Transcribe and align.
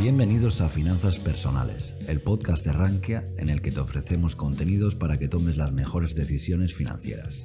Bienvenidos 0.00 0.60
a 0.60 0.68
Finanzas 0.68 1.18
Personales, 1.18 1.92
el 2.06 2.20
podcast 2.20 2.64
de 2.64 2.72
Rankia 2.72 3.24
en 3.36 3.48
el 3.48 3.60
que 3.60 3.72
te 3.72 3.80
ofrecemos 3.80 4.36
contenidos 4.36 4.94
para 4.94 5.18
que 5.18 5.26
tomes 5.26 5.56
las 5.56 5.72
mejores 5.72 6.14
decisiones 6.14 6.72
financieras. 6.72 7.42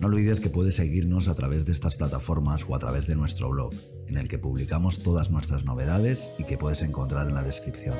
No 0.00 0.08
olvides 0.08 0.40
que 0.40 0.50
puedes 0.50 0.74
seguirnos 0.74 1.28
a 1.28 1.36
través 1.36 1.64
de 1.64 1.70
estas 1.70 1.94
plataformas 1.94 2.64
o 2.68 2.74
a 2.74 2.80
través 2.80 3.06
de 3.06 3.14
nuestro 3.14 3.48
blog, 3.48 3.72
en 4.08 4.16
el 4.16 4.26
que 4.26 4.38
publicamos 4.38 5.04
todas 5.04 5.30
nuestras 5.30 5.64
novedades 5.64 6.30
y 6.36 6.44
que 6.44 6.58
puedes 6.58 6.82
encontrar 6.82 7.28
en 7.28 7.34
la 7.34 7.44
descripción. 7.44 7.94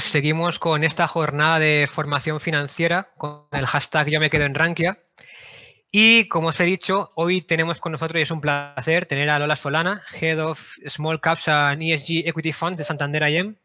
Pues 0.00 0.12
seguimos 0.12 0.58
con 0.58 0.82
esta 0.82 1.06
jornada 1.06 1.58
de 1.58 1.86
formación 1.86 2.40
financiera 2.40 3.10
con 3.18 3.44
el 3.52 3.66
hashtag 3.66 4.08
Yo 4.08 4.18
me 4.18 4.30
quedo 4.30 4.46
en 4.46 4.54
Rankia. 4.54 4.98
Y 5.92 6.26
como 6.28 6.48
os 6.48 6.60
he 6.60 6.64
dicho, 6.64 7.10
hoy 7.16 7.42
tenemos 7.42 7.80
con 7.80 7.92
nosotros 7.92 8.18
y 8.18 8.22
es 8.22 8.30
un 8.30 8.40
placer 8.40 9.04
tener 9.04 9.28
a 9.28 9.38
Lola 9.38 9.56
Solana, 9.56 10.02
Head 10.18 10.42
of 10.42 10.58
Small 10.86 11.20
Caps 11.20 11.48
and 11.48 11.82
ESG 11.82 12.26
Equity 12.26 12.54
Funds 12.54 12.78
de 12.78 12.84
Santander 12.84 13.28
IM, 13.28 13.56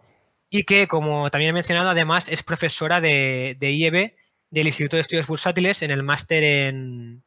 y 0.49 0.63
que, 0.63 0.89
como 0.89 1.31
también 1.31 1.51
he 1.51 1.53
mencionado, 1.53 1.89
además 1.89 2.27
es 2.27 2.43
profesora 2.43 2.99
de, 2.99 3.55
de 3.57 3.71
IEB 3.71 4.13
del 4.49 4.67
Instituto 4.67 4.97
de 4.97 5.03
Estudios 5.03 5.27
Bursátiles 5.27 5.83
en 5.83 5.91
el 5.91 6.03
máster 6.03 6.43
en, 6.43 7.23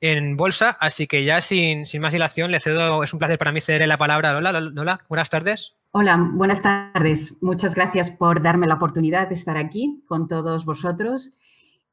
en 0.00 0.38
Bolsa. 0.38 0.78
Así 0.80 1.06
que 1.06 1.24
ya 1.24 1.42
sin, 1.42 1.84
sin, 1.84 2.00
más 2.00 2.14
dilación, 2.14 2.50
le 2.50 2.60
cedo, 2.60 3.02
es 3.02 3.12
un 3.12 3.18
placer 3.18 3.36
para 3.36 3.52
mí 3.52 3.60
cederle 3.60 3.88
la 3.88 3.98
palabra 3.98 4.30
a 4.30 4.32
Lola. 4.32 4.58
Lola, 4.58 5.04
buenas 5.10 5.28
tardes. 5.28 5.76
Hola, 5.94 6.16
buenas 6.32 6.62
tardes. 6.62 7.36
Muchas 7.42 7.74
gracias 7.74 8.10
por 8.10 8.40
darme 8.40 8.66
la 8.66 8.76
oportunidad 8.76 9.28
de 9.28 9.34
estar 9.34 9.58
aquí 9.58 10.02
con 10.08 10.26
todos 10.26 10.64
vosotros 10.64 11.32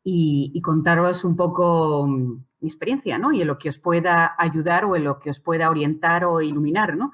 y, 0.01 0.53
y 0.53 0.61
contaros 0.61 1.25
un 1.25 1.35
poco 1.35 2.07
mm, 2.07 2.45
mi 2.61 2.69
experiencia, 2.69 3.17
¿no? 3.17 3.33
Y 3.33 3.41
en 3.41 3.47
lo 3.47 3.57
que 3.57 3.67
os 3.67 3.77
pueda 3.77 4.35
ayudar 4.37 4.85
o 4.85 4.95
en 4.95 5.03
lo 5.03 5.19
que 5.19 5.31
os 5.31 5.41
pueda 5.41 5.69
orientar 5.69 6.23
o 6.23 6.39
iluminar, 6.39 6.95
¿no? 6.95 7.11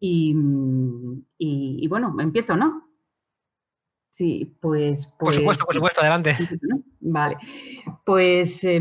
Y, 0.00 0.34
mm, 0.34 1.24
y, 1.36 1.84
y 1.84 1.88
bueno, 1.88 2.16
empiezo, 2.20 2.56
¿no? 2.56 2.88
Sí, 4.08 4.56
pues, 4.62 5.12
pues, 5.18 5.18
Por 5.18 5.34
supuesto, 5.34 5.64
por 5.66 5.74
supuesto, 5.74 6.00
adelante. 6.00 6.38
Vale. 7.00 7.36
Pues 8.02 8.64
eh, 8.64 8.80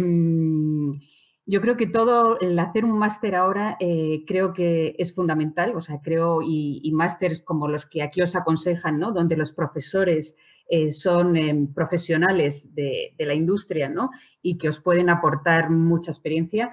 yo 1.51 1.59
creo 1.59 1.75
que 1.75 1.85
todo 1.85 2.39
el 2.39 2.57
hacer 2.57 2.85
un 2.85 2.97
máster 2.97 3.35
ahora 3.35 3.75
eh, 3.81 4.23
creo 4.25 4.53
que 4.53 4.95
es 4.97 5.13
fundamental, 5.13 5.75
o 5.75 5.81
sea, 5.81 5.99
creo 6.01 6.41
y, 6.41 6.79
y 6.81 6.93
másteres 6.93 7.41
como 7.41 7.67
los 7.67 7.85
que 7.85 8.03
aquí 8.03 8.21
os 8.21 8.37
aconsejan, 8.37 8.97
¿no? 8.99 9.11
Donde 9.11 9.35
los 9.35 9.51
profesores 9.51 10.37
eh, 10.69 10.93
son 10.93 11.35
eh, 11.35 11.67
profesionales 11.75 12.73
de, 12.73 13.13
la 13.17 13.33
industria, 13.33 13.89
¿no? 13.89 14.11
Y 14.41 14.57
que 14.57 14.69
os 14.69 14.79
pueden 14.79 15.09
aportar 15.09 15.69
mucha 15.69 16.11
experiencia. 16.11 16.71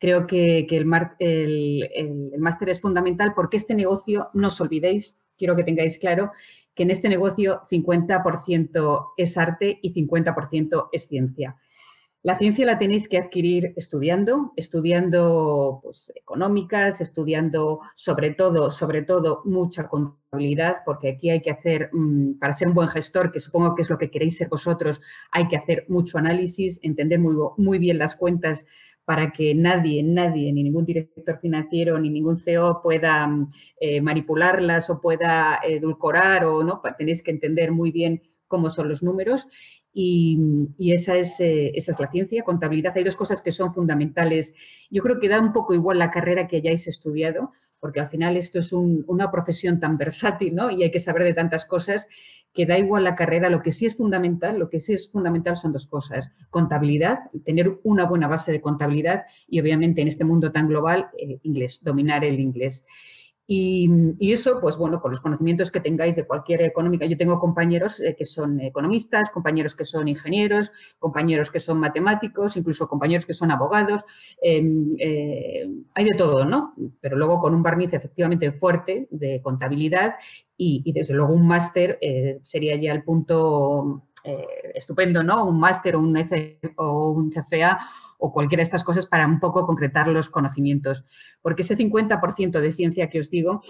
Creo 0.00 0.26
que, 0.26 0.66
el 0.68 0.84
máster 2.38 2.68
es 2.68 2.80
fundamental 2.80 3.32
porque 3.32 3.58
este 3.58 3.76
negocio, 3.76 4.30
no 4.34 4.48
os 4.48 4.60
olvidéis, 4.60 5.20
quiero 5.38 5.54
que 5.54 5.62
tengáis 5.62 5.98
claro 5.98 6.32
que 6.74 6.82
en 6.82 6.90
este 6.90 7.08
negocio 7.08 7.62
50% 7.70 9.12
es 9.16 9.38
arte 9.38 9.78
y 9.80 9.94
50% 9.94 10.88
es 10.90 11.06
ciencia. 11.06 11.56
La 12.26 12.36
ciencia 12.36 12.66
la 12.66 12.76
tenéis 12.76 13.08
que 13.08 13.18
adquirir 13.18 13.72
estudiando, 13.76 14.52
estudiando 14.56 15.78
pues, 15.80 16.12
económicas, 16.16 17.00
estudiando 17.00 17.78
sobre 17.94 18.30
todo, 18.30 18.68
sobre 18.68 19.02
todo 19.02 19.42
mucha 19.44 19.86
contabilidad, 19.86 20.78
porque 20.84 21.10
aquí 21.10 21.30
hay 21.30 21.40
que 21.40 21.52
hacer, 21.52 21.88
mmm, 21.92 22.32
para 22.40 22.52
ser 22.52 22.66
un 22.66 22.74
buen 22.74 22.88
gestor, 22.88 23.30
que 23.30 23.38
supongo 23.38 23.76
que 23.76 23.82
es 23.82 23.90
lo 23.90 23.96
que 23.96 24.10
queréis 24.10 24.38
ser 24.38 24.48
vosotros, 24.48 25.00
hay 25.30 25.46
que 25.46 25.56
hacer 25.56 25.84
mucho 25.86 26.18
análisis, 26.18 26.80
entender 26.82 27.20
muy, 27.20 27.36
muy 27.58 27.78
bien 27.78 27.96
las 27.96 28.16
cuentas 28.16 28.66
para 29.04 29.30
que 29.30 29.54
nadie, 29.54 30.02
nadie, 30.02 30.52
ni 30.52 30.64
ningún 30.64 30.84
director 30.84 31.38
financiero, 31.38 31.96
ni 32.00 32.10
ningún 32.10 32.38
CEO 32.38 32.82
pueda 32.82 33.30
eh, 33.78 34.00
manipularlas 34.00 34.90
o 34.90 35.00
pueda 35.00 35.60
edulcorar 35.62 36.44
o 36.44 36.64
no, 36.64 36.82
tenéis 36.98 37.22
que 37.22 37.30
entender 37.30 37.70
muy 37.70 37.92
bien 37.92 38.20
cómo 38.48 38.68
son 38.70 38.88
los 38.88 39.02
números 39.02 39.46
y, 39.98 40.92
esa, 40.92 41.16
es, 41.16 41.40
eh, 41.40 41.72
esa 41.74 41.92
es 41.92 41.98
la 41.98 42.10
ciencia, 42.10 42.42
contabilidad. 42.42 42.92
Hay 42.96 43.04
dos 43.04 43.16
cosas 43.16 43.40
que 43.40 43.50
son 43.50 43.72
fundamentales. 43.72 44.52
Yo 44.90 45.02
creo 45.02 45.18
que 45.18 45.30
da 45.30 45.40
un 45.40 45.54
poco 45.54 45.72
igual 45.72 45.98
la 45.98 46.10
carrera 46.10 46.46
que 46.46 46.56
hayáis 46.56 46.86
estudiado, 46.86 47.52
porque 47.80 48.00
al 48.00 48.10
final 48.10 48.36
esto 48.36 48.58
es 48.58 48.74
un, 48.74 49.04
una 49.06 49.30
profesión 49.30 49.80
tan 49.80 49.96
versátil 49.96 50.54
¿no? 50.54 50.70
y 50.70 50.82
hay 50.82 50.90
que 50.90 51.00
saber 51.00 51.24
de 51.24 51.32
tantas 51.32 51.64
cosas 51.64 52.08
que 52.52 52.66
da 52.66 52.78
igual 52.78 53.04
la 53.04 53.14
carrera. 53.14 53.48
Lo 53.48 53.62
que 53.62 53.72
sí 53.72 53.86
es 53.86 53.96
fundamental, 53.96 54.58
lo 54.58 54.68
que 54.68 54.80
sí 54.80 54.92
es 54.92 55.10
fundamental 55.10 55.56
son 55.56 55.72
dos 55.72 55.86
cosas. 55.86 56.28
Contabilidad, 56.50 57.20
tener 57.46 57.78
una 57.82 58.04
buena 58.04 58.28
base 58.28 58.52
de 58.52 58.60
contabilidad 58.60 59.22
y 59.48 59.60
obviamente 59.60 60.02
en 60.02 60.08
este 60.08 60.24
mundo 60.24 60.52
tan 60.52 60.68
global, 60.68 61.08
eh, 61.18 61.40
inglés, 61.42 61.80
dominar 61.82 62.22
el 62.22 62.38
inglés. 62.38 62.84
Y, 63.48 64.32
eso, 64.32 64.58
pues 64.60 64.76
bueno, 64.76 65.00
con 65.00 65.12
los 65.12 65.20
conocimientos 65.20 65.70
que 65.70 65.78
tengáis 65.78 66.16
de 66.16 66.26
cualquier 66.26 66.62
económica. 66.62 67.06
Yo 67.06 67.16
tengo 67.16 67.38
compañeros 67.38 68.00
eh, 68.00 68.16
que 68.18 68.24
son 68.24 68.60
economistas, 68.60 69.30
compañeros 69.30 69.76
que 69.76 69.84
son 69.84 70.08
ingenieros, 70.08 70.72
compañeros 70.98 71.52
que 71.52 71.60
son 71.60 71.78
matemáticos, 71.78 72.56
incluso 72.56 72.88
compañeros 72.88 73.24
que 73.24 73.34
son 73.34 73.52
abogados. 73.52 74.02
Eh, 74.42 74.64
eh, 74.98 75.68
hay 75.94 76.04
de 76.04 76.14
todo, 76.14 76.44
¿no? 76.44 76.74
Pero 77.00 77.16
luego 77.16 77.38
con 77.38 77.54
un 77.54 77.62
barniz 77.62 77.92
efectivamente 77.92 78.50
fuerte 78.50 79.06
de 79.10 79.40
contabilidad 79.40 80.14
y, 80.56 80.82
y 80.84 80.92
desde 80.92 81.14
luego 81.14 81.32
un 81.32 81.46
máster 81.46 81.98
eh, 82.00 82.40
sería 82.42 82.74
ya 82.76 82.92
el 82.92 83.04
punto 83.04 84.02
estupendo, 84.74 85.22
¿no? 85.22 85.46
Un 85.46 85.60
máster 85.60 85.94
o 85.94 86.00
un 86.00 87.30
CFA 87.30 87.78
o 88.18 88.32
cualquiera 88.32 88.60
de 88.60 88.64
estas 88.64 88.84
cosas 88.84 89.06
para 89.06 89.26
un 89.26 89.40
poco 89.40 89.64
concretar 89.64 90.08
los 90.08 90.28
conocimientos. 90.28 91.04
Porque 91.42 91.62
ese 91.62 91.76
50% 91.76 92.60
de 92.60 92.72
ciencia 92.72 93.08
que 93.08 93.20
os 93.20 93.30
digo 93.30 93.62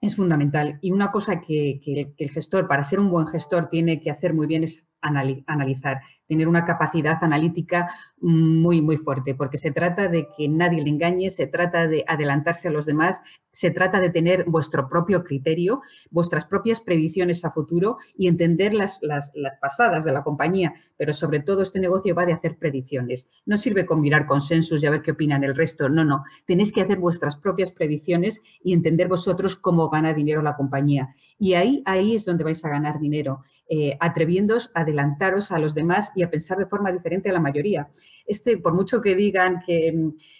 es 0.00 0.16
fundamental. 0.16 0.78
Y 0.82 0.92
una 0.92 1.10
cosa 1.10 1.40
que, 1.40 1.80
que, 1.82 2.12
el 2.16 2.30
gestor, 2.30 2.68
para 2.68 2.82
ser 2.82 3.00
un 3.00 3.10
buen 3.10 3.26
gestor, 3.26 3.68
tiene 3.68 4.00
que 4.00 4.10
hacer 4.10 4.34
muy 4.34 4.46
bien 4.46 4.64
es 4.64 4.86
analizar, 5.00 6.00
tener 6.26 6.48
una 6.48 6.64
capacidad 6.64 7.22
analítica 7.22 7.88
muy, 8.18 8.82
muy 8.82 8.96
fuerte, 8.96 9.34
porque 9.34 9.58
se 9.58 9.70
trata 9.70 10.08
de 10.08 10.28
que 10.36 10.48
nadie 10.48 10.82
le 10.82 10.90
engañe, 10.90 11.30
se 11.30 11.46
trata 11.46 11.86
de 11.86 12.04
adelantarse 12.08 12.68
a 12.68 12.72
los 12.72 12.86
demás, 12.86 13.20
se 13.56 13.70
trata 13.70 14.00
de 14.00 14.10
tener 14.10 14.44
vuestro 14.44 14.86
propio 14.86 15.24
criterio, 15.24 15.80
vuestras 16.10 16.44
propias 16.44 16.78
predicciones 16.78 17.42
a 17.42 17.52
futuro 17.52 17.96
y 18.14 18.28
entender 18.28 18.74
las, 18.74 19.00
las, 19.00 19.32
pasadas 19.58 20.04
de 20.04 20.12
la 20.12 20.22
compañía, 20.22 20.74
pero 20.98 21.14
sobre 21.14 21.40
todo 21.40 21.62
este 21.62 21.80
negocio 21.80 22.14
va 22.14 22.26
de 22.26 22.34
hacer 22.34 22.58
predicciones. 22.58 23.26
No 23.46 23.56
sirve 23.56 23.86
con 23.86 24.02
mirar 24.02 24.26
consensos 24.26 24.82
y 24.82 24.86
a 24.86 24.90
ver 24.90 25.00
qué 25.00 25.12
opinan 25.12 25.42
el 25.42 25.56
resto, 25.56 25.88
no, 25.88 26.04
no. 26.04 26.22
Tenéis 26.46 26.70
que 26.70 26.82
hacer 26.82 26.98
vuestras 26.98 27.34
propias 27.34 27.72
predicciones 27.72 28.42
y 28.62 28.74
entender 28.74 29.08
vosotros 29.08 29.56
cómo 29.56 29.88
gana 29.88 30.12
dinero 30.12 30.42
la 30.42 30.54
compañía. 30.54 31.14
Y 31.38 31.54
ahí, 31.54 31.82
ahí 31.86 32.14
es 32.14 32.26
donde 32.26 32.44
vais 32.44 32.62
a 32.62 32.68
ganar 32.68 33.00
dinero, 33.00 33.40
eh, 33.70 33.96
atreviéndoos 34.00 34.70
a 34.74 34.82
adelantaros 34.82 35.50
a 35.50 35.58
los 35.58 35.74
demás 35.74 36.12
y 36.14 36.24
a 36.24 36.30
pensar 36.30 36.58
de 36.58 36.66
forma 36.66 36.92
diferente 36.92 37.30
a 37.30 37.32
la 37.32 37.40
mayoría. 37.40 37.88
Este, 38.26 38.58
por 38.58 38.74
mucho 38.74 39.00
que 39.00 39.14
digan 39.14 39.62
que, 39.64 39.94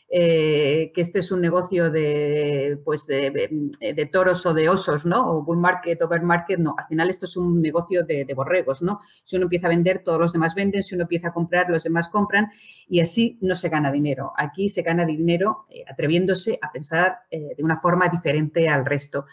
eh, 0.08 0.90
que 0.92 1.00
este 1.00 1.20
es 1.20 1.30
un 1.30 1.40
negocio 1.40 1.90
de, 1.90 2.78
pues 2.84 3.06
de, 3.06 4.08
toros 4.10 4.44
o 4.44 4.52
de 4.52 4.68
osos, 4.68 5.06
¿no? 5.06 5.30
O 5.30 5.42
bull 5.42 5.58
market 5.58 6.02
o 6.02 6.08
bear 6.08 6.22
market, 6.22 6.58
no. 6.58 6.74
Al 6.76 6.86
final 6.88 7.08
esto 7.08 7.26
es 7.26 7.36
un 7.36 7.62
negocio 7.62 8.04
de, 8.04 8.24
de, 8.24 8.34
borregos, 8.34 8.82
¿no? 8.82 9.00
Si 9.24 9.36
uno 9.36 9.44
empieza 9.44 9.68
a 9.68 9.70
vender, 9.70 10.02
todos 10.02 10.18
los 10.18 10.32
demás 10.32 10.54
venden. 10.54 10.82
Si 10.82 10.94
uno 10.94 11.04
empieza 11.04 11.28
a 11.28 11.32
comprar, 11.32 11.70
los 11.70 11.84
demás 11.84 12.08
compran. 12.08 12.50
Y 12.88 13.00
así 13.00 13.38
no 13.40 13.54
se 13.54 13.68
gana 13.68 13.92
dinero. 13.92 14.32
Aquí 14.36 14.68
se 14.68 14.82
gana 14.82 15.04
dinero 15.04 15.66
eh, 15.70 15.84
atreviéndose 15.88 16.58
a 16.60 16.72
pensar 16.72 17.20
eh, 17.30 17.54
de 17.56 17.62
una 17.62 17.80
forma 17.80 18.08
diferente 18.08 18.68
al 18.68 18.84
resto. 18.84 19.26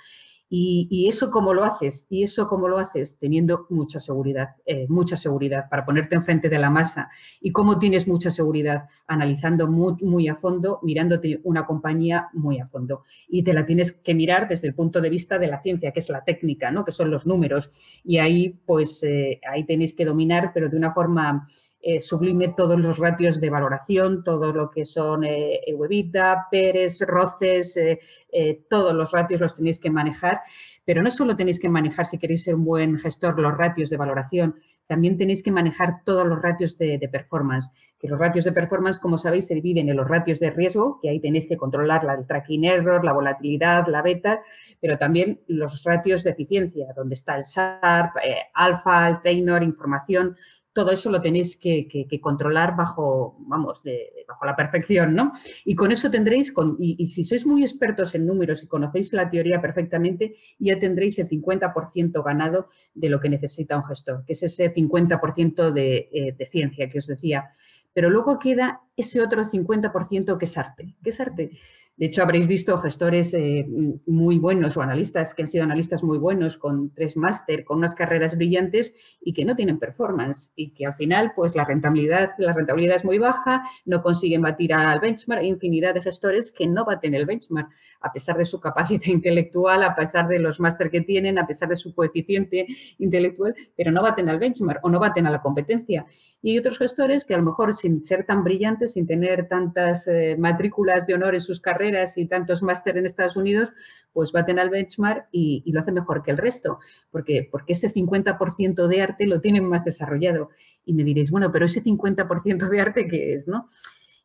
Y, 0.55 1.07
eso 1.07 1.31
cómo 1.31 1.51
lo 1.51 1.63
haces, 1.63 2.05
y 2.11 2.21
eso 2.21 2.47
cómo 2.47 2.67
lo 2.67 2.77
haces 2.77 3.17
teniendo 3.17 3.65
mucha 3.71 4.00
seguridad, 4.00 4.50
eh, 4.67 4.85
mucha 4.88 5.17
seguridad 5.17 5.67
para 5.67 5.83
ponerte 5.83 6.13
enfrente 6.13 6.47
de 6.47 6.59
la 6.59 6.69
masa. 6.69 7.09
Y 7.41 7.51
cómo 7.51 7.79
tienes 7.79 8.07
mucha 8.07 8.29
seguridad 8.29 8.83
analizando 9.07 9.67
muy, 9.67 9.95
muy, 10.03 10.27
a 10.27 10.35
fondo, 10.35 10.79
mirándote 10.83 11.41
una 11.44 11.65
compañía 11.65 12.29
muy 12.33 12.59
a 12.59 12.67
fondo. 12.67 13.01
Y 13.27 13.44
te 13.44 13.51
la 13.51 13.65
tienes 13.65 13.94
que 13.94 14.13
mirar 14.13 14.47
desde 14.47 14.67
el 14.67 14.75
punto 14.75 15.01
de 15.01 15.09
vista 15.09 15.39
de 15.39 15.47
la 15.47 15.59
ciencia, 15.59 15.91
que 15.91 16.01
es 16.01 16.09
la 16.09 16.23
técnica, 16.23 16.69
¿no? 16.69 16.85
que 16.85 16.91
son 16.91 17.09
los 17.09 17.25
números. 17.25 17.71
Y 18.03 18.19
ahí, 18.19 18.49
pues, 18.67 19.01
eh, 19.01 19.41
ahí 19.49 19.65
tenéis 19.65 19.95
que 19.95 20.06
dominar, 20.06 20.51
pero 20.53 20.69
de 20.69 20.77
una 20.77 20.94
forma 20.94 21.47
eh, 21.85 22.00
sublime 22.00 22.53
todos 22.56 22.80
los 22.80 22.97
ratios 22.97 23.41
de 23.41 23.50
valoración, 23.50 24.24
todo 24.24 24.53
lo 24.53 24.71
que 24.71 24.85
son 24.85 25.25
eh, 25.25 25.59
EBITDA, 25.68 26.47
PERES, 26.50 27.06
ROCES, 27.06 27.77
eh, 27.77 28.00
eh, 28.31 28.62
todos 28.69 28.95
los 28.95 29.12
ratios 29.12 29.41
los 29.41 29.53
tenéis 29.53 29.80
que 29.80 29.89
manejar, 29.89 30.39
pero 30.85 31.03
no 31.03 31.09
solo 31.09 31.35
tenéis 31.35 31.59
que 31.59 31.68
manejar 31.68 32.06
si 32.06 32.18
queréis 32.18 32.44
ser 32.44 32.56
un 32.56 32.63
buen 32.63 32.97
gestor 32.97 33.38
los 33.38 33.57
ratios 33.57 33.89
de 33.89 33.97
valoración, 33.97 34.56
también 34.88 35.18
tenéis 35.18 35.44
que 35.44 35.51
manejar 35.51 36.03
todos 36.06 36.25
los 36.25 36.41
ratios 36.41 36.77
de, 36.77 37.00
performance. 37.12 37.71
Que 38.00 38.07
los 38.07 38.19
ratios 38.19 38.45
de 38.45 38.51
performance, 38.51 39.00
como 39.00 39.18
sabéis, 39.18 39.47
se 39.47 39.56
dividen 39.56 39.89
en 39.89 39.95
los 39.95 40.07
ratios 40.07 40.39
de 40.39 40.51
riesgo, 40.51 41.00
que 41.01 41.09
ahí 41.09 41.19
tenéis 41.19 41.47
que 41.47 41.57
controlar 41.57 42.03
la, 42.03 42.15
el 42.15 42.27
tracking 42.27 42.65
error, 42.65 43.03
la 43.03 43.13
volatilidad, 43.13 43.88
la 43.88 44.01
beta, 44.01 44.41
pero 44.81 44.97
también 44.97 45.39
los 45.47 45.83
ratios 45.83 46.24
de 46.24 46.31
eficiencia, 46.31 46.88
donde 46.95 47.15
está 47.15 47.38
el 47.38 47.45
SARP, 47.45 48.18
eh, 48.24 48.38
alfa, 48.53 49.07
el 49.07 49.21
trainer, 49.21 49.63
información, 49.63 50.35
todo 50.73 50.91
eso 50.91 51.11
lo 51.11 51.21
tenéis 51.21 51.55
que, 51.55 52.07
controlar 52.19 52.75
bajo, 52.75 53.37
vamos, 53.39 53.83
bajo 54.27 54.45
la 54.45 54.55
perfección, 54.55 55.13
¿no? 55.13 55.31
Y 55.63 55.75
con 55.75 55.91
eso 55.91 56.09
tendréis, 56.09 56.51
con, 56.51 56.75
y, 56.79 57.05
si 57.05 57.23
sois 57.23 57.45
muy 57.45 57.61
expertos 57.61 58.15
en 58.15 58.25
números 58.25 58.63
y 58.63 58.67
conocéis 58.67 59.13
la 59.13 59.29
teoría 59.29 59.61
perfectamente, 59.61 60.35
ya 60.57 60.79
tendréis 60.79 61.19
el 61.19 61.29
50% 61.29 62.23
ganado 62.23 62.69
de 62.95 63.09
lo 63.09 63.19
que 63.19 63.29
necesita 63.29 63.77
un 63.77 63.85
gestor, 63.85 64.25
que 64.25 64.33
es 64.33 64.43
ese 64.43 64.73
50% 64.73 65.71
de, 65.71 66.09
eh, 66.11 66.35
de 66.37 66.45
ciencia 66.47 66.89
que 66.89 66.97
os 66.97 67.07
decía. 67.07 67.49
Pero 67.93 68.09
luego 68.09 68.39
queda 68.39 68.81
ese 68.97 69.21
otro 69.21 69.45
50% 69.45 70.37
que 70.39 70.45
es 70.45 70.57
arte. 70.57 70.95
¿Qué 71.03 71.11
es 71.11 71.19
arte? 71.19 71.51
De 71.95 72.07
hecho, 72.07 72.24
habréis 72.24 72.48
visto 72.48 72.75
gestores 72.80 73.36
eh, 73.36 73.68
muy 74.07 74.40
buenos 74.40 74.78
o 74.78 74.81
analistas 74.81 75.36
que 75.36 75.44
han 75.44 75.48
sido 75.48 75.63
analistas 75.63 76.04
muy 76.04 76.18
buenos 76.18 76.57
con 76.57 76.92
tres 76.92 77.16
máster, 77.16 77.63
con 77.63 77.78
unas 77.78 77.94
carreras 77.94 78.36
brillantes 78.36 78.95
y 79.22 79.31
que 79.31 79.45
no 79.45 79.56
tienen 79.56 79.78
performance 79.78 80.54
y 80.56 80.72
que 80.72 80.88
al 80.88 80.95
final, 80.95 81.34
pues 81.36 81.56
la 81.56 81.66
rentabilidad, 81.66 82.31
la 82.40 82.54
rentabilidad 82.54 82.95
es 82.95 83.06
muy 83.06 83.19
baja, 83.19 83.62
no 83.86 84.01
consiguen 84.01 84.42
batir 84.42 84.74
al 84.74 85.00
benchmark. 85.01 85.44
Infinidad 85.44 85.94
de 85.94 86.01
gestores 86.01 86.51
que 86.51 86.66
no 86.66 86.84
baten 86.84 87.13
el 87.13 87.28
benchmark 87.28 87.69
a 88.01 88.12
pesar 88.12 88.38
de 88.38 88.45
su 88.45 88.60
capacidad 88.60 89.04
intelectual, 89.06 89.84
a 89.84 89.95
pesar 89.95 90.28
de 90.28 90.40
los 90.40 90.60
máster 90.60 90.90
que 90.90 91.01
tienen, 91.01 91.38
a 91.38 91.45
pesar 91.45 91.69
de 91.69 91.75
su 91.75 91.94
coeficiente 91.94 92.66
intelectual, 92.98 93.54
pero 93.78 93.92
no 93.92 94.01
baten 94.01 94.30
al 94.30 94.40
benchmark 94.40 94.84
o 94.84 94.90
no 94.90 95.00
baten 95.00 95.28
a 95.28 95.31
la 95.31 95.44
competencia. 95.44 96.07
Y 96.42 96.51
hay 96.51 96.57
otros 96.57 96.80
gestores 96.80 97.24
que 97.24 97.36
a 97.36 97.38
lo 97.38 97.44
mejor 97.44 97.75
sin 97.75 98.04
ser 98.04 98.25
tan 98.25 98.44
brillantes, 98.44 98.94
sin 98.94 99.06
tener 99.06 99.48
tantas 99.48 100.07
eh, 100.07 100.36
matrículas 100.40 101.06
de 101.06 101.13
honor 101.13 101.36
en 101.36 101.42
sus 101.42 101.62
carreras 101.62 101.82
y 102.18 102.25
tantos 102.27 102.63
máster 102.63 102.97
en 102.97 103.06
Estados 103.06 103.38
Unidos, 103.38 103.69
pues 104.13 104.31
baten 104.31 104.59
al 104.59 104.69
benchmark 104.69 105.27
y, 105.31 105.63
lo 105.71 105.81
hacen 105.81 105.95
mejor 105.95 106.24
que 106.24 106.31
el 106.31 106.38
resto. 106.38 106.80
porque 107.12 107.47
Porque 107.51 107.74
ese 107.74 107.91
50% 107.91 108.88
de 108.88 109.01
arte 109.01 109.25
lo 109.27 109.41
tienen 109.41 109.65
más 109.65 109.83
desarrollado. 109.83 110.50
Y 110.85 110.94
me 110.94 111.03
diréis, 111.03 111.31
bueno, 111.31 111.51
pero 111.51 111.65
ese 111.65 111.83
50% 111.83 112.69
de 112.69 112.81
arte, 112.81 113.07
¿qué 113.07 113.33
es? 113.33 113.47
¿no? 113.47 113.68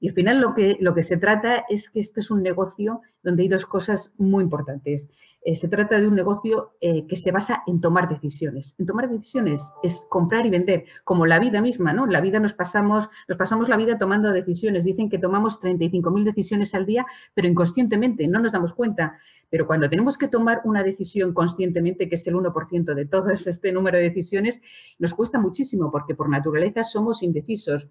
Y 0.01 0.09
al 0.09 0.15
final 0.15 0.41
lo 0.41 0.55
que, 0.55 0.77
lo 0.81 0.95
que 0.95 1.03
se 1.03 1.17
trata 1.17 1.65
es 1.69 1.91
que 1.91 2.01
este 2.01 2.21
es 2.21 2.31
un 2.31 2.43
negocio 2.43 3.03
donde 3.23 3.43
hay 3.43 3.49
dos 3.49 3.67
cosas 3.67 4.15
muy 4.17 4.45
importantes. 4.45 5.09
Eh, 5.43 5.55
se 5.55 5.69
trata 5.69 6.01
de 6.01 6.07
un 6.07 6.15
negocio 6.15 6.75
eh, 6.81 7.07
que 7.07 7.17
se 7.17 7.33
basa 7.33 7.63
en 7.67 7.81
tomar 7.81 8.09
decisiones. 8.09 8.75
En 8.79 8.87
tomar 8.87 9.09
decisiones 9.09 9.73
es 9.83 10.07
comprar 10.09 10.47
y 10.47 10.51
vender, 10.51 10.85
como 11.05 11.27
la 11.27 11.39
vida 11.39 11.61
misma, 11.61 11.93
¿no? 11.93 12.07
La 12.07 12.21
vida 12.21 12.39
nos 12.39 12.55
pasamos, 12.55 13.09
nos 13.27 13.39
pasamos 13.39 13.69
la 13.69 13.77
vida 13.77 13.99
tomando 13.99 14.31
decisiones. 14.31 14.85
Dicen 14.85 15.09
que 15.09 15.19
tomamos 15.19 15.61
35.000 15.61 16.25
decisiones 16.25 16.75
al 16.75 16.87
día, 16.87 17.07
pero 17.35 17.49
inconscientemente, 17.49 18.29
no 18.29 18.41
nos 18.41 18.53
damos 18.53 18.75
cuenta. 18.75 19.19
Pero 19.51 19.67
cuando 19.67 19.89
tenemos 19.89 20.17
que 20.17 20.29
tomar 20.29 20.61
una 20.65 20.83
decisión 20.83 21.33
conscientemente, 21.35 22.09
que 22.09 22.15
es 22.15 22.27
el 22.27 22.35
1% 22.35 22.95
de 22.95 23.07
todo 23.07 23.31
este 23.33 23.73
número 23.73 23.99
de 23.99 24.05
decisiones, 24.05 24.61
nos 24.99 25.15
cuesta 25.15 25.41
muchísimo 25.41 25.91
porque 25.91 26.15
por 26.15 26.29
naturaleza 26.29 26.83
somos 26.85 27.23
indecisos. 27.23 27.89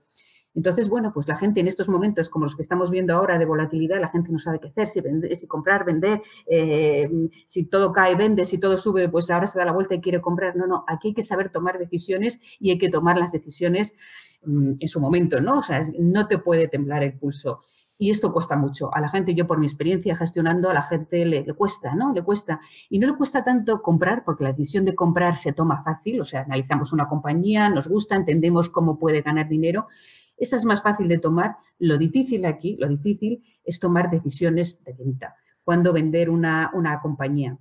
Entonces, 0.58 0.90
bueno, 0.90 1.14
pues 1.14 1.28
la 1.28 1.38
gente 1.38 1.60
en 1.60 1.68
estos 1.68 1.88
momentos, 1.88 2.30
como 2.30 2.46
los 2.46 2.56
que 2.56 2.64
estamos 2.64 2.90
viendo 2.90 3.14
ahora 3.14 3.38
de 3.38 3.46
volatilidad, 3.46 4.02
la 4.02 4.08
gente 4.08 4.32
no 4.32 4.40
sabe 4.40 4.60
qué 4.60 4.70
hacer, 4.70 4.88
si, 4.88 5.02
vender, 5.02 5.38
si 5.38 5.46
comprar, 5.46 5.86
vender, 5.86 6.24
eh, 6.50 7.08
si 7.46 7.66
todo 7.66 7.92
cae, 7.92 8.16
vende, 8.16 8.44
si 8.44 8.58
todo 8.58 8.76
sube, 8.76 9.08
pues 9.08 9.30
ahora 9.30 9.46
se 9.46 9.60
da 9.60 9.66
la 9.66 9.72
vuelta 9.72 9.94
y 9.94 10.02
quiere 10.02 10.20
comprar. 10.20 10.56
No, 10.56 10.66
no, 10.66 10.84
aquí 10.88 11.10
hay 11.10 11.14
que 11.14 11.22
saber 11.22 11.52
tomar 11.52 11.78
decisiones 11.78 12.40
y 12.60 12.72
hay 12.72 12.80
que 12.80 12.90
tomar 12.90 13.20
las 13.20 13.32
decisiones 13.32 13.94
mm, 14.46 14.72
en 14.80 14.88
su 14.88 15.00
momento, 15.00 15.40
¿no? 15.42 15.60
O 15.60 15.62
sea, 15.62 15.80
no 16.00 16.26
te 16.26 16.40
puede 16.40 16.68
temblar 16.68 17.04
el 17.04 17.14
pulso. 17.14 17.62
Y 18.00 18.10
esto 18.10 18.34
cuesta 18.34 18.56
mucho. 18.56 18.94
A 18.96 19.00
la 19.00 19.10
gente, 19.10 19.36
yo 19.36 19.46
por 19.46 19.60
mi 19.60 19.68
experiencia 19.68 20.16
gestionando, 20.16 20.72
a 20.72 20.74
la 20.74 20.84
gente 20.84 21.24
le, 21.24 21.44
le, 21.44 21.54
cuesta, 21.54 21.94
¿no? 21.94 22.14
Le 22.14 22.24
cuesta. 22.24 22.62
Y 22.90 22.98
no 22.98 23.06
le 23.06 23.16
cuesta 23.16 23.44
tanto 23.44 23.84
comprar, 23.84 24.24
porque 24.24 24.44
la 24.44 24.54
decisión 24.54 24.86
de 24.86 24.96
comprar 24.96 25.36
se 25.36 25.54
toma 25.54 25.84
fácil. 25.84 26.20
O 26.22 26.26
sea, 26.26 26.42
analizamos 26.42 26.94
una 26.94 27.08
compañía, 27.08 27.70
nos 27.70 27.88
gusta, 27.88 28.16
entendemos 28.16 28.70
cómo 28.70 28.98
puede 28.98 29.22
ganar 29.22 29.48
dinero, 29.48 29.88
esa 30.38 30.56
es 30.56 30.66
más 30.66 30.82
fácil 30.82 31.08
de 31.08 31.18
tomar. 31.18 31.58
Lo 31.80 31.98
difícil 31.98 32.46
aquí, 32.46 32.78
lo 32.80 32.88
difícil 32.88 33.44
es 33.64 33.80
tomar 33.80 34.10
decisiones 34.10 34.84
de 34.84 34.94
venta, 34.94 35.36
cuando 35.64 35.94
vender 35.94 36.30
una, 36.30 36.72
compañía. 37.02 37.58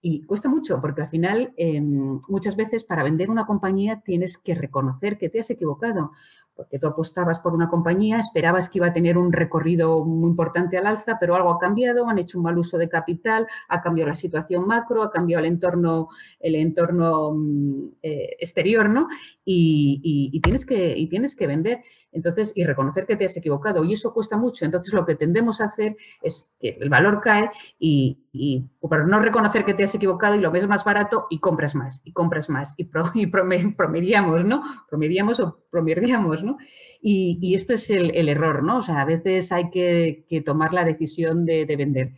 Y 0.00 0.24
cuesta 0.24 0.48
mucho 0.48 0.80
porque 0.80 1.02
al 1.02 1.08
final 1.08 1.52
em, 1.56 2.20
muchas 2.28 2.54
veces 2.54 2.84
para 2.84 3.02
vender 3.02 3.28
una 3.28 3.46
compañía 3.46 4.02
tienes 4.04 4.38
que 4.38 4.54
reconocer 4.54 5.18
que 5.18 5.28
te 5.28 5.40
has 5.40 5.50
equivocado 5.50 6.12
porque 6.56 6.78
tú 6.78 6.86
apostabas 6.86 7.38
por 7.38 7.52
una 7.52 7.68
compañía, 7.68 8.18
esperabas 8.18 8.70
que 8.70 8.78
iba 8.78 8.86
a 8.86 8.92
tener 8.92 9.18
un 9.18 9.30
recorrido 9.30 10.04
muy 10.04 10.30
importante 10.30 10.78
al 10.78 10.86
alza, 10.86 11.18
pero 11.20 11.34
algo 11.36 11.50
ha 11.50 11.58
cambiado, 11.58 12.08
han 12.08 12.18
hecho 12.18 12.38
un 12.38 12.44
mal 12.44 12.56
uso 12.56 12.78
de 12.78 12.88
capital, 12.88 13.46
ha 13.68 13.82
cambiado 13.82 14.08
la 14.08 14.16
situación 14.16 14.66
macro, 14.66 15.02
ha 15.02 15.10
cambiado 15.10 15.44
el 15.44 15.52
entorno, 15.52 16.08
el 16.40 16.54
entorno 16.54 17.34
mm, 17.34 17.88
eh, 18.02 18.36
exterior, 18.40 18.88
¿no? 18.88 19.08
Y, 19.44 20.40
tienes 20.42 20.64
que, 20.64 20.96
y 20.96 21.08
tienes 21.08 21.36
que 21.36 21.46
vender. 21.46 21.82
Entonces, 22.12 22.52
y 22.54 22.64
reconocer 22.64 23.06
que 23.06 23.16
te 23.16 23.26
has 23.26 23.36
equivocado. 23.36 23.84
Y 23.84 23.92
eso 23.92 24.14
cuesta 24.14 24.36
mucho. 24.36 24.64
Entonces, 24.64 24.94
lo 24.94 25.04
que 25.04 25.16
tendemos 25.16 25.60
a 25.60 25.66
hacer 25.66 25.96
es 26.22 26.54
que 26.58 26.78
el 26.80 26.88
valor 26.88 27.20
cae 27.20 27.50
y, 27.78 28.18
y 28.32 28.64
no 29.06 29.20
reconocer 29.20 29.64
que 29.64 29.74
te 29.74 29.84
has 29.84 29.94
equivocado 29.94 30.34
y 30.34 30.40
lo 30.40 30.50
ves 30.50 30.66
más 30.66 30.84
barato 30.84 31.26
y 31.30 31.40
compras 31.40 31.74
más, 31.74 32.02
y 32.04 32.12
compras 32.12 32.48
más. 32.48 32.74
Y, 32.78 32.88
y 33.14 33.26
promediamos, 33.26 34.44
¿no? 34.44 34.62
Promediamos 34.88 35.40
o 35.40 35.64
promediamos, 35.70 36.42
¿no? 36.42 36.56
Y, 37.00 37.38
y 37.40 37.54
este 37.54 37.74
es 37.74 37.90
el, 37.90 38.28
error, 38.28 38.62
¿no? 38.62 38.78
O 38.78 38.82
sea, 38.82 39.00
a 39.02 39.04
veces 39.04 39.52
hay 39.52 39.70
que, 39.70 40.24
tomar 40.44 40.72
la 40.72 40.84
decisión 40.84 41.44
de, 41.44 41.64
vender. 41.76 42.12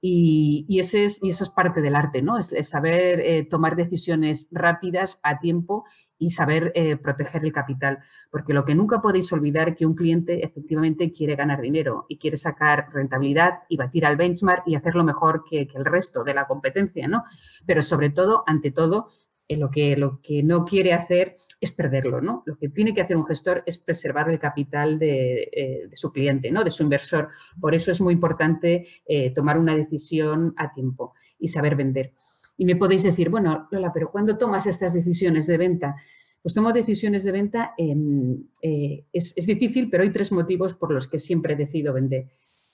Y, 0.00 0.78
ese 0.78 1.04
es, 1.04 1.22
y 1.22 1.30
eso 1.30 1.44
es 1.44 1.50
parte 1.50 1.80
del 1.80 1.96
arte, 1.96 2.22
¿no? 2.22 2.38
Es, 2.38 2.68
saber 2.68 3.20
eh, 3.20 3.44
tomar 3.44 3.76
decisiones 3.76 4.48
rápidas 4.50 5.18
a 5.22 5.40
tiempo 5.40 5.84
y 6.20 6.30
saber 6.30 6.70
eh, 6.74 6.96
proteger 6.96 7.44
el 7.44 7.52
capital. 7.52 7.98
Porque 8.30 8.52
lo 8.52 8.64
que 8.64 8.74
nunca 8.74 9.00
podéis 9.00 9.32
olvidar 9.32 9.70
es 9.70 9.76
que 9.76 9.86
un 9.86 9.94
cliente 9.94 10.44
efectivamente 10.44 11.10
quiere 11.12 11.34
ganar 11.34 11.60
dinero 11.62 12.04
y 12.08 12.18
quiere 12.18 12.36
sacar 12.36 12.90
rentabilidad 12.92 13.60
y 13.68 13.78
batir 13.78 14.04
al 14.04 14.16
benchmark 14.16 14.62
y 14.66 14.76
hacerlo 14.76 15.02
mejor 15.02 15.42
que, 15.48 15.66
el 15.74 15.84
resto 15.84 16.22
de 16.22 16.34
la 16.34 16.46
competencia, 16.46 17.08
¿no? 17.08 17.24
Pero 17.64 17.80
sobre 17.80 18.10
todo, 18.10 18.44
ante 18.46 18.70
todo, 18.70 19.08
eh, 19.48 19.56
lo, 19.56 19.70
que, 19.70 19.96
lo 19.96 20.20
que 20.20 20.42
no 20.42 20.66
quiere 20.66 20.92
hacer 20.92 21.36
es 21.58 21.72
perderlo, 21.72 22.20
¿no? 22.20 22.42
Lo 22.44 22.58
que 22.58 22.68
tiene 22.68 22.92
que 22.92 23.00
hacer 23.00 23.16
un 23.16 23.24
gestor 23.24 23.62
es 23.64 23.78
preservar 23.78 24.28
el 24.28 24.38
capital 24.38 24.98
de, 24.98 25.48
eh, 25.50 25.88
su 25.94 26.12
cliente, 26.12 26.50
¿no? 26.50 26.64
De 26.64 26.70
su 26.70 26.82
inversor. 26.82 27.28
Por 27.58 27.74
eso 27.74 27.90
es 27.90 28.00
muy 28.00 28.12
importante 28.12 28.86
tomar 29.34 29.58
una 29.58 29.74
decisión 29.74 30.52
a 30.58 30.70
tiempo 30.70 31.14
y 31.38 31.48
saber 31.48 31.76
vender. 31.76 32.12
Y 32.60 32.66
me 32.66 32.76
podéis 32.76 33.04
decir, 33.04 33.30
bueno, 33.30 33.68
Lola, 33.70 33.90
pero 33.90 34.10
¿cuándo 34.10 34.36
tomas 34.36 34.66
estas 34.66 34.92
decisiones 34.92 35.46
de 35.46 35.56
venta? 35.56 35.96
Pues 36.42 36.52
tomo 36.52 36.74
decisiones 36.74 37.24
de 37.24 37.32
venta, 37.32 37.72
en, 37.78 38.50
eh, 38.60 39.06
es, 39.14 39.34
difícil, 39.46 39.88
pero 39.88 40.02
hay 40.02 40.10
tres 40.10 40.30
motivos 40.30 40.74
por 40.74 40.92
los 40.92 41.08
que 41.08 41.18
siempre 41.18 41.56
decido 41.56 41.94
vender. 41.94 42.26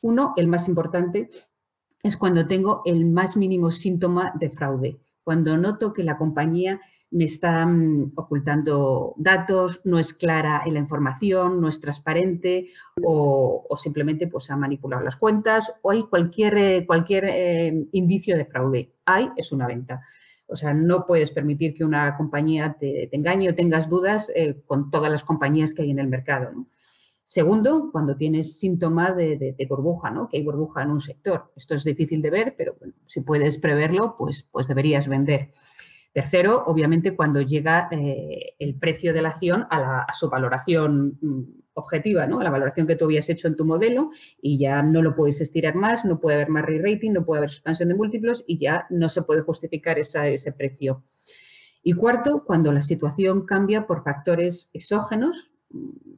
Uno, 0.02 0.34
el 0.36 0.48
más 0.48 0.66
importante, 0.66 1.28
es 2.02 2.16
cuando 2.16 2.48
tengo 2.48 2.82
el 2.84 3.06
más 3.06 3.36
mínimo 3.36 3.70
síntoma 3.70 4.32
de 4.34 4.50
fraude, 4.50 4.98
cuando 5.22 5.56
noto 5.56 5.92
que 5.92 6.02
la 6.02 6.18
compañía 6.18 6.80
me 7.12 7.22
está 7.22 7.64
mm, 7.64 8.14
ocultando 8.16 9.14
datos, 9.18 9.82
no 9.84 10.00
es 10.00 10.14
clara 10.14 10.64
la 10.66 10.80
información, 10.80 11.60
no 11.60 11.68
es 11.68 11.80
transparente 11.80 12.70
o, 13.04 13.64
simplemente 13.76 14.26
pues, 14.26 14.50
ha 14.50 14.56
manipulado 14.56 15.04
las 15.04 15.16
cuentas 15.16 15.72
o 15.82 15.92
hay 15.92 16.02
cualquier, 16.08 16.58
eh, 16.58 16.84
cualquier 16.84 17.24
eh, 17.28 17.86
indicio 17.92 18.36
de 18.36 18.46
fraude. 18.46 18.95
Hay, 19.06 19.30
es 19.36 19.52
una 19.52 19.66
venta. 19.66 20.02
O 20.48 20.54
sea, 20.54 20.74
no 20.74 21.06
puedes 21.06 21.30
permitir 21.30 21.74
que 21.74 21.84
una 21.84 22.16
compañía 22.16 22.76
te, 22.78 23.08
engañe 23.14 23.50
o 23.50 23.54
tengas 23.54 23.88
dudas 23.88 24.30
eh, 24.34 24.62
con 24.66 24.90
todas 24.90 25.10
las 25.10 25.24
compañías 25.24 25.74
que 25.74 25.82
hay 25.82 25.90
en 25.90 25.98
el 25.98 26.08
mercado. 26.08 26.50
Segundo, 27.24 27.88
cuando 27.90 28.16
tienes 28.16 28.56
síntoma 28.60 29.12
de, 29.12 29.56
burbuja, 29.68 30.10
¿no? 30.10 30.28
que 30.28 30.36
hay 30.36 30.44
burbuja 30.44 30.82
en 30.82 30.90
un 30.90 31.00
sector. 31.00 31.50
Esto 31.56 31.74
es 31.74 31.82
difícil 31.82 32.22
de 32.22 32.30
ver, 32.30 32.54
pero 32.56 32.76
si 33.06 33.22
puedes 33.22 33.58
preverlo, 33.58 34.14
pues, 34.16 34.46
pues 34.52 34.68
deberías 34.68 35.08
vender. 35.08 35.50
Tercero, 36.12 36.62
obviamente, 36.66 37.16
cuando 37.16 37.42
llega 37.42 37.88
eh, 37.90 38.54
el 38.60 38.76
precio 38.76 39.12
de 39.12 39.22
la 39.22 39.30
acción 39.30 39.66
a, 39.68 40.06
su 40.12 40.30
valoración 40.30 41.18
mm, 41.20 41.42
objetiva, 41.76 42.26
¿no? 42.26 42.42
la 42.42 42.50
valoración 42.50 42.86
que 42.86 42.96
tú 42.96 43.04
habías 43.04 43.28
hecho 43.28 43.48
en 43.48 43.56
tu 43.56 43.64
modelo 43.64 44.10
y 44.40 44.58
ya 44.58 44.82
no 44.82 45.02
lo 45.02 45.14
puedes 45.14 45.40
estirar 45.40 45.74
más, 45.74 46.04
no 46.04 46.18
puede 46.18 46.36
haber 46.36 46.48
más 46.48 46.64
re-rating, 46.64 47.12
no 47.12 47.24
puede 47.24 47.40
haber 47.40 47.50
expansión 47.50 47.90
de 47.90 47.94
múltiplos 47.94 48.44
y 48.46 48.58
ya 48.58 48.86
no 48.88 49.08
se 49.08 49.22
puede 49.22 49.42
justificar 49.42 49.98
ese 49.98 50.52
precio. 50.52 51.04
Y 51.82 51.92
cuarto, 51.92 52.44
cuando 52.44 52.72
la 52.72 52.80
situación 52.80 53.46
cambia 53.46 53.86
por 53.86 54.02
factores 54.02 54.70
exógenos, 54.72 55.50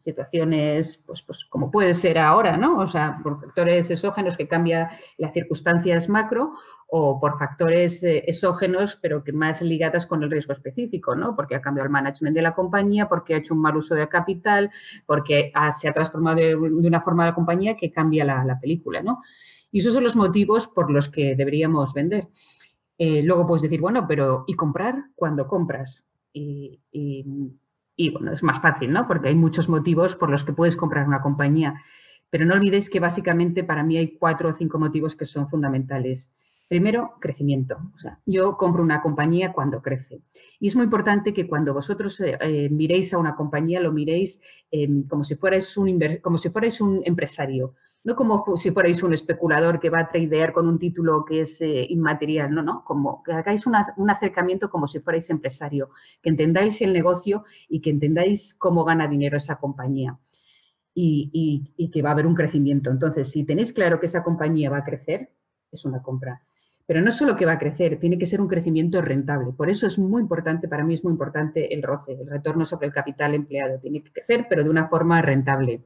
situaciones, 0.01 1.03
pues, 1.07 1.23
pues 1.23 1.45
como 1.45 1.71
puede 1.71 1.95
ser 1.95 2.19
ahora, 2.19 2.57
¿no? 2.57 2.79
O 2.79 2.87
sea, 2.87 3.19
por 3.23 3.41
factores 3.41 3.91
exógenos 3.91 4.37
que 4.37 4.47
cambia 4.47 4.91
las 5.17 5.33
circunstancias 5.33 6.09
macro 6.09 6.53
o 6.87 7.19
por 7.21 7.39
factores 7.39 8.03
eh, 8.05 8.25
exógenos, 8.27 8.97
pero 8.97 9.25
que 9.25 9.33
más 9.33 9.61
ligadas 9.63 10.07
con 10.07 10.23
el 10.23 10.31
riesgo 10.31 10.53
específico, 10.53 11.15
¿no? 11.15 11.35
Porque 11.35 11.55
ha 11.55 11.61
cambiado 11.61 11.87
el 11.87 11.93
management 11.93 12.35
de 12.35 12.43
la 12.43 12.55
compañía, 12.55 13.09
porque 13.09 13.35
ha 13.35 13.39
hecho 13.39 13.55
un 13.55 13.61
mal 13.61 13.77
uso 13.77 13.95
del 13.95 14.09
capital, 14.09 14.71
porque 15.07 15.53
se 15.79 15.89
ha 15.89 15.93
transformado 15.93 16.37
de, 16.37 16.55
una 16.55 17.01
forma 17.01 17.27
la 17.27 17.35
compañía 17.35 17.77
que 17.77 17.91
cambia 17.91 18.25
la, 18.25 18.59
película, 18.61 19.03
¿no? 19.03 19.23
Y 19.71 19.81
esos 19.81 19.93
son 19.93 20.05
los 20.05 20.17
motivos 20.17 20.67
por 20.67 20.91
los 20.91 21.09
que 21.09 21.35
deberíamos 21.37 21.93
vender. 21.93 22.29
Eh, 22.97 23.23
luego 23.23 23.47
puedes 23.47 23.63
decir, 23.63 23.81
bueno, 23.81 24.07
pero 24.09 24.45
¿y 24.47 24.55
comprar? 24.55 25.05
cuando 25.15 25.47
compras? 25.47 26.05
y 26.33 26.79
bueno, 28.11 28.33
es 28.33 28.43
más 28.43 28.63
fácil, 28.63 28.93
¿no? 28.93 29.07
Porque 29.07 29.29
hay 29.29 29.35
muchos 29.35 29.69
motivos 29.69 30.15
por 30.15 30.31
los 30.31 30.45
que 30.45 30.53
puedes 30.53 30.77
comprar 30.77 31.07
una 31.07 31.21
compañía. 31.21 31.83
Pero 32.31 32.45
no 32.45 32.55
olvidéis 32.55 32.89
que 32.91 33.01
básicamente 33.01 33.65
para 33.65 33.83
mí 33.83 33.97
hay 33.97 34.17
cuatro 34.17 34.51
o 34.51 34.55
cinco 34.55 34.79
motivos 34.79 35.17
que 35.17 35.27
son 35.27 35.49
fundamentales. 35.49 36.33
Primero, 36.69 37.15
crecimiento. 37.21 37.79
O 37.95 37.99
sea, 37.99 38.21
yo 38.27 38.57
compro 38.57 38.83
una 38.83 39.01
compañía 39.01 39.53
cuando 39.53 39.83
crece. 39.83 40.21
Y 40.61 40.69
es 40.69 40.77
muy 40.77 40.85
importante 40.85 41.33
que 41.33 41.49
cuando 41.49 41.75
vosotros 41.75 42.21
eh, 42.21 42.37
eh, 42.41 42.69
miréis 42.71 43.13
a 43.15 43.19
una 43.19 43.35
compañía, 43.35 43.81
lo 43.81 43.93
miréis 43.93 44.41
como, 45.09 45.25
si 45.25 45.35
fuerais 45.37 45.77
un 45.77 45.99
como 46.23 46.39
si 46.39 46.51
fuerais 46.51 46.81
un 46.81 47.01
empresario 47.05 47.75
no 48.09 48.17
como 48.17 48.57
si 48.57 48.71
fuerais 48.71 49.03
un 49.03 49.13
especulador 49.13 49.79
que 49.79 49.91
va 49.91 50.01
a 50.01 50.09
tradear 50.09 50.55
con 50.55 50.67
un 50.67 50.79
título 50.79 51.27
que 51.27 51.43
es 51.43 51.61
eh, 51.61 51.85
inmaterial, 51.91 52.51
no, 52.51 52.63
no, 52.63 52.83
como 52.83 53.23
que 53.23 53.33
hagáis 53.33 53.67
un 53.67 54.09
acercamiento 54.09 54.71
como 54.71 54.87
si 54.87 55.01
fuerais 55.01 55.29
empresario, 55.29 55.91
que 56.23 56.31
entendáis 56.31 56.81
el 56.81 56.95
negocio 56.95 57.45
y 57.69 57.83
que 57.83 57.91
entendáis 57.91 58.55
cómo 58.55 58.83
gana 58.85 59.09
dinero 59.09 59.37
esa 59.37 59.57
compañía 59.57 60.19
y, 60.95 61.71
y 61.77 61.91
que 61.91 62.01
va 62.01 62.09
a 62.09 62.13
haber 62.13 62.27
un 62.27 62.35
crecimiento. 62.35 62.91
Entonces, 62.91 63.31
si 63.31 63.45
tenéis 63.45 63.75
claro 63.75 64.01
que 64.01 64.07
esa 64.07 64.25
compañía 64.25 64.71
va 64.71 64.79
a 64.79 64.85
crecer, 64.85 65.31
es 65.71 65.85
una 65.85 66.01
compra. 66.01 66.43
Pero 66.87 67.03
no 67.03 67.11
solo 67.11 67.37
que 67.37 67.45
va 67.45 67.53
a 67.53 67.59
crecer, 67.59 68.01
tiene 68.01 68.17
que 68.17 68.25
ser 68.25 68.41
un 68.41 68.49
crecimiento 68.49 69.03
rentable. 69.03 69.53
Por 69.53 69.69
eso 69.69 69.87
es 69.87 69.99
muy 69.99 70.23
importante, 70.23 70.67
para 70.67 70.83
mí 70.83 70.95
es 70.95 71.05
muy 71.05 71.13
importante 71.13 71.75
el 71.75 71.83
ROCE, 71.83 72.13
el 72.13 72.27
retorno 72.27 72.65
sobre 72.65 72.87
el 72.87 72.95
capital 72.95 73.35
empleado. 73.35 73.79
Tiene 73.79 74.03
que 74.03 74.11
crecer, 74.11 74.47
pero 74.49 74.65
de 74.65 74.71
una 74.71 74.89
forma 74.89 75.21
rentable. 75.21 75.83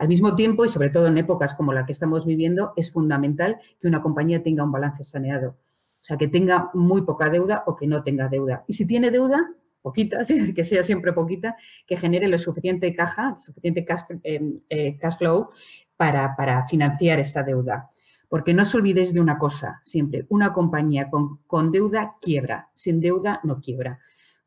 Al 0.00 0.08
mismo 0.08 0.34
tiempo, 0.34 0.64
y 0.64 0.68
sobre 0.68 0.88
todo 0.88 1.08
en 1.08 1.18
épocas 1.18 1.54
como 1.54 1.74
la 1.74 1.84
que 1.84 1.92
estamos 1.92 2.24
viviendo, 2.24 2.72
es 2.74 2.90
fundamental 2.90 3.58
que 3.78 3.86
una 3.86 4.00
compañía 4.00 4.42
tenga 4.42 4.64
un 4.64 4.72
balance 4.72 5.04
saneado. 5.04 5.50
O 5.50 6.00
sea, 6.00 6.16
que 6.16 6.26
tenga 6.26 6.70
muy 6.72 7.02
poca 7.02 7.28
deuda 7.28 7.64
o 7.66 7.76
que 7.76 7.86
no 7.86 8.02
tenga 8.02 8.26
deuda. 8.26 8.64
Y 8.66 8.72
si 8.72 8.86
tiene 8.86 9.10
deuda, 9.10 9.52
poquita, 9.82 10.20
que 10.56 10.64
sea 10.64 10.82
siempre 10.82 11.12
poquita, 11.12 11.54
que 11.86 11.98
genere 11.98 12.28
lo 12.28 12.38
suficiente 12.38 12.94
caja, 12.94 13.36
suficiente 13.38 13.84
cash, 13.84 14.00
eh, 14.24 14.40
eh, 14.70 14.98
flow 15.18 15.50
para, 15.98 16.34
para, 16.34 16.66
financiar 16.66 17.20
esa 17.20 17.42
deuda. 17.42 17.90
Porque 18.30 18.54
no 18.54 18.62
os 18.62 18.74
olvidéis 18.74 19.12
de 19.12 19.20
una 19.20 19.36
cosa, 19.36 19.80
siempre, 19.82 20.24
una 20.30 20.54
compañía 20.54 21.10
con, 21.10 21.40
con 21.46 21.72
deuda 21.72 22.16
quiebra, 22.22 22.70
sin 22.72 23.00
deuda 23.00 23.40
no 23.44 23.60
quiebra. 23.60 24.00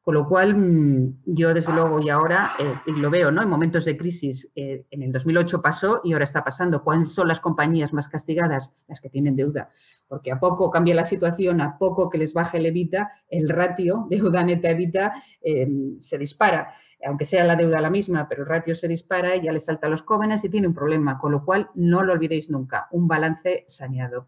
Con 0.03 0.15
lo 0.15 0.27
cual, 0.27 0.53
mm, 0.57 1.21
yo 1.27 1.53
desde 1.53 1.71
luego 1.71 2.01
y 2.01 2.09
ahora 2.09 2.51
eh, 2.59 2.75
lo 2.87 3.09
veo, 3.09 3.31
¿no? 3.31 3.41
En 3.41 3.47
momentos 3.47 3.85
de 3.85 3.95
crisis, 3.95 4.51
eh, 4.53 4.85
en 4.91 5.01
el 5.01 5.13
2008 5.13 5.61
pasó 5.61 6.01
y 6.03 6.11
ahora 6.11 6.25
está 6.25 6.43
pasando. 6.43 6.83
¿Cuáles 6.83 7.13
son 7.13 7.29
las 7.29 7.39
compañías 7.39 7.93
más 7.93 8.09
castigadas? 8.09 8.69
Las 8.89 8.99
que 8.99 9.09
tienen 9.09 9.37
deuda. 9.37 9.69
Porque 10.09 10.33
a 10.33 10.41
poco 10.41 10.69
cambia 10.69 10.93
la 10.93 11.05
situación, 11.05 11.61
a 11.61 11.77
poco 11.77 12.09
que 12.09 12.17
les 12.17 12.33
baje 12.33 12.57
el 12.57 12.65
evita, 12.65 13.11
el 13.29 13.47
ratio 13.47 14.05
deuda 14.09 14.43
neta 14.43 14.71
evita 14.71 15.13
eh, 15.41 15.69
se 15.99 16.17
dispara. 16.17 16.73
Aunque 17.07 17.23
sea 17.23 17.45
la 17.45 17.55
deuda 17.55 17.79
la 17.79 17.89
misma, 17.89 18.27
pero 18.27 18.43
el 18.43 18.49
ratio 18.49 18.75
se 18.75 18.89
dispara 18.89 19.37
y 19.37 19.43
ya 19.43 19.53
le 19.53 19.61
salta 19.61 19.87
a 19.87 19.89
los 19.89 20.01
jóvenes 20.01 20.43
y 20.43 20.49
tiene 20.49 20.67
un 20.67 20.73
problema. 20.73 21.17
Con 21.17 21.31
lo 21.31 21.45
cual, 21.45 21.69
no 21.75 22.03
lo 22.03 22.11
olvidéis 22.11 22.49
nunca, 22.49 22.87
un 22.91 23.07
balance 23.07 23.63
saneado. 23.69 24.27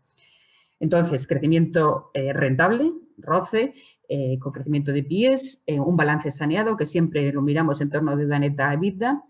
Entonces, 0.79 1.27
crecimiento 1.27 2.11
rentable, 2.13 2.91
roce, 3.17 3.73
eh, 4.07 4.37
con 4.39 4.51
crecimiento 4.51 4.91
de 4.91 5.03
pies, 5.03 5.63
eh, 5.65 5.79
un 5.79 5.97
balance 5.97 6.31
saneado, 6.31 6.77
que 6.77 6.85
siempre 6.85 7.31
lo 7.31 7.41
miramos 7.41 7.81
en 7.81 7.89
torno 7.89 8.15
de 8.15 8.27
Daneta 8.27 8.73
EBITDA, 8.73 9.23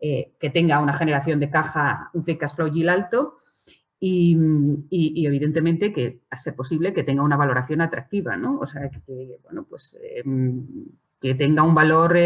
eh, 0.00 0.32
que 0.38 0.50
tenga 0.50 0.80
una 0.80 0.92
generación 0.92 1.40
de 1.40 1.50
caja, 1.50 2.10
un 2.14 2.24
free 2.24 2.38
cash 2.38 2.54
flow 2.54 2.68
yield 2.68 2.90
alto 2.90 3.36
y, 4.00 4.36
evidentemente 5.26 5.92
que, 5.92 6.20
a 6.30 6.36
ser 6.36 6.54
posible, 6.54 6.92
que 6.92 7.02
tenga 7.02 7.22
una 7.22 7.36
valoración 7.36 7.80
atractiva, 7.80 8.36
¿no? 8.36 8.58
O 8.60 8.66
sea, 8.66 8.88
que, 8.90 9.38
bueno, 9.42 9.66
pues, 9.68 9.98
que 11.20 11.34
tenga 11.34 11.64
un 11.64 11.74
valor 11.74 12.16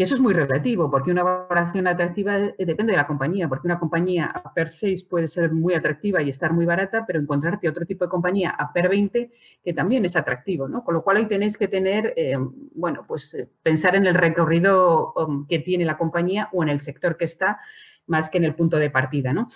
que 0.00 0.04
eso 0.04 0.14
es 0.14 0.20
muy 0.22 0.32
relativo, 0.32 0.90
porque 0.90 1.10
una 1.10 1.22
valoración 1.22 1.86
atractiva 1.86 2.38
eh, 2.38 2.54
depende 2.64 2.92
de 2.92 2.96
la 2.96 3.06
compañía, 3.06 3.50
porque 3.50 3.66
una 3.66 3.78
compañía 3.78 4.32
a 4.32 4.54
PER 4.54 4.66
6 4.66 5.04
puede 5.04 5.26
ser 5.28 5.52
muy 5.52 5.74
atractiva 5.74 6.22
y 6.22 6.30
estar 6.30 6.54
muy 6.54 6.64
barata, 6.64 7.04
pero 7.06 7.20
encontrarte 7.20 7.68
otro 7.68 7.84
tipo 7.84 8.06
de 8.06 8.08
compañía 8.08 8.48
a 8.48 8.72
PER 8.72 8.88
20 8.88 9.30
que 9.62 9.74
también 9.74 10.06
es 10.06 10.16
atractivo, 10.16 10.68
¿no? 10.68 10.84
Con 10.84 10.94
lo 10.94 11.04
cual 11.04 11.18
ahí 11.18 11.26
tenéis 11.26 11.58
que 11.58 11.68
tener, 11.68 12.14
eh, 12.16 12.34
bueno, 12.74 13.04
pues 13.06 13.34
eh, 13.34 13.50
pensar 13.62 13.94
en 13.94 14.06
el 14.06 14.14
recorrido 14.14 15.12
um, 15.12 15.46
que 15.46 15.58
tiene 15.58 15.84
la 15.84 15.98
compañía 15.98 16.48
o 16.54 16.62
en 16.62 16.70
el 16.70 16.80
sector 16.80 17.18
que 17.18 17.26
está, 17.26 17.60
más 18.06 18.30
que 18.30 18.38
en 18.38 18.44
el 18.44 18.54
punto 18.54 18.78
de 18.78 18.88
partida, 18.88 19.34
¿no? 19.34 19.48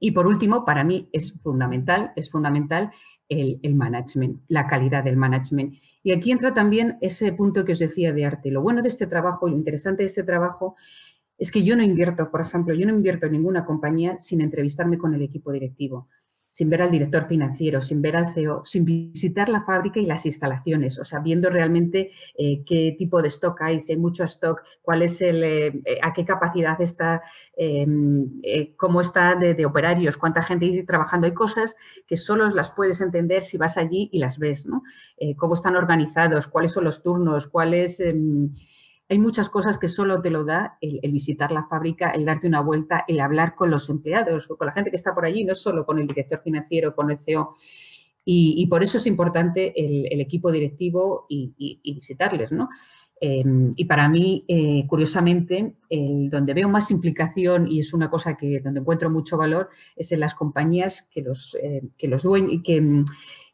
Y 0.00 0.12
por 0.12 0.26
último, 0.26 0.64
para 0.64 0.82
mí 0.82 1.08
es 1.12 1.38
fundamental, 1.40 2.12
es 2.16 2.30
fundamental 2.30 2.90
el, 3.28 3.74
management, 3.74 4.40
la 4.48 4.66
calidad 4.66 5.04
del 5.04 5.16
management. 5.16 5.74
Y 6.02 6.12
aquí 6.12 6.32
entra 6.32 6.54
también 6.54 6.98
ese 7.00 7.32
punto 7.32 7.64
que 7.64 7.72
os 7.72 7.78
decía 7.78 8.12
de 8.12 8.24
arte. 8.24 8.50
Lo 8.50 8.62
bueno 8.62 8.82
de 8.82 8.88
este 8.88 9.06
trabajo 9.06 9.46
y 9.46 9.52
lo 9.52 9.56
interesante 9.56 10.02
de 10.02 10.08
este 10.08 10.24
trabajo 10.24 10.74
es 11.38 11.50
que 11.50 11.62
yo 11.62 11.76
no 11.76 11.82
invierto, 11.82 12.30
por 12.30 12.40
ejemplo, 12.40 12.74
yo 12.74 12.86
no 12.86 12.94
invierto 12.94 13.26
en 13.26 13.32
ninguna 13.32 13.64
compañía 13.64 14.18
sin 14.18 14.40
entrevistarme 14.40 14.98
con 14.98 15.14
el 15.14 15.22
equipo 15.22 15.52
directivo 15.52 16.08
sin 16.50 16.68
ver 16.68 16.82
al 16.82 16.90
director 16.90 17.26
financiero, 17.26 17.80
sin 17.80 18.02
ver 18.02 18.16
al 18.16 18.34
CEO, 18.34 18.62
sin 18.64 18.84
visitar 18.84 19.48
la 19.48 19.62
fábrica 19.62 20.00
y 20.00 20.06
las 20.06 20.26
instalaciones, 20.26 20.98
o 20.98 21.04
sea, 21.04 21.20
viendo 21.20 21.48
realmente 21.48 22.10
eh, 22.36 22.62
qué 22.66 22.94
tipo 22.98 23.22
de 23.22 23.28
stock 23.28 23.60
hay, 23.62 23.80
si 23.80 23.92
hay 23.92 23.98
mucho 23.98 24.24
stock, 24.24 24.60
cuál 24.82 25.02
es 25.02 25.22
el, 25.22 25.44
eh, 25.44 25.66
eh, 25.84 25.98
a 26.02 26.12
qué 26.12 26.24
capacidad 26.24 26.80
está, 26.80 27.22
em, 27.56 28.40
cómo 28.76 29.00
está 29.00 29.36
de, 29.36 29.64
operarios, 29.64 30.16
cuánta 30.16 30.42
gente 30.42 30.66
hay 30.66 30.84
trabajando. 30.84 31.26
Hay 31.26 31.34
cosas 31.34 31.76
que 32.06 32.16
solo 32.16 32.48
las 32.50 32.70
puedes 32.70 33.00
entender 33.00 33.42
si 33.42 33.56
vas 33.56 33.76
allí 33.76 34.08
y 34.12 34.18
las 34.18 34.38
ves, 34.38 34.66
¿no? 34.66 34.82
cómo 35.36 35.54
están 35.54 35.76
organizados, 35.76 36.48
cuáles 36.48 36.72
son 36.72 36.84
los 36.84 37.02
turnos, 37.02 37.46
cuáles 37.48 38.00
em, 38.00 38.50
hay 39.10 39.18
muchas 39.18 39.50
cosas 39.50 39.76
que 39.76 39.88
solo 39.88 40.22
te 40.22 40.30
lo 40.30 40.44
da 40.44 40.78
el, 40.80 41.10
visitar 41.10 41.50
la 41.50 41.66
fábrica, 41.66 42.10
el 42.10 42.24
darte 42.24 42.46
una 42.46 42.60
vuelta, 42.60 43.04
el 43.08 43.18
hablar 43.18 43.56
con 43.56 43.68
los 43.68 43.90
empleados, 43.90 44.46
con 44.46 44.66
la 44.66 44.72
gente 44.72 44.90
que 44.90 44.96
está 44.96 45.12
por 45.12 45.24
allí, 45.24 45.44
no 45.44 45.52
solo 45.52 45.84
con 45.84 45.98
el 45.98 46.06
director 46.06 46.40
financiero, 46.44 46.94
con 46.94 47.10
el 47.10 47.18
CEO. 47.18 47.50
Y, 48.24 48.64
por 48.68 48.84
eso 48.84 48.98
es 48.98 49.08
importante 49.08 49.72
el, 49.74 50.20
equipo 50.20 50.52
directivo 50.52 51.26
y, 51.28 51.80
visitarles, 51.82 52.52
¿no? 52.52 52.68
Em, 53.20 53.72
y 53.74 53.84
para 53.86 54.08
mí, 54.08 54.44
eh, 54.46 54.86
curiosamente, 54.86 55.74
donde 55.90 56.54
veo 56.54 56.68
más 56.68 56.92
implicación 56.92 57.66
y 57.66 57.80
es 57.80 57.92
una 57.92 58.08
cosa 58.08 58.36
que 58.36 58.60
donde 58.60 58.78
encuentro 58.78 59.10
mucho 59.10 59.36
valor 59.36 59.70
es 59.96 60.12
en 60.12 60.20
las 60.20 60.36
compañías 60.36 61.08
que 61.12 61.22
los, 61.22 61.56
eh, 61.60 61.82
que 61.98 62.06
los 62.06 62.22
dueños, 62.22 62.62
que 62.64 63.02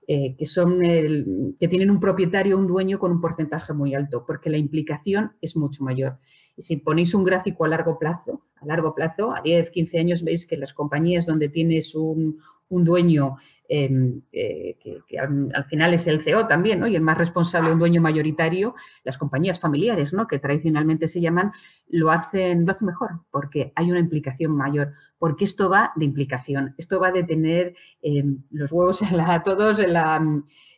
eh, 0.06 0.36
que, 0.36 0.44
son 0.44 0.80
que 0.80 1.68
tienen 1.68 1.90
un 1.90 2.00
propietario, 2.00 2.58
un 2.58 2.66
dueño 2.66 2.98
con 2.98 3.10
un 3.12 3.20
porcentaje 3.20 3.72
muy 3.72 3.94
alto, 3.94 4.24
porque 4.26 4.50
la 4.50 4.56
implicación 4.56 5.32
es 5.40 5.56
mucho 5.56 5.82
mayor. 5.82 6.18
Y 6.56 6.62
si 6.62 6.76
ponéis 6.76 7.14
un 7.14 7.24
gráfico 7.24 7.64
a 7.64 7.68
largo 7.68 7.98
plazo, 7.98 8.42
a 8.56 8.66
largo 8.66 8.94
plazo, 8.94 9.34
a 9.34 9.40
10, 9.40 9.70
15 9.70 9.98
años, 9.98 10.22
veis 10.22 10.46
que 10.46 10.56
las 10.56 10.72
compañías 10.72 11.26
donde 11.26 11.48
tienes 11.48 11.94
un, 11.94 12.38
un 12.68 12.84
dueño 12.84 13.36
em, 13.68 14.22
eh, 14.32 14.76
que, 14.80 15.18
al, 15.18 15.64
final 15.68 15.94
es 15.94 16.06
el 16.06 16.20
CEO 16.22 16.46
también, 16.46 16.80
¿no? 16.80 16.86
Y 16.86 16.96
el 16.96 17.02
más 17.02 17.18
responsable, 17.18 17.72
un 17.72 17.78
dueño 17.78 18.00
mayoritario, 18.00 18.74
las 19.04 19.18
compañías 19.18 19.60
familiares, 19.60 20.12
¿no? 20.12 20.26
Que 20.26 20.38
tradicionalmente 20.38 21.08
se 21.08 21.20
llaman, 21.20 21.52
lo 21.88 22.10
hacen, 22.10 22.64
lo 22.64 22.72
hacen 22.72 22.86
mejor, 22.86 23.20
porque 23.30 23.72
hay 23.74 23.90
una 23.90 24.00
implicación 24.00 24.56
mayor, 24.56 24.92
porque 25.18 25.44
esto 25.44 25.68
va 25.68 25.92
de 25.96 26.04
implicación, 26.04 26.74
esto 26.78 27.00
va 27.00 27.12
de 27.12 27.24
tener 27.24 27.74
em, 28.02 28.42
los 28.50 28.72
huevos 28.72 29.02
a 29.02 29.42
todos 29.42 29.80
en 29.80 29.92
la, 29.92 30.20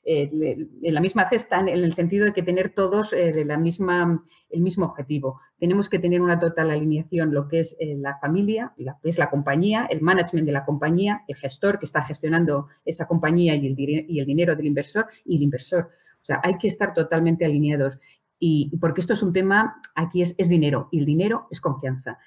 en 0.08 0.94
la 0.94 1.00
misma 1.00 1.28
cesta, 1.28 1.60
en 1.60 1.68
el 1.68 1.92
sentido 1.92 2.24
de 2.24 2.32
que 2.32 2.42
tener 2.42 2.70
todos 2.70 3.12
eh, 3.12 3.32
de 3.32 3.44
la 3.44 3.58
misma, 3.58 4.22
el 4.48 4.62
mismo 4.62 4.86
objetivo. 4.86 5.38
Tenemos 5.58 5.90
que 5.90 5.98
tener 5.98 6.22
una 6.22 6.38
total 6.38 6.70
alineación, 6.70 7.34
lo 7.34 7.46
que 7.46 7.60
es 7.60 7.76
eh, 7.78 7.94
la 7.98 8.18
familia, 8.18 8.72
lo 8.78 8.94
que 9.02 9.10
es 9.10 9.18
la 9.18 9.28
compañía, 9.28 9.86
el 9.90 10.00
management 10.00 10.46
de 10.46 10.52
la 10.52 10.64
compañía, 10.64 11.24
el 11.28 11.36
gestor 11.36 11.78
que 11.78 11.84
está 11.84 12.02
gestionando 12.02 12.68
esa 12.84 13.06
compañía 13.06 13.54
y 13.54 13.66
el, 13.66 13.74
y 13.78 14.20
el 14.20 14.26
dinero 14.26 14.54
del 14.56 14.66
inversor 14.66 15.06
y 15.24 15.36
el 15.36 15.42
inversor. 15.42 15.90
O 16.20 16.24
sea, 16.24 16.40
hay 16.42 16.58
que 16.58 16.68
estar 16.68 16.94
totalmente 16.94 17.44
alineados. 17.44 17.98
Y 18.38 18.76
porque 18.78 19.00
esto 19.00 19.14
es 19.14 19.22
un 19.22 19.32
tema, 19.32 19.80
aquí 19.94 20.22
es, 20.22 20.34
es 20.38 20.48
dinero 20.48 20.88
y 20.92 21.00
el 21.00 21.04
dinero 21.04 21.48
es 21.50 21.60
confianza. 21.60 22.18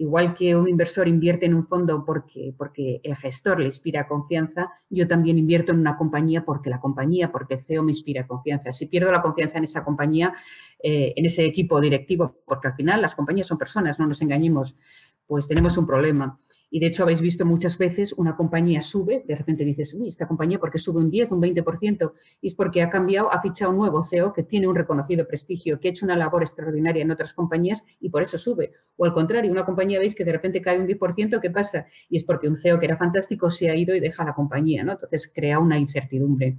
Igual 0.00 0.32
que 0.34 0.56
un 0.56 0.66
inversor 0.66 1.08
invierte 1.08 1.44
en 1.44 1.52
un 1.52 1.66
fondo 1.66 2.06
porque, 2.06 2.54
porque 2.56 3.02
el 3.04 3.14
gestor 3.16 3.60
le 3.60 3.66
inspira 3.66 4.08
confianza, 4.08 4.70
yo 4.88 5.06
también 5.06 5.36
invierto 5.36 5.72
en 5.72 5.78
una 5.78 5.98
compañía 5.98 6.42
porque 6.42 6.70
la 6.70 6.80
compañía, 6.80 7.30
porque 7.30 7.56
el 7.56 7.64
CEO 7.64 7.82
me 7.82 7.92
inspira 7.92 8.26
confianza. 8.26 8.72
Si 8.72 8.86
pierdo 8.86 9.12
la 9.12 9.20
confianza 9.20 9.58
en 9.58 9.64
esa 9.64 9.84
compañía, 9.84 10.32
eh, 10.82 11.12
en 11.14 11.26
ese 11.26 11.44
equipo 11.44 11.78
directivo, 11.82 12.38
porque 12.46 12.68
al 12.68 12.74
final 12.76 13.02
las 13.02 13.14
compañías 13.14 13.46
son 13.46 13.58
personas, 13.58 13.98
no 13.98 14.06
nos 14.06 14.22
engañemos, 14.22 14.74
pues 15.26 15.46
tenemos 15.46 15.76
un 15.76 15.86
problema. 15.86 16.38
Y 16.70 16.78
de 16.78 16.86
hecho 16.86 17.02
habéis 17.02 17.20
visto 17.20 17.44
muchas 17.44 17.76
veces 17.76 18.12
una 18.12 18.36
compañía 18.36 18.80
sube, 18.80 19.24
de 19.26 19.34
repente 19.34 19.64
dices, 19.64 19.92
uy, 19.94 20.08
esta 20.08 20.28
compañía 20.28 20.60
porque 20.60 20.78
sube 20.78 21.00
un 21.00 21.10
10, 21.10 21.32
un 21.32 21.42
20%, 21.42 22.12
y 22.40 22.46
es 22.46 22.54
porque 22.54 22.82
ha 22.82 22.88
cambiado, 22.88 23.32
ha 23.32 23.42
fichado 23.42 23.72
un 23.72 23.78
nuevo 23.78 24.04
CEO 24.04 24.32
que 24.32 24.44
tiene 24.44 24.68
un 24.68 24.76
reconocido 24.76 25.26
prestigio, 25.26 25.80
que 25.80 25.88
ha 25.88 25.90
hecho 25.90 26.06
una 26.06 26.16
labor 26.16 26.42
extraordinaria 26.42 27.02
en 27.02 27.10
otras 27.10 27.34
compañías 27.34 27.82
y 28.00 28.10
por 28.10 28.22
eso 28.22 28.38
sube. 28.38 28.72
O 28.96 29.04
al 29.04 29.12
contrario, 29.12 29.50
una 29.50 29.64
compañía 29.64 29.98
veis 29.98 30.14
que 30.14 30.24
de 30.24 30.32
repente 30.32 30.62
cae 30.62 30.78
un 30.78 30.86
10%, 30.86 31.40
¿qué 31.40 31.50
pasa? 31.50 31.86
Y 32.08 32.16
es 32.16 32.24
porque 32.24 32.48
un 32.48 32.56
CEO 32.56 32.78
que 32.78 32.86
era 32.86 32.96
fantástico 32.96 33.50
se 33.50 33.68
ha 33.68 33.74
ido 33.74 33.94
y 33.94 34.00
deja 34.00 34.24
la 34.24 34.34
compañía, 34.34 34.84
¿no? 34.84 34.92
Entonces 34.92 35.30
crea 35.34 35.58
una 35.58 35.78
incertidumbre. 35.78 36.58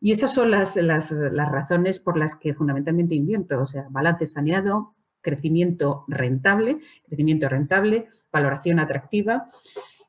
Y 0.00 0.12
esas 0.12 0.34
son 0.34 0.50
las, 0.50 0.76
las, 0.76 1.10
las 1.10 1.50
razones 1.50 1.98
por 1.98 2.18
las 2.18 2.36
que 2.36 2.54
fundamentalmente 2.54 3.14
invierto, 3.14 3.62
o 3.62 3.66
sea, 3.66 3.86
balance 3.90 4.26
saneado, 4.26 4.94
crecimiento 5.22 6.04
rentable, 6.06 6.78
crecimiento 7.06 7.48
rentable, 7.48 8.08
valoración 8.34 8.78
atractiva, 8.80 9.46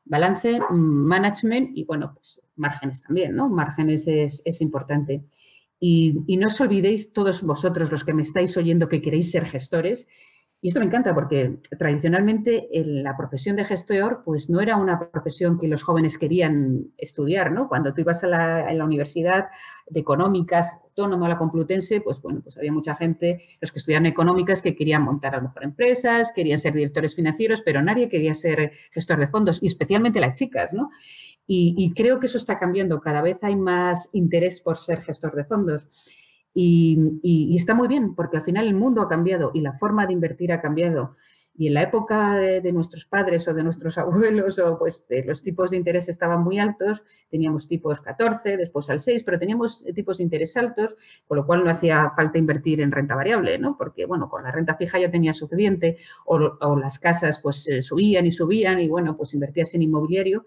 balance, 0.03 0.60
mm, 0.60 0.74
management 0.74 1.70
y, 1.77 1.86
bueno, 1.86 2.13
pues 2.13 2.41
márgenes 2.58 3.03
también, 3.03 3.36
¿no? 3.36 3.48
Márgenes 3.48 4.08
es, 4.08 4.62
importante. 4.62 5.24
Y, 5.79 6.20
y, 6.27 6.38
no 6.38 6.48
os 6.48 6.60
olvidéis, 6.60 7.13
todos 7.13 7.44
vosotros 7.44 7.91
los 7.91 8.03
que 8.03 8.13
me 8.13 8.24
estáis 8.24 8.58
oyendo 8.58 8.89
que 8.89 9.01
queréis 9.01 9.32
ser 9.32 9.46
gestores, 9.46 10.08
y 10.62 10.70
esto 10.70 10.79
me 10.79 10.88
encanta 10.88 11.13
porque 11.13 11.60
tradicionalmente 11.77 12.67
la 12.74 13.15
profesión 13.15 13.55
de 13.55 13.65
gestor 13.65 14.24
pues 14.25 14.50
no 14.50 14.62
era 14.62 14.77
una 14.77 15.12
profesión 15.12 15.60
que 15.60 15.67
los 15.67 15.84
jóvenes 15.84 16.17
querían 16.17 16.88
estudiar, 16.98 17.51
¿no? 17.51 17.67
Cuando 17.67 17.94
tú 17.94 18.01
ibas 18.01 18.24
a 18.24 18.27
la, 18.27 18.74
la 18.74 18.84
universidad 18.84 19.46
de 19.88 20.00
económicas, 20.00 20.72
autónoma, 20.96 21.28
la 21.28 21.38
complutense, 21.38 22.02
pues 22.02 22.22
bueno, 22.22 22.42
pues 22.42 22.58
había 22.58 22.72
mucha 22.72 22.96
gente, 22.96 23.44
los 23.60 23.72
que 23.72 23.80
estudiaban 23.80 24.06
económicas, 24.06 24.62
que 24.62 24.75
querían 24.75 25.04
montar 25.04 25.36
a 25.36 25.38
lo 25.38 25.44
mejor 25.44 25.64
empresas, 25.64 26.32
querían 26.34 26.58
ser 26.58 26.74
directores 26.74 27.16
financieros, 27.16 27.62
pero 27.62 27.82
nadie 27.82 28.10
quería 28.10 28.34
ser 28.34 28.72
gestor 28.92 29.20
de 29.20 29.28
fondos, 29.28 29.62
y 29.62 29.68
especialmente 29.68 30.20
las 30.20 30.38
chicas, 30.38 30.74
¿no? 30.74 30.90
Y, 31.48 31.75
y 31.78 31.94
creo 31.94 32.20
que 32.20 32.25
eso 32.25 32.38
está 32.38 32.58
cambiando, 32.58 33.02
cada 33.02 33.22
vez 33.22 33.38
hay 33.44 33.56
más 33.56 34.10
interés 34.14 34.62
por 34.62 34.78
ser 34.78 35.02
gestor 35.02 35.36
de 35.36 35.44
fondos. 35.44 35.88
Y, 36.58 37.54
está 37.54 37.74
muy 37.74 37.90
bien, 37.90 38.16
porque 38.16 38.38
al 38.38 38.44
final 38.44 38.66
el 38.66 38.75
mundo 38.75 39.02
ha 39.02 39.10
cambiado 39.10 39.52
y 39.54 39.60
la 39.60 39.74
forma 39.74 40.08
de 40.08 40.14
invertir 40.14 40.54
ha 40.54 40.62
cambiado. 40.62 41.16
Y 41.57 41.67
en 41.67 41.74
la 41.74 41.83
época 41.83 42.35
de, 42.35 42.71
nuestros 42.71 43.05
padres 43.05 43.47
o 43.47 43.53
de 43.53 43.63
nuestros 43.63 43.97
abuelos, 44.00 44.59
o 44.59 44.77
pues 44.77 45.07
los 45.25 45.41
tipos 45.41 45.71
de 45.71 45.77
interés 45.77 46.09
estaban 46.09 46.43
muy 46.43 46.59
altos, 46.59 47.03
teníamos 47.29 47.67
tipos 47.67 48.01
14, 48.01 48.57
después 48.57 48.89
al 48.89 49.00
6, 49.00 49.24
pero 49.24 49.39
teníamos 49.39 49.85
tipos 49.93 50.17
de 50.17 50.24
interés 50.24 50.57
altos, 50.57 50.95
con 51.27 51.38
lo 51.38 51.45
cual 51.45 51.63
no 51.63 51.69
hacía 51.69 52.12
falta 52.15 52.38
invertir 52.38 52.81
en 52.81 52.91
renta 52.91 53.15
variable, 53.15 53.57
¿no? 53.57 53.77
Porque, 53.77 54.05
bueno, 54.05 54.29
con 54.29 54.43
la 54.43 54.51
renta 54.51 54.75
fija 54.75 55.00
ya 55.00 55.09
tenía 55.09 55.33
suficiente, 55.33 55.97
o, 56.25 56.35
o 56.35 56.75
las 56.77 57.00
casas 57.00 57.39
pues 57.39 57.69
subían 57.81 58.25
y 58.25 58.31
subían, 58.31 58.79
y 58.79 58.88
bueno, 58.88 59.15
pues 59.15 59.33
invertías 59.33 59.74
en 59.75 59.83
inmobiliario. 59.83 60.45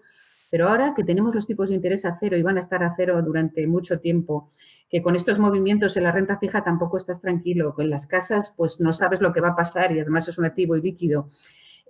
Pero 0.49 0.67
ahora 0.67 0.93
que 0.95 1.03
tenemos 1.03 1.35
los 1.35 1.45
tipos 1.45 1.69
de 1.69 1.75
interés 1.75 2.05
a 2.05 2.17
cero 2.19 2.35
y 2.35 2.41
van 2.41 2.57
a 2.57 2.59
estar 2.59 2.83
a 2.83 2.93
cero 2.97 3.21
durante 3.21 3.67
mucho 3.67 3.99
tiempo, 3.99 4.49
que 4.89 5.01
con 5.01 5.15
estos 5.15 5.39
movimientos 5.39 5.95
en 5.97 6.03
la 6.03 6.11
renta 6.11 6.39
fija 6.39 6.63
tampoco 6.63 6.97
estás 6.97 7.21
tranquilo, 7.21 7.75
con 7.75 7.89
las 7.89 8.07
casas 8.07 8.53
pues 8.57 8.81
no 8.81 8.91
sabes 8.91 9.21
lo 9.21 9.31
que 9.31 9.41
va 9.41 9.49
a 9.49 9.55
pasar 9.55 9.91
y 9.91 9.99
además 9.99 10.27
es 10.27 10.37
un 10.37 10.45
activo 10.45 10.75
y 10.75 10.81
líquido. 10.81 11.29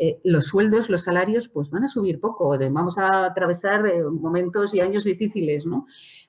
Eh, 0.02 0.22
los 0.24 0.48
sueldos, 0.48 0.90
los 0.90 1.04
salarios, 1.04 1.50
pues 1.50 1.70
van 1.70 1.84
a 1.84 1.90
subir 1.90 2.22
poco, 2.22 2.58
vamos 2.72 2.98
a 2.98 3.26
atravesar 3.26 3.86
eh, 3.86 4.02
momentos 4.04 4.74
y 4.74 4.80
años 4.80 5.04
difíciles, 5.04 5.66
¿no? 5.66 5.88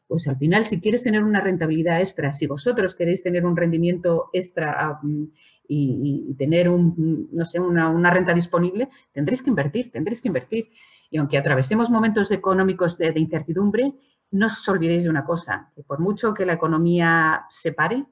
Pues 0.09 0.27
al 0.27 0.37
final, 0.39 0.65
si 0.65 0.81
quieres 0.81 1.05
tener 1.05 1.23
una 1.23 1.41
rentabilidad 1.41 2.01
extra, 2.01 2.33
si 2.33 2.49
vosotros 2.49 2.97
queréis 2.97 3.23
tener 3.23 3.47
un 3.47 3.57
rendimiento 3.57 4.29
extra 4.33 4.99
y, 5.69 6.35
tener 6.37 6.69
un, 6.69 7.29
no 7.31 7.45
sé, 7.45 7.61
una, 7.61 8.11
renta 8.11 8.35
disponible, 8.35 8.89
tendréis 9.13 9.41
que 9.41 9.51
invertir, 9.51 9.93
tendréis 9.93 10.21
que 10.21 10.27
invertir. 10.27 10.69
Y 11.13 11.19
aunque 11.19 11.39
atravesemos 11.39 11.91
momentos 11.91 12.33
económicos 12.33 12.99
de 12.99 13.13
incertidumbre, 13.15 13.95
no 14.33 14.47
os 14.47 14.69
olvidéis 14.69 15.05
de 15.05 15.11
una 15.11 15.25
cosa, 15.25 15.71
que 15.75 15.83
por 15.83 15.99
mucho 15.99 16.35
que 16.35 16.47
la 16.47 16.55
economía 16.55 17.47
se 17.49 17.73
pare, 17.73 18.07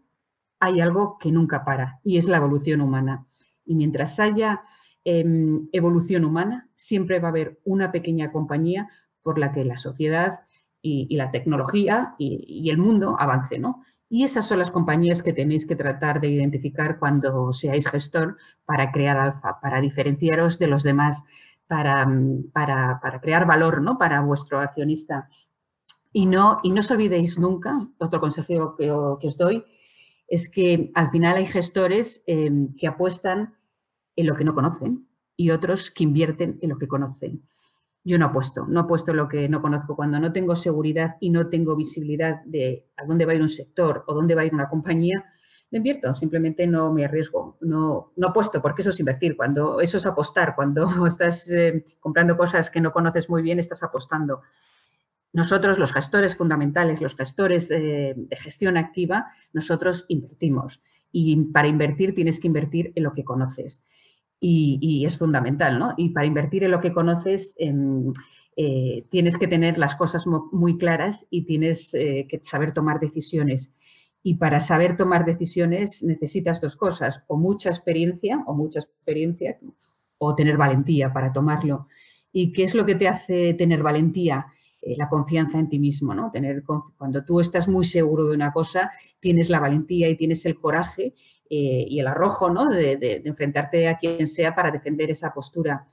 hay 0.60 0.80
algo 0.80 1.18
que 1.18 1.30
nunca 1.30 1.64
para 1.64 2.00
y 2.02 2.18
es 2.18 2.28
la 2.28 2.38
evolución 2.38 2.80
humana. 2.80 3.26
Y 3.64 3.74
mientras 3.74 4.18
haya 4.18 4.62
em, 5.04 5.68
evolución 5.72 6.24
humana, 6.24 6.68
siempre 6.74 7.20
va 7.20 7.28
a 7.28 7.30
haber 7.30 7.60
una 7.64 7.92
pequeña 7.92 8.32
compañía 8.32 8.88
por 9.22 9.38
la 9.38 9.52
que 9.52 9.64
la 9.64 9.76
sociedad 9.76 10.40
y, 10.80 11.14
la 11.16 11.30
tecnología 11.30 12.14
y, 12.18 12.70
el 12.70 12.78
mundo 12.78 13.16
avance, 13.18 13.58
¿no? 13.58 13.82
Y 14.08 14.24
esas 14.24 14.46
son 14.46 14.58
las 14.58 14.70
compañías 14.70 15.22
que 15.22 15.34
tenéis 15.34 15.66
que 15.66 15.76
tratar 15.76 16.20
de 16.20 16.28
identificar 16.28 16.98
cuando 16.98 17.52
seáis 17.52 17.88
gestor 17.88 18.38
para 18.64 18.90
crear 18.90 19.18
alfa, 19.18 19.60
para 19.60 19.80
diferenciaros 19.82 20.58
de 20.58 20.66
los 20.66 20.82
demás, 20.82 21.24
para, 21.66 22.08
para, 22.54 22.98
para 23.00 23.20
crear 23.20 23.46
valor 23.46 23.82
¿no? 23.82 23.98
para 23.98 24.22
vuestro 24.22 24.60
accionista 24.60 25.28
y 26.12 26.26
no, 26.26 26.60
y 26.62 26.70
no 26.70 26.80
os 26.80 26.90
olvidéis 26.90 27.38
nunca, 27.38 27.86
otro 27.98 28.20
consejo 28.20 28.76
que, 28.76 28.90
os 28.90 29.36
doy, 29.36 29.64
es 30.26 30.50
que 30.50 30.90
al 30.94 31.10
final 31.10 31.36
hay 31.36 31.46
gestores 31.46 32.22
em, 32.26 32.74
que 32.76 32.86
apuestan 32.86 33.54
en 34.16 34.26
lo 34.26 34.34
que 34.34 34.44
no 34.44 34.54
conocen 34.54 35.06
y 35.36 35.50
otros 35.50 35.90
que 35.90 36.04
invierten 36.04 36.58
en 36.60 36.70
lo 36.70 36.78
que 36.78 36.88
conocen. 36.88 37.42
Yo 38.04 38.18
no 38.18 38.26
apuesto, 38.26 38.66
no 38.66 38.80
apuesto 38.80 39.10
en 39.10 39.18
lo 39.18 39.28
que 39.28 39.48
no 39.48 39.60
conozco. 39.60 39.94
Cuando 39.94 40.18
no 40.18 40.32
tengo 40.32 40.56
seguridad 40.56 41.16
y 41.20 41.30
no 41.30 41.48
tengo 41.48 41.76
visibilidad 41.76 42.42
de 42.44 42.86
a 42.96 43.04
dónde 43.04 43.26
va 43.26 43.32
a 43.32 43.34
ir 43.34 43.42
un 43.42 43.48
sector 43.48 44.04
o 44.06 44.14
dónde 44.14 44.34
va 44.34 44.42
a 44.42 44.46
ir 44.46 44.54
una 44.54 44.68
compañía, 44.68 45.24
no 45.70 45.76
invierto, 45.76 46.14
simplemente 46.14 46.66
no 46.66 46.92
me 46.92 47.04
arriesgo, 47.04 47.58
no, 47.60 48.12
no 48.16 48.28
apuesto, 48.28 48.62
porque 48.62 48.80
eso 48.80 48.90
es 48.90 49.00
invertir, 49.00 49.36
cuando 49.36 49.80
eso 49.80 49.98
es 49.98 50.06
apostar, 50.06 50.54
cuando 50.54 50.86
estás 51.06 51.48
eh, 51.50 51.84
comprando 52.00 52.36
cosas 52.36 52.70
que 52.70 52.80
no 52.80 52.92
conoces 52.92 53.28
muy 53.28 53.42
bien, 53.42 53.58
estás 53.58 53.82
apostando. 53.82 54.40
Nosotros, 55.32 55.78
los 55.78 55.92
gestores 55.92 56.36
fundamentales, 56.36 57.00
los 57.00 57.14
gestores 57.14 57.70
eh, 57.70 58.14
de 58.16 58.36
gestión 58.36 58.76
activa, 58.76 59.26
nosotros 59.52 60.06
invertimos. 60.08 60.82
Y 61.12 61.36
para 61.52 61.68
invertir 61.68 62.14
tienes 62.14 62.40
que 62.40 62.46
invertir 62.46 62.92
en 62.94 63.04
lo 63.04 63.12
que 63.12 63.24
conoces. 63.24 63.82
Y, 64.40 65.04
es 65.04 65.18
fundamental, 65.18 65.78
¿no? 65.78 65.94
Y 65.96 66.10
para 66.10 66.26
invertir 66.26 66.62
en 66.62 66.70
lo 66.70 66.80
que 66.80 66.92
conoces 66.92 67.56
em, 67.58 68.12
eh, 68.56 69.04
tienes 69.10 69.36
que 69.36 69.48
tener 69.48 69.78
las 69.78 69.96
cosas 69.96 70.26
muy 70.26 70.78
claras 70.78 71.26
y 71.28 71.42
tienes 71.42 71.92
eh, 71.94 72.26
que 72.28 72.40
saber 72.42 72.72
tomar 72.72 73.00
decisiones. 73.00 73.72
Y 74.22 74.34
para 74.34 74.60
saber 74.60 74.96
tomar 74.96 75.24
decisiones 75.24 76.02
necesitas 76.02 76.60
dos 76.60 76.76
cosas, 76.76 77.22
o 77.26 77.36
mucha 77.36 77.68
experiencia, 77.68 78.42
o 78.46 78.54
mucha 78.54 78.80
experiencia, 78.80 79.58
o 80.18 80.34
tener 80.34 80.56
valentía 80.56 81.12
para 81.12 81.32
tomarlo. 81.32 81.88
¿Y 82.32 82.52
qué 82.52 82.64
es 82.64 82.74
lo 82.74 82.84
que 82.84 82.94
te 82.94 83.08
hace 83.08 83.54
tener 83.54 83.82
valentía? 83.82 84.46
Eh, 84.80 84.94
la 84.96 85.08
confianza 85.08 85.58
en 85.58 85.68
ti 85.68 85.78
mismo, 85.78 86.14
¿no? 86.14 86.30
Tener, 86.30 86.62
cuando 86.96 87.24
tú 87.24 87.40
estás 87.40 87.66
muy 87.66 87.84
seguro 87.84 88.26
de 88.26 88.34
una 88.34 88.52
cosa, 88.52 88.92
tienes 89.18 89.50
la 89.50 89.58
valentía 89.58 90.08
y 90.08 90.16
tienes 90.16 90.46
el 90.46 90.58
coraje 90.58 91.14
eh, 91.50 91.84
y 91.88 91.98
el 91.98 92.06
arrojo, 92.06 92.48
¿no? 92.48 92.68
De, 92.68 93.22
enfrentarte 93.24 93.88
a 93.88 93.98
quien 93.98 94.26
sea 94.26 94.54
para 94.54 94.70
defender 94.70 95.10
esa 95.10 95.32
postura. 95.32 95.84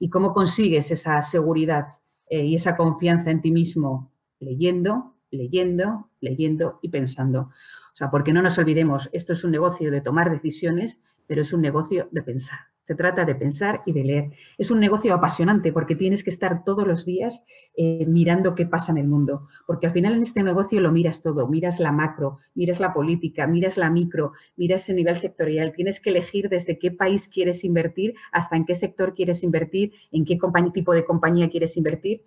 ¿Y 0.00 0.10
cómo 0.10 0.32
consigues 0.32 0.90
esa 0.90 1.22
seguridad 1.22 1.84
eh, 2.28 2.44
y 2.44 2.56
esa 2.56 2.76
confianza 2.76 3.30
en 3.30 3.40
ti 3.40 3.52
mismo? 3.52 4.10
Leyendo, 4.40 5.14
leyendo, 5.30 6.10
leyendo 6.20 6.80
y 6.82 6.88
pensando. 6.88 7.40
O 7.42 7.96
sea, 7.96 8.10
porque 8.10 8.32
no 8.32 8.42
nos 8.42 8.58
olvidemos, 8.58 9.08
esto 9.12 9.32
es 9.32 9.44
un 9.44 9.52
negocio 9.52 9.92
de 9.92 10.00
tomar 10.00 10.32
decisiones, 10.32 11.00
pero 11.28 11.42
es 11.42 11.52
un 11.52 11.60
negocio 11.60 12.08
de 12.10 12.22
pensar. 12.22 12.73
Se 12.84 12.94
trata 12.94 13.24
de 13.24 13.34
pensar 13.34 13.82
y 13.86 13.92
de 13.94 14.04
leer. 14.04 14.30
Es 14.58 14.70
un 14.70 14.78
negocio 14.78 15.14
apasionante 15.14 15.72
porque 15.72 15.96
tienes 15.96 16.22
que 16.22 16.28
estar 16.28 16.64
todos 16.64 16.86
los 16.86 17.06
días 17.06 17.46
eh, 17.78 18.04
mirando 18.06 18.54
qué 18.54 18.66
pasa 18.66 18.92
en 18.92 18.98
el 18.98 19.08
mundo. 19.08 19.48
Porque 19.66 19.86
al 19.86 19.94
final 19.94 20.12
en 20.12 20.20
este 20.20 20.42
negocio 20.42 20.82
lo 20.82 20.92
miras 20.92 21.22
todo. 21.22 21.48
Miras 21.48 21.80
la 21.80 21.92
macro, 21.92 22.36
miras 22.54 22.80
la 22.80 22.92
política, 22.92 23.46
miras 23.46 23.78
la 23.78 23.88
micro, 23.88 24.32
miras 24.56 24.86
el 24.90 24.96
nivel 24.96 25.16
sectorial. 25.16 25.72
Tienes 25.72 25.98
que 25.98 26.10
elegir 26.10 26.50
desde 26.50 26.78
qué 26.78 26.90
país 26.90 27.26
quieres 27.26 27.64
invertir 27.64 28.16
hasta 28.32 28.54
en 28.54 28.66
qué 28.66 28.74
sector 28.74 29.14
quieres 29.14 29.42
invertir, 29.42 29.94
en 30.12 30.26
qué 30.26 30.38
tipo 30.74 30.92
de 30.92 31.06
compañía 31.06 31.48
quieres 31.48 31.78
invertir. 31.78 32.20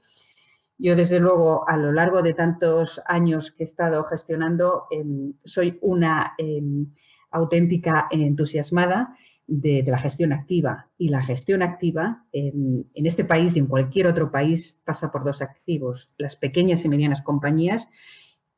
Yo, 0.80 0.96
desde 0.96 1.20
luego, 1.20 1.70
a 1.70 1.78
lo 1.78 1.92
largo 1.92 2.24
de 2.24 2.34
tantos 2.34 3.00
años 3.06 3.52
que 3.52 3.62
he 3.62 3.64
estado 3.64 4.04
gestionando, 4.06 4.86
em, 4.90 5.34
soy 5.44 5.78
una 5.82 6.34
em, 6.40 6.88
auténtica 7.30 8.08
entusiasmada 8.10 9.16
de, 9.48 9.84
la 9.86 9.98
gestión 9.98 10.34
activa. 10.34 10.90
Y 10.98 11.10
la 11.10 11.24
gestión 11.24 11.64
activa 11.64 12.26
en, 12.32 12.86
este 12.94 13.24
país 13.24 13.56
y 13.56 13.60
en 13.60 13.68
cualquier 13.68 14.08
otro 14.08 14.32
país 14.32 14.80
pasa 14.86 15.12
por 15.12 15.24
dos 15.24 15.42
activos, 15.42 16.12
las 16.18 16.36
pequeñas 16.36 16.86
y 16.86 16.90
medianas 16.90 17.22
compañías 17.22 17.90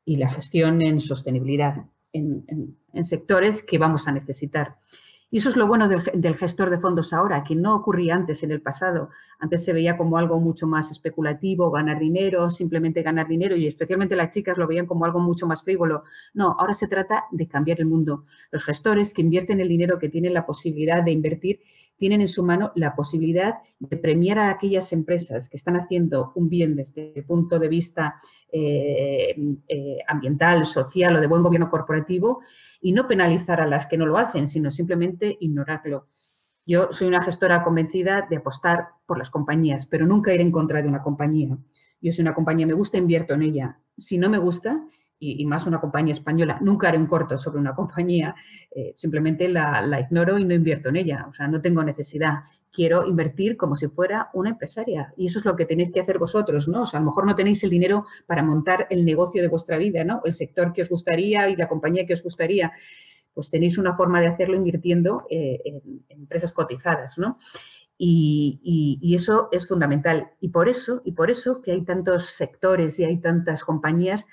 y 0.04 0.16
la 0.16 0.30
gestión 0.30 0.82
en 0.82 1.00
sostenibilidad, 1.00 1.84
en, 2.12 2.44
sectores 3.04 3.62
que 3.62 3.78
vamos 3.78 4.08
a 4.08 4.12
necesitar. 4.12 4.76
Y 5.32 5.38
eso 5.38 5.48
es 5.48 5.56
lo 5.56 5.68
bueno 5.68 5.88
del, 5.88 6.34
gestor 6.34 6.70
de 6.70 6.78
fondos 6.78 7.12
ahora, 7.12 7.44
que 7.44 7.54
no 7.54 7.76
ocurría 7.76 8.16
antes 8.16 8.42
en 8.42 8.50
el 8.50 8.60
pasado. 8.60 9.10
Antes 9.38 9.64
se 9.64 9.72
veía 9.72 9.96
como 9.96 10.18
algo 10.18 10.40
mucho 10.40 10.66
más 10.66 10.90
especulativo, 10.90 11.70
ganar 11.70 12.00
dinero, 12.00 12.50
simplemente 12.50 13.02
ganar 13.02 13.28
dinero, 13.28 13.54
y 13.54 13.68
especialmente 13.68 14.16
las 14.16 14.30
chicas 14.30 14.58
lo 14.58 14.66
veían 14.66 14.86
como 14.86 15.04
algo 15.04 15.20
mucho 15.20 15.46
más 15.46 15.62
frívolo. 15.62 16.02
No, 16.34 16.56
ahora 16.58 16.74
se 16.74 16.88
trata 16.88 17.26
de 17.30 17.46
cambiar 17.46 17.78
el 17.80 17.86
mundo. 17.86 18.24
Los 18.50 18.64
gestores 18.64 19.14
que 19.14 19.22
invierten 19.22 19.60
el 19.60 19.68
dinero, 19.68 20.00
que 20.00 20.08
tienen 20.08 20.34
la 20.34 20.46
posibilidad 20.46 21.04
de 21.04 21.12
invertir, 21.12 21.60
tienen 22.00 22.22
en 22.22 22.28
su 22.28 22.42
mano 22.42 22.72
la 22.76 22.96
posibilidad 22.96 23.56
de 23.78 23.96
premiar 23.98 24.38
a 24.38 24.48
aquellas 24.48 24.90
empresas 24.94 25.50
que 25.50 25.58
están 25.58 25.76
haciendo 25.76 26.32
un 26.34 26.48
bien 26.48 26.74
desde 26.74 27.12
el 27.14 27.24
punto 27.26 27.58
de 27.58 27.68
vista 27.68 28.14
eh, 28.50 29.36
eh, 29.68 29.98
ambiental, 30.08 30.64
social 30.64 31.14
o 31.14 31.20
de 31.20 31.26
buen 31.26 31.42
gobierno 31.42 31.68
corporativo 31.68 32.40
y 32.80 32.92
no 32.92 33.06
penalizar 33.06 33.60
a 33.60 33.66
las 33.66 33.84
que 33.84 33.98
no 33.98 34.06
lo 34.06 34.16
hacen, 34.16 34.48
sino 34.48 34.70
simplemente 34.70 35.36
ignorarlo. 35.40 36.06
Yo 36.64 36.88
soy 36.90 37.06
una 37.06 37.22
gestora 37.22 37.62
convencida 37.62 38.26
de 38.30 38.38
apostar 38.38 38.88
por 39.04 39.18
las 39.18 39.28
compañías, 39.28 39.84
pero 39.84 40.06
nunca 40.06 40.32
ir 40.32 40.40
en 40.40 40.52
contra 40.52 40.80
de 40.80 40.88
una 40.88 41.02
compañía. 41.02 41.58
Yo 42.00 42.12
soy 42.12 42.22
una 42.22 42.34
compañía, 42.34 42.66
me 42.66 42.72
gusta, 42.72 42.96
invierto 42.96 43.34
en 43.34 43.42
ella. 43.42 43.78
Si 43.94 44.16
no 44.16 44.30
me 44.30 44.38
gusta, 44.38 44.82
y, 45.20 45.44
más 45.44 45.66
una 45.66 45.80
compañía 45.80 46.12
española, 46.12 46.58
nunca 46.62 46.88
haré 46.88 46.98
un 46.98 47.06
corto 47.06 47.36
sobre 47.36 47.58
una 47.58 47.74
compañía, 47.76 48.34
eh, 48.74 48.94
simplemente 48.96 49.48
la, 49.48 50.00
ignoro 50.00 50.38
y 50.38 50.44
no 50.44 50.54
invierto 50.54 50.88
en 50.88 50.96
ella, 50.96 51.26
o 51.28 51.34
sea, 51.34 51.46
no 51.46 51.60
tengo 51.60 51.84
necesidad. 51.84 52.40
Quiero 52.72 53.04
invertir 53.04 53.56
como 53.56 53.74
si 53.76 53.88
fuera 53.88 54.30
una 54.32 54.50
empresaria 54.50 55.12
y 55.16 55.26
eso 55.26 55.40
es 55.40 55.44
lo 55.44 55.56
que 55.56 55.66
tenéis 55.66 55.92
que 55.92 56.00
hacer 56.00 56.18
vosotros, 56.18 56.68
¿no? 56.68 56.82
O 56.82 56.86
sea, 56.86 56.98
a 56.98 57.02
lo 57.02 57.06
mejor 57.06 57.26
no 57.26 57.34
tenéis 57.34 57.62
el 57.64 57.70
dinero 57.70 58.06
para 58.26 58.42
montar 58.42 58.86
el 58.90 59.04
negocio 59.04 59.42
de 59.42 59.48
vuestra 59.48 59.76
vida, 59.76 60.04
¿no? 60.04 60.22
El 60.24 60.32
sector 60.32 60.72
que 60.72 60.82
os 60.82 60.88
gustaría 60.88 61.48
y 61.48 61.56
la 61.56 61.68
compañía 61.68 62.06
que 62.06 62.14
os 62.14 62.22
gustaría, 62.22 62.72
pues 63.34 63.50
tenéis 63.50 63.76
una 63.76 63.96
forma 63.96 64.20
de 64.20 64.28
hacerlo 64.28 64.56
invirtiendo 64.56 65.26
eh, 65.28 65.60
en, 65.64 66.04
empresas 66.08 66.52
cotizadas, 66.52 67.18
¿no? 67.18 67.38
Y, 68.02 68.98
y, 69.02 69.14
eso 69.14 69.50
es 69.52 69.68
fundamental. 69.68 70.30
Y 70.40 70.48
por 70.48 70.70
eso, 70.70 71.02
y 71.04 71.12
por 71.12 71.30
eso 71.30 71.60
que 71.60 71.72
hay 71.72 71.84
tantos 71.84 72.30
sectores 72.30 72.98
y 72.98 73.04
hay 73.04 73.20
tantas 73.20 73.62
compañías 73.62 74.26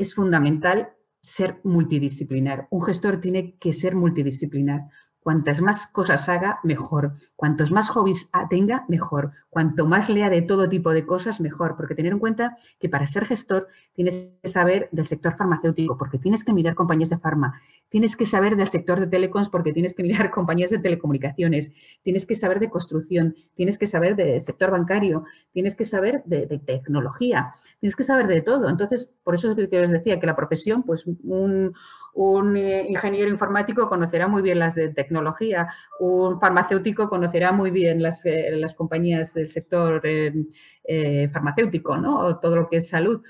es 0.00 0.14
fundamental 0.14 0.88
ser 1.20 1.60
multidisciplinar. 1.64 2.66
Un 2.70 2.82
gestor 2.82 3.20
tiene 3.20 3.56
que 3.58 3.72
ser 3.72 3.94
multidisciplinar. 3.94 4.88
Cuantas 5.22 5.60
más 5.60 5.86
cosas 5.86 6.30
haga, 6.30 6.60
mejor. 6.62 7.12
Cuantos 7.36 7.72
más 7.72 7.90
hobbies 7.90 8.30
tenga, 8.48 8.86
mejor. 8.88 9.32
Cuanto 9.50 9.86
más 9.86 10.08
lea 10.08 10.30
de 10.30 10.40
todo 10.40 10.68
tipo 10.68 10.92
de 10.92 11.04
cosas, 11.04 11.42
mejor. 11.42 11.76
Porque 11.76 11.94
tener 11.94 12.12
en 12.12 12.18
cuenta 12.18 12.56
que 12.78 12.88
para 12.88 13.06
ser 13.06 13.26
gestor 13.26 13.68
tienes 13.92 14.38
que 14.42 14.48
saber 14.48 14.88
del 14.92 15.06
sector 15.06 15.36
farmacéutico, 15.36 15.98
porque 15.98 16.18
tienes 16.18 16.42
que 16.42 16.54
mirar 16.54 16.74
compañías 16.74 17.10
de 17.10 17.18
farma. 17.18 17.60
Tienes 17.90 18.16
que 18.16 18.24
saber 18.24 18.56
del 18.56 18.68
sector 18.68 18.98
de 18.98 19.08
telecoms, 19.08 19.50
porque 19.50 19.74
tienes 19.74 19.92
que 19.92 20.02
mirar 20.02 20.30
compañías 20.30 20.70
de 20.70 20.78
telecomunicaciones. 20.78 21.70
Tienes 22.02 22.24
que 22.24 22.34
saber 22.34 22.58
de 22.58 22.70
construcción. 22.70 23.34
Tienes 23.54 23.76
que 23.76 23.86
saber 23.86 24.16
del 24.16 24.40
sector 24.40 24.70
bancario. 24.70 25.24
Tienes 25.52 25.76
que 25.76 25.84
saber 25.84 26.22
de, 26.24 26.46
tecnología. 26.64 27.52
Tienes 27.78 27.94
que 27.94 28.04
saber 28.04 28.26
de 28.26 28.40
todo. 28.40 28.70
Entonces, 28.70 29.12
por 29.22 29.34
eso 29.34 29.50
es 29.50 29.68
que 29.68 29.84
os 29.84 29.90
decía 29.90 30.18
que 30.18 30.26
la 30.26 30.36
profesión, 30.36 30.82
pues 30.82 31.06
un, 31.06 31.74
un 32.14 32.56
eh, 32.56 32.86
ingeniero 32.88 33.30
informático 33.30 33.88
conocerá 33.88 34.28
muy 34.28 34.42
bien 34.42 34.58
las 34.58 34.74
de 34.74 34.90
tecnología, 34.90 35.68
un 35.98 36.40
farmacéutico 36.40 37.08
conocerá 37.08 37.52
muy 37.52 37.70
bien 37.70 38.02
las, 38.02 38.24
eh, 38.26 38.50
las 38.52 38.74
compañías 38.74 39.34
del 39.34 39.50
sector 39.50 40.00
eh, 40.04 41.30
farmacéutico, 41.32 41.96
¿no? 41.96 42.38
Todo 42.38 42.56
lo 42.56 42.68
que 42.68 42.76
es 42.76 42.88
salud. 42.88 43.22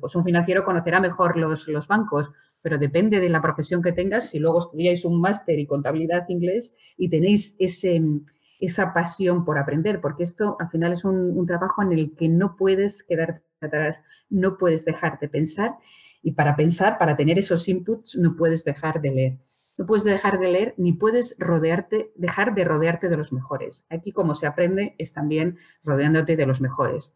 pues 0.00 0.14
un 0.14 0.24
financiero 0.24 0.64
conocerá 0.64 1.00
mejor 1.00 1.36
los, 1.36 1.68
los 1.68 1.86
bancos 1.88 2.30
pero 2.60 2.76
depende 2.76 3.20
de 3.20 3.28
la 3.28 3.40
profesión 3.40 3.82
que 3.82 3.92
tengas. 3.92 4.30
Si 4.30 4.38
luego 4.38 4.58
estudiáis 4.58 5.04
un 5.04 5.20
máster 5.20 5.58
y 5.58 5.66
contabilidad 5.66 6.28
inglés 6.28 6.74
y 6.96 7.08
tenéis 7.08 7.54
ese, 7.58 8.02
esa 8.58 8.92
pasión 8.92 9.44
por 9.44 9.58
aprender, 9.58 10.00
porque 10.00 10.24
esto 10.24 10.56
al 10.58 10.68
final 10.68 10.92
es 10.92 11.04
un, 11.04 11.38
un 11.38 11.46
trabajo 11.46 11.82
en 11.82 11.92
el 11.92 12.16
que 12.16 12.28
no 12.28 12.56
puedes 12.56 13.04
quedarte 13.04 13.42
atrás, 13.60 14.00
no 14.28 14.58
puedes 14.58 14.84
dejar 14.84 15.18
de 15.18 15.28
pensar 15.28 15.76
y 16.22 16.32
para 16.32 16.56
pensar, 16.56 16.98
para 16.98 17.16
tener 17.16 17.38
esos 17.38 17.68
inputs, 17.68 18.16
no 18.16 18.36
puedes 18.36 18.64
dejar 18.64 19.00
de 19.00 19.10
leer. 19.10 19.38
No 19.76 19.86
puedes 19.86 20.02
dejar 20.02 20.40
de 20.40 20.50
leer 20.50 20.74
ni 20.76 20.92
puedes 20.92 21.36
rodearte, 21.38 22.10
dejar 22.16 22.54
de 22.54 22.64
rodearte 22.64 23.08
de 23.08 23.16
los 23.16 23.32
mejores. 23.32 23.86
Aquí 23.90 24.12
como 24.12 24.34
se 24.34 24.46
aprende 24.46 24.96
es 24.98 25.12
también 25.12 25.56
rodeándote 25.84 26.36
de 26.36 26.46
los 26.46 26.60
mejores. 26.60 27.12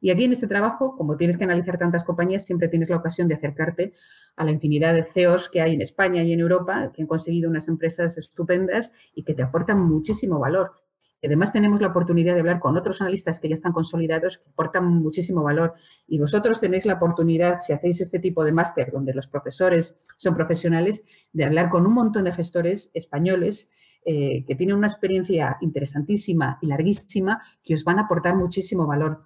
Y 0.00 0.10
aquí 0.10 0.24
en 0.24 0.32
este 0.32 0.46
trabajo, 0.46 0.96
como 0.96 1.16
tienes 1.16 1.36
que 1.36 1.44
analizar 1.44 1.76
tantas 1.76 2.04
compañías, 2.04 2.46
siempre 2.46 2.68
tienes 2.68 2.88
la 2.88 2.96
ocasión 2.96 3.26
de 3.26 3.34
acercarte 3.34 3.94
a 4.36 4.44
la 4.44 4.52
infinidad 4.52 4.94
de 4.94 5.02
CEOs 5.02 5.48
que 5.48 5.60
hay 5.60 5.74
en 5.74 5.82
España 5.82 6.22
y 6.22 6.32
en 6.32 6.38
Europa, 6.38 6.92
que 6.94 7.02
han 7.02 7.08
conseguido 7.08 7.50
unas 7.50 7.66
empresas 7.66 8.16
estupendas 8.16 8.92
y 9.12 9.24
que 9.24 9.34
te 9.34 9.42
aportan 9.42 9.80
muchísimo 9.80 10.38
valor. 10.38 10.74
Además, 11.22 11.52
tenemos 11.52 11.80
la 11.80 11.88
oportunidad 11.88 12.34
de 12.34 12.40
hablar 12.40 12.60
con 12.60 12.76
otros 12.76 13.00
analistas 13.00 13.40
que 13.40 13.48
ya 13.48 13.54
están 13.54 13.72
consolidados, 13.72 14.38
que 14.38 14.50
aportan 14.50 14.86
muchísimo 14.86 15.42
valor. 15.42 15.74
Y 16.06 16.18
vosotros 16.18 16.60
tenéis 16.60 16.86
la 16.86 16.94
oportunidad, 16.94 17.58
si 17.58 17.72
hacéis 17.72 18.00
este 18.00 18.20
tipo 18.20 18.44
de 18.44 18.52
máster, 18.52 18.92
donde 18.92 19.12
los 19.12 19.26
profesores 19.26 19.96
son 20.16 20.34
profesionales, 20.34 21.02
de 21.32 21.44
hablar 21.44 21.70
con 21.70 21.86
un 21.86 21.94
montón 21.94 22.24
de 22.24 22.32
gestores 22.32 22.92
españoles 22.94 23.70
eh, 24.04 24.44
que 24.46 24.54
tienen 24.54 24.76
una 24.76 24.86
experiencia 24.86 25.56
interesantísima 25.60 26.58
y 26.62 26.68
larguísima, 26.68 27.42
que 27.64 27.74
os 27.74 27.82
van 27.82 27.98
a 27.98 28.02
aportar 28.02 28.36
muchísimo 28.36 28.86
valor. 28.86 29.22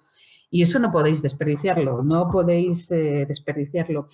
Y 0.49 0.63
eso 0.63 0.79
no 0.79 0.89
podéis 0.89 1.21
desperdiciarlo, 1.21 2.03
no 2.03 2.29
podéis 2.31 2.91
eh, 2.91 3.25
desperdiciarlo. 3.27 4.07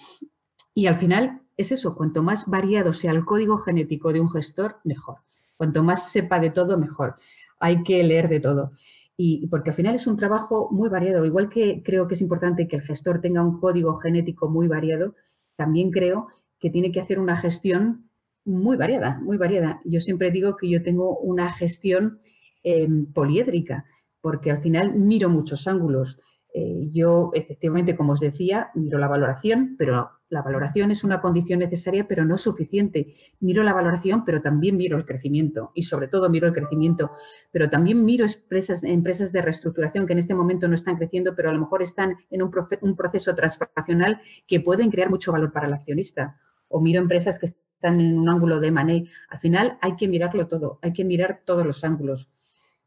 Y 0.74 0.88
al 0.88 0.98
final 0.98 1.44
es 1.56 1.72
eso, 1.72 1.96
cuanto 1.96 2.24
más 2.24 2.46
variado 2.46 2.92
sea 2.92 3.12
el 3.12 3.26
código 3.26 3.58
genético 3.58 4.12
de 4.12 4.20
un 4.20 4.30
gestor, 4.30 4.78
mejor. 4.84 5.20
Cuanto 5.58 5.84
más 5.84 6.12
sepa 6.12 6.40
de 6.40 6.52
todo, 6.52 6.78
mejor 6.78 7.18
hay 7.60 7.84
que 7.84 8.04
leer 8.04 8.30
de 8.30 8.40
todo. 8.40 8.72
Y 9.16 9.48
porque 9.48 9.72
al 9.72 9.76
final 9.76 9.96
es 9.96 10.08
un 10.08 10.18
trabajo 10.18 10.70
muy 10.72 10.88
variado. 10.90 11.26
Igual 11.26 11.50
que 11.50 11.84
creo 11.84 12.08
que 12.08 12.14
es 12.14 12.22
importante 12.22 12.68
que 12.68 12.78
el 12.78 12.82
gestor 12.82 13.20
tenga 13.20 13.44
un 13.44 13.60
código 13.60 13.94
genético 13.96 14.50
muy 14.50 14.68
variado, 14.68 15.16
también 15.58 15.92
creo 15.92 16.28
que 16.58 16.70
tiene 16.70 16.92
que 16.92 17.02
hacer 17.02 17.20
una 17.20 17.36
gestión 17.36 18.10
muy 18.46 18.78
variada, 18.78 19.20
muy 19.22 19.38
variada. 19.38 19.82
Yo 19.84 20.00
siempre 20.00 20.32
digo 20.32 20.56
que 20.56 20.70
yo 20.70 20.82
tengo 20.84 21.18
una 21.20 21.52
gestión 21.52 22.20
em, 22.64 23.12
poliédrica, 23.12 23.86
porque 24.22 24.52
al 24.52 24.62
final 24.62 24.96
miro 24.96 25.30
muchos 25.30 25.68
ángulos. 25.68 26.20
Eh, 26.54 26.90
yo, 26.92 27.32
efectivamente, 27.34 27.96
como 27.96 28.14
os 28.14 28.20
decía, 28.20 28.70
miro 28.74 28.98
la 28.98 29.08
valoración, 29.08 29.76
pero 29.78 30.10
la 30.30 30.44
valoración 30.44 30.92
es 30.92 31.04
una 31.04 31.22
condición 31.22 31.60
necesaria, 31.60 32.08
pero 32.08 32.24
no 32.24 32.38
suficiente. 32.38 33.16
Miro 33.40 33.64
la 33.64 33.74
valoración, 33.74 34.24
pero 34.26 34.42
también 34.42 34.78
miro 34.78 34.98
el 34.98 35.06
crecimiento 35.06 35.72
y 35.74 35.84
sobre 35.84 36.08
todo 36.08 36.30
miro 36.30 36.48
el 36.48 36.54
crecimiento, 36.54 37.12
pero 37.52 37.70
también 37.70 38.06
miro 38.06 38.26
empresas, 38.26 38.84
empresas 38.84 39.32
de 39.32 39.42
reestructuración 39.42 40.06
que 40.06 40.14
en 40.14 40.20
este 40.20 40.36
momento 40.36 40.68
no 40.68 40.76
están 40.76 40.98
creciendo, 40.98 41.36
pero 41.36 41.50
a 41.50 41.54
lo 41.54 41.60
mejor 41.60 41.82
están 41.82 42.16
en 42.30 42.44
un, 42.44 42.52
un 42.82 42.96
proceso 42.96 43.34
transformacional 43.34 44.22
que 44.48 44.60
pueden 44.60 44.92
crear 44.92 45.10
mucho 45.10 45.32
valor 45.32 45.52
para 45.52 45.68
el 45.68 45.74
accionista. 45.74 46.40
O 46.68 46.80
miro 46.80 47.02
empresas 47.02 47.40
que 47.40 47.48
están 47.48 48.00
en 48.00 48.20
un 48.20 48.30
ángulo 48.30 48.60
de 48.60 48.72
money. 48.72 49.10
Al 49.30 49.40
final 49.40 49.80
hay 49.82 49.96
que 49.96 50.08
mirarlo 50.08 50.48
todo, 50.48 50.78
hay 50.84 50.94
que 50.94 51.06
mirar 51.06 51.42
todos 51.44 51.66
los 51.66 51.84
ángulos. 51.84 52.30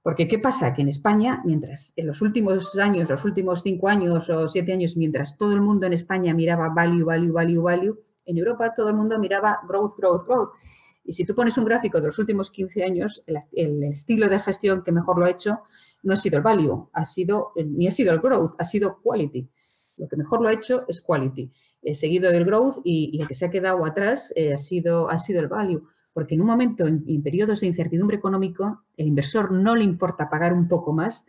Porque 0.03 0.27
¿qué 0.27 0.38
pasa? 0.38 0.75
Que 0.75 0.83
en 0.83 0.88
España, 0.88 1.43
mientras 1.45 1.93
en 1.97 2.09
los 2.09 2.23
últimos 2.23 2.77
años, 2.77 3.09
los 3.09 3.25
últimos 3.25 3.62
cinco 3.62 3.88
años 3.88 4.29
o 4.31 4.49
siete 4.49 4.73
años, 4.73 4.97
mientras 4.97 5.37
todo 5.37 5.53
el 5.53 5.61
mundo 5.61 5.87
en 5.87 5.93
España 5.93 6.35
miraba 6.35 6.71
value, 6.71 7.05
value, 7.05 7.33
value, 7.33 7.62
value, 7.62 7.99
en 8.25 8.38
Europa 8.38 8.73
todo 8.75 8.88
el 8.88 8.95
mundo 8.95 9.19
miraba 9.19 9.61
growth, 9.67 9.97
growth, 9.97 10.27
growth. 10.27 10.51
Y 11.05 11.12
si 11.12 11.25
tú 11.25 11.35
pones 11.35 11.59
un 11.59 11.65
gráfico 11.65 12.01
de 12.01 12.07
los 12.07 12.19
últimos 12.19 12.51
15 12.51 12.85
años, 12.85 13.25
el, 13.27 13.83
estilo 13.85 14.29
de 14.29 14.38
gestión 14.38 14.83
que 14.83 14.93
mejor 14.93 15.19
lo 15.19 15.27
ha 15.27 15.31
hecho 15.31 15.61
no 16.05 16.12
ha 16.12 16.17
sido 16.17 16.37
el 16.37 16.43
value, 16.43 16.88
ha 16.93 17.05
sido, 17.05 17.53
ni 17.57 17.87
ha 17.87 17.91
sido 17.91 18.12
el 18.12 18.21
growth, 18.21 18.55
ha 18.59 18.65
sido 18.65 19.01
quality. 19.03 19.49
Lo 19.97 20.09
que 20.09 20.17
mejor 20.17 20.41
lo 20.41 20.49
ha 20.49 20.53
hecho 20.53 20.85
es 20.88 21.03
quality, 21.03 21.51
eh, 21.83 21.95
seguido 21.95 22.31
del 22.31 22.45
growth 22.45 22.81
y, 22.85 23.21
el 23.21 23.29
que 23.29 23.35
se 23.35 23.47
ha 23.47 23.51
quedado 23.51 23.85
atrás 23.85 24.33
eh, 24.37 24.53
ha, 24.53 24.57
sido, 24.57 25.11
ha 25.11 25.19
sido 25.19 25.41
el 25.41 25.49
value 25.49 25.87
porque 26.12 26.35
en 26.35 26.42
un 26.42 26.46
momento, 26.46 26.87
en, 26.87 27.22
periodos 27.22 27.61
de 27.61 27.68
incertidumbre 27.68 28.16
económico, 28.16 28.83
el 28.96 29.07
inversor 29.07 29.53
no 29.53 29.75
le 29.75 29.85
importa 29.85 30.29
pagar 30.29 30.53
un 30.53 30.68
poco 30.68 30.92
más, 30.92 31.27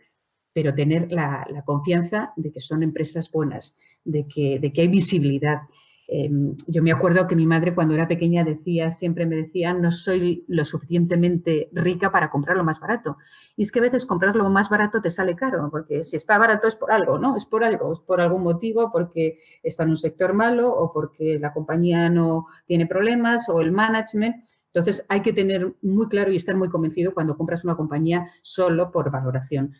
pero 0.52 0.74
tener 0.74 1.10
la, 1.10 1.46
confianza 1.64 2.32
de 2.36 2.52
que 2.52 2.60
son 2.60 2.82
empresas 2.82 3.30
buenas, 3.30 3.74
de 4.04 4.26
que, 4.28 4.58
de 4.60 4.72
que 4.72 4.82
hay 4.82 4.88
visibilidad. 4.88 5.62
Em, 6.06 6.54
yo 6.66 6.82
me 6.82 6.92
acuerdo 6.92 7.26
que 7.26 7.34
mi 7.34 7.46
madre 7.46 7.74
cuando 7.74 7.94
era 7.94 8.06
pequeña 8.06 8.44
decía, 8.44 8.90
siempre 8.90 9.24
me 9.24 9.36
decía, 9.36 9.72
no 9.72 9.90
soy 9.90 10.44
lo 10.48 10.64
suficientemente 10.64 11.70
rica 11.72 12.12
para 12.12 12.30
comprar 12.30 12.56
lo 12.56 12.64
más 12.64 12.78
barato. 12.78 13.16
Y 13.56 13.62
es 13.62 13.72
que 13.72 13.78
a 13.78 13.82
veces 13.82 14.04
comprar 14.04 14.36
lo 14.36 14.48
más 14.50 14.68
barato 14.68 15.00
te 15.00 15.10
sale 15.10 15.34
caro, 15.34 15.68
porque 15.70 16.04
si 16.04 16.16
está 16.16 16.36
barato 16.36 16.68
es 16.68 16.76
por 16.76 16.92
algo, 16.92 17.18
¿no? 17.18 17.36
Es 17.36 17.46
por 17.46 17.64
algo, 17.64 17.94
es 17.94 18.00
por 18.00 18.20
algún 18.20 18.42
motivo, 18.42 18.90
porque 18.92 19.38
está 19.62 19.84
en 19.84 19.90
un 19.90 19.96
sector 19.96 20.34
malo 20.34 20.70
o 20.70 20.92
porque 20.92 21.38
la 21.40 21.52
compañía 21.52 22.10
no 22.10 22.46
tiene 22.66 22.86
problemas 22.86 23.48
o 23.48 23.60
el 23.60 23.72
management. 23.72 24.36
Entonces, 24.74 25.06
hay 25.08 25.22
que 25.22 25.32
tener 25.32 25.72
muy 25.82 26.08
claro 26.08 26.32
y 26.32 26.36
estar 26.36 26.56
muy 26.56 26.68
convencido 26.68 27.14
cuando 27.14 27.36
compras 27.36 27.64
una 27.64 27.76
compañía 27.76 28.26
solo 28.42 28.90
por 28.90 29.10
valoración. 29.10 29.72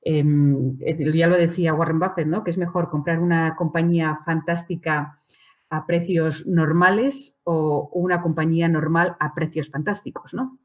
Em, 0.00 0.76
eh, 0.80 1.12
ya 1.12 1.26
lo 1.26 1.36
decía 1.36 1.74
Warren 1.74 1.98
Buffett, 1.98 2.26
¿no? 2.26 2.44
que 2.44 2.50
es 2.50 2.58
mejor 2.58 2.88
comprar 2.88 3.18
una 3.18 3.56
compañía 3.56 4.20
fantástica 4.24 5.18
a 5.70 5.86
precios 5.86 6.46
normales 6.46 7.40
o 7.44 7.88
una 7.94 8.20
compañía 8.20 8.68
normal 8.68 9.16
a 9.18 9.34
precios 9.34 9.70
fantásticos, 9.70 10.34
¿no? 10.34 10.58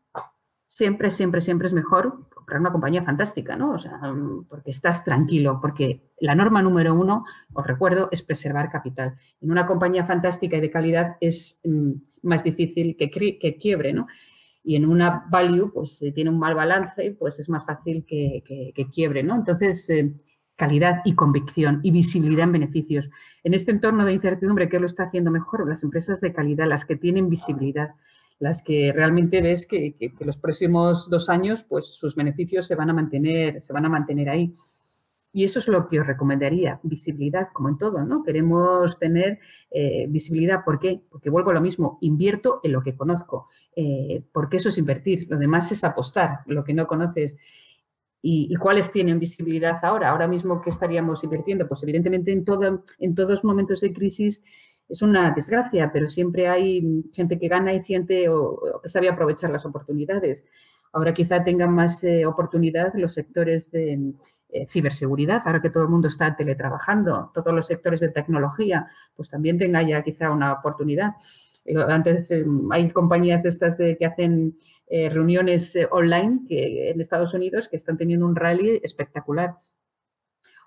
Siempre, 0.68 1.10
siempre, 1.10 1.40
siempre 1.40 1.68
es 1.68 1.74
mejor 1.74 2.28
comprar 2.36 2.60
una 2.60 2.74
compañía 2.74 3.04
fantástica, 3.04 3.56
¿no? 3.56 3.72
O 3.72 3.80
sea, 3.80 4.02
porque 4.50 4.70
estás 4.70 5.06
tranquilo, 5.06 5.60
porque 5.62 6.12
la 6.20 6.36
norma 6.36 6.62
número 6.62 6.94
uno, 6.94 7.24
os 7.54 7.66
recuerdo, 7.66 8.10
es 8.12 8.22
preservar 8.22 8.70
capital. 8.70 9.16
En 9.40 9.50
una 9.50 9.66
compañía 9.66 10.06
fantástica 10.06 10.58
y 10.58 10.62
de 10.62 10.72
calidad 10.72 11.16
es 11.22 11.62
mm, 11.64 11.92
más 12.22 12.44
difícil 12.44 12.96
que, 12.98 13.10
que 13.10 13.58
quiebre, 13.58 13.94
¿no? 13.94 14.08
y 14.68 14.76
en 14.76 14.86
una 14.86 15.26
value, 15.30 15.72
pues 15.74 16.04
tiene 16.14 16.30
un 16.30 16.40
mal 16.40 16.54
balance, 16.54 17.16
pues 17.18 17.40
es 17.40 17.48
más 17.48 17.66
fácil 17.66 18.06
que, 18.06 18.44
quiebre, 18.94 19.24
¿no? 19.24 19.38
Entonces, 19.38 19.90
eh, 19.90 20.14
calidad 20.58 21.00
y 21.06 21.16
convicción 21.16 21.80
y 21.84 21.92
visibilidad 21.92 22.44
en 22.44 22.52
beneficios. 22.52 23.10
En 23.46 23.54
este 23.54 23.72
entorno 23.72 24.04
de 24.04 24.12
incertidumbre, 24.12 24.68
¿qué 24.68 24.78
lo 24.78 24.86
está 24.86 25.04
haciendo 25.04 25.32
mejor? 25.32 25.66
Las 25.70 25.84
empresas 25.84 26.20
de 26.20 26.34
calidad, 26.34 26.68
las 26.68 26.84
que 26.84 26.98
tienen 26.98 27.30
visibilidad, 27.30 27.92
las 28.40 28.62
que 28.62 28.92
realmente 28.94 29.42
ves 29.42 29.66
que, 29.66 29.96
que, 29.96 30.12
los 30.26 30.36
próximos 30.36 31.10
dos 31.10 31.30
años, 31.30 31.64
pues 31.64 31.88
sus 31.88 32.18
beneficios 32.18 32.68
se 32.68 32.76
van 32.76 32.90
a 32.90 32.94
mantener, 32.94 33.62
se 33.62 33.72
van 33.72 33.86
a 33.86 33.90
mantener 33.90 34.28
ahí. 34.28 34.54
Y 35.34 35.44
eso 35.44 35.60
es 35.60 35.68
lo 35.68 35.88
que 35.88 36.00
os 36.00 36.08
recomendaría, 36.08 36.80
visibilidad, 36.84 37.50
como 37.54 37.70
en 37.70 37.78
todo, 37.78 38.04
¿no? 38.04 38.24
Queremos 38.24 38.98
tener 38.98 39.40
eh, 39.70 40.08
visibilidad, 40.10 40.64
¿por 40.64 40.80
qué? 40.80 41.02
Porque 41.10 41.30
vuelvo 41.30 41.52
a 41.52 41.54
lo 41.54 41.62
mismo, 41.62 41.98
invierto 42.02 42.60
en 42.64 42.72
lo 42.72 42.82
que 42.82 42.96
conozco, 42.96 43.50
eh, 43.76 44.24
porque 44.32 44.58
eso 44.58 44.70
es 44.70 44.78
invertir, 44.78 45.28
lo 45.30 45.38
demás 45.38 45.72
es 45.72 45.84
apostar, 45.84 46.40
lo 46.48 46.64
que 46.64 46.74
no 46.74 46.88
conoces. 46.88 47.36
¿Y, 48.22 48.56
cuáles 48.56 48.92
tienen 48.92 49.20
visibilidad 49.20 49.78
ahora? 49.84 50.10
Ahora 50.10 50.28
mismo, 50.28 50.62
¿qué 50.62 50.70
estaríamos 50.70 51.24
invirtiendo? 51.24 51.68
Pues 51.68 51.84
evidentemente 51.84 52.32
en, 52.32 52.44
todo, 52.44 52.84
en 52.98 53.16
todos 53.16 53.44
momentos 53.44 53.80
de 53.82 53.94
crisis 53.94 54.44
es 54.90 55.02
una 55.02 55.32
desgracia, 55.32 55.92
pero 55.94 56.08
siempre 56.08 56.48
hay 56.48 57.04
gente 57.14 57.38
que 57.38 57.48
gana 57.48 57.74
y 57.74 57.84
gente 57.84 58.26
que 58.84 58.90
sabe 58.90 59.10
aprovechar 59.10 59.50
las 59.52 59.66
oportunidades. 59.66 60.46
Ahora 60.94 61.14
quizá 61.14 61.44
tengan 61.44 61.74
más 61.74 62.04
eh, 62.04 62.26
oportunidad 62.26 62.94
los 62.96 63.14
sectores 63.14 63.72
de 63.72 64.14
eh, 64.50 64.66
ciberseguridad, 64.68 65.42
ahora 65.46 65.62
que 65.62 65.70
todo 65.70 65.84
el 65.84 65.90
mundo 65.90 66.08
está 66.08 66.36
teletrabajando, 66.36 67.32
todos 67.34 67.54
los 67.54 67.68
sectores 67.68 68.00
de 68.00 68.10
tecnología, 68.10 68.88
pues 69.16 69.30
también 69.30 69.58
tenga 69.58 69.82
ya 69.82 70.04
quizá 70.04 70.32
una 70.32 70.54
oportunidad. 70.54 71.14
Eh, 71.66 71.76
antes 71.88 72.34
hay 72.72 72.90
compañías 72.92 73.44
de 73.44 73.50
estas 73.50 73.78
de, 73.78 73.98
que 73.98 74.06
hacen 74.06 74.58
reuniones 74.90 75.78
online 75.92 76.42
que, 76.48 76.92
en 76.92 77.02
Estados 77.02 77.34
Unidos 77.34 77.68
que 77.68 77.76
están 77.76 77.98
teniendo 77.98 78.26
un 78.26 78.36
rally 78.36 78.80
espectacular. 78.84 79.56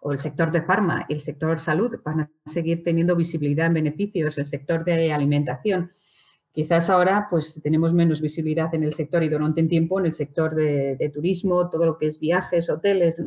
O 0.02 0.12
el 0.12 0.18
sector 0.18 0.50
de 0.50 0.62
farma, 0.62 1.04
el 1.08 1.20
sector 1.20 1.58
salud 1.58 1.94
van 2.02 2.20
a 2.20 2.30
seguir 2.46 2.82
teniendo 2.82 3.14
visibilidad 3.16 3.66
en 3.66 3.74
beneficios, 3.74 4.38
el 4.38 4.46
sector 4.46 4.82
de 4.82 5.12
alimentación. 5.12 5.90
Quizás 6.52 6.90
ahora 6.90 7.28
pues 7.30 7.60
tenemos 7.62 7.94
menos 7.94 8.20
visibilidad 8.20 8.74
en 8.74 8.82
el 8.82 8.92
sector 8.92 9.22
y 9.22 9.28
durante 9.28 9.60
un 9.60 9.68
tiempo 9.68 10.00
en 10.00 10.06
el 10.06 10.14
sector 10.14 10.54
de, 10.54 11.10
turismo, 11.14 11.70
todo 11.70 11.86
lo 11.86 11.96
que 11.96 12.08
es 12.08 12.18
viajes, 12.18 12.68
hoteles, 12.68 13.22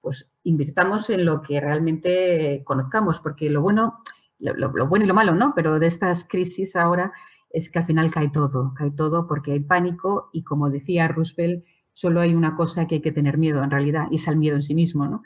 pues 0.00 0.30
invirtamos 0.44 1.10
en 1.10 1.24
lo 1.24 1.42
que 1.42 1.60
realmente 1.60 2.62
conozcamos, 2.64 3.20
porque 3.20 3.50
lo 3.50 3.62
bueno, 3.62 4.02
lo, 4.38 4.88
bueno 4.88 5.04
y 5.04 5.08
lo 5.08 5.14
malo, 5.14 5.34
¿no? 5.34 5.52
Pero 5.54 5.78
de 5.78 5.86
estas 5.86 6.26
crisis 6.26 6.76
ahora 6.76 7.12
es 7.50 7.70
que 7.70 7.78
al 7.78 7.86
final 7.86 8.10
cae 8.10 8.30
todo, 8.30 8.72
cae 8.74 8.90
todo 8.90 9.26
porque 9.26 9.52
hay 9.52 9.60
pánico 9.60 10.30
y 10.32 10.44
como 10.44 10.70
decía 10.70 11.08
Roosevelt, 11.08 11.64
solo 11.92 12.20
hay 12.20 12.34
una 12.34 12.56
cosa 12.56 12.86
que 12.86 12.96
hay 12.96 13.02
que 13.02 13.12
tener 13.12 13.38
miedo 13.38 13.62
en 13.62 13.70
realidad 13.70 14.06
y 14.10 14.16
es 14.16 14.28
el 14.28 14.36
miedo 14.36 14.56
en 14.56 14.62
sí 14.62 14.74
mismo, 14.74 15.06
¿no? 15.06 15.22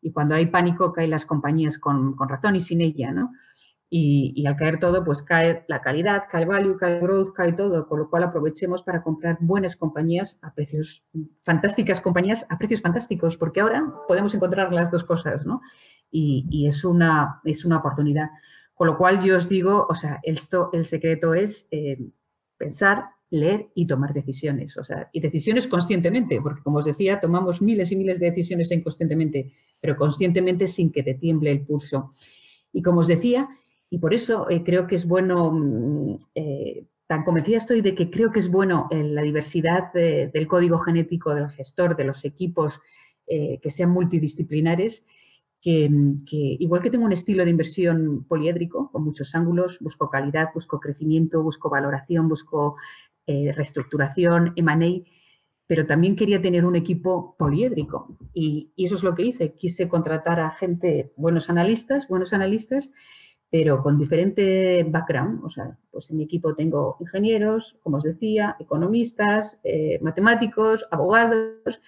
Y 0.00 0.12
cuando 0.12 0.34
hay 0.34 0.46
pánico 0.46 0.92
caen 0.92 1.10
las 1.10 1.24
compañías 1.24 1.78
con, 1.78 2.14
con 2.14 2.28
razón 2.28 2.56
y 2.56 2.60
sin 2.60 2.80
ella, 2.80 3.12
¿no? 3.12 3.32
Y, 3.88 4.44
al 4.46 4.56
caer 4.56 4.80
todo, 4.80 5.04
pues 5.04 5.22
cae 5.22 5.64
la 5.68 5.80
calidad, 5.80 6.24
cae 6.28 6.42
el 6.42 6.48
value, 6.48 6.76
cae 6.76 6.96
el 6.96 7.00
growth, 7.00 7.32
cae 7.32 7.52
todo, 7.52 7.86
con 7.86 8.00
lo 8.00 8.10
cual 8.10 8.24
aprovechemos 8.24 8.82
para 8.82 9.02
comprar 9.02 9.38
buenas 9.40 9.76
compañías 9.76 10.40
a 10.42 10.52
precios, 10.52 11.04
fantásticas 11.44 12.00
compañías 12.00 12.46
a 12.50 12.58
precios 12.58 12.80
fantásticos, 12.80 13.36
porque 13.36 13.60
ahora 13.60 13.84
podemos 14.08 14.34
encontrar 14.34 14.72
las 14.72 14.90
dos 14.90 15.04
cosas, 15.04 15.46
¿no? 15.46 15.60
Y, 16.10 16.66
es, 16.66 16.84
una, 16.84 17.40
es 17.44 17.64
una 17.64 17.78
oportunidad. 17.78 18.30
Con 18.74 18.88
lo 18.88 18.98
cual 18.98 19.22
yo 19.22 19.36
os 19.36 19.48
digo, 19.48 19.86
o 19.88 19.94
sea, 19.94 20.18
esto, 20.22 20.70
el 20.72 20.84
secreto 20.84 21.34
es 21.34 21.68
eh, 21.70 21.98
pensar, 22.56 23.10
leer 23.30 23.68
y 23.74 23.86
tomar 23.86 24.12
decisiones, 24.12 24.76
o 24.76 24.84
sea, 24.84 25.08
y 25.12 25.20
decisiones 25.20 25.66
conscientemente, 25.66 26.40
porque 26.40 26.62
como 26.62 26.78
os 26.78 26.84
decía, 26.84 27.20
tomamos 27.20 27.60
miles 27.60 27.90
y 27.92 27.96
miles 27.96 28.20
de 28.20 28.26
decisiones 28.26 28.70
inconscientemente, 28.70 29.52
pero 29.80 29.96
conscientemente 29.96 30.66
sin 30.66 30.92
que 30.92 31.02
te 31.02 31.14
tiemble 31.14 31.50
el 31.50 31.64
pulso. 31.64 32.12
Y 32.72 32.82
como 32.82 33.00
os 33.00 33.08
decía, 33.08 33.48
y 33.90 33.98
por 33.98 34.14
eso 34.14 34.50
eh, 34.50 34.62
creo 34.64 34.86
que 34.86 34.96
es 34.96 35.06
bueno, 35.06 35.52
mm, 35.52 36.18
eh, 36.34 36.86
tan 37.06 37.24
convencida 37.24 37.56
estoy 37.56 37.82
de 37.82 37.94
que 37.94 38.10
creo 38.10 38.32
que 38.32 38.40
es 38.40 38.50
bueno 38.50 38.88
eh, 38.90 39.02
la 39.02 39.22
diversidad 39.22 39.92
del 39.92 40.46
código 40.48 40.78
genético 40.78 41.34
del 41.34 41.50
gestor, 41.50 41.96
de 41.96 42.04
los 42.04 42.24
equipos 42.24 42.80
que 43.28 43.70
sean 43.70 43.90
multidisciplinares, 43.90 45.04
que, 45.60 45.90
igual 46.30 46.80
que 46.80 46.90
tengo 46.90 47.04
un 47.04 47.12
estilo 47.12 47.44
de 47.44 47.50
inversión 47.50 48.24
poliédrico, 48.28 48.92
con 48.92 49.02
muchos 49.02 49.34
ángulos, 49.34 49.80
busco 49.80 50.08
calidad, 50.08 50.50
busco 50.54 50.78
crecimiento, 50.78 51.42
busco 51.42 51.68
valoración, 51.68 52.28
busco 52.28 52.76
reestructuración, 53.26 54.52
M&A, 54.54 55.02
pero 55.66 55.86
también 55.86 56.14
quería 56.14 56.40
tener 56.40 56.64
un 56.64 56.76
equipo 56.76 57.34
poliédrico. 57.36 58.16
Y, 58.32 58.72
eso 58.76 58.94
es 58.94 59.02
lo 59.02 59.14
que 59.14 59.24
hice. 59.24 59.54
Quise 59.54 59.88
contratar 59.88 60.38
a 60.40 60.50
gente, 60.50 61.12
buenos 61.16 61.50
analistas, 61.50 62.08
buenos 62.08 62.32
analistas, 62.32 62.90
pero 63.50 63.82
con 63.82 63.96
diferente 63.96 64.84
background. 64.84 65.44
O 65.44 65.50
sea, 65.50 65.76
pues 65.90 66.10
en 66.10 66.16
mi 66.18 66.24
equipo 66.24 66.54
tengo 66.54 66.96
ingenieros, 67.00 67.76
como 67.82 67.98
os 67.98 68.04
decía, 68.04 68.56
economistas, 68.58 69.58
eh, 69.64 69.98
matemáticos, 70.02 70.86
abogados 70.90 71.80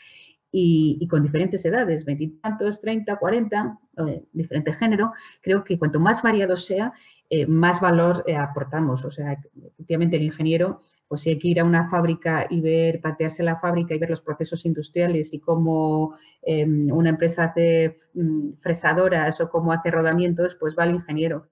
y, 0.50 1.06
con 1.08 1.22
diferentes 1.22 1.64
edades, 1.64 2.04
veintitantos, 2.04 2.80
treinta, 2.80 3.16
cuarenta, 3.16 3.78
eh, 4.06 4.24
diferente 4.32 4.72
género. 4.72 5.12
Creo 5.42 5.64
que 5.64 5.78
cuanto 5.78 6.00
más 6.00 6.22
variado 6.22 6.56
sea, 6.56 6.92
eh, 7.28 7.46
más 7.46 7.80
valor 7.80 8.24
aportamos. 8.36 9.04
O 9.04 9.10
sea, 9.10 9.36
efectivamente 9.66 10.16
el 10.16 10.22
ingeniero 10.22 10.80
pues 11.08 11.22
si 11.22 11.30
hay 11.30 11.38
que 11.38 11.48
ir 11.48 11.60
a 11.60 11.64
una 11.64 11.88
fábrica 11.88 12.46
y 12.50 12.60
ver, 12.60 13.00
patearse 13.00 13.42
la 13.42 13.58
fábrica 13.58 13.94
y 13.94 13.98
ver 13.98 14.10
los 14.10 14.20
procesos 14.20 14.66
industriales 14.66 15.32
y 15.32 15.40
cómo 15.40 16.14
em, 16.42 16.90
una 16.92 17.10
empresa 17.10 17.44
hace 17.44 17.96
mm, 18.14 18.52
fresadoras 18.60 19.40
o 19.40 19.48
cómo 19.50 19.72
hace 19.72 19.90
rodamientos, 19.90 20.56
pues 20.60 20.76
va 20.78 20.84
el 20.84 20.96
ingeniero. 20.96 21.48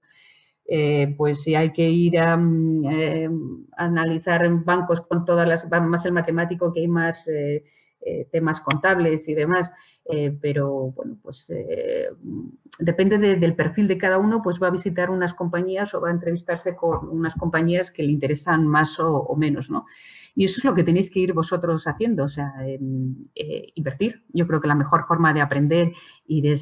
Eh, 0.69 1.15
pues 1.17 1.43
si 1.43 1.55
hay 1.55 1.73
que 1.73 1.89
ir 1.89 2.19
a, 2.19 2.37
mm, 2.37 2.85
em, 2.91 3.67
analizar 3.77 4.49
bancos 4.65 5.01
con 5.03 5.25
todas 5.25 5.49
las, 5.49 5.67
más 5.71 6.05
el 6.07 6.13
matemático 6.13 6.73
que 6.73 6.81
hay 6.81 6.89
más 6.89 7.27
eh, 7.29 7.65
eh, 8.09 8.29
temas 8.31 8.61
contables 8.61 9.29
y 9.29 9.35
demás, 9.35 9.69
eh, 10.05 10.31
pero 10.41 10.93
bueno, 10.93 11.19
pues 11.21 11.51
eh, 11.51 12.09
depende 12.79 13.19
del 13.19 13.57
perfil 13.57 13.89
de 13.89 13.99
cada 13.99 14.19
uno, 14.19 14.43
pues 14.45 14.63
va 14.63 14.69
a 14.69 14.71
visitar 14.71 15.11
unas 15.11 15.35
compañías 15.35 15.93
o 15.93 16.01
va 16.01 16.11
a 16.11 16.13
entrevistarse 16.13 16.77
con 16.77 17.09
unas 17.09 17.35
compañías 17.35 17.91
que 17.91 18.05
le 18.05 18.13
interesan 18.13 18.65
más 18.65 19.01
o, 19.01 19.35
menos, 19.35 19.71
¿no? 19.73 19.87
Y 20.37 20.45
eso 20.45 20.61
es 20.61 20.65
lo 20.65 20.73
que 20.73 20.85
tenéis 20.85 21.11
que 21.11 21.19
ir 21.19 21.33
vosotros 21.33 21.89
haciendo, 21.89 22.23
o 22.23 22.29
sea, 22.29 22.53
invertir. 23.75 24.23
Yo 24.33 24.47
creo 24.47 24.61
que 24.61 24.69
la 24.69 24.77
mejor 24.77 25.05
forma 25.09 25.33
de 25.33 25.41
aprender 25.41 25.93
y, 26.29 26.43
de 26.43 26.57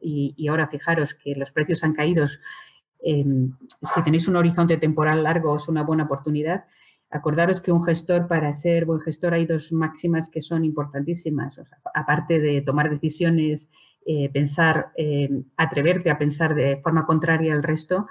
y, 0.00 0.48
ahora 0.48 0.66
fijaros 0.68 1.12
que 1.12 1.34
los 1.34 1.52
precios 1.52 1.84
han 1.84 1.92
caído, 1.92 2.24
si 2.26 4.02
tenéis 4.02 4.28
un 4.28 4.36
horizonte 4.36 4.78
temporal 4.78 5.24
largo 5.24 5.56
es 5.56 5.68
una 5.68 5.82
buena 5.82 6.04
oportunidad, 6.04 6.64
Acordaros 7.10 7.60
que 7.60 7.72
un 7.72 7.82
gestor, 7.82 8.26
para 8.26 8.52
ser 8.52 8.84
buen 8.84 9.00
gestor, 9.00 9.34
hay 9.34 9.46
dos 9.46 9.72
máximas 9.72 10.28
que 10.28 10.42
son 10.42 10.64
importantísimas. 10.64 11.60
aparte 11.94 12.40
de 12.40 12.62
tomar 12.62 12.90
decisiones, 12.90 13.68
eh, 14.04 14.28
pensar, 14.30 14.92
eh, 14.96 15.28
atreverte 15.56 16.10
a 16.10 16.18
pensar 16.18 16.54
de 16.54 16.80
forma 16.82 17.06
contraria 17.06 17.52
al 17.54 17.62
resto, 17.62 18.06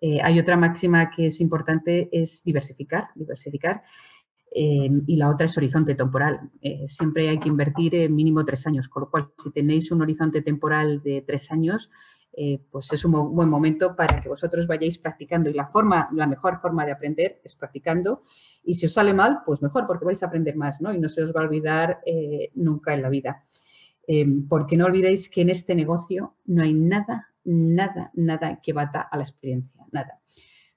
eh, 0.00 0.20
hay 0.22 0.38
otra 0.38 0.56
máxima 0.56 1.10
que 1.10 1.26
es 1.26 1.40
importante, 1.40 2.08
es 2.12 2.42
diversificar, 2.44 3.06
diversificar. 3.14 3.82
y 4.54 5.16
la 5.16 5.30
otra 5.30 5.46
es 5.46 5.56
horizonte 5.56 5.94
temporal. 5.94 6.50
siempre 6.86 7.30
hay 7.30 7.38
que 7.38 7.48
invertir 7.48 7.94
en 7.94 8.14
mínimo 8.14 8.44
tres 8.44 8.66
años, 8.66 8.86
con 8.86 9.04
lo 9.04 9.10
cual, 9.10 9.30
si 9.38 9.50
tenéis 9.50 9.90
un 9.90 10.02
horizonte 10.02 10.42
temporal 10.42 11.02
de 11.02 11.24
tres 11.26 11.50
años, 11.50 11.90
eh, 12.34 12.60
pues 12.70 12.92
es 12.92 13.04
un 13.04 13.34
buen 13.34 13.48
momento 13.48 13.94
para 13.94 14.20
que 14.20 14.28
vosotros 14.28 14.66
vayáis 14.66 14.98
practicando. 14.98 15.50
Y 15.50 15.54
la 15.54 15.66
forma, 15.66 16.08
la 16.12 16.26
mejor 16.26 16.60
forma 16.60 16.86
de 16.86 16.92
aprender 16.92 17.40
es 17.44 17.54
practicando. 17.54 18.22
Y 18.64 18.74
si 18.74 18.86
os 18.86 18.92
sale 18.92 19.12
mal, 19.12 19.40
pues 19.44 19.60
mejor, 19.62 19.86
porque 19.86 20.04
vais 20.04 20.22
a 20.22 20.26
aprender 20.26 20.56
más, 20.56 20.80
¿no? 20.80 20.92
Y 20.92 20.98
no 20.98 21.08
se 21.08 21.22
os 21.22 21.32
va 21.34 21.40
a 21.40 21.44
olvidar 21.44 22.00
eh, 22.06 22.50
nunca 22.54 22.94
en 22.94 23.02
la 23.02 23.10
vida. 23.10 23.44
Eh, 24.06 24.26
porque 24.48 24.76
no 24.76 24.86
olvidéis 24.86 25.28
que 25.28 25.42
en 25.42 25.50
este 25.50 25.74
negocio 25.74 26.36
no 26.46 26.62
hay 26.62 26.74
nada, 26.74 27.28
nada, 27.44 28.10
nada 28.14 28.60
que 28.62 28.72
bata 28.72 29.02
a 29.02 29.16
la 29.16 29.22
experiencia, 29.22 29.84
nada. 29.92 30.18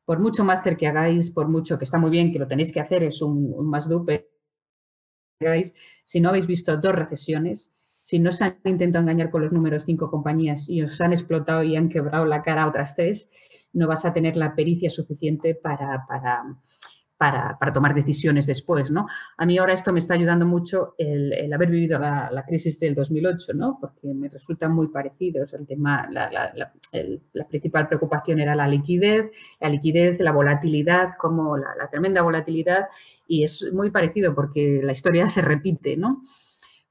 Por 0.03 0.19
mucho 0.19 0.43
máster 0.43 0.77
que 0.77 0.87
hagáis, 0.87 1.31
por 1.31 1.47
mucho 1.47 1.77
que 1.79 1.85
está 1.85 1.97
muy 1.97 2.11
bien, 2.11 2.31
que 2.31 2.37
lo 2.37 2.47
tenéis 2.47 2.71
que 2.71 2.79
hacer, 2.79 3.01
es 3.03 3.21
un, 3.23 3.51
un 3.55 3.67
más 3.67 3.89
dupe, 3.89 4.29
si 6.03 6.21
no 6.21 6.29
habéis 6.29 6.47
visto 6.47 6.77
dos 6.77 6.95
recesiones, 6.95 7.73
si 8.05 8.19
no 8.19 8.31
se 8.31 8.43
han 8.43 8.57
intentado 8.65 9.01
engañar 9.01 9.31
con 9.31 9.41
los 9.41 9.51
números 9.51 9.85
cinco 9.87 10.11
compañías 10.11 10.69
y 10.69 10.83
os 10.83 11.01
han 11.01 11.11
explotado 11.11 11.63
y 11.63 11.75
han 11.75 11.89
quebrado 11.89 12.25
la 12.25 12.43
cara 12.43 12.61
a 12.61 12.67
otras 12.67 12.95
tres, 12.95 13.31
no 13.73 13.87
vas 13.87 14.05
a 14.05 14.13
tener 14.13 14.37
la 14.37 14.53
pericia 14.53 14.91
suficiente 14.91 15.55
para, 15.55 16.05
para, 17.17 17.73
tomar 17.73 17.95
decisiones 17.95 18.45
después, 18.45 18.91
¿no? 18.91 19.07
A 19.37 19.45
mí 19.47 19.57
ahora 19.57 19.73
esto 19.73 19.91
me 19.91 19.97
está 19.97 20.13
ayudando 20.13 20.45
mucho 20.45 20.93
el, 20.99 21.51
haber 21.51 21.71
vivido 21.71 21.97
la, 21.97 22.45
crisis 22.47 22.79
del 22.79 22.93
2008, 22.93 23.53
¿no? 23.55 23.79
Porque 23.81 24.13
me 24.13 24.29
resulta 24.29 24.69
muy 24.69 24.89
parecido. 24.89 25.43
el 25.43 25.65
tema, 25.65 26.07
la, 26.11 26.71
principal 27.49 27.87
preocupación 27.87 28.39
era 28.39 28.53
la 28.53 28.67
liquidez, 28.67 29.31
la 29.59 29.69
liquidez, 29.69 30.19
la 30.19 30.31
volatilidad, 30.31 31.15
como 31.17 31.57
la, 31.57 31.89
tremenda 31.89 32.21
volatilidad, 32.21 32.85
y 33.27 33.41
es 33.41 33.67
muy 33.73 33.89
parecido 33.89 34.35
porque 34.35 34.81
la 34.83 34.91
historia 34.91 35.27
se 35.27 35.41
repite, 35.41 35.97
¿no? 35.97 36.21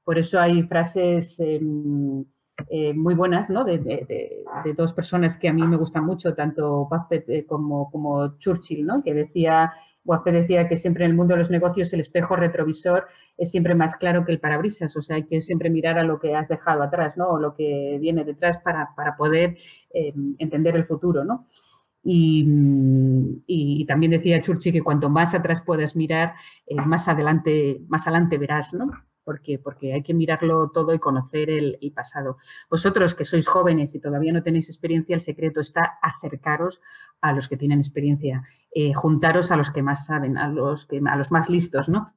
Por 0.05 0.17
eso 0.17 0.39
hay 0.39 0.63
frases... 0.63 1.37
Em, 1.41 2.23
eh, 2.69 2.93
muy 2.93 3.15
buenas, 3.15 3.49
¿no? 3.49 3.65
De, 3.65 4.43
dos 4.77 4.93
personas 4.93 5.37
que 5.37 5.49
a 5.49 5.53
mí 5.53 5.61
me 5.63 5.75
gustan 5.75 6.05
mucho, 6.05 6.33
tanto 6.33 6.87
Buffett 6.89 7.29
eh, 7.29 7.45
como, 7.45 8.37
Churchill, 8.39 8.85
¿no? 8.85 9.03
Que 9.03 9.13
decía 9.13 9.73
Guape 10.05 10.31
decía 10.31 10.69
que 10.69 10.77
siempre 10.77 11.03
en 11.03 11.11
el 11.11 11.17
mundo 11.17 11.33
de 11.33 11.39
los 11.39 11.51
negocios 11.51 11.91
el 11.91 11.99
espejo 11.99 12.35
retrovisor 12.35 13.07
es 13.37 13.51
siempre 13.51 13.75
más 13.75 13.97
claro 13.97 14.23
que 14.23 14.31
el 14.31 14.39
parabrisas, 14.39 14.95
o 14.95 15.01
sea, 15.01 15.17
hay 15.17 15.23
que 15.25 15.41
siempre 15.41 15.69
mirar 15.69 15.97
a 15.97 16.03
lo 16.03 16.19
que 16.19 16.35
has 16.35 16.47
dejado 16.47 16.83
atrás, 16.83 17.17
¿no? 17.17 17.27
O 17.27 17.39
lo 17.39 17.55
que 17.55 17.97
viene 17.99 18.23
detrás 18.23 18.57
para, 18.59 18.93
poder 19.17 19.57
em, 19.93 20.35
entender 20.39 20.75
el 20.75 20.85
futuro, 20.85 21.25
¿no? 21.25 21.47
Y, 22.03 23.85
también 23.87 24.11
decía 24.11 24.41
Churchill 24.41 24.73
que 24.73 24.81
cuanto 24.81 25.09
más 25.09 25.33
atrás 25.33 25.61
puedas 25.65 25.95
mirar, 25.95 26.35
eh, 26.67 26.75
más 26.75 27.07
adelante, 27.07 27.81
más 27.87 28.07
adelante 28.07 28.37
verás, 28.37 28.73
¿no? 28.73 28.91
Porque, 29.25 29.59
porque 29.59 29.93
hay 29.93 30.03
que 30.03 30.13
mirarlo 30.13 30.69
todo 30.69 30.93
y 30.93 30.99
conocer 30.99 31.49
el, 31.49 31.77
pasado. 31.93 32.37
Vosotros 32.69 33.15
que 33.15 33.25
sois 33.25 33.47
jóvenes 33.47 33.95
y 33.95 33.99
todavía 33.99 34.31
no 34.31 34.43
tenéis 34.43 34.69
experiencia, 34.69 35.15
el 35.15 35.21
secreto 35.21 35.59
está 35.59 35.97
acercaros 36.01 36.81
a 37.19 37.33
los 37.33 37.49
que 37.49 37.57
tienen 37.57 37.79
experiencia, 37.79 38.43
eh, 38.73 38.93
juntaros 38.93 39.51
a 39.51 39.57
los 39.57 39.71
que 39.71 39.81
más 39.81 40.05
saben, 40.05 40.37
a 40.37 40.47
los, 40.47 40.85
que, 40.85 41.01
a 41.05 41.15
los 41.15 41.31
más 41.31 41.49
listos, 41.49 41.89
¿no? 41.89 42.13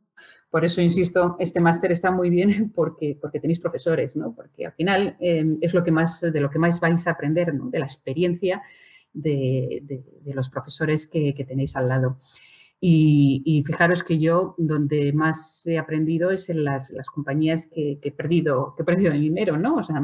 Por 0.50 0.64
eso, 0.64 0.80
insisto, 0.80 1.36
este 1.38 1.60
máster 1.60 1.92
está 1.92 2.10
muy 2.10 2.30
bien 2.30 2.72
porque, 2.74 3.18
porque 3.20 3.40
tenéis 3.40 3.60
profesores, 3.60 4.16
¿no? 4.16 4.34
Porque 4.34 4.66
al 4.66 4.72
final 4.72 5.16
eh, 5.20 5.56
es 5.60 5.74
lo 5.74 5.82
que 5.82 5.90
más, 5.90 6.20
de 6.20 6.40
lo 6.40 6.50
que 6.50 6.58
más 6.58 6.80
vais 6.80 7.06
a 7.06 7.12
aprender. 7.12 7.52
De 7.52 7.78
la 7.78 7.86
experiencia 7.86 8.62
de, 9.12 9.82
los 10.26 10.50
profesores 10.50 11.06
que, 11.06 11.34
que 11.34 11.44
tenéis 11.44 11.76
al 11.76 11.88
lado. 11.88 12.18
Y, 12.80 13.64
fijaros 13.66 14.04
que 14.04 14.18
yo 14.18 14.54
donde 14.56 15.12
más 15.12 15.66
he 15.66 15.78
aprendido 15.78 16.30
es 16.30 16.48
en 16.48 16.64
las, 16.64 16.94
compañías 17.12 17.66
que, 17.66 17.98
he 18.00 18.12
perdido, 18.12 18.74
que 18.76 18.82
he 18.82 18.86
perdido 18.86 19.12
el 19.12 19.20
dinero, 19.20 19.56
¿no? 19.56 19.76
O 19.76 19.82
sea, 19.82 20.00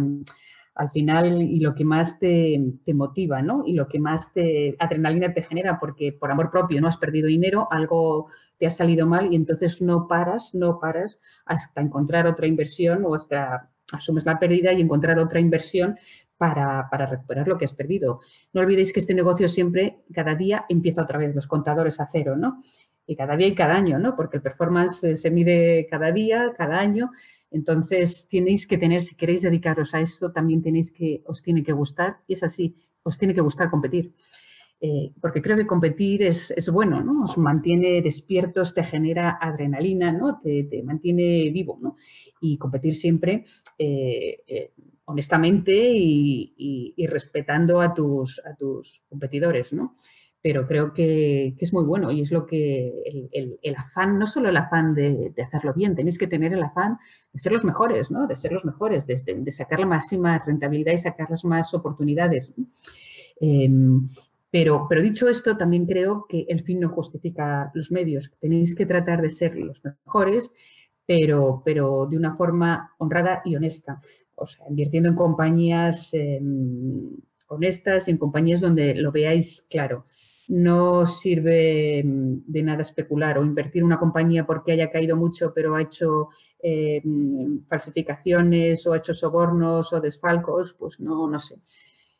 al 0.75 0.91
final 0.91 1.43
y 1.43 1.61
lo 1.61 1.75
que 1.75 1.85
más 1.85 2.19
te, 2.19 2.61
motiva, 2.93 3.43
¿no? 3.43 3.63
Y 3.65 3.75
lo 3.75 3.87
que 3.87 4.01
más 4.01 4.33
te 4.33 4.75
adrenalina 4.79 5.33
te 5.33 5.43
genera, 5.43 5.79
porque 5.79 6.13
por 6.13 6.31
amor 6.31 6.51
propio 6.51 6.81
no 6.81 6.89
has 6.89 6.97
perdido 6.97 7.29
dinero, 7.29 7.69
algo 7.71 8.27
te 8.59 8.67
ha 8.67 8.71
salido 8.71 9.07
mal 9.07 9.33
y 9.33 9.37
entonces 9.37 9.81
no 9.81 10.09
paras, 10.09 10.55
no 10.55 10.81
paras 10.81 11.21
hasta 11.47 11.81
encontrar 11.81 12.27
otra 12.27 12.47
inversión 12.47 13.05
o 13.05 13.15
hasta 13.15 13.71
asumes 13.93 14.27
la 14.27 14.39
pérdida 14.39 14.73
y 14.73 14.81
encontrar 14.81 15.19
otra 15.19 15.39
inversión 15.39 15.97
para, 16.37 17.07
recuperar 17.07 17.49
lo 17.49 17.59
que 17.59 17.65
has 17.65 17.73
perdido. 17.73 18.21
No 18.53 18.61
olvidéis 18.61 18.93
que 18.93 19.01
este 19.01 19.15
negocio 19.15 19.49
siempre, 19.49 20.01
cada 20.13 20.35
día, 20.35 20.65
empieza 20.69 21.03
otra 21.03 21.19
vez, 21.19 21.35
los 21.35 21.47
contadores 21.47 22.01
a 22.01 22.09
cero, 22.11 22.37
¿no? 22.37 22.61
Y 23.07 23.17
cada 23.17 23.37
día 23.37 23.49
y 23.49 23.55
cada 23.55 23.75
año, 23.75 23.99
¿no? 23.99 24.17
Porque 24.17 24.39
el 24.39 24.43
performance 24.43 25.05
eh, 25.05 25.17
se 25.17 25.31
mide 25.31 25.87
cada 25.91 26.11
día, 26.13 26.53
cada 26.57 26.79
año. 26.79 27.11
Entonces, 27.51 28.29
tenéis 28.29 28.67
que 28.67 28.79
tener, 28.79 29.03
si 29.03 29.15
queréis 29.15 29.43
dedicaros 29.43 29.95
a 29.95 30.01
esto, 30.01 30.33
también 30.33 30.63
tenéis 30.63 30.91
que, 30.91 31.23
os 31.27 31.43
tiene 31.43 31.63
que 31.63 31.73
gustar, 31.73 32.19
y 32.27 32.35
es 32.35 32.43
así, 32.43 32.75
os 33.03 33.19
tiene 33.19 33.35
que 33.35 33.41
gustar 33.41 33.71
competir. 33.71 34.15
Eh, 34.81 35.13
porque 35.21 35.41
creo 35.41 35.57
que 35.57 35.67
competir 35.67 36.25
es, 36.25 36.53
bueno, 36.73 37.03
¿no? 37.03 37.25
Os 37.25 37.39
mantiene 37.39 38.03
despiertos, 38.03 38.75
te 38.75 38.83
genera 38.83 39.39
adrenalina, 39.41 40.13
¿no? 40.13 40.41
Te, 40.43 40.83
mantiene 40.83 41.51
vivo, 41.51 41.79
¿no? 41.81 41.97
Y 42.41 42.59
competir 42.59 42.95
siempre 42.95 43.45
eh, 43.79 44.73
honestamente 45.07 45.73
y, 45.75 47.07
respetando 47.07 47.81
a 47.81 47.93
tus, 47.95 48.41
a 48.45 48.55
tus 48.55 49.03
competidores, 49.09 49.73
¿no? 49.73 49.97
Pero 50.41 50.67
creo 50.67 50.93
que, 50.93 51.55
es 51.59 51.73
muy 51.73 51.87
bueno 51.87 52.11
y 52.11 52.21
es 52.21 52.31
lo 52.31 52.47
que 52.47 52.93
el, 53.33 53.77
afán, 53.77 54.19
no 54.19 54.27
solo 54.27 54.51
el 54.51 54.57
afán 54.57 54.95
de, 54.95 55.33
hacerlo 55.43 55.73
bien, 55.75 55.95
tenéis 55.95 56.19
que 56.19 56.27
tener 56.27 56.53
el 56.53 56.63
afán 56.63 56.99
de 57.33 57.39
ser 57.39 57.53
los 57.53 57.65
mejores, 57.65 58.11
¿no? 58.11 58.27
De 58.27 58.37
ser 58.37 58.53
los 58.53 58.65
mejores, 58.65 59.07
de, 59.07 59.51
sacar 59.51 59.81
la 59.81 59.87
máxima 59.87 60.39
rentabilidad 60.45 60.93
y 60.93 60.99
sacar 60.99 61.31
las 61.31 61.45
más 61.45 61.73
oportunidades. 61.73 62.53
Em, 63.41 64.09
pero, 64.51 64.87
pero, 64.89 65.03
dicho 65.03 65.29
esto, 65.29 65.57
también 65.57 65.87
creo 65.87 66.27
que 66.29 66.45
el 66.49 66.63
fin 66.63 66.81
no 66.81 66.91
justifica 66.91 67.71
los 67.75 67.91
medios. 67.91 68.31
Tenéis 68.39 68.75
que 68.75 68.87
tratar 68.87 69.21
de 69.21 69.31
ser 69.31 69.57
los 69.57 69.83
mejores, 69.83 70.53
pero, 71.07 71.63
pero 71.65 72.07
de 72.07 72.17
una 72.17 72.37
forma 72.37 72.93
honrada 72.99 73.43
y 73.45 73.57
honesta 73.57 74.01
o 74.37 74.47
sea, 74.47 74.67
invirtiendo 74.69 75.09
en 75.09 75.15
compañías 75.15 76.11
em, 76.13 77.11
honestas, 77.49 78.09
en 78.09 78.19
compañías 78.19 78.61
donde 78.61 78.95
lo 78.95 79.13
veáis 79.13 79.67
claro. 79.71 80.07
No 80.49 81.07
sirve 81.07 82.01
em, 82.01 82.43
de 82.47 82.63
nada 82.63 82.83
especular 82.83 83.39
o 83.39 83.45
invertir 83.45 83.81
en 83.81 83.87
una 83.87 83.99
compañía 83.99 84.47
porque 84.47 84.73
haya 84.73 84.91
caído 84.91 85.17
mucho, 85.17 85.53
pero 85.55 85.75
ha 85.75 85.83
hecho 85.83 86.29
em, 86.63 87.65
falsificaciones 87.67 88.87
o 88.87 88.93
ha 88.93 88.99
hecho 88.99 89.15
sobornos 89.15 89.93
o 89.93 90.01
desfalcos, 90.01 90.75
pues 90.79 91.01
no, 91.01 91.29
no 91.29 91.41
sé. 91.41 91.57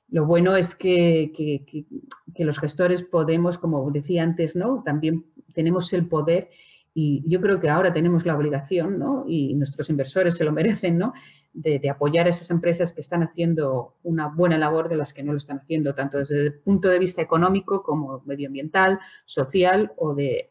Lo 0.09 0.27
bueno 0.27 0.57
es 0.57 0.75
que, 0.75 1.33
que 1.35 2.45
los 2.45 2.59
gestores 2.59 3.03
podemos, 3.03 3.59
como 3.59 3.91
decía 3.91 4.23
antes, 4.23 4.55
¿no? 4.55 4.83
También 4.85 5.25
tenemos 5.55 5.93
el 5.93 6.07
poder 6.07 6.51
y 6.95 7.25
yo 7.27 7.41
creo 7.41 7.59
que 7.61 7.69
ahora 7.69 7.93
tenemos 7.93 8.25
la 8.25 8.37
obligación, 8.37 8.99
¿no? 8.99 9.25
y 9.27 9.55
nuestros 9.55 9.91
inversores 9.91 10.37
se 10.37 10.45
lo 10.45 10.53
merecen, 10.53 10.97
¿no? 10.97 11.13
De, 11.55 11.89
apoyar 11.89 12.27
a 12.27 12.31
esas 12.31 12.51
empresas 12.51 12.93
que 12.93 13.01
están 13.01 13.23
haciendo 13.23 13.95
una 14.03 14.29
buena 14.29 14.59
labor 14.59 14.89
de 14.89 14.97
las 14.97 15.15
que 15.15 15.23
no 15.23 15.33
lo 15.33 15.39
están 15.39 15.59
haciendo, 15.59 15.95
tanto 15.95 16.19
desde 16.19 16.47
el 16.47 16.55
punto 16.61 16.89
de 16.89 16.99
vista 16.99 17.23
económico 17.23 17.83
como 17.83 18.23
medioambiental, 18.27 18.99
social 19.25 19.93
o 19.97 20.15
de, 20.15 20.51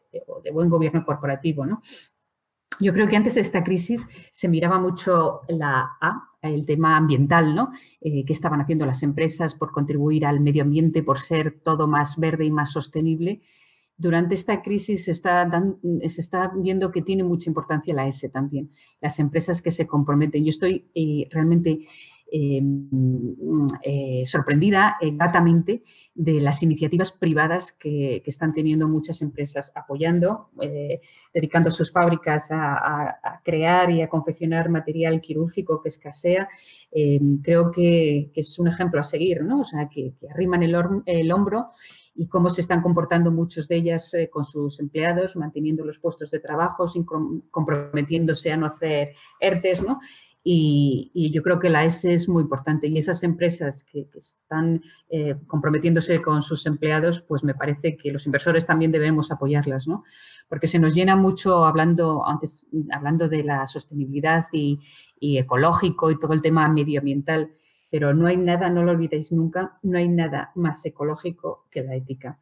buen 0.52 0.68
gobierno 0.68 1.04
corporativo. 1.04 1.66
¿no? 1.66 1.82
Yo 2.80 2.92
creo 2.92 3.06
que 3.06 3.16
antes 3.16 3.34
de 3.34 3.42
esta 3.42 3.62
crisis 3.62 4.08
se 4.32 4.48
miraba 4.48 4.78
mucho 4.78 5.42
la 5.48 5.96
el 6.52 6.66
tema 6.66 6.96
ambiental, 6.96 7.54
¿no? 7.54 7.72
Eh, 8.00 8.24
¿Qué 8.24 8.32
estaban 8.32 8.60
haciendo 8.60 8.84
las 8.84 9.02
empresas 9.02 9.54
por 9.54 9.72
contribuir 9.72 10.26
al 10.26 10.40
medio 10.40 10.62
ambiente, 10.62 11.02
por 11.02 11.18
ser 11.18 11.60
todo 11.62 11.88
más 11.88 12.18
verde 12.18 12.44
y 12.44 12.50
más 12.50 12.72
sostenible? 12.72 13.40
Durante 13.96 14.34
esta 14.34 14.62
crisis 14.62 15.04
se 15.04 15.12
está, 15.12 15.48
se 16.08 16.20
está, 16.20 16.50
viendo 16.56 16.90
que 16.90 17.02
tiene 17.02 17.22
mucha 17.22 17.48
importancia 17.48 17.94
la 17.94 18.08
S 18.08 18.28
también, 18.28 18.70
las 19.00 19.18
empresas 19.18 19.62
que 19.62 19.70
se 19.70 19.86
comprometen. 19.86 20.44
Yo 20.44 20.50
estoy 20.50 20.86
eh, 20.94 21.28
realmente 21.30 21.86
sorprendida 24.24 24.96
eh, 25.00 25.10
gratamente 25.12 25.82
de 26.14 26.40
las 26.40 26.62
iniciativas 26.62 27.12
privadas 27.12 27.72
que, 27.72 28.22
están 28.26 28.52
teniendo 28.52 28.88
muchas 28.88 29.22
empresas 29.22 29.70
apoyando, 29.74 30.50
dedicando 31.32 31.70
sus 31.70 31.92
fábricas 31.92 32.48
a, 32.50 33.40
crear 33.44 33.90
y 33.90 34.02
a 34.02 34.08
confeccionar 34.08 34.68
material 34.68 35.20
quirúrgico 35.20 35.80
que 35.82 35.90
escasea. 35.90 36.48
Creo 37.42 37.70
que, 37.70 38.30
es 38.34 38.58
un 38.58 38.68
ejemplo 38.68 39.00
a 39.00 39.04
seguir, 39.04 39.44
¿no? 39.44 39.60
O 39.60 39.64
sea, 39.64 39.88
que, 39.88 40.14
arriman 40.30 40.62
el, 40.62 41.32
hombro 41.32 41.70
y 42.14 42.28
cómo 42.28 42.48
se 42.48 42.60
están 42.60 42.80
comportando 42.80 43.30
muchos 43.30 43.66
de 43.68 43.76
ellas 43.76 44.14
eh, 44.14 44.30
con 44.30 44.44
sus 44.44 44.78
empleados, 44.80 45.36
manteniendo 45.36 45.84
los 45.84 45.98
puestos 45.98 46.30
de 46.30 46.38
trabajo, 46.38 46.86
sin 46.86 47.04
comprometiéndose 47.04 48.52
a 48.52 48.56
no 48.56 48.66
hacer 48.66 49.14
ERTES, 49.40 49.82
¿no? 49.82 50.00
Y, 50.46 51.32
yo 51.32 51.42
creo 51.42 51.58
que 51.58 51.70
la 51.70 51.84
S 51.84 52.12
es 52.12 52.28
muy 52.28 52.42
importante 52.42 52.86
y 52.86 52.98
esas 52.98 53.22
empresas 53.22 53.82
que, 53.82 54.06
están 54.14 54.82
eh, 55.08 55.36
comprometiéndose 55.46 56.20
con 56.20 56.42
sus 56.42 56.66
empleados, 56.66 57.22
pues 57.22 57.42
me 57.42 57.54
parece 57.54 57.96
que 57.96 58.12
los 58.12 58.26
inversores 58.26 58.66
también 58.66 58.92
debemos 58.92 59.32
apoyarlas, 59.32 59.88
¿no? 59.88 60.04
Porque 60.48 60.66
se 60.66 60.78
nos 60.78 60.94
llena 60.94 61.16
mucho 61.16 61.64
hablando, 61.64 62.26
antes, 62.26 62.66
hablando 62.92 63.28
de 63.28 63.42
la 63.42 63.66
sostenibilidad 63.66 64.46
y, 64.52 64.80
y 65.18 65.38
ecológico 65.38 66.10
y 66.10 66.18
todo 66.18 66.34
el 66.34 66.42
tema 66.42 66.68
medioambiental 66.68 67.50
pero 67.94 68.12
no 68.12 68.26
hay 68.26 68.36
nada, 68.36 68.68
no 68.70 68.82
lo 68.82 68.90
olvidéis 68.90 69.30
nunca, 69.30 69.78
no 69.84 69.98
hay 69.98 70.08
nada 70.08 70.50
más 70.56 70.84
ecológico 70.84 71.68
que 71.70 71.84
la 71.84 71.94
ética. 71.94 72.40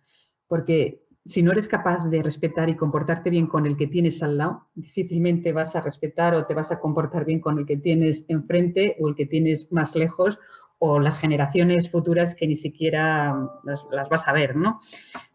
Porque 0.48 1.01
si 1.24 1.42
no 1.42 1.52
eres 1.52 1.68
capaz 1.68 2.06
de 2.08 2.22
respetar 2.22 2.68
y 2.68 2.76
comportarte 2.76 3.30
bien 3.30 3.46
con 3.46 3.66
el 3.66 3.76
que 3.76 3.86
tienes 3.86 4.22
al 4.22 4.38
lado, 4.38 4.68
difícilmente 4.74 5.52
vas 5.52 5.76
a 5.76 5.80
respetar 5.80 6.34
o 6.34 6.46
te 6.46 6.54
vas 6.54 6.72
a 6.72 6.80
comportar 6.80 7.24
bien 7.24 7.40
con 7.40 7.58
el 7.58 7.66
que 7.66 7.76
tienes 7.76 8.24
enfrente 8.28 8.96
o 9.00 9.08
el 9.08 9.14
que 9.14 9.26
tienes 9.26 9.70
más 9.72 9.94
lejos 9.94 10.40
o 10.78 10.98
las 10.98 11.18
generaciones 11.18 11.90
futuras 11.90 12.34
que 12.34 12.48
ni 12.48 12.56
siquiera 12.56 13.48
las, 13.62 13.86
las 13.92 14.08
vas 14.08 14.26
a 14.26 14.32
ver, 14.32 14.56
¿no? 14.56 14.80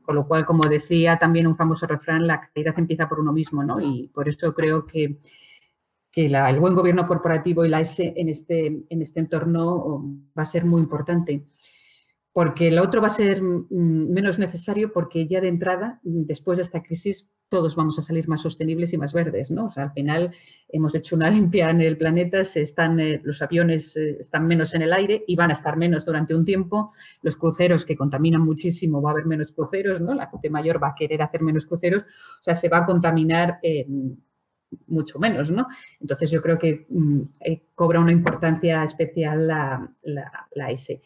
Con 0.01 0.15
lo 0.15 0.27
cual, 0.27 0.45
como 0.45 0.67
decía 0.67 1.17
también 1.17 1.47
un 1.47 1.55
famoso 1.55 1.87
refrán, 1.87 2.27
la 2.27 2.41
calidad 2.41 2.77
empieza 2.77 3.07
por 3.07 3.21
uno 3.21 3.31
mismo, 3.31 3.63
¿no? 3.63 3.79
Y 3.79 4.09
por 4.13 4.27
eso 4.27 4.53
creo 4.53 4.85
que 4.85 5.19
que 6.17 6.25
el 6.25 6.59
buen 6.59 6.73
gobierno 6.73 7.05
corporativo 7.05 7.63
y 7.63 7.69
la 7.69 7.79
S 7.79 8.11
en 8.15 8.27
este, 8.27 8.65
en 8.89 9.01
este 9.03 9.19
entorno 9.19 10.03
va 10.35 10.41
a 10.41 10.45
ser 10.45 10.65
muy 10.65 10.81
importante. 10.81 11.45
Porque 12.37 12.69
lo 12.69 12.83
otro 12.83 13.01
va 13.01 13.07
a 13.07 13.09
ser 13.09 13.41
mm, 13.41 14.11
menos 14.13 14.37
necesario 14.37 14.93
porque 14.93 15.25
ya 15.25 15.41
de 15.41 15.47
entrada, 15.47 15.99
después 16.03 16.59
de 16.59 16.65
esta 16.65 16.83
crisis, 16.83 17.27
todos 17.49 17.75
vamos 17.75 17.97
a 17.97 18.03
salir 18.03 18.27
más 18.27 18.43
sostenibles 18.43 18.93
y 18.93 18.97
más 18.99 19.11
verdes, 19.11 19.49
¿no? 19.49 19.73
Al 19.75 19.91
final 19.91 20.35
hemos 20.69 20.93
hecho 20.93 21.15
una 21.15 21.31
limpia 21.31 21.71
en 21.71 21.81
el 21.81 21.97
planeta, 21.97 22.43
se 22.43 22.61
están, 22.61 22.99
eh, 22.99 23.21
los 23.23 23.41
aviones 23.41 23.97
eh, 23.97 24.17
están 24.19 24.45
menos 24.45 24.75
en 24.75 24.83
el 24.83 24.93
aire 24.93 25.23
y 25.25 25.35
van 25.35 25.49
a 25.49 25.53
estar 25.53 25.77
menos 25.77 26.05
durante 26.05 26.35
un 26.35 26.45
tiempo. 26.45 26.91
Los 27.23 27.37
cruceros 27.37 27.87
que 27.87 27.97
contaminan 27.97 28.43
muchísimo, 28.43 29.01
va 29.01 29.09
a 29.09 29.13
haber 29.13 29.25
menos 29.25 29.51
cruceros, 29.51 29.99
¿no? 29.99 30.13
La 30.13 30.27
gente 30.27 30.51
mayor 30.51 30.79
va 30.83 30.89
a 30.89 30.95
querer 30.95 31.23
hacer 31.23 31.41
menos 31.41 31.65
cruceros, 31.65 32.03
o 32.03 32.43
sea, 32.43 32.53
se 32.53 32.69
va 32.69 32.77
a 32.77 32.85
contaminar 32.85 33.57
eh, 33.63 33.87
mucho 34.85 35.17
menos, 35.17 35.49
¿no? 35.49 35.65
Entonces 35.99 36.29
yo 36.29 36.39
creo 36.43 36.59
que 36.59 36.85
mm, 36.87 37.21
cobra 37.73 37.99
una 37.99 38.11
importancia 38.11 38.83
especial 38.83 39.47
la, 39.47 39.91
la, 40.03 40.47
la 40.53 40.69
S. 40.69 41.01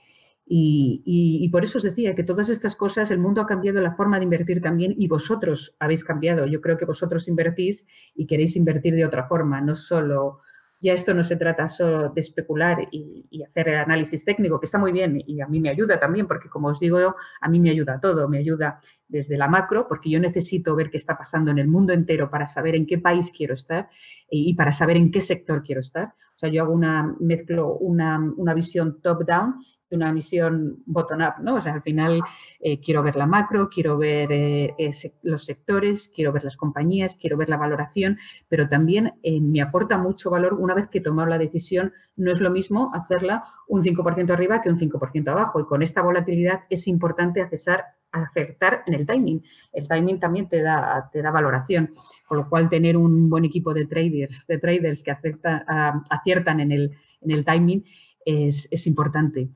Y, 0.53 1.47
por 1.49 1.63
eso 1.63 1.77
os 1.77 1.83
decía 1.83 2.13
que 2.13 2.23
todas 2.23 2.49
estas 2.49 2.75
cosas, 2.75 3.09
el 3.09 3.19
mundo 3.19 3.39
ha 3.39 3.45
cambiado 3.45 3.79
la 3.79 3.95
forma 3.95 4.17
de 4.17 4.25
invertir 4.25 4.61
también 4.61 4.93
y 4.97 5.07
vosotros 5.07 5.75
habéis 5.79 6.03
cambiado. 6.03 6.45
Yo 6.45 6.59
creo 6.59 6.77
que 6.77 6.83
vosotros 6.83 7.29
invertís 7.29 7.85
y 8.15 8.27
queréis 8.27 8.57
invertir 8.57 8.93
de 8.95 9.05
otra 9.05 9.29
forma, 9.29 9.61
no 9.61 9.75
solo, 9.75 10.41
ya 10.81 10.91
esto 10.91 11.13
no 11.13 11.23
se 11.23 11.37
trata 11.37 11.69
solo 11.69 12.09
de 12.09 12.19
especular 12.19 12.79
y, 12.91 13.43
hacer 13.43 13.69
el 13.69 13.77
análisis 13.77 14.25
técnico, 14.25 14.59
que 14.59 14.65
está 14.65 14.77
muy 14.77 14.91
bien 14.91 15.23
y 15.25 15.39
a 15.39 15.47
mí 15.47 15.61
me 15.61 15.69
ayuda 15.69 15.97
también, 15.99 16.27
porque 16.27 16.49
como 16.49 16.67
os 16.67 16.81
digo, 16.81 17.15
a 17.39 17.49
mí 17.49 17.59
me 17.61 17.69
ayuda 17.69 18.01
todo, 18.01 18.27
me 18.27 18.39
ayuda 18.39 18.77
desde 19.11 19.37
la 19.37 19.47
macro, 19.47 19.87
porque 19.87 20.09
yo 20.09 20.19
necesito 20.19 20.75
ver 20.75 20.89
qué 20.89 20.97
está 20.97 21.17
pasando 21.17 21.51
en 21.51 21.59
el 21.59 21.67
mundo 21.67 21.93
entero 21.93 22.29
para 22.29 22.47
saber 22.47 22.75
en 22.75 22.85
qué 22.87 22.97
país 22.97 23.31
quiero 23.35 23.53
estar 23.53 23.89
y, 24.29 24.53
para 24.55 24.71
saber 24.71 24.97
en 24.97 25.11
qué 25.11 25.19
sector 25.19 25.61
quiero 25.63 25.81
estar. 25.81 26.07
O 26.07 26.39
sea, 26.41 26.49
yo 26.49 26.63
hago 26.63 26.73
una, 26.73 27.15
mezclo 27.19 27.75
una, 27.75 28.17
una 28.37 28.53
visión 28.53 29.01
top-down 29.01 29.55
una 29.91 30.11
misión 30.11 30.81
bottom-up, 30.85 31.43
¿no? 31.43 31.55
O 31.55 31.61
sea, 31.61 31.73
al 31.73 31.81
final 31.81 32.21
eh, 32.59 32.79
quiero 32.79 33.03
ver 33.03 33.15
la 33.15 33.27
macro, 33.27 33.69
quiero 33.69 33.97
ver 33.97 34.31
eh, 34.31 34.91
los 35.23 35.45
sectores, 35.45 36.11
quiero 36.13 36.31
ver 36.31 36.43
las 36.43 36.57
compañías, 36.57 37.17
quiero 37.17 37.37
ver 37.37 37.49
la 37.49 37.57
valoración, 37.57 38.17
pero 38.47 38.67
también 38.67 39.13
eh, 39.21 39.41
me 39.41 39.61
aporta 39.61 39.97
mucho 39.97 40.29
valor 40.29 40.53
una 40.53 40.73
vez 40.73 40.87
que 40.87 40.99
he 40.99 41.01
tomado 41.01 41.29
la 41.29 41.37
decisión, 41.37 41.93
no 42.15 42.31
es 42.31 42.41
lo 42.41 42.49
mismo 42.49 42.91
hacerla 42.93 43.43
un 43.67 43.83
5% 43.83 44.31
arriba 44.31 44.61
que 44.61 44.69
un 44.69 44.77
5% 44.77 45.27
abajo 45.27 45.59
y 45.59 45.65
con 45.65 45.81
esta 45.81 46.01
volatilidad 46.01 46.61
es 46.69 46.87
importante 46.87 47.41
accesar 47.41 47.83
acertar 48.11 48.83
en 48.87 48.93
el 48.93 49.05
timing. 49.05 49.43
El 49.73 49.87
timing 49.87 50.19
también 50.19 50.49
te 50.49 50.61
da, 50.61 51.09
te 51.11 51.21
da 51.21 51.31
valoración, 51.31 51.93
con 52.27 52.37
lo 52.37 52.49
cual 52.49 52.69
tener 52.69 52.97
un 52.97 53.29
buen 53.29 53.45
equipo 53.45 53.73
de 53.73 53.85
traders, 53.85 54.45
de 54.47 54.57
traders 54.57 55.03
que 55.03 55.11
aciertan 55.11 56.59
en 56.59 56.71
el, 56.71 56.91
en 57.21 57.31
el 57.31 57.45
timing 57.45 57.83
es, 58.25 58.67
es 58.71 58.87
importante 58.87 59.49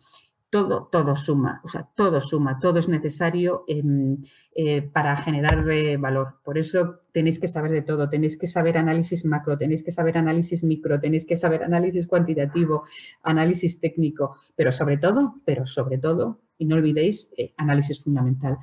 todo, 0.49 0.87
todo 0.91 1.15
suma, 1.15 1.61
o 1.63 1.67
sea, 1.67 1.87
todo 1.95 2.21
suma, 2.21 2.59
todo 2.59 2.79
es 2.79 2.87
necesario 2.87 3.63
em, 3.67 4.17
eh, 4.53 4.81
para 4.81 5.17
generar 5.17 5.69
eh, 5.69 5.97
valor. 5.97 6.39
Por 6.43 6.57
eso 6.57 7.01
tenéis 7.11 7.39
que 7.39 7.47
saber 7.47 7.71
de 7.71 7.81
todo, 7.81 8.09
tenéis 8.09 8.37
que 8.37 8.47
saber 8.47 8.77
análisis 8.77 9.25
macro, 9.25 9.57
tenéis 9.57 9.83
que 9.83 9.91
saber 9.91 10.17
análisis 10.17 10.63
micro, 10.63 10.99
tenéis 10.99 11.25
que 11.25 11.35
saber 11.35 11.63
análisis 11.63 12.07
cuantitativo, 12.07 12.83
análisis 13.23 13.79
técnico, 13.79 14.37
pero 14.55 14.71
sobre 14.71 14.97
todo, 14.97 15.35
pero 15.45 15.65
sobre 15.65 15.97
todo, 15.97 16.39
y 16.57 16.65
no 16.65 16.75
olvidéis, 16.75 17.31
eh, 17.37 17.53
análisis 17.57 18.01
fundamental, 18.01 18.57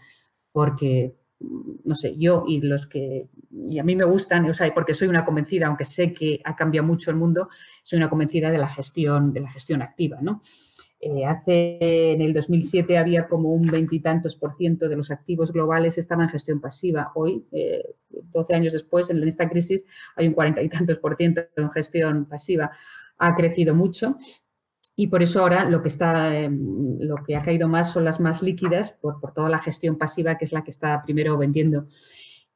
porque 0.51 1.17
mm, 1.41 1.73
no 1.85 1.95
sé, 1.95 2.17
yo 2.17 2.45
y 2.47 2.63
los 2.63 2.87
que, 2.87 3.29
y 3.51 3.79
a 3.79 3.85
mí 3.85 3.97
me 3.97 4.05
gustan, 4.05 4.49
o 4.49 4.55
sea, 4.55 4.73
porque 4.73 4.95
soy 4.95 5.09
una 5.09 5.25
convencida, 5.25 5.67
aunque 5.67 5.85
sé 5.85 6.15
que 6.15 6.41
ha 6.45 6.57
cambiado 6.57 6.87
mucho 6.87 7.11
el 7.11 7.17
mundo, 7.17 7.49
soy 7.83 7.99
una 7.99 8.09
convencida 8.09 8.51
de 8.51 8.59
la 8.59 8.69
gestión, 8.69 9.33
de 9.33 9.41
la 9.41 9.51
gestión 9.51 9.83
activa, 9.83 10.19
¿no? 10.23 10.41
Eh, 11.05 11.25
hace, 11.25 12.13
en 12.13 12.23
el 12.23 12.33
2007 12.33 12.97
había 12.97 13.27
como 13.27 13.53
un 13.53 13.63
veintitantos 13.63 14.37
por 14.37 14.57
ciento 14.57 14.89
de 14.89 14.95
los 14.95 15.11
activos 15.11 15.53
globales 15.53 15.99
estaban 15.99 16.27
en 16.27 16.31
gestión 16.31 16.61
pasiva. 16.61 17.11
Hoy, 17.17 17.45
12 17.51 18.53
eh, 18.53 18.57
años 18.57 18.73
después, 18.73 19.11
en 19.11 19.21
esta 19.27 19.49
crisis, 19.49 19.85
hay 20.15 20.29
un 20.29 20.35
cuarenta 20.35 20.63
y 20.63 20.69
tantos 20.69 20.99
por 20.99 21.17
ciento 21.17 21.43
en 21.57 21.73
gestión 21.73 22.27
pasiva. 22.27 22.71
Ha 23.19 23.35
crecido 23.35 23.75
mucho 23.75 24.17
y 24.95 25.09
por 25.09 25.25
eso 25.25 25.41
ahora 25.41 25.69
lo 25.69 25.83
que, 25.83 25.89
está, 25.89 26.39
em, 26.39 26.99
lo 27.01 27.17
que 27.27 27.35
ha 27.35 27.43
caído 27.43 27.67
más 27.67 27.93
son 27.93 28.05
las 28.05 28.21
más 28.21 28.41
líquidas 28.41 28.93
por, 28.93 29.21
por, 29.21 29.33
toda 29.33 29.49
la 29.49 29.59
gestión 29.59 29.99
pasiva, 29.99 30.39
que 30.39 30.45
es 30.45 30.53
la 30.53 30.63
que 30.63 30.71
está 30.71 31.03
primero 31.03 31.37
vendiendo. 31.37 31.89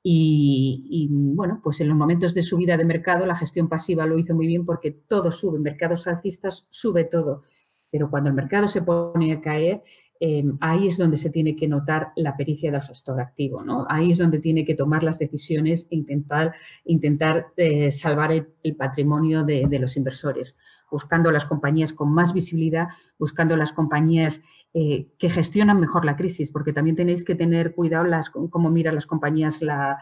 Y, 0.04 0.86
y, 0.88 1.08
bueno, 1.10 1.60
pues 1.64 1.80
en 1.80 1.88
los 1.88 1.96
momentos 1.96 2.32
de 2.32 2.42
subida 2.42 2.76
de 2.76 2.84
mercado, 2.84 3.26
la 3.26 3.34
gestión 3.34 3.68
pasiva 3.68 4.06
lo 4.06 4.16
hizo 4.18 4.34
muy 4.34 4.46
bien 4.46 4.64
porque 4.64 4.92
todo 4.92 5.32
sube. 5.32 5.58
Mercados 5.58 6.06
alcistas 6.06 6.68
sube 6.70 7.02
todo 7.02 7.42
pero 7.90 8.10
cuando 8.10 8.28
el 8.28 8.34
mercado 8.34 8.68
se 8.68 8.82
pone 8.82 9.32
a 9.32 9.40
caer, 9.40 9.82
em, 10.18 10.56
ahí 10.60 10.86
es 10.86 10.96
donde 10.96 11.16
se 11.16 11.30
tiene 11.30 11.56
que 11.56 11.68
notar 11.68 12.12
la 12.16 12.36
pericia 12.36 12.70
del 12.70 12.80
gestor 12.82 13.20
activo, 13.20 13.62
¿no? 13.62 13.86
Ahí 13.88 14.10
es 14.12 14.18
donde 14.18 14.38
tiene 14.38 14.64
que 14.64 14.74
tomar 14.74 15.02
las 15.02 15.18
decisiones 15.18 15.86
e 15.90 15.96
intentar, 15.96 16.54
intentar 16.84 17.48
eh, 17.56 17.90
salvar 17.90 18.32
el, 18.32 18.46
patrimonio 18.76 19.44
de, 19.44 19.78
los 19.78 19.96
inversores, 19.96 20.56
buscando 20.90 21.30
las 21.30 21.44
compañías 21.44 21.92
con 21.92 22.12
más 22.12 22.32
visibilidad, 22.32 22.88
buscando 23.18 23.56
las 23.56 23.72
compañías 23.72 24.40
eh, 24.74 25.08
que 25.18 25.30
gestionan 25.30 25.80
mejor 25.80 26.04
la 26.04 26.16
crisis, 26.16 26.50
porque 26.50 26.72
también 26.72 26.96
tenéis 26.96 27.24
que 27.24 27.34
tener 27.34 27.74
cuidado 27.74 28.04
las, 28.04 28.30
cómo 28.30 28.70
miran 28.70 28.94
las 28.94 29.06
compañías 29.06 29.62
la, 29.62 29.98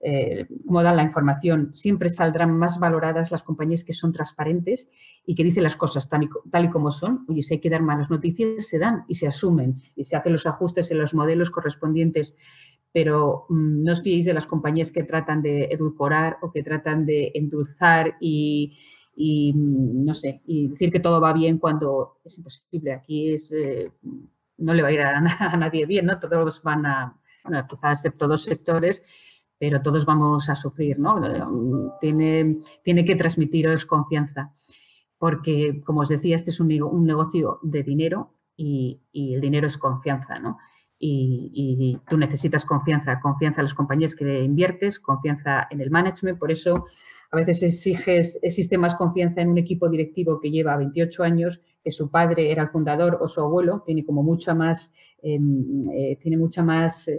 eh, 0.00 0.46
cómo 0.64 0.82
dan 0.82 0.96
la 0.96 1.02
información, 1.02 1.74
siempre 1.74 2.08
saldrán 2.08 2.56
más 2.56 2.78
valoradas 2.78 3.32
las 3.32 3.42
compañías 3.42 3.82
que 3.82 3.92
son 3.92 4.12
transparentes 4.12 4.88
y 5.26 5.34
que 5.34 5.42
dicen 5.42 5.64
las 5.64 5.74
cosas 5.74 6.08
tal 6.08 6.64
y, 6.64 6.70
como 6.70 6.90
son. 6.92 7.24
Oye, 7.28 7.42
si 7.42 7.54
hay 7.54 7.60
que 7.60 7.70
dar 7.70 7.82
malas 7.82 8.08
noticias, 8.08 8.66
se 8.68 8.78
dan 8.78 9.04
y 9.08 9.16
se 9.16 9.26
asumen 9.26 9.82
y 9.96 10.04
se 10.04 10.16
hacen 10.16 10.32
los 10.32 10.46
ajustes 10.46 10.90
en 10.92 10.98
los 10.98 11.14
modelos 11.14 11.50
correspondientes. 11.50 12.36
Pero 12.92 13.46
mm, 13.48 13.82
no 13.82 13.92
os 13.92 14.02
fiéis 14.02 14.24
de 14.24 14.34
las 14.34 14.46
compañías 14.46 14.92
que 14.92 15.02
tratan 15.02 15.42
de 15.42 15.64
edulcorar 15.64 16.38
o 16.42 16.52
que 16.52 16.62
tratan 16.62 17.04
de 17.04 17.32
endulzar 17.34 18.16
y, 18.20 18.72
mm, 19.54 20.02
no 20.06 20.14
sé, 20.14 20.42
y 20.46 20.68
decir 20.68 20.92
que 20.92 21.00
todo 21.00 21.20
va 21.20 21.32
bien 21.32 21.58
cuando 21.58 22.18
es 22.24 22.38
imposible. 22.38 22.92
Aquí 22.92 23.34
es, 23.34 23.50
eh, 23.52 23.90
no 24.58 24.74
le 24.74 24.82
va 24.82 24.88
a 24.88 24.92
ir 24.92 25.00
a, 25.00 25.18
a, 25.52 25.56
nadie 25.56 25.86
bien, 25.86 26.06
¿no? 26.06 26.20
Todos 26.20 26.62
van 26.62 26.86
a, 26.86 27.20
bueno, 27.42 27.66
quizás 27.68 27.98
excepto 27.98 28.28
dos 28.28 28.44
sectores, 28.44 29.02
pero 29.58 29.82
todos 29.82 30.06
vamos 30.06 30.48
a 30.48 30.54
sufrir, 30.54 30.98
¿no? 30.98 31.20
Tiene, 32.00 32.58
tiene 32.82 33.04
que 33.04 33.16
transmitiros 33.16 33.86
confianza, 33.86 34.54
porque, 35.18 35.82
como 35.84 36.00
os 36.00 36.08
decía, 36.08 36.36
este 36.36 36.50
es 36.50 36.60
un, 36.60 36.68
negocio 36.68 37.58
de 37.62 37.82
dinero 37.82 38.34
y, 38.56 39.00
el 39.12 39.40
dinero 39.40 39.66
es 39.66 39.76
confianza, 39.76 40.38
¿no? 40.38 40.58
Y, 41.00 41.98
tú 42.08 42.16
necesitas 42.16 42.64
confianza, 42.64 43.20
confianza 43.20 43.60
en 43.60 43.64
las 43.64 43.74
compañías 43.74 44.14
que 44.14 44.42
inviertes, 44.44 45.00
confianza 45.00 45.66
en 45.70 45.80
el 45.80 45.90
management, 45.90 46.38
por 46.38 46.52
eso 46.52 46.84
a 47.30 47.36
veces 47.36 47.62
exiges, 47.62 48.38
existe 48.42 48.78
más 48.78 48.94
confianza 48.94 49.42
en 49.42 49.50
un 49.50 49.58
equipo 49.58 49.88
directivo 49.90 50.40
que 50.40 50.50
lleva 50.50 50.76
28 50.76 51.24
años, 51.24 51.60
que 51.84 51.92
su 51.92 52.10
padre 52.10 52.50
era 52.50 52.62
el 52.62 52.70
fundador 52.70 53.18
o 53.20 53.28
su 53.28 53.40
abuelo, 53.40 53.82
tiene 53.84 54.04
como 54.04 54.22
mucha 54.22 54.54
más, 54.54 54.94
em, 55.22 55.82
eh, 55.92 56.16
tiene 56.22 56.38
mucha 56.38 56.62
más 56.62 57.10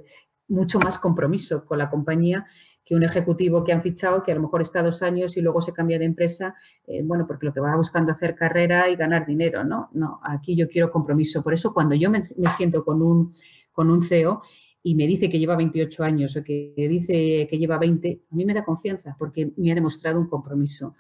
mucho 0.50 0.80
más 0.80 0.98
compromiso 0.98 1.66
con 1.66 1.78
la 1.78 1.90
compañía 1.90 2.46
que 2.90 2.96
un 2.96 3.04
ejecutivo 3.04 3.64
que 3.64 3.72
han 3.72 3.84
fichado, 3.84 4.24
que 4.24 4.32
a 4.32 4.36
lo 4.36 4.42
mejor 4.42 4.62
está 4.62 4.82
dos 4.82 5.04
años 5.04 5.38
y 5.38 5.42
luego 5.42 5.62
se 5.62 5.74
cambia 5.74 6.00
de 6.00 6.06
empresa, 6.06 6.56
eh, 6.88 7.04
bueno, 7.04 7.28
porque 7.28 7.46
lo 7.46 7.54
que 7.54 7.60
va 7.60 7.76
buscando 7.76 8.12
hacer 8.12 8.34
carrera 8.34 8.90
y 8.90 8.96
ganar 8.96 9.28
dinero, 9.28 9.64
¿no? 9.64 9.90
No, 9.94 10.20
aquí 10.24 10.56
yo 10.56 10.68
quiero 10.68 10.90
compromiso. 10.92 11.44
Por 11.44 11.54
eso 11.54 11.72
cuando 11.72 11.94
yo 11.94 12.10
me, 12.10 12.24
siento 12.50 12.84
con 12.84 13.04
un, 13.04 13.32
con 13.72 13.92
un 13.92 14.02
CEO 14.02 14.42
y 14.82 14.96
me 14.96 15.06
dice 15.06 15.30
que 15.30 15.38
lleva 15.38 15.56
28 15.56 16.04
años 16.04 16.36
o 16.36 16.44
que 16.44 16.74
dice 16.76 17.48
que 17.48 17.58
lleva 17.60 17.78
20, 17.78 18.24
a 18.32 18.36
mí 18.36 18.44
me 18.44 18.56
da 18.56 18.66
confianza 18.66 19.16
porque 19.20 19.52
me 19.58 19.72
ha 19.72 19.76
demostrado 19.76 20.20
un 20.20 20.28
compromiso. 20.28 20.96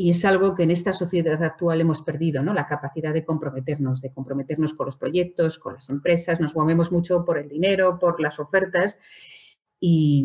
Y 0.00 0.10
es 0.10 0.24
algo 0.24 0.54
que 0.54 0.62
en 0.62 0.70
esta 0.70 0.92
sociedad 0.92 1.42
actual 1.42 1.80
hemos 1.80 2.02
perdido, 2.02 2.40
¿no? 2.40 2.54
La 2.54 2.68
capacidad 2.68 3.12
de 3.12 3.24
comprometernos, 3.24 4.00
de 4.00 4.12
comprometernos 4.12 4.74
con 4.74 4.86
los 4.86 4.96
proyectos, 4.96 5.58
con 5.58 5.74
las 5.74 5.90
empresas. 5.90 6.38
Nos 6.38 6.54
movemos 6.54 6.92
mucho 6.92 7.24
por 7.24 7.36
el 7.36 7.48
dinero, 7.48 7.98
por 7.98 8.20
las 8.20 8.38
ofertas. 8.38 8.96
Y, 9.80 10.24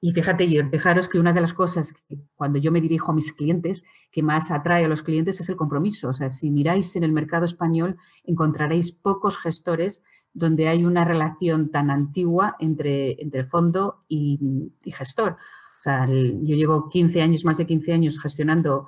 y 0.00 0.10
fíjate, 0.10 0.68
fijaros 0.68 1.08
que 1.08 1.20
una 1.20 1.32
de 1.32 1.40
las 1.40 1.54
cosas 1.54 1.92
que 2.08 2.18
cuando 2.34 2.58
yo 2.58 2.72
me 2.72 2.80
dirijo 2.80 3.12
a 3.12 3.14
mis 3.14 3.32
clientes, 3.32 3.84
que 4.10 4.20
más 4.20 4.50
atrae 4.50 4.84
a 4.84 4.88
los 4.88 5.04
clientes 5.04 5.40
es 5.40 5.48
el 5.48 5.54
compromiso. 5.54 6.08
O 6.08 6.12
sea, 6.12 6.28
si 6.28 6.50
miráis 6.50 6.96
en 6.96 7.04
el 7.04 7.12
mercado 7.12 7.44
español, 7.44 7.98
encontraréis 8.24 8.90
pocos 8.90 9.38
gestores 9.38 10.02
donde 10.34 10.66
hay 10.66 10.84
una 10.84 11.04
relación 11.04 11.70
tan 11.70 11.88
antigua 11.88 12.56
entre, 12.58 13.22
entre 13.22 13.44
fondo 13.44 14.02
y, 14.08 14.40
y 14.82 14.90
gestor. 14.90 15.36
O 15.82 15.84
sea, 15.84 16.06
yo 16.06 16.54
llevo 16.54 16.88
15 16.88 17.22
años, 17.22 17.44
más 17.44 17.58
de 17.58 17.66
15 17.66 17.92
años 17.92 18.20
gestionando, 18.20 18.86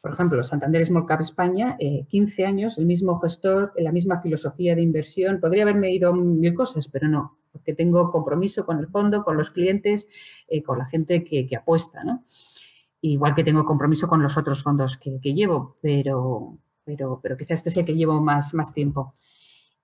por 0.00 0.14
ejemplo, 0.14 0.42
Santander 0.42 0.86
Small 0.86 1.04
Cap 1.04 1.20
España, 1.20 1.76
15 1.78 2.42
eh, 2.42 2.46
años, 2.46 2.78
el 2.78 2.86
mismo 2.86 3.18
gestor, 3.18 3.74
la 3.76 3.92
misma 3.92 4.22
filosofía 4.22 4.74
de 4.74 4.80
inversión. 4.80 5.38
Podría 5.38 5.64
haberme 5.64 5.92
ido 5.92 6.14
mil 6.14 6.54
cosas, 6.54 6.88
pero 6.88 7.08
no, 7.08 7.36
porque 7.52 7.74
tengo 7.74 8.08
compromiso 8.08 8.64
con 8.64 8.78
el 8.78 8.88
fondo, 8.88 9.22
con 9.22 9.36
los 9.36 9.50
clientes, 9.50 10.08
eh, 10.48 10.62
con 10.62 10.78
la 10.78 10.86
gente 10.86 11.22
que, 11.24 11.54
apuesta, 11.54 12.04
¿no? 12.04 12.24
Igual 13.02 13.34
que 13.34 13.44
tengo 13.44 13.66
compromiso 13.66 14.08
con 14.08 14.22
los 14.22 14.38
otros 14.38 14.62
fondos 14.62 14.96
que, 14.96 15.20
llevo, 15.34 15.76
pero, 15.82 16.56
pero, 16.84 17.20
pero 17.22 17.36
quizás 17.36 17.58
este 17.58 17.68
es 17.68 17.76
el 17.76 17.84
que 17.84 17.96
llevo 17.96 18.18
más, 18.22 18.54
más 18.54 18.72
tiempo. 18.72 19.12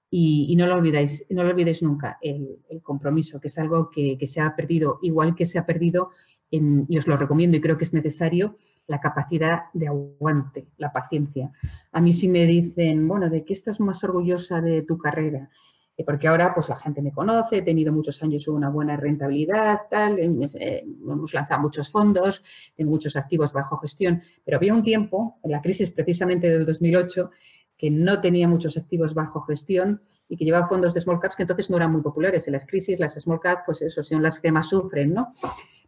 Y, 0.09 0.55
no 0.57 0.67
lo 0.67 0.77
olvidéis, 0.77 1.27
no 1.31 1.43
lo 1.43 1.51
olvidéis 1.51 1.83
nunca, 1.83 2.19
el, 2.23 2.61
compromiso, 2.83 3.41
que 3.41 3.49
es 3.49 3.59
algo 3.59 3.91
que, 3.91 4.19
se 4.27 4.41
ha 4.41 4.55
perdido, 4.55 4.99
igual 5.03 5.35
que 5.35 5.45
se 5.45 5.59
ha 5.59 5.67
perdido, 5.67 6.11
y 6.51 6.99
os 6.99 7.07
lo 7.07 7.17
recomiendo 7.17 7.57
y 7.57 7.61
creo 7.61 7.77
que 7.77 7.85
es 7.85 7.93
necesario, 7.93 8.57
la 8.87 9.01
capacidad 9.01 9.65
de 9.73 9.89
aguante, 9.89 10.69
la 10.77 10.93
paciencia. 10.93 11.51
A 11.93 12.01
mí 12.01 12.13
si 12.13 12.29
me 12.29 12.47
dicen, 12.47 13.07
bueno, 13.09 13.29
¿de 13.29 13.45
qué 13.45 13.53
estás 13.53 13.81
más 13.81 14.05
orgullosa 14.05 14.61
de 14.61 14.83
tu 14.83 14.97
carrera? 14.97 15.51
Eh, 15.97 16.05
porque 16.05 16.29
ahora 16.29 16.55
pues 16.55 16.69
la 16.69 16.77
gente 16.77 17.03
me 17.03 17.13
conoce, 17.13 17.59
he 17.59 17.63
tenido 17.63 17.93
muchos 17.93 18.23
años 18.23 18.47
una 18.49 18.69
buena 18.69 18.97
rentabilidad, 18.97 19.81
tal, 19.91 20.19
eh, 20.19 20.85
hemos 20.85 21.35
lanzado 21.35 21.61
muchos 21.63 21.91
fondos, 21.91 22.43
tengo 22.77 22.91
muchos 22.91 23.17
activos 23.17 23.53
bajo 23.53 23.77
gestión, 23.79 24.23
pero 24.45 24.59
había 24.59 24.75
un 24.75 24.83
tiempo, 24.83 25.39
en 25.43 25.53
la 25.53 25.63
crisis 25.63 25.91
precisamente 25.91 26.49
del 26.49 26.67
2008, 26.67 27.31
que 27.79 27.91
no 27.91 28.21
tenía 28.21 28.47
muchos 28.47 28.77
activos 28.77 29.15
bajo 29.15 29.43
gestión 29.43 30.01
y 30.29 30.37
que 30.37 30.45
llevaba 30.45 30.67
fondos 30.67 30.95
de 30.95 31.01
small 31.01 31.21
caps 31.21 31.37
que 31.37 31.43
entonces 31.43 31.71
no 31.71 31.77
eran 31.77 31.93
muy 31.93 32.03
populares. 32.03 32.47
En 32.47 32.55
las 32.55 32.67
crisis 32.67 32.99
las 32.99 33.15
small 33.15 33.41
caps, 33.41 33.63
pues 33.67 33.83
eso, 33.83 34.03
son 34.03 34.23
las 34.23 34.41
que 34.41 34.51
más 34.51 34.69
sufren, 34.69 35.13
¿no? 35.13 35.35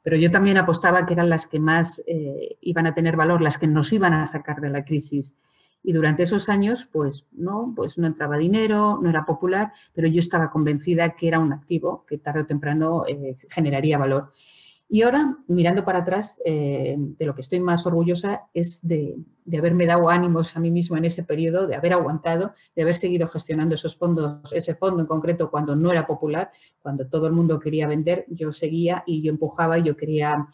Pero 0.02 0.16
yo 0.16 0.30
también 0.30 0.56
apostaba 0.56 1.06
que 1.06 1.14
eran 1.14 1.28
las 1.28 1.46
que 1.46 1.58
más 1.58 2.02
eh, 2.06 2.56
iban 2.60 2.86
a 2.86 2.94
tener 2.94 3.16
valor, 3.16 3.42
las 3.42 3.58
que 3.58 3.66
nos 3.66 3.92
iban 3.92 4.12
a 4.12 4.26
sacar 4.26 4.60
de 4.60 4.70
la 4.70 4.84
crisis. 4.84 5.36
Y 5.82 5.92
durante 5.92 6.24
esos 6.24 6.48
años, 6.48 6.88
pues 6.90 7.26
no, 7.32 7.72
pues 7.74 7.98
no 7.98 8.06
entraba 8.06 8.36
dinero, 8.36 8.98
no 9.00 9.10
era 9.10 9.24
popular, 9.24 9.72
pero 9.94 10.08
yo 10.08 10.18
estaba 10.18 10.50
convencida 10.50 11.14
que 11.14 11.28
era 11.28 11.38
un 11.38 11.52
activo 11.52 12.04
que 12.06 12.18
tarde 12.18 12.40
o 12.40 12.46
temprano 12.46 13.04
eh, 13.06 13.36
generaría 13.48 13.98
valor. 13.98 14.32
Y 14.88 15.02
ahora, 15.02 15.36
mirando 15.48 15.84
para 15.84 16.00
atrás, 16.00 16.40
eh, 16.44 16.96
de 16.98 17.26
lo 17.26 17.34
que 17.34 17.42
estoy 17.42 17.60
más 17.60 17.86
orgullosa 17.86 18.48
es 18.54 18.86
de, 18.86 19.16
de 19.48 19.56
haberme 19.56 19.86
dado 19.86 20.10
ánimos 20.10 20.54
a 20.56 20.60
mí 20.60 20.70
mismo 20.70 20.98
en 20.98 21.06
ese 21.06 21.24
periodo, 21.24 21.66
de 21.66 21.74
haber 21.74 21.94
aguantado, 21.94 22.52
de 22.76 22.82
haber 22.82 22.94
seguido 22.94 23.28
gestionando 23.28 23.76
esos 23.76 23.96
fondos, 23.96 24.52
ese 24.52 24.74
fondo 24.74 25.00
en 25.00 25.06
concreto 25.06 25.50
cuando 25.50 25.74
no 25.74 25.90
era 25.90 26.06
popular, 26.06 26.50
cuando 26.82 27.08
todo 27.08 27.26
el 27.26 27.32
mundo 27.32 27.58
quería 27.58 27.86
vender, 27.86 28.26
yo 28.28 28.52
seguía 28.52 29.04
y 29.06 29.22
yo 29.22 29.30
empujaba 29.30 29.78
y 29.78 29.84
yo 29.84 29.96
quería 29.96 30.44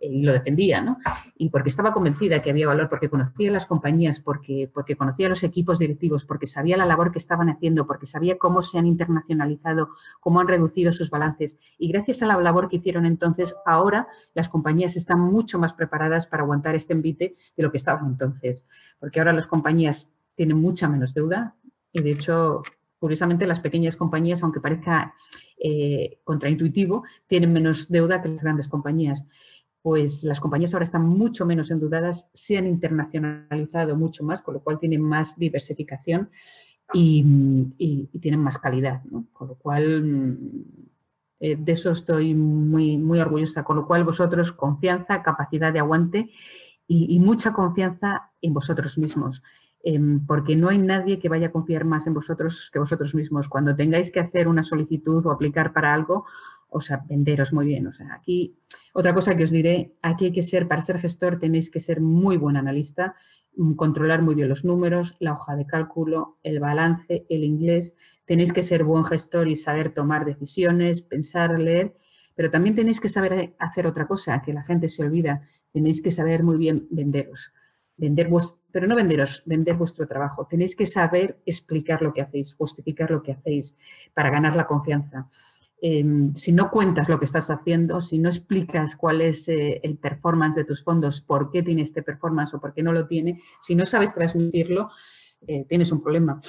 eh, 0.00 0.08
y 0.08 0.22
lo 0.22 0.34
defendía, 0.34 0.82
¿no? 0.82 0.98
Y 1.34 1.48
porque 1.48 1.70
estaba 1.70 1.92
convencida 1.92 2.42
que 2.42 2.50
había 2.50 2.66
valor, 2.66 2.90
porque 2.90 3.08
conocía 3.08 3.50
las 3.50 3.64
compañías, 3.64 4.20
porque, 4.20 4.70
porque 4.72 4.96
conocía 4.96 5.30
los 5.30 5.42
equipos 5.44 5.78
directivos, 5.78 6.26
porque 6.26 6.46
sabía 6.46 6.76
la 6.76 6.84
labor 6.84 7.10
que 7.10 7.18
estaban 7.18 7.48
haciendo, 7.48 7.86
porque 7.86 8.04
sabía 8.04 8.36
cómo 8.36 8.60
se 8.60 8.78
han 8.78 8.86
internacionalizado, 8.86 9.88
cómo 10.20 10.40
han 10.40 10.48
reducido 10.48 10.92
sus 10.92 11.08
balances. 11.08 11.58
Y 11.78 11.88
gracias 11.88 12.22
a 12.22 12.26
la 12.26 12.36
labor 12.38 12.68
que 12.68 12.76
hicieron 12.76 13.06
entonces, 13.06 13.54
ahora 13.64 14.08
las 14.34 14.50
compañías 14.50 14.96
están 14.96 15.20
mucho 15.20 15.58
más 15.58 15.72
preparadas 15.72 16.26
para 16.26 16.42
aguantar 16.42 16.74
este 16.74 16.92
envite 16.92 17.34
de 17.56 17.62
lo 17.62 17.70
que 17.70 17.78
estaban 17.78 18.04
entonces 18.04 18.41
porque 18.98 19.20
ahora 19.20 19.32
las 19.32 19.46
compañías 19.46 20.08
tienen 20.34 20.58
mucha 20.58 20.88
menos 20.88 21.14
deuda 21.14 21.54
y 21.92 22.02
de 22.02 22.12
hecho, 22.12 22.62
curiosamente, 22.98 23.46
las 23.46 23.60
pequeñas 23.60 23.96
compañías, 23.96 24.42
aunque 24.42 24.60
parezca 24.60 25.14
eh, 25.62 26.18
contraintuitivo, 26.24 27.04
tienen 27.26 27.52
menos 27.52 27.88
deuda 27.88 28.22
que 28.22 28.28
las 28.28 28.42
grandes 28.42 28.68
compañías. 28.68 29.24
Pues 29.82 30.24
las 30.24 30.40
compañías 30.40 30.72
ahora 30.74 30.84
están 30.84 31.06
mucho 31.06 31.44
menos 31.44 31.70
endeudadas, 31.70 32.30
se 32.32 32.56
han 32.56 32.66
internacionalizado 32.66 33.96
mucho 33.96 34.24
más, 34.24 34.40
con 34.40 34.54
lo 34.54 34.60
cual 34.60 34.78
tienen 34.78 35.02
más 35.02 35.36
diversificación 35.36 36.30
y, 36.94 38.08
tienen 38.20 38.40
más 38.40 38.58
calidad. 38.58 39.02
Con 39.32 39.48
lo 39.48 39.54
cual, 39.56 40.02
mm, 40.02 40.36
eh, 41.40 41.56
de 41.56 41.72
eso 41.72 41.90
estoy 41.90 42.34
muy, 42.34 42.96
muy 42.96 43.18
orgullosa. 43.18 43.64
Con 43.64 43.76
lo 43.76 43.86
cual, 43.86 44.04
vosotros, 44.04 44.52
confianza, 44.52 45.22
capacidad 45.22 45.72
de 45.72 45.80
aguante 45.80 46.30
y, 46.86 47.18
mucha 47.20 47.52
confianza 47.52 48.30
en 48.40 48.52
vosotros 48.52 48.98
mismos, 48.98 49.42
em, 49.82 50.24
porque 50.26 50.56
no 50.56 50.68
hay 50.68 50.78
nadie 50.78 51.18
que 51.18 51.28
vaya 51.28 51.46
a 51.46 51.52
confiar 51.52 51.84
más 51.84 52.06
en 52.06 52.14
vosotros 52.14 52.70
que 52.72 52.78
vosotros 52.78 53.14
mismos. 53.14 53.48
Cuando 53.48 53.74
tengáis 53.74 54.10
que 54.10 54.20
hacer 54.20 54.46
una 54.48 54.62
solicitud 54.62 55.24
o 55.24 55.30
aplicar 55.30 55.72
para 55.72 55.94
algo, 55.94 56.26
o 56.72 56.80
sea, 56.80 57.04
venderos 57.06 57.52
muy 57.52 57.66
bien. 57.66 57.86
O 57.86 57.92
sea, 57.92 58.14
aquí, 58.14 58.56
otra 58.94 59.12
cosa 59.14 59.36
que 59.36 59.44
os 59.44 59.50
diré, 59.50 59.94
aquí 60.02 60.26
hay 60.26 60.32
que 60.32 60.42
ser, 60.42 60.66
para 60.68 60.80
ser 60.80 60.98
gestor 60.98 61.38
tenéis 61.38 61.70
que 61.70 61.80
ser 61.80 62.00
muy 62.00 62.36
buen 62.36 62.56
analista, 62.56 63.14
mm, 63.56 63.74
controlar 63.74 64.22
muy 64.22 64.34
bien 64.34 64.48
los 64.48 64.64
números, 64.64 65.14
la 65.20 65.34
hoja 65.34 65.54
de 65.54 65.66
cálculo, 65.66 66.38
el 66.42 66.60
balance, 66.60 67.26
el 67.28 67.44
inglés. 67.44 67.94
Tenéis 68.24 68.52
que 68.52 68.62
ser 68.62 68.84
buen 68.84 69.04
gestor 69.04 69.48
y 69.48 69.56
saber 69.56 69.92
tomar 69.92 70.24
decisiones, 70.24 71.02
pensar, 71.02 71.58
leer, 71.58 71.94
pero 72.34 72.50
también 72.50 72.74
tenéis 72.74 73.00
que 73.00 73.10
saber 73.10 73.54
hacer 73.58 73.86
otra 73.86 74.06
cosa, 74.06 74.40
que 74.42 74.54
la 74.54 74.64
gente 74.64 74.88
se 74.88 75.02
olvida, 75.02 75.42
tenéis 75.72 76.02
que 76.02 76.10
saber 76.10 76.42
muy 76.42 76.56
bien 76.56 76.86
venderos. 76.90 77.52
Vender 77.96 78.28
pero 78.70 78.86
no 78.86 78.96
venderos, 78.96 79.42
vender 79.44 79.76
vuestro 79.76 80.06
trabajo. 80.06 80.46
Tenéis 80.46 80.74
que 80.74 80.86
saber 80.86 81.38
explicar 81.44 82.02
lo 82.02 82.12
que 82.12 82.22
hacéis, 82.22 82.54
justificar 82.54 83.10
lo 83.10 83.22
que 83.22 83.32
hacéis 83.32 83.76
para 84.14 84.30
ganar 84.30 84.56
la 84.56 84.66
confianza. 84.66 85.28
Em, 85.84 86.32
si 86.34 86.52
no 86.52 86.70
cuentas 86.70 87.08
lo 87.08 87.18
que 87.18 87.24
estás 87.24 87.50
haciendo, 87.50 88.00
si 88.00 88.18
no 88.18 88.28
explicas 88.28 88.94
cuál 88.94 89.20
es 89.20 89.48
eh, 89.48 89.80
el 89.82 89.98
performance 89.98 90.54
de 90.54 90.64
tus 90.64 90.84
fondos, 90.84 91.20
por 91.20 91.50
qué 91.50 91.62
tiene 91.62 91.82
este 91.82 92.04
performance 92.04 92.54
o 92.54 92.60
por 92.60 92.72
qué 92.72 92.84
no 92.84 92.92
lo 92.92 93.06
tiene, 93.08 93.40
si 93.60 93.74
no 93.74 93.84
sabes 93.84 94.14
transmitirlo, 94.14 94.90
eh, 95.46 95.66
tienes 95.68 95.90
un 95.90 96.00
problema. 96.00 96.40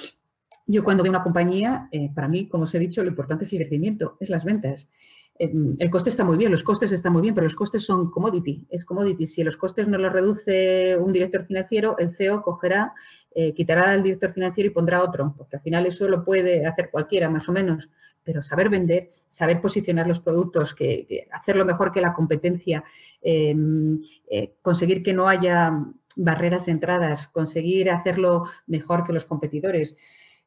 Yo 0.66 0.84
cuando 0.84 1.02
veo 1.02 1.10
una 1.10 1.22
compañía, 1.22 1.88
eh, 1.90 2.10
para 2.14 2.28
mí, 2.28 2.48
como 2.48 2.64
os 2.64 2.74
he 2.76 2.78
dicho, 2.78 3.02
lo 3.02 3.10
importante 3.10 3.44
es 3.44 3.52
el 3.52 3.58
crecimiento, 3.58 4.16
es 4.20 4.30
las 4.30 4.44
ventas. 4.44 4.88
Em, 5.36 5.74
el 5.80 5.90
coste 5.90 6.10
está 6.10 6.22
muy 6.22 6.36
bien, 6.36 6.52
los 6.52 6.62
costes 6.62 6.92
están 6.92 7.12
muy 7.12 7.22
bien, 7.22 7.34
pero 7.34 7.44
los 7.44 7.56
costes 7.56 7.84
son 7.84 8.10
commodity, 8.10 8.66
es 8.70 8.84
commodity. 8.84 9.26
Si 9.26 9.42
los 9.42 9.56
costes 9.56 9.88
no 9.88 9.98
los 9.98 10.12
reduce 10.12 10.96
un 10.96 11.12
director 11.12 11.44
financiero, 11.44 11.98
el 11.98 12.14
CEO 12.14 12.42
cogerá, 12.42 12.92
eh, 13.34 13.52
quitará 13.52 13.90
al 13.90 14.02
director 14.04 14.32
financiero 14.32 14.70
y 14.70 14.72
pondrá 14.72 15.02
otro, 15.02 15.34
porque 15.36 15.56
al 15.56 15.62
final 15.62 15.86
eso 15.86 16.08
lo 16.08 16.24
puede 16.24 16.64
hacer 16.66 16.88
cualquiera, 16.90 17.28
más 17.28 17.48
o 17.48 17.52
menos. 17.52 17.88
Pero 18.22 18.42
saber 18.42 18.68
vender, 18.68 19.10
saber 19.26 19.60
posicionar 19.60 20.06
los 20.06 20.20
productos, 20.20 20.72
que, 20.72 21.26
hacerlo 21.32 21.64
mejor 21.64 21.90
que 21.90 22.00
la 22.00 22.12
competencia, 22.12 22.84
em, 23.20 24.00
eh, 24.30 24.54
conseguir 24.62 25.02
que 25.02 25.12
no 25.12 25.28
haya 25.28 25.72
barreras 26.16 26.66
de 26.66 26.72
entradas, 26.72 27.26
conseguir 27.28 27.90
hacerlo 27.90 28.44
mejor 28.68 29.04
que 29.04 29.12
los 29.12 29.24
competidores. 29.24 29.96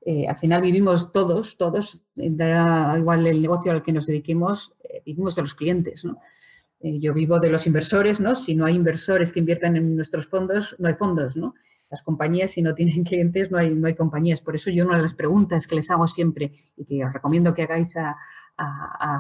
Eh, 0.10 0.26
al 0.26 0.38
final 0.38 0.62
vivimos 0.62 1.12
todos, 1.12 1.58
todos, 1.58 2.02
da 2.16 2.98
igual 2.98 3.28
el 3.28 3.42
negocio 3.42 3.74
al 3.74 3.84
que 3.84 3.92
nos 3.92 4.08
dediquemos, 4.08 4.74
eh, 4.82 5.02
vivimos 5.06 5.36
de 5.36 5.42
los 5.42 5.54
clientes, 5.54 6.06
¿no? 6.06 6.22
Eh, 6.80 6.98
yo 6.98 7.14
vivo 7.14 7.42
de 7.42 7.50
los 7.50 7.68
inversores, 7.68 8.22
¿no? 8.22 8.34
Si 8.34 8.56
no 8.56 8.66
hay 8.66 8.76
inversores 8.76 9.34
que 9.34 9.42
inviertan 9.42 9.76
en 9.76 9.98
nuestros 9.98 10.28
fondos, 10.28 10.78
no 10.80 10.88
hay 10.88 10.94
fondos, 10.94 11.36
¿no? 11.36 11.56
Las 11.90 12.04
compañías, 12.04 12.52
si 12.52 12.62
no 12.62 12.74
tienen 12.74 13.04
clientes, 13.10 13.52
no 13.52 13.58
hay, 13.58 13.70
no 13.70 13.86
hay 13.86 13.96
compañías. 13.96 14.40
Por 14.40 14.56
eso 14.56 14.72
yo 14.72 14.86
una 14.86 14.96
de 14.96 15.02
las 15.02 15.14
preguntas 15.14 15.68
que 15.68 15.76
les 15.76 15.92
hago 15.92 16.08
siempre 16.08 16.54
y 16.78 16.86
que 16.86 17.04
os 17.04 17.12
recomiendo 17.12 17.54
que 17.54 17.64
hagáis 17.64 17.98
a, 17.98 18.16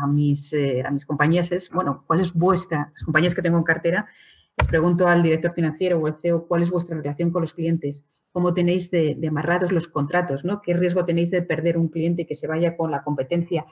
mis, 0.07 0.55
a 0.85 0.89
mis 0.89 1.05
compañías 1.05 1.51
es, 1.51 1.69
bueno, 1.69 2.05
¿cuál 2.07 2.21
es 2.21 2.33
vuestra, 2.33 2.91
las 2.93 3.03
compañías 3.03 3.35
que 3.35 3.41
tengo 3.41 3.57
en 3.57 3.65
cartera, 3.65 4.07
les 4.57 4.67
pregunto 4.69 5.05
al 5.05 5.21
director 5.21 5.53
financiero 5.53 5.99
o 5.99 6.07
al 6.07 6.15
CEO, 6.15 6.47
¿cuál 6.47 6.61
es 6.61 6.69
vuestra 6.69 6.95
relación 6.95 7.29
con 7.29 7.41
los 7.41 7.53
clientes? 7.53 8.05
Cómo 8.38 8.53
tenéis 8.53 8.91
de, 8.91 9.17
amarrados 9.27 9.71
los 9.71 9.88
contratos, 9.88 10.45
¿no? 10.45 10.61
¿Qué 10.61 10.75
riesgo 10.75 11.05
tenéis 11.05 11.31
de 11.31 11.41
perder 11.41 11.75
un 11.75 11.88
cliente 11.88 12.27
que 12.27 12.35
se 12.35 12.45
vaya 12.45 12.77
con 12.77 12.91
la 12.91 13.01
competencia? 13.01 13.65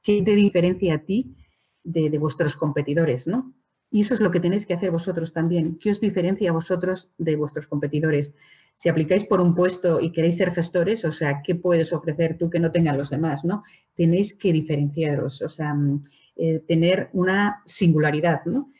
¿Qué 0.00 0.22
te 0.22 0.36
diferencia 0.36 0.94
a 0.94 0.98
ti 0.98 1.34
de, 1.82 2.16
vuestros 2.18 2.54
competidores, 2.54 3.26
¿no? 3.26 3.52
Y 3.90 4.02
eso 4.02 4.14
es 4.14 4.20
lo 4.20 4.30
que 4.30 4.38
tenéis 4.38 4.64
que 4.64 4.74
hacer 4.74 4.92
vosotros 4.92 5.32
también. 5.32 5.76
¿Qué 5.76 5.90
os 5.90 6.00
diferencia 6.00 6.50
a 6.50 6.52
vosotros 6.52 7.10
de 7.18 7.34
vuestros 7.34 7.66
competidores? 7.66 8.32
Si 8.76 8.88
aplicáis 8.88 9.24
por 9.24 9.40
un 9.40 9.56
puesto 9.56 9.98
y 9.98 10.12
queréis 10.12 10.36
ser 10.36 10.52
gestores, 10.52 11.04
o 11.04 11.10
sea, 11.10 11.42
¿qué 11.44 11.56
puedes 11.56 11.92
ofrecer 11.92 12.38
tú 12.38 12.48
que 12.48 12.60
no 12.60 12.70
tengan 12.70 12.98
los 12.98 13.10
demás? 13.10 13.44
¿no? 13.44 13.64
Tenéis 13.96 14.38
que 14.38 14.52
diferenciaros, 14.52 15.42
o 15.42 15.48
sea, 15.48 15.74
mm, 15.74 16.00
eh, 16.36 16.60
tener 16.60 17.10
una 17.12 17.60
singularidad, 17.64 18.44
¿no? 18.44 18.70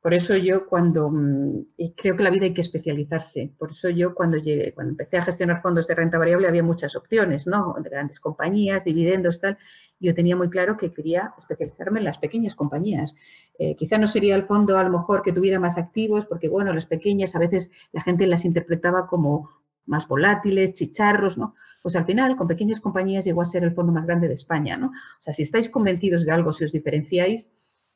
Por 0.00 0.14
eso 0.14 0.36
yo 0.36 0.66
cuando, 0.68 1.10
mm, 1.10 1.66
creo 1.96 2.16
que 2.16 2.22
la 2.22 2.30
vida 2.30 2.44
hay 2.44 2.54
que 2.54 2.60
especializarse, 2.60 3.52
por 3.58 3.70
eso 3.70 3.88
yo 3.90 4.14
cuando, 4.14 4.38
llegué, 4.38 4.72
cuando 4.72 4.92
empecé 4.92 5.16
a 5.18 5.24
gestionar 5.24 5.60
fondos 5.60 5.88
de 5.88 5.94
renta 5.96 6.18
variable 6.18 6.46
había 6.46 6.62
muchas 6.62 6.94
opciones, 6.94 7.48
¿no? 7.48 7.74
De 7.82 7.90
grandes 7.90 8.20
compañías, 8.20 8.84
dividendos, 8.84 9.40
tal. 9.40 9.58
Yo 9.98 10.14
tenía 10.14 10.36
muy 10.36 10.50
claro 10.50 10.76
que 10.76 10.92
quería 10.92 11.34
especializarme 11.36 11.98
en 11.98 12.04
las 12.04 12.18
pequeñas 12.18 12.54
compañías. 12.54 13.16
Eh, 13.58 13.74
quizá 13.74 13.98
no 13.98 14.06
sería 14.06 14.36
el 14.36 14.46
fondo 14.46 14.78
a 14.78 14.84
lo 14.84 14.90
mejor 14.90 15.22
que 15.22 15.32
tuviera 15.32 15.58
más 15.58 15.78
activos, 15.78 16.26
porque 16.26 16.48
bueno, 16.48 16.72
las 16.72 16.86
pequeñas 16.86 17.34
a 17.34 17.40
veces 17.40 17.72
la 17.92 18.00
gente 18.00 18.26
las 18.28 18.44
interpretaba 18.44 19.08
como 19.08 19.50
más 19.86 20.06
volátiles, 20.06 20.74
chicharros, 20.74 21.38
¿no? 21.38 21.54
Pues 21.82 21.96
al 21.96 22.04
final, 22.04 22.36
con 22.36 22.46
pequeñas 22.46 22.80
compañías 22.80 23.24
llegó 23.24 23.42
a 23.42 23.46
ser 23.46 23.64
el 23.64 23.74
fondo 23.74 23.92
más 23.92 24.06
grande 24.06 24.28
de 24.28 24.34
España, 24.34 24.76
¿no? 24.76 24.88
O 24.88 25.22
sea, 25.22 25.32
si 25.32 25.42
estáis 25.42 25.70
convencidos 25.70 26.24
de 26.24 26.30
algo, 26.30 26.52
si 26.52 26.64
os 26.64 26.72
diferenciáis, 26.72 27.50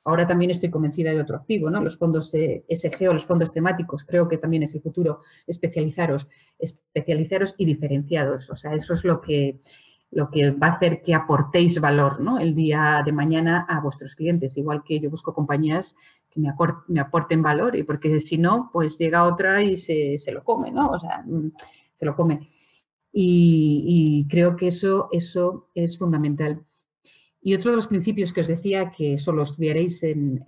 Ahora 0.05 0.27
también 0.27 0.51
estoy 0.51 0.71
convencida 0.71 1.11
de 1.11 1.21
otro 1.21 1.37
activo, 1.37 1.71
¿no? 1.71 1.81
Los 1.81 1.97
fondos 1.97 2.31
SG 2.31 3.09
o 3.09 3.13
los 3.13 3.27
fondos 3.27 3.53
temáticos, 3.53 4.05
creo 4.05 4.29
que 4.29 4.39
también 4.39 4.65
es 4.65 4.75
el 4.75 4.83
futuro, 4.83 5.21
especializaros, 5.47 6.27
especializaros 6.59 7.55
y 7.59 7.65
diferenciados. 7.65 8.51
O 8.51 8.57
sea, 8.57 8.75
eso 8.75 8.95
es 8.95 9.05
lo 9.05 9.21
que, 9.21 9.61
lo 10.11 10.31
que 10.31 10.51
va 10.51 10.69
a 10.69 10.73
hacer 10.73 11.03
que 11.03 11.15
aportéis 11.15 11.81
valor 11.81 12.21
¿no? 12.21 12.39
el 12.39 12.55
día 12.55 13.03
de 13.05 13.13
mañana 13.13 13.67
a 13.69 13.81
vuestros 13.81 14.15
clientes. 14.15 14.57
Igual 14.59 14.83
que 14.85 15.01
yo 15.01 15.09
busco 15.09 15.33
compañías 15.33 15.97
que 16.31 16.41
me, 16.41 17.01
aporten 17.01 17.43
valor 17.43 17.77
y 17.77 17.83
porque 17.83 18.21
si 18.21 18.39
no, 18.39 18.71
pues 18.73 18.99
llega 18.99 19.25
otra 19.25 19.63
y 19.63 19.77
se, 19.77 20.19
se, 20.19 20.33
lo 20.33 20.43
come, 20.43 20.71
¿no? 20.71 20.91
O 20.91 20.99
sea, 20.99 21.23
mm, 21.25 21.53
se 21.93 22.07
lo 22.07 22.17
come. 22.17 22.49
Y, 23.13 24.27
creo 24.29 24.57
que 24.57 24.69
eso, 24.69 25.09
eso 25.13 25.69
es 25.75 25.99
fundamental. 25.99 26.65
Y 27.43 27.55
otro 27.55 27.71
de 27.71 27.77
los 27.77 27.89
principios 27.89 28.33
que 28.33 28.41
os 28.41 28.47
decía 28.47 28.93
que 28.97 29.19
solo 29.19 29.43
estudiaréis 29.43 30.03
en, 30.05 30.45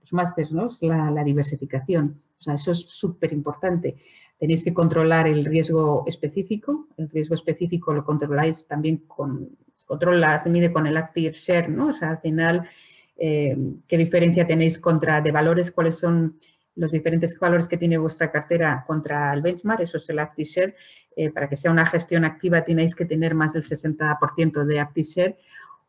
los 0.00 0.12
másteres, 0.12 0.52
¿no? 0.52 0.68
Es 0.68 0.80
la, 0.82 1.10
la 1.10 1.24
diversificación. 1.24 2.22
O 2.38 2.42
sea, 2.42 2.54
eso 2.54 2.70
es 2.70 2.80
súper 2.88 3.32
importante. 3.32 3.96
Tenéis 4.38 4.62
que 4.62 4.72
controlar 4.74 5.26
el 5.26 5.44
riesgo 5.44 6.04
específico. 6.06 6.88
El 6.96 7.08
riesgo 7.08 7.34
específico 7.34 7.92
lo 7.92 8.04
controláis 8.04 8.66
también 8.68 8.98
con, 9.08 9.56
se 9.74 9.86
controla, 9.86 10.38
se 10.38 10.50
mide 10.50 10.72
con 10.72 10.86
el 10.86 10.96
active 10.96 11.32
share, 11.32 11.68
¿no? 11.68 11.88
O 11.88 11.92
sea, 11.92 12.10
al 12.10 12.18
final, 12.18 12.68
eh, 13.16 13.56
¿qué 13.88 13.98
diferencia 13.98 14.46
tenéis 14.46 14.78
contra 14.78 15.20
de 15.20 15.32
valores? 15.32 15.72
¿Cuáles 15.72 15.98
son 15.98 16.38
los 16.76 16.92
diferentes 16.92 17.38
valores 17.40 17.66
que 17.66 17.78
tiene 17.78 17.98
vuestra 17.98 18.30
cartera 18.30 18.84
contra 18.86 19.32
el 19.32 19.42
benchmark? 19.42 19.80
Eso 19.80 19.96
es 19.96 20.08
el 20.10 20.18
active 20.18 20.48
share. 20.48 20.76
Eh, 21.16 21.30
para 21.30 21.48
que 21.48 21.56
sea 21.56 21.70
una 21.70 21.86
gestión 21.86 22.26
activa 22.26 22.62
tenéis 22.62 22.94
que 22.94 23.06
tener 23.06 23.34
más 23.34 23.54
del 23.54 23.62
60% 23.62 24.64
de 24.66 24.80
active 24.80 25.06
share 25.06 25.38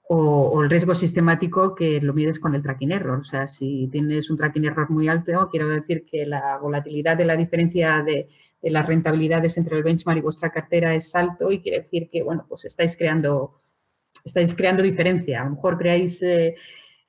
o, 0.10 0.64
el 0.64 0.70
riesgo 0.70 0.96
sistemático 0.96 1.76
que 1.76 2.00
lo 2.02 2.14
mides 2.14 2.40
con 2.40 2.56
el 2.56 2.64
tracking 2.64 2.92
error. 2.92 3.20
O 3.20 3.24
sea, 3.24 3.48
si 3.48 3.88
tienes 3.92 4.30
un 4.30 4.38
tracking 4.38 4.66
error 4.66 4.90
muy 4.90 5.08
alto, 5.08 5.48
quiero 5.52 5.68
decir 5.68 6.06
que 6.06 6.26
la 6.26 6.58
volatilidad 6.58 7.18
de 7.18 7.26
la 7.26 7.36
diferencia 7.36 8.04
de, 8.04 8.30
las 8.62 8.86
rentabilidades 8.86 9.58
entre 9.58 9.78
el 9.78 9.84
benchmark 9.84 10.18
y 10.18 10.22
vuestra 10.22 10.50
cartera 10.50 10.94
es 10.94 11.16
alto 11.16 11.52
y 11.52 11.62
quiere 11.62 11.80
decir 11.80 12.10
que, 12.10 12.24
bueno, 12.24 12.46
pues 12.50 12.66
estáis 12.66 12.98
creando, 12.98 13.62
estáis 14.26 14.54
creando 14.56 14.84
diferencia. 14.84 15.42
A 15.42 15.46
lo 15.46 15.52
mejor 15.52 15.78
creáis 15.78 16.22
eh, 16.24 16.56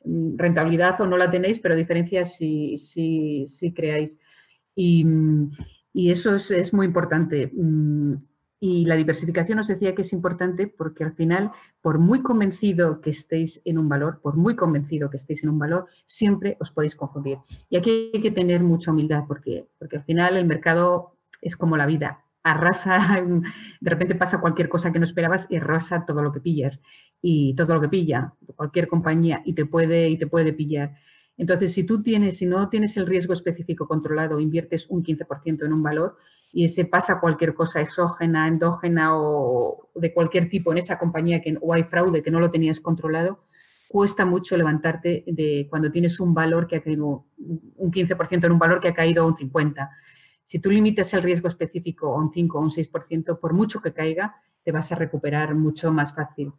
rentabilidad 0.05 1.01
o 1.01 1.07
no 1.07 1.17
la 1.17 1.31
tenéis, 1.31 1.59
pero 1.59 1.75
diferencia 1.75 2.25
sí, 2.25 2.77
sí, 2.79 3.45
sí 3.49 3.73
creáis. 3.73 4.19
Y, 4.75 5.05
eso 5.95 6.37
es, 6.37 6.51
es, 6.53 6.73
muy 6.73 6.87
importante. 6.87 7.51
Y 8.61 8.87
la 8.87 8.97
diversificación 8.97 9.61
os 9.61 9.69
decía 9.69 9.95
que 9.95 10.03
es 10.03 10.13
importante 10.13 10.67
porque 10.67 11.05
al 11.05 11.13
final, 11.13 11.53
por 11.81 11.99
muy 11.99 12.23
convencido 12.23 13.01
que 13.01 13.11
estéis 13.11 13.63
en 13.65 13.79
un 13.79 13.89
valor, 13.89 14.21
por 14.21 14.37
muy 14.37 14.57
convencido 14.57 15.11
que 15.11 15.17
estéis 15.17 15.45
en 15.45 15.51
un 15.51 15.59
valor, 15.59 15.87
siempre 16.07 16.57
os 16.59 16.73
podéis 16.73 16.97
confundir. 16.97 17.39
Y 17.71 17.77
aquí 17.77 18.11
hay 18.13 18.21
que 18.21 18.33
tener 18.33 18.63
mucha 18.63 18.91
humildad 18.91 19.25
porque, 19.29 19.69
porque 19.79 19.99
al 19.99 20.05
final 20.05 20.37
el 20.37 20.47
mercado 20.47 21.15
es 21.41 21.57
como 21.57 21.77
la 21.77 21.87
vida. 21.87 22.25
Arrasa, 22.43 23.23
de 23.81 23.91
repente 23.91 24.17
pasa 24.17 24.41
cualquier 24.41 24.69
cosa 24.69 24.93
que 24.93 24.99
no 24.99 25.05
esperabas 25.05 25.47
y 25.51 25.57
arrasa 25.57 26.05
todo 26.05 26.23
lo 26.23 26.33
que 26.33 26.41
pillas. 26.41 26.81
Y 27.23 27.55
todo 27.55 27.75
lo 27.75 27.81
que 27.81 27.89
pilla, 27.89 28.35
cualquier 28.57 28.89
compañía, 28.89 29.41
y 29.45 29.53
te 29.53 29.67
puede, 29.67 30.09
y 30.09 30.19
te 30.19 30.27
puede 30.27 30.53
pillar. 30.53 30.97
Entonces, 31.37 31.73
si 31.73 31.85
tú 31.85 32.01
tienes, 32.01 32.39
si 32.39 32.47
no 32.47 32.69
tienes 32.69 32.97
el 32.97 33.07
riesgo 33.07 33.33
específico 33.33 33.87
controlado, 33.87 34.41
inviertes 34.41 34.91
un 34.91 35.05
15% 35.05 35.65
en 35.65 35.73
un 35.73 35.83
valor, 35.83 36.17
y 36.53 36.69
se 36.69 36.85
pasa 36.87 37.21
cualquier 37.21 37.55
cosa 37.55 37.81
exógena, 37.81 38.49
endógena 38.49 39.17
o 39.17 39.91
de 39.95 40.13
cualquier 40.13 40.49
tipo 40.49 40.73
en 40.73 40.79
esa 40.79 40.99
compañía 40.99 41.41
que, 41.43 41.57
o 41.61 41.75
hay 41.75 41.85
fraude 41.85 42.23
que 42.23 42.31
no 42.31 42.41
lo 42.41 42.51
tenías 42.51 42.81
controlado, 42.81 43.45
cuesta 43.89 44.25
mucho 44.25 44.57
levantarte 44.57 45.25
de 45.27 45.67
cuando 45.71 45.91
tienes 45.91 46.21
un 46.21 46.35
valor 46.35 46.67
que 46.67 46.77
ha 46.77 46.83
caído 46.83 47.27
un 47.39 47.91
15% 47.91 48.45
en 48.45 48.53
un 48.53 48.59
valor 48.59 48.81
que 48.81 48.89
ha 48.89 48.95
caído 48.95 49.27
un 49.27 49.35
50%. 49.35 49.89
Si 50.45 50.59
tú 50.61 50.71
limitas 50.71 51.13
el 51.13 51.23
riesgo 51.23 51.49
específico 51.49 52.15
a 52.15 52.19
un 52.19 52.33
5 52.33 52.59
o 52.59 52.63
un 52.63 52.71
6%, 52.71 53.39
por 53.39 53.53
mucho 53.53 53.81
que 53.83 53.93
caiga, 53.93 54.37
te 54.63 54.73
vas 54.73 54.91
a 54.93 54.95
recuperar 54.95 55.55
mucho 55.55 55.93
más 55.93 56.15
fácil. 56.15 56.53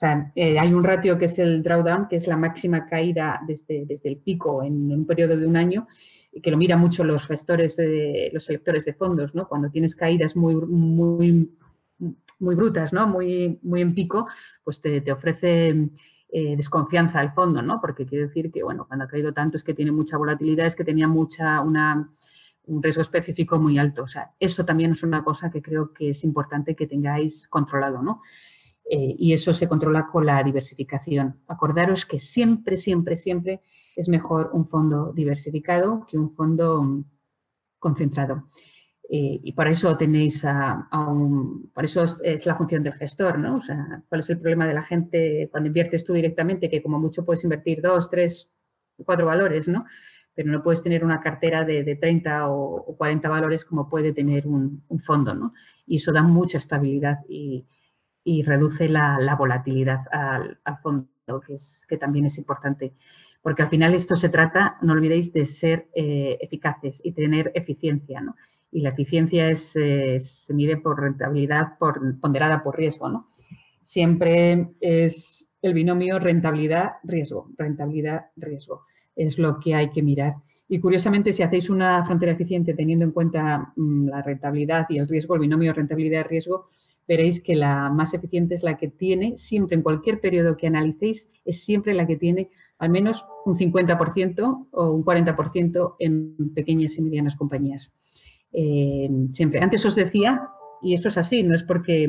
O 0.00 0.06
sea, 0.06 0.32
eh, 0.34 0.58
hay 0.58 0.72
un 0.72 0.82
ratio 0.82 1.18
que 1.18 1.26
es 1.26 1.38
el 1.38 1.62
drawdown, 1.62 2.08
que 2.08 2.16
es 2.16 2.26
la 2.26 2.38
máxima 2.38 2.86
caída 2.86 3.38
desde, 3.46 3.84
desde 3.84 4.08
el 4.08 4.16
pico 4.16 4.62
en 4.62 4.90
un 4.90 5.04
periodo 5.04 5.36
de 5.36 5.46
un 5.46 5.58
año, 5.58 5.86
que 6.42 6.50
lo 6.50 6.56
mira 6.56 6.78
mucho 6.78 7.04
los 7.04 7.26
gestores, 7.26 7.76
de, 7.76 8.30
los 8.32 8.46
selectores 8.46 8.86
de 8.86 8.94
fondos, 8.94 9.34
¿no? 9.34 9.46
Cuando 9.46 9.68
tienes 9.68 9.94
caídas 9.94 10.36
muy, 10.36 10.54
muy, 10.54 11.54
muy 12.38 12.54
brutas, 12.54 12.94
¿no? 12.94 13.06
Muy, 13.08 13.58
muy 13.62 13.82
en 13.82 13.94
pico, 13.94 14.26
pues 14.64 14.80
te, 14.80 15.12
ofrece 15.12 15.90
eh, 16.30 16.56
desconfianza 16.56 17.20
al 17.20 17.34
fondo, 17.34 17.60
¿no? 17.60 17.78
Porque 17.78 18.06
quiere 18.06 18.28
decir 18.28 18.50
que, 18.50 18.62
bueno, 18.62 18.86
cuando 18.88 19.04
ha 19.04 19.08
caído 19.08 19.34
tanto 19.34 19.58
es 19.58 19.64
que 19.64 19.74
tiene 19.74 19.92
mucha 19.92 20.16
volatilidad, 20.16 20.64
es 20.64 20.76
que 20.76 20.84
tenía 20.84 21.08
mucha, 21.08 21.60
una, 21.60 22.10
un 22.64 22.82
riesgo 22.82 23.02
específico 23.02 23.58
muy 23.58 23.76
alto. 23.76 24.04
O 24.04 24.08
sea, 24.08 24.30
eso 24.40 24.64
también 24.64 24.92
es 24.92 25.02
una 25.02 25.22
cosa 25.22 25.50
que 25.50 25.60
creo 25.60 25.92
que 25.92 26.08
es 26.08 26.24
importante 26.24 26.74
que 26.74 26.86
tengáis 26.86 27.46
controlado, 27.48 28.00
¿no? 28.00 28.22
Eh, 28.92 29.14
y 29.18 29.32
eso 29.32 29.54
se 29.54 29.68
controla 29.68 30.08
con 30.08 30.26
la 30.26 30.42
diversificación. 30.42 31.36
Acordaros 31.46 32.04
que 32.04 32.18
siempre, 32.18 32.76
siempre, 32.76 33.14
siempre 33.14 33.60
es 33.94 34.08
mejor 34.08 34.50
un 34.52 34.66
fondo 34.66 35.12
diversificado 35.12 36.04
que 36.08 36.18
un 36.18 36.34
fondo 36.34 37.04
concentrado. 37.78 38.48
Eh, 39.08 39.38
y 39.44 39.52
por 39.52 39.68
eso 39.68 39.96
tenéis 39.96 40.44
a, 40.44 40.88
por 41.72 41.84
eso 41.84 42.02
es, 42.02 42.46
la 42.46 42.56
función 42.56 42.82
del 42.82 42.94
gestor, 42.94 43.38
¿no? 43.38 43.58
O 43.58 43.62
sea, 43.62 44.02
¿cuál 44.08 44.22
es 44.22 44.30
el 44.30 44.40
problema 44.40 44.66
de 44.66 44.74
la 44.74 44.82
gente 44.82 45.48
cuando 45.52 45.68
inviertes 45.68 46.02
tú 46.02 46.12
directamente? 46.12 46.68
Que 46.68 46.82
como 46.82 46.98
mucho 46.98 47.24
puedes 47.24 47.44
invertir 47.44 47.80
dos, 47.80 48.10
tres, 48.10 48.50
cuatro 49.04 49.26
valores, 49.26 49.68
¿no? 49.68 49.84
Pero 50.34 50.50
no 50.50 50.64
puedes 50.64 50.82
tener 50.82 51.04
una 51.04 51.20
cartera 51.20 51.64
de, 51.64 51.94
30 51.94 52.50
o, 52.50 52.96
40 52.96 53.28
valores 53.28 53.64
como 53.64 53.88
puede 53.88 54.12
tener 54.12 54.48
un, 54.48 54.82
fondo, 55.00 55.32
¿no? 55.32 55.52
Y 55.86 55.98
eso 55.98 56.12
da 56.12 56.22
mucha 56.22 56.58
estabilidad 56.58 57.18
reduce 58.42 58.88
la, 58.88 59.34
volatilidad 59.38 60.00
al, 60.12 60.58
fondo, 60.82 61.08
que, 61.88 61.96
también 61.96 62.26
es 62.26 62.38
importante 62.38 62.94
porque 63.42 63.62
al 63.62 63.70
final 63.70 63.94
esto 63.94 64.16
se 64.16 64.28
trata, 64.28 64.76
no 64.82 64.92
olvidéis, 64.92 65.32
de 65.32 65.46
ser 65.46 65.88
eh, 65.94 66.38
eficaces 66.40 67.00
y 67.04 67.12
tener 67.12 67.50
eficiencia, 67.54 68.20
¿no? 68.20 68.36
Y 68.70 68.82
la 68.82 68.90
eficiencia 68.90 69.48
es, 69.50 69.72
se 69.72 70.54
mide 70.54 70.76
por 70.76 71.00
rentabilidad 71.00 71.78
por, 71.78 72.20
ponderada 72.20 72.62
por 72.62 72.76
riesgo, 72.76 73.08
¿no? 73.08 73.30
Siempre 73.82 74.68
es 74.80 75.50
el 75.62 75.74
binomio 75.74 76.18
rentabilidad-riesgo, 76.18 77.50
rentabilidad-riesgo. 77.56 78.82
Es 79.16 79.38
lo 79.38 79.58
que 79.58 79.74
hay 79.74 79.90
que 79.90 80.02
mirar. 80.02 80.34
Y 80.68 80.78
curiosamente, 80.78 81.32
si 81.32 81.42
hacéis 81.42 81.68
una 81.68 82.04
frontera 82.04 82.32
eficiente 82.32 82.74
teniendo 82.74 83.04
en 83.04 83.10
cuenta 83.10 83.72
mm, 83.74 84.08
la 84.08 84.22
rentabilidad 84.22 84.86
y 84.88 84.98
el 84.98 85.08
riesgo, 85.08 85.34
el 85.34 85.40
binomio 85.40 85.72
rentabilidad-riesgo, 85.72 86.68
veréis 87.06 87.42
que 87.42 87.56
la 87.56 87.90
más 87.90 88.14
eficiente 88.14 88.54
es 88.54 88.62
la 88.62 88.76
que 88.76 88.88
tiene, 88.88 89.36
siempre 89.36 89.76
en 89.76 89.82
cualquier 89.82 90.20
periodo 90.20 90.56
que 90.56 90.66
analicéis, 90.66 91.28
es 91.44 91.64
siempre 91.64 91.94
la 91.94 92.06
que 92.06 92.16
tiene 92.16 92.50
al 92.78 92.90
menos 92.90 93.26
un 93.44 93.54
50% 93.54 94.68
o 94.70 94.90
un 94.90 95.04
40% 95.04 95.96
en 95.98 96.54
pequeñas 96.54 96.96
y 96.96 97.02
medianas 97.02 97.36
compañías. 97.36 97.92
Eh, 98.52 99.08
siempre. 99.32 99.60
Antes 99.60 99.84
os 99.84 99.94
decía, 99.94 100.48
y 100.80 100.94
esto 100.94 101.08
es 101.08 101.18
así, 101.18 101.42
no 101.42 101.54
es 101.54 101.62
porque, 101.62 102.08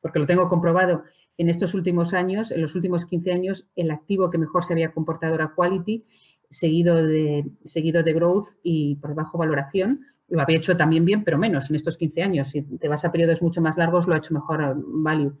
porque 0.00 0.18
lo 0.18 0.26
tengo 0.26 0.46
comprobado, 0.48 1.02
en 1.36 1.48
estos 1.48 1.74
últimos 1.74 2.14
años, 2.14 2.52
en 2.52 2.62
los 2.62 2.74
últimos 2.76 3.06
15 3.06 3.32
años, 3.32 3.66
el 3.74 3.90
activo 3.90 4.30
que 4.30 4.38
mejor 4.38 4.64
se 4.64 4.72
había 4.72 4.92
comportado 4.92 5.34
era 5.34 5.52
Quality, 5.54 6.04
seguido 6.48 7.04
de, 7.04 7.50
seguido 7.64 8.02
de 8.02 8.12
Growth 8.12 8.46
y 8.62 8.96
por 8.96 9.10
debajo 9.10 9.38
valoración. 9.38 10.06
Lo 10.28 10.40
había 10.40 10.56
hecho 10.56 10.76
también 10.76 11.04
bien, 11.04 11.22
pero 11.24 11.38
menos 11.38 11.68
en 11.70 11.76
estos 11.76 11.96
15 11.96 12.22
años. 12.22 12.50
Si 12.50 12.62
te 12.62 12.88
vas 12.88 13.04
a 13.04 13.12
periodos 13.12 13.42
mucho 13.42 13.60
más 13.60 13.76
largos, 13.76 14.06
lo 14.06 14.14
ha 14.14 14.18
hecho 14.18 14.34
mejor 14.34 14.74
Value. 14.76 15.36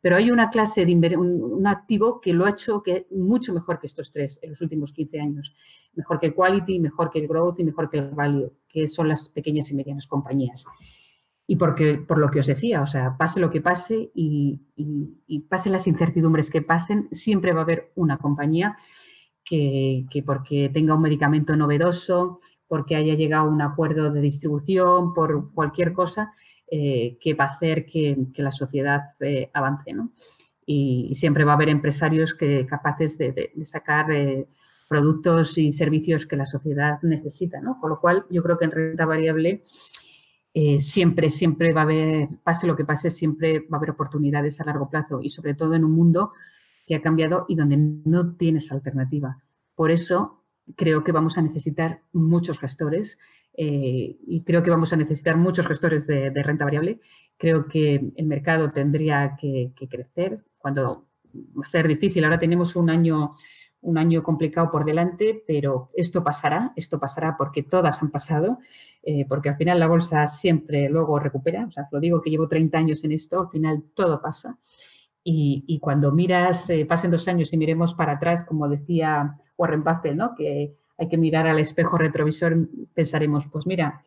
Pero 0.00 0.16
hay 0.16 0.30
una 0.30 0.48
clase 0.50 0.86
de 0.86 1.16
un, 1.16 1.66
activo 1.66 2.20
que 2.20 2.32
lo 2.32 2.46
ha 2.46 2.50
hecho 2.50 2.82
que, 2.82 3.06
mucho 3.10 3.52
mejor 3.52 3.80
que 3.80 3.88
estos 3.88 4.12
tres 4.12 4.38
en 4.42 4.50
los 4.50 4.60
últimos 4.60 4.92
15 4.92 5.20
años. 5.20 5.54
Mejor 5.94 6.20
que 6.20 6.26
el 6.26 6.34
quality, 6.34 6.78
mejor 6.78 7.10
que 7.10 7.18
el 7.18 7.26
growth 7.26 7.58
y 7.58 7.64
mejor 7.64 7.90
que 7.90 7.98
el 7.98 8.10
value, 8.10 8.52
que 8.68 8.86
son 8.86 9.08
las 9.08 9.28
pequeñas 9.28 9.70
y 9.70 9.74
medianas 9.74 10.06
compañías. 10.06 10.64
Y 11.48 11.56
porque, 11.56 11.94
por 11.96 12.18
lo 12.18 12.30
que 12.30 12.40
os 12.40 12.46
decía, 12.46 12.82
o 12.82 12.86
sea, 12.86 13.16
pase 13.16 13.40
lo 13.40 13.50
que 13.50 13.60
pase 13.60 14.10
y, 14.14 14.60
y, 14.76 15.40
pase 15.40 15.70
las 15.70 15.86
incertidumbres 15.86 16.50
que 16.50 16.62
pasen, 16.62 17.08
siempre 17.10 17.52
va 17.52 17.60
a 17.60 17.62
haber 17.62 17.90
una 17.94 18.18
compañía 18.18 18.76
que, 19.42 20.04
que 20.10 20.22
porque 20.22 20.70
tenga 20.72 20.94
un 20.94 21.00
medicamento 21.00 21.56
novedoso, 21.56 22.40
porque 22.68 22.94
haya 22.94 23.14
llegado 23.14 23.48
un 23.48 23.62
acuerdo 23.62 24.12
de 24.12 24.20
distribución, 24.20 25.14
por 25.14 25.52
cualquier 25.52 25.92
cosa, 25.92 26.34
eh, 26.70 27.16
que 27.20 27.32
va 27.32 27.44
a 27.44 27.54
hacer 27.54 27.86
que, 27.86 28.16
la 28.36 28.52
sociedad 28.52 29.00
eh, 29.20 29.50
avance. 29.54 29.92
¿no? 29.94 30.12
Y, 30.66 31.14
siempre 31.14 31.44
va 31.44 31.52
a 31.52 31.54
haber 31.54 31.70
empresarios 31.70 32.34
que, 32.34 32.66
capaces 32.66 33.16
de, 33.16 33.52
sacar 33.64 34.10
eh, 34.12 34.46
productos 34.86 35.56
y 35.56 35.72
servicios 35.72 36.26
que 36.26 36.36
la 36.36 36.44
sociedad 36.44 37.00
necesita. 37.02 37.60
¿no? 37.60 37.80
Con 37.80 37.90
lo 37.90 38.00
cual, 38.00 38.26
yo 38.30 38.42
creo 38.42 38.58
que 38.58 38.66
en 38.66 38.70
renta 38.70 39.06
variable 39.06 39.64
siempre, 40.80 41.28
siempre 41.28 41.72
va 41.72 41.82
a 41.82 41.84
haber, 41.84 42.28
pase 42.42 42.66
lo 42.66 42.74
que 42.74 42.84
pase, 42.84 43.12
siempre 43.12 43.60
va 43.60 43.76
a 43.76 43.76
haber 43.76 43.90
oportunidades 43.90 44.60
a 44.60 44.64
largo 44.64 44.90
plazo 44.90 45.20
y 45.22 45.30
sobre 45.30 45.54
todo 45.54 45.74
en 45.74 45.84
un 45.84 45.92
mundo 45.92 46.32
que 46.84 46.96
ha 46.96 47.02
cambiado 47.02 47.44
y 47.48 47.54
donde 47.54 47.76
no 47.76 48.34
tienes 48.34 48.72
alternativa. 48.72 49.40
Por 49.76 49.92
eso 49.92 50.37
creo 50.76 51.04
que 51.04 51.12
vamos 51.12 51.38
a 51.38 51.42
necesitar 51.42 52.02
muchos 52.12 52.58
gestores 52.58 53.18
eh, 53.54 54.16
y 54.26 54.42
creo 54.44 54.62
que 54.62 54.70
vamos 54.70 54.92
a 54.92 54.96
necesitar 54.96 55.36
muchos 55.36 55.66
gestores 55.66 56.06
de, 56.06 56.30
renta 56.30 56.64
variable. 56.64 57.00
Creo 57.36 57.66
que 57.66 58.12
el 58.16 58.26
mercado 58.26 58.70
tendría 58.70 59.36
que, 59.40 59.72
crecer 59.90 60.44
cuando 60.58 61.06
va 61.34 61.62
a 61.62 61.66
ser 61.66 61.88
difícil. 61.88 62.24
Ahora 62.24 62.38
tenemos 62.38 62.76
un 62.76 62.90
año 62.90 63.34
un 63.80 63.96
año 63.96 64.24
complicado 64.24 64.72
por 64.72 64.84
delante, 64.84 65.44
pero 65.46 65.90
esto 65.94 66.24
pasará, 66.24 66.72
esto 66.74 66.98
pasará 66.98 67.36
porque 67.38 67.62
todas 67.62 68.02
han 68.02 68.10
pasado, 68.10 68.58
eh, 69.04 69.24
porque 69.28 69.50
al 69.50 69.56
final 69.56 69.78
la 69.78 69.86
bolsa 69.86 70.26
siempre 70.26 70.88
luego 70.88 71.20
recupera, 71.20 71.66
o 71.66 71.70
sea, 71.70 71.88
lo 71.92 72.00
digo 72.00 72.20
que 72.20 72.30
llevo 72.30 72.48
30 72.48 72.76
años 72.76 73.04
en 73.04 73.12
esto, 73.12 73.42
al 73.42 73.50
final 73.50 73.84
todo 73.94 74.20
pasa. 74.20 74.58
Y, 75.30 75.78
cuando 75.80 76.10
miras, 76.10 76.70
eh, 76.70 76.86
pasen 76.86 77.10
dos 77.10 77.28
años 77.28 77.52
y 77.52 77.58
miremos 77.58 77.92
para 77.92 78.12
atrás, 78.12 78.44
como 78.44 78.66
decía 78.66 79.36
Warren 79.58 79.84
Buffett, 79.84 80.14
¿no? 80.14 80.34
que 80.34 80.74
hay 80.96 81.08
que 81.08 81.18
mirar 81.18 81.46
al 81.46 81.58
espejo 81.58 81.98
retrovisor, 81.98 82.56
pensaremos, 82.94 83.46
pues 83.48 83.66
mira, 83.66 84.04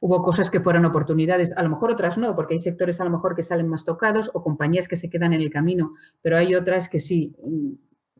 hubo 0.00 0.22
cosas 0.22 0.50
que 0.50 0.60
fueron 0.60 0.84
oportunidades, 0.84 1.56
a 1.56 1.62
lo 1.62 1.70
mejor 1.70 1.90
otras 1.90 2.18
no, 2.18 2.34
porque 2.34 2.54
hay 2.54 2.60
sectores 2.60 3.00
a 3.00 3.04
lo 3.04 3.10
mejor 3.10 3.34
que 3.34 3.42
salen 3.42 3.68
más 3.68 3.84
tocados 3.84 4.30
o 4.34 4.42
compañías 4.42 4.88
que 4.88 4.96
se 4.96 5.08
quedan 5.08 5.32
en 5.32 5.40
el 5.40 5.50
camino, 5.50 5.94
pero 6.22 6.36
hay 6.36 6.54
otras 6.54 6.88
que 6.88 7.00
sí, 7.00 7.34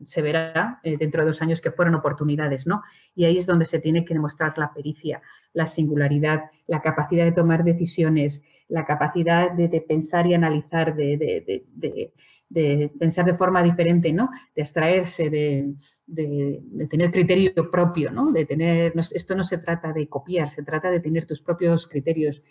se 0.05 0.21
verá 0.21 0.79
eh, 0.83 0.97
dentro 0.97 1.21
de 1.21 1.27
dos 1.27 1.41
años 1.41 1.61
que 1.61 1.71
fueron 1.71 1.95
oportunidades, 1.95 2.67
¿no? 2.67 2.83
Y 3.15 3.25
ahí 3.25 3.37
es 3.37 3.45
donde 3.45 3.65
se 3.65 3.79
tiene 3.79 4.05
que 4.05 4.13
demostrar 4.13 4.57
la 4.57 4.73
pericia, 4.73 5.21
la 5.53 5.65
singularidad, 5.65 6.43
la 6.67 6.81
capacidad 6.81 7.25
de 7.25 7.31
tomar 7.31 7.63
decisiones, 7.63 8.43
la 8.69 8.85
capacidad 8.85 9.51
de, 9.51 9.81
pensar 9.81 10.27
y 10.27 10.33
analizar, 10.33 10.95
de, 10.95 11.63
pensar 12.99 13.25
de 13.25 13.33
forma 13.33 13.63
diferente, 13.63 14.11
¿no? 14.11 14.29
De 14.55 14.61
abstraerse, 14.61 15.29
de, 15.29 15.73
tener 16.89 17.11
criterio 17.11 17.71
propio, 17.71 18.11
¿no? 18.11 18.31
De 18.31 18.45
tener, 18.45 18.93
esto 18.95 19.35
no 19.35 19.43
se 19.43 19.59
trata 19.59 19.93
de 19.93 20.07
copiar, 20.07 20.49
se 20.49 20.63
trata 20.63 20.91
de 20.91 20.99
tener 20.99 21.25
tus 21.25 21.41
propios 21.41 21.87
criterios 21.87 22.43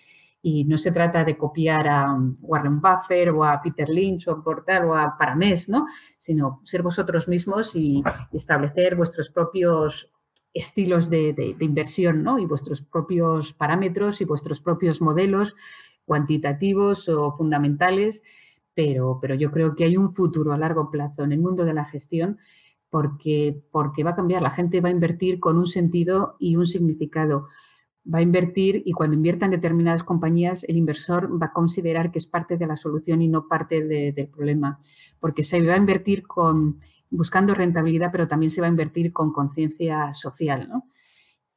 y 0.42 0.64
no 0.64 0.76
se 0.76 0.92
trata 0.92 1.24
de 1.24 1.36
copiar 1.36 1.88
a 1.88 2.16
Warren 2.40 2.80
Buffett 2.80 3.28
o 3.34 3.44
a 3.44 3.60
Peter 3.60 3.88
Lynch 3.88 4.28
o 4.28 4.32
a 4.32 4.44
Portal 4.44 4.84
o 4.86 4.94
a 4.94 5.16
Paramés, 5.18 5.68
¿no? 5.68 5.86
sino 6.18 6.60
ser 6.64 6.82
vosotros 6.82 7.28
mismos 7.28 7.74
y 7.74 8.02
establecer 8.32 8.94
vuestros 8.96 9.30
propios 9.30 10.10
estilos 10.52 11.10
de, 11.10 11.56
inversión 11.60 12.22
¿no? 12.22 12.38
y 12.38 12.46
vuestros 12.46 12.80
propios 12.82 13.52
parámetros 13.52 14.20
y 14.20 14.24
vuestros 14.24 14.60
propios 14.60 15.00
modelos 15.02 15.54
cuantitativos 16.04 17.08
o 17.08 17.36
fundamentales, 17.36 18.22
pero, 18.72 19.18
pero 19.20 19.34
yo 19.34 19.50
creo 19.50 19.74
que 19.74 19.84
hay 19.84 19.96
un 19.96 20.14
futuro 20.14 20.52
a 20.52 20.58
largo 20.58 20.90
plazo 20.90 21.24
en 21.24 21.32
el 21.32 21.40
mundo 21.40 21.64
de 21.64 21.74
la 21.74 21.84
gestión 21.84 22.38
porque, 22.88 23.62
porque 23.70 24.04
va 24.04 24.10
a 24.10 24.16
cambiar, 24.16 24.42
la 24.42 24.50
gente 24.50 24.80
va 24.80 24.88
a 24.88 24.92
invertir 24.92 25.40
con 25.40 25.58
un 25.58 25.66
sentido 25.66 26.36
y 26.38 26.56
un 26.56 26.66
significado 26.66 27.48
va 28.12 28.18
a 28.18 28.22
invertir 28.22 28.82
y 28.84 28.92
cuando 28.92 29.16
invierta 29.16 29.46
en 29.46 29.50
determinadas 29.50 30.02
compañías, 30.02 30.64
el 30.64 30.76
inversor 30.76 31.40
va 31.40 31.46
a 31.46 31.52
considerar 31.52 32.12
que 32.12 32.18
es 32.18 32.26
parte 32.26 32.56
de 32.56 32.66
la 32.66 32.76
solución 32.76 33.22
y 33.22 33.28
no 33.28 33.48
parte 33.48 33.84
del 33.84 34.28
problema, 34.28 34.80
porque 35.20 35.42
se 35.42 35.60
va 35.66 35.74
a 35.74 35.78
invertir 35.78 36.26
con, 36.26 36.78
buscando 37.10 37.54
rentabilidad, 37.54 38.10
pero 38.12 38.28
también 38.28 38.50
se 38.50 38.60
va 38.60 38.66
a 38.66 38.70
invertir 38.70 39.12
con 39.12 39.32
conciencia 39.32 40.12
social. 40.12 40.70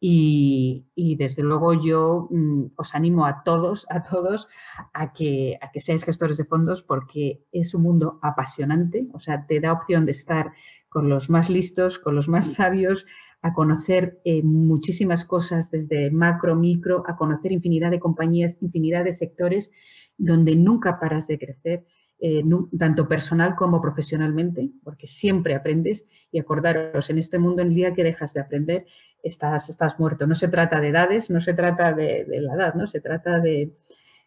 Y, 0.02 0.86
desde 1.18 1.44
luego 1.44 1.74
yo 1.74 2.30
mm, 2.32 2.68
os 2.78 2.96
animo 2.96 3.26
a 3.26 3.44
todos, 3.44 3.86
a 3.90 4.04
todos, 4.04 4.48
a 4.94 5.12
que, 5.12 5.58
a 5.62 5.72
que 5.72 5.82
seáis 5.82 6.06
gestores 6.06 6.38
de 6.38 6.46
fondos 6.46 6.84
porque 6.84 7.44
es 7.52 7.74
un 7.74 7.82
mundo 7.84 8.18
apasionante, 8.22 9.08
o 9.12 9.20
sea, 9.20 9.46
te 9.46 9.60
da 9.60 9.74
opción 9.74 10.06
de 10.06 10.12
estar 10.12 10.54
con 10.88 11.10
los 11.10 11.30
más 11.30 11.50
listos, 11.50 12.00
con 12.00 12.16
los 12.16 12.30
más 12.30 12.54
sabios, 12.54 13.06
a 13.42 13.54
conocer 13.54 14.20
eh, 14.26 14.44
muchísimas 14.44 15.24
cosas 15.24 15.72
desde 15.72 16.12
macro, 16.12 16.56
micro, 16.56 17.04
a 17.08 17.16
conocer 17.16 17.52
infinidad 17.52 17.92
de 17.92 18.00
compañías, 18.00 18.58
infinidad 18.62 19.06
de 19.06 19.14
sectores 19.14 19.72
donde 20.18 20.56
nunca 20.56 21.00
paras 21.00 21.28
de 21.28 21.40
crecer, 21.40 21.86
eh, 22.22 22.44
tanto 22.78 23.08
personal 23.08 23.56
como 23.56 23.82
profesionalmente, 23.82 24.72
porque 24.84 25.08
siempre 25.08 25.56
aprendes 25.56 26.04
y 26.32 26.40
acordaros, 26.40 27.10
en 27.10 27.18
este 27.18 27.40
mundo, 27.40 27.62
en 27.62 27.70
el 27.70 27.76
día 27.76 27.94
que 27.94 28.04
dejas 28.04 28.34
de 28.34 28.42
aprender, 28.42 28.86
estás, 29.24 29.70
estás 29.70 29.98
muerto. 30.00 30.28
No 30.28 30.36
se 30.36 30.50
trata 30.50 30.82
de 30.82 30.90
edades, 30.90 31.30
no 31.30 31.40
se 31.40 31.54
trata 31.54 31.94
de, 31.94 32.26
de 32.26 32.42
la 32.42 32.56
edad, 32.56 32.74
¿no? 32.74 32.88
Se 32.88 33.00
trata 33.00 33.40
de, 33.40 33.72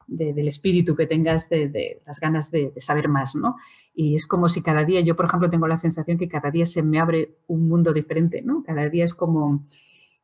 del 0.07 0.49
espíritu 0.49 0.95
que 0.95 1.07
tengas, 1.07 1.49
de, 1.49 2.03
las 2.07 2.21
ganas 2.21 2.51
de, 2.51 2.73
saber 2.79 3.09
más, 3.09 3.35
¿no? 3.35 3.57
Y 3.95 4.15
es 4.15 4.27
como 4.27 4.49
si 4.49 4.63
cada 4.63 4.85
día, 4.85 5.01
yo 5.01 5.17
por 5.17 5.27
ejemplo 5.27 5.51
tengo 5.51 5.67
la 5.67 5.77
sensación 5.77 6.19
que 6.19 6.29
cada 6.29 6.51
día 6.51 6.67
se 6.67 6.83
me 6.83 6.99
abre 6.99 7.37
un 7.47 7.69
mundo 7.69 7.93
diferente, 7.93 8.43
¿no? 8.43 8.63
Cada 8.63 8.89
día 8.89 9.05
es 9.05 9.15
como... 9.15 9.67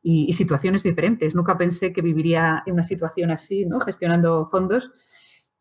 Y, 0.01 0.27
y 0.29 0.33
situaciones 0.33 0.83
diferentes. 0.83 1.35
Nunca 1.35 1.57
pensé 1.57 1.91
que 1.91 2.01
viviría 2.01 2.63
en 2.65 2.75
una 2.75 2.83
situación 2.83 3.31
así, 3.31 3.65
¿no? 3.65 3.81
Gestionando 3.81 4.47
fondos 4.49 4.91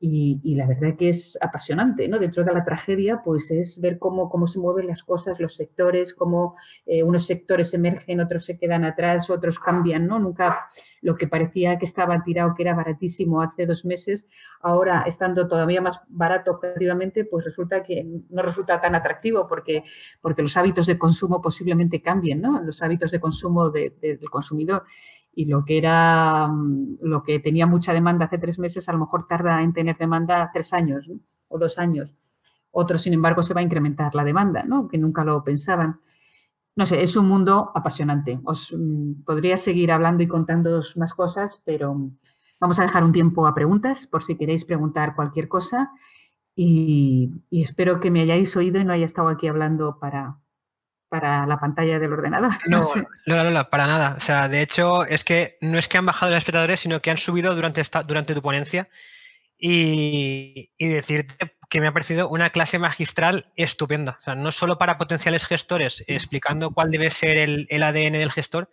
y, 0.00 0.54
la 0.54 0.66
verdad 0.66 0.96
que 0.96 1.08
es 1.08 1.36
apasionante, 1.40 2.06
¿no? 2.06 2.18
Dentro 2.18 2.44
de 2.44 2.52
la 2.52 2.64
tragedia, 2.64 3.20
pues 3.24 3.50
es 3.50 3.80
ver 3.80 3.98
cómo, 3.98 4.28
cómo 4.30 4.46
se 4.46 4.60
mueven 4.60 4.86
las 4.86 5.02
cosas, 5.02 5.40
los 5.40 5.56
sectores, 5.56 6.14
cómo 6.14 6.54
eh, 6.86 7.02
unos 7.02 7.26
sectores 7.26 7.74
emergen, 7.74 8.20
otros 8.20 8.44
se 8.44 8.56
quedan 8.56 8.84
atrás, 8.84 9.28
otros 9.28 9.58
cambian, 9.58 10.06
¿no? 10.06 10.20
Nunca 10.20 10.68
lo 11.00 11.16
que 11.16 11.26
parecía 11.26 11.78
que 11.78 11.84
estaba 11.84 12.22
tirado, 12.22 12.54
que 12.54 12.62
era 12.62 12.74
baratísimo 12.74 13.42
hace 13.42 13.66
dos 13.66 13.84
meses, 13.84 14.26
ahora 14.60 15.02
estando 15.06 15.48
todavía 15.48 15.80
más 15.80 16.00
barato 16.08 16.52
objetivamente, 16.52 17.24
pues 17.24 17.44
resulta 17.44 17.82
que 17.82 18.06
no 18.30 18.42
resulta 18.42 18.80
tan 18.80 18.94
atractivo 18.94 19.46
porque, 19.48 19.82
porque 20.20 20.42
los 20.42 20.56
hábitos 20.56 20.86
de 20.86 20.98
consumo 20.98 21.40
posiblemente 21.40 22.00
cambien, 22.00 22.40
¿no? 22.40 22.62
Los 22.62 22.82
hábitos 22.82 23.10
de 23.10 23.20
consumo 23.20 23.70
del 23.70 24.20
consumidor 24.30 24.84
y 25.38 25.44
lo 25.44 25.64
que 25.64 25.78
era 25.78 26.48
mm, 26.48 26.98
lo 27.02 27.22
que 27.22 27.38
tenía 27.38 27.64
mucha 27.64 27.92
demanda 27.92 28.24
hace 28.24 28.38
tres 28.38 28.58
meses, 28.58 28.88
a 28.88 28.92
lo 28.92 28.98
mejor 28.98 29.28
tarda 29.28 29.62
en 29.62 29.72
tener 29.72 29.96
demanda 29.96 30.50
tres 30.52 30.72
años 30.72 31.08
o 31.46 31.58
dos 31.60 31.78
años. 31.78 32.10
Otro, 32.72 32.98
sin 32.98 33.12
embargo, 33.14 33.40
se 33.42 33.54
va 33.54 33.60
a 33.60 33.62
incrementar 33.62 34.16
la 34.16 34.24
demanda, 34.24 34.64
¿no? 34.64 34.88
que 34.88 34.98
nunca 34.98 35.22
lo 35.22 35.44
pensaban. 35.44 36.00
No 36.74 36.84
sé, 36.86 37.04
es 37.04 37.14
un 37.14 37.28
mundo 37.28 37.70
apasionante. 37.72 38.40
Os 38.42 38.74
mm, 38.76 39.22
podría 39.24 39.56
seguir 39.56 39.92
hablando 39.92 40.24
y 40.24 40.26
contando 40.26 40.82
más 40.96 41.14
cosas, 41.14 41.62
pero 41.64 42.10
vamos 42.58 42.80
a 42.80 42.82
dejar 42.82 43.04
un 43.04 43.12
tiempo 43.12 43.46
a 43.46 43.54
preguntas 43.54 44.08
por 44.08 44.24
si 44.24 44.36
queréis 44.36 44.64
preguntar 44.64 45.14
cualquier 45.14 45.46
cosa. 45.46 45.92
Y, 46.56 47.30
y 47.48 47.62
espero 47.62 48.00
que 48.00 48.10
me 48.10 48.22
hayáis 48.22 48.56
oído 48.56 48.80
y 48.80 48.84
no 48.84 48.92
haya 48.92 49.04
estado 49.04 49.28
aquí 49.28 49.46
hablando 49.46 50.00
para, 50.00 50.36
para 51.08 51.46
la 51.46 51.58
pantalla 51.58 51.98
del 51.98 52.12
ordenador. 52.12 52.52
No, 52.66 52.88
no, 53.26 53.50
no, 53.50 53.70
para 53.70 53.86
nada. 53.86 54.14
O 54.16 54.20
sea, 54.20 54.48
de 54.48 54.62
hecho, 54.62 55.04
es 55.04 55.24
que 55.24 55.56
no 55.60 55.78
es 55.78 55.88
que 55.88 55.98
han 55.98 56.06
bajado 56.06 56.30
los 56.30 56.38
espectadores, 56.38 56.80
sino 56.80 57.00
que 57.00 57.10
han 57.10 57.18
subido 57.18 57.54
durante, 57.54 57.80
esta, 57.80 58.02
durante 58.02 58.34
tu 58.34 58.42
ponencia. 58.42 58.88
Y, 59.60 60.70
decirte 60.78 61.34
que 61.68 61.80
me 61.80 61.88
ha 61.88 61.92
parecido 61.92 62.28
una 62.28 62.50
clase 62.50 62.78
magistral 62.78 63.50
estupenda. 63.56 64.16
O 64.18 64.20
sea, 64.20 64.34
no 64.34 64.52
solo 64.52 64.78
para 64.78 64.98
potenciales 64.98 65.46
gestores 65.46 66.04
explicando 66.06 66.70
cuál 66.70 66.90
debe 66.90 67.10
ser 67.10 67.36
el, 67.36 67.66
el 67.68 67.82
ADN 67.82 68.12
del 68.12 68.30
gestor, 68.30 68.70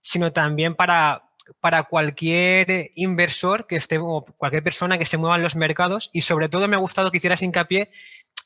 sino 0.00 0.32
también 0.32 0.76
para, 0.76 1.24
para 1.60 1.82
cualquier 1.84 2.90
inversor 2.94 3.66
que 3.66 3.76
esté 3.76 3.98
o 3.98 4.24
cualquier 4.36 4.62
persona 4.62 4.98
que 4.98 5.04
se 5.04 5.18
mueva 5.18 5.36
en 5.36 5.42
los 5.42 5.56
mercados. 5.56 6.10
Y 6.12 6.22
sobre 6.22 6.48
todo 6.48 6.68
me 6.68 6.76
ha 6.76 6.80
gustado 6.80 7.10
que 7.10 7.16
hicieras 7.18 7.42
hincapié 7.42 7.90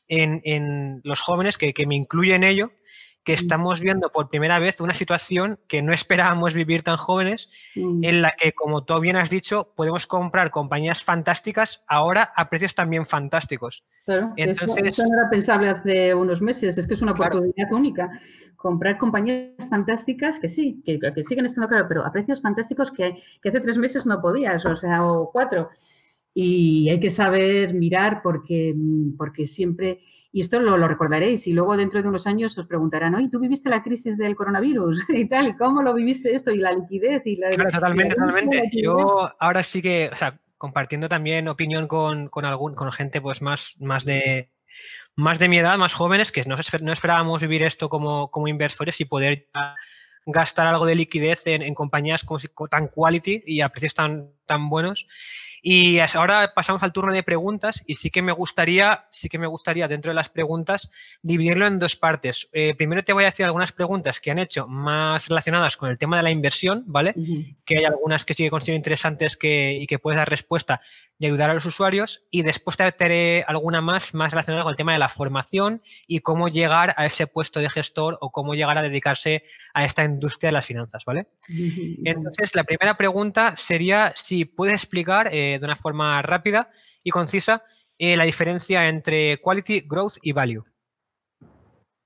en, 0.07 0.41
en 0.43 1.01
los 1.03 1.21
jóvenes, 1.21 1.57
que, 1.57 1.73
que 1.73 1.85
me 1.85 1.95
incluye 1.95 2.35
en 2.35 2.43
ello, 2.43 2.71
que 3.25 3.33
mm. 3.33 3.35
estamos 3.35 3.81
viendo 3.81 4.11
por 4.11 4.29
primera 4.29 4.59
vez 4.59 4.79
una 4.79 4.93
situación 4.93 5.59
que 5.67 5.81
no 5.81 5.91
esperábamos 5.91 6.53
vivir 6.53 6.83
tan 6.83 6.95
jóvenes, 6.95 7.49
mm. 7.75 8.03
en 8.03 8.21
la 8.21 8.31
que, 8.31 8.53
como 8.53 8.85
tú 8.85 8.97
bien 9.01 9.17
has 9.17 9.29
dicho, 9.29 9.73
podemos 9.75 10.07
comprar 10.07 10.51
compañías 10.51 11.03
fantásticas 11.03 11.83
ahora 11.87 12.31
a 12.35 12.49
precios 12.49 12.75
también 12.75 13.05
fantásticos. 13.05 13.83
Claro, 14.05 14.31
Entonces, 14.37 14.83
eso, 14.85 15.03
no 15.03 15.19
era 15.19 15.29
pensable 15.29 15.69
hace 15.69 16.13
unos 16.13 16.41
meses, 16.41 16.77
es 16.77 16.87
que 16.87 16.93
es 16.93 17.01
una 17.01 17.13
oportunidad 17.13 17.71
única. 17.71 18.09
Comprar 18.55 18.97
compañías 18.97 19.67
fantásticas 19.69 20.39
que 20.39 20.47
sí, 20.47 20.81
que, 20.85 20.99
siguen 21.23 21.45
estando 21.45 21.67
claro, 21.67 21.85
pero 21.87 22.05
a 22.05 22.11
precios 22.11 22.41
fantásticos 22.41 22.91
que, 22.91 23.17
que 23.41 23.49
hace 23.49 23.59
tres 23.59 23.77
meses 23.77 24.05
no 24.05 24.21
podías, 24.21 24.63
o 24.65 24.77
sea, 24.77 25.03
o 25.03 25.31
cuatro 25.31 25.69
y 26.37 26.89
hay 26.89 26.99
que 26.99 27.09
saber 27.09 27.73
mirar 27.73 28.19
porque, 28.21 28.75
porque 29.17 29.45
siempre, 29.45 30.01
y 30.33 30.41
esto 30.41 30.59
lo, 30.59 30.77
lo, 30.77 30.85
recordaréis, 30.85 31.47
y 31.47 31.53
luego 31.53 31.77
dentro 31.77 32.01
de 32.01 32.09
unos 32.09 32.27
años 32.27 32.57
os 32.57 32.67
preguntarán, 32.67 33.15
oye, 33.15 33.29
¿tú 33.31 33.39
viviste 33.39 33.69
la 33.69 33.81
crisis 33.81 34.17
del 34.17 34.35
coronavirus 34.35 35.05
y 35.09 35.29
tal? 35.29 35.47
¿Y 35.47 35.55
cómo 35.55 35.81
lo 35.81 35.93
viviste 35.93 36.35
esto? 36.35 36.51
Y 36.51 36.57
la 36.57 36.73
liquidez 36.73 37.21
y 37.25 37.37
la... 37.37 37.51
Claro, 37.51 37.71
totalmente, 37.71 38.15
totalmente. 38.15 38.69
Yo 38.73 39.31
ahora 39.39 39.63
sí 39.63 39.81
que, 39.81 40.09
o 40.11 40.15
sea, 40.17 40.37
compartiendo 40.57 41.07
también 41.07 41.47
opinión 41.47 41.87
con, 41.87 42.27
con, 42.27 42.43
algún, 42.43 42.75
con 42.75 42.91
gente 42.91 43.21
pues 43.21 43.41
más, 43.41 43.77
más 43.79 44.03
de 44.03 44.51
más 45.15 45.39
de 45.39 45.47
mi 45.47 45.59
edad, 45.59 45.77
más 45.77 45.93
jóvenes, 45.93 46.33
que 46.33 46.43
no, 46.43 46.57
no 46.81 46.91
esperábamos 46.91 47.41
vivir 47.41 47.63
esto 47.63 47.87
como, 47.87 48.29
como 48.29 48.49
inversores 48.49 48.99
y 48.99 49.05
poder 49.05 49.47
gastar 50.25 50.67
algo 50.67 50.85
de 50.85 50.95
liquidez 50.95 51.47
en, 51.47 51.61
en 51.61 51.73
compañías 51.73 52.25
como, 52.25 52.67
tan 52.69 52.89
quality 52.89 53.43
y 53.45 53.61
a 53.61 53.69
precios 53.69 53.93
tan, 53.93 54.31
tan 54.45 54.69
buenos. 54.69 55.07
Y 55.67 55.97
ahora 55.97 56.53
pasamos 56.53 56.83
al 56.83 56.93
turno 56.93 57.11
de 57.11 57.23
preguntas 57.23 57.83
y 57.87 57.95
sí 57.95 58.11
que 58.11 58.21
me 58.21 58.31
gustaría, 58.31 59.07
sí 59.09 59.29
que 59.29 59.39
me 59.39 59.47
gustaría 59.47 59.87
dentro 59.87 60.11
de 60.11 60.15
las 60.15 60.29
preguntas 60.29 60.91
dividirlo 61.23 61.65
en 61.65 61.79
dos 61.79 61.95
partes. 61.95 62.47
Eh, 62.53 62.75
primero 62.75 63.03
te 63.03 63.13
voy 63.13 63.23
a 63.23 63.31
decir 63.31 63.47
algunas 63.47 63.71
preguntas 63.71 64.19
que 64.19 64.29
han 64.29 64.37
hecho 64.37 64.67
más 64.67 65.27
relacionadas 65.27 65.75
con 65.75 65.89
el 65.89 65.97
tema 65.97 66.17
de 66.17 66.23
la 66.23 66.29
inversión, 66.29 66.83
¿vale? 66.85 67.15
Que 67.65 67.79
hay 67.79 67.85
algunas 67.85 68.25
que 68.25 68.35
sí 68.35 68.43
que 68.43 68.51
considero 68.51 68.77
interesantes 68.77 69.37
que, 69.37 69.73
y 69.73 69.87
que 69.87 69.97
puedes 69.97 70.19
dar 70.19 70.29
respuesta 70.29 70.81
y 71.17 71.25
ayudar 71.25 71.49
a 71.49 71.55
los 71.55 71.65
usuarios. 71.65 72.25
Y 72.29 72.43
después 72.43 72.77
te 72.77 72.83
haré 72.83 73.43
alguna 73.47 73.81
más 73.81 74.13
más 74.13 74.31
relacionada 74.31 74.63
con 74.63 74.69
el 74.69 74.77
tema 74.77 74.93
de 74.93 74.99
la 74.99 75.09
formación 75.09 75.81
y 76.05 76.19
cómo 76.19 76.47
llegar 76.47 76.93
a 76.95 77.07
ese 77.07 77.25
puesto 77.25 77.59
de 77.59 77.71
gestor 77.71 78.19
o 78.21 78.31
cómo 78.31 78.53
llegar 78.53 78.77
a 78.77 78.83
dedicarse 78.83 79.43
a 79.73 79.83
esta 79.83 80.03
industria 80.03 80.49
de 80.49 80.53
las 80.53 80.65
finanzas, 80.67 81.05
¿vale? 81.05 81.25
Entonces, 82.03 82.53
la 82.53 82.63
primera 82.63 82.97
pregunta 82.97 83.55
sería 83.57 84.13
si 84.15 84.45
puedes 84.45 84.75
explicar 84.75 85.29
eh, 85.33 85.54
de 85.59 85.65
una 85.65 85.75
forma 85.75 86.21
rápida 86.21 86.69
y 87.03 87.11
concisa 87.11 87.63
eh, 87.97 88.17
la 88.17 88.25
diferencia 88.25 88.87
entre 88.89 89.39
quality, 89.41 89.81
growth 89.87 90.15
y 90.21 90.31
value. 90.31 90.63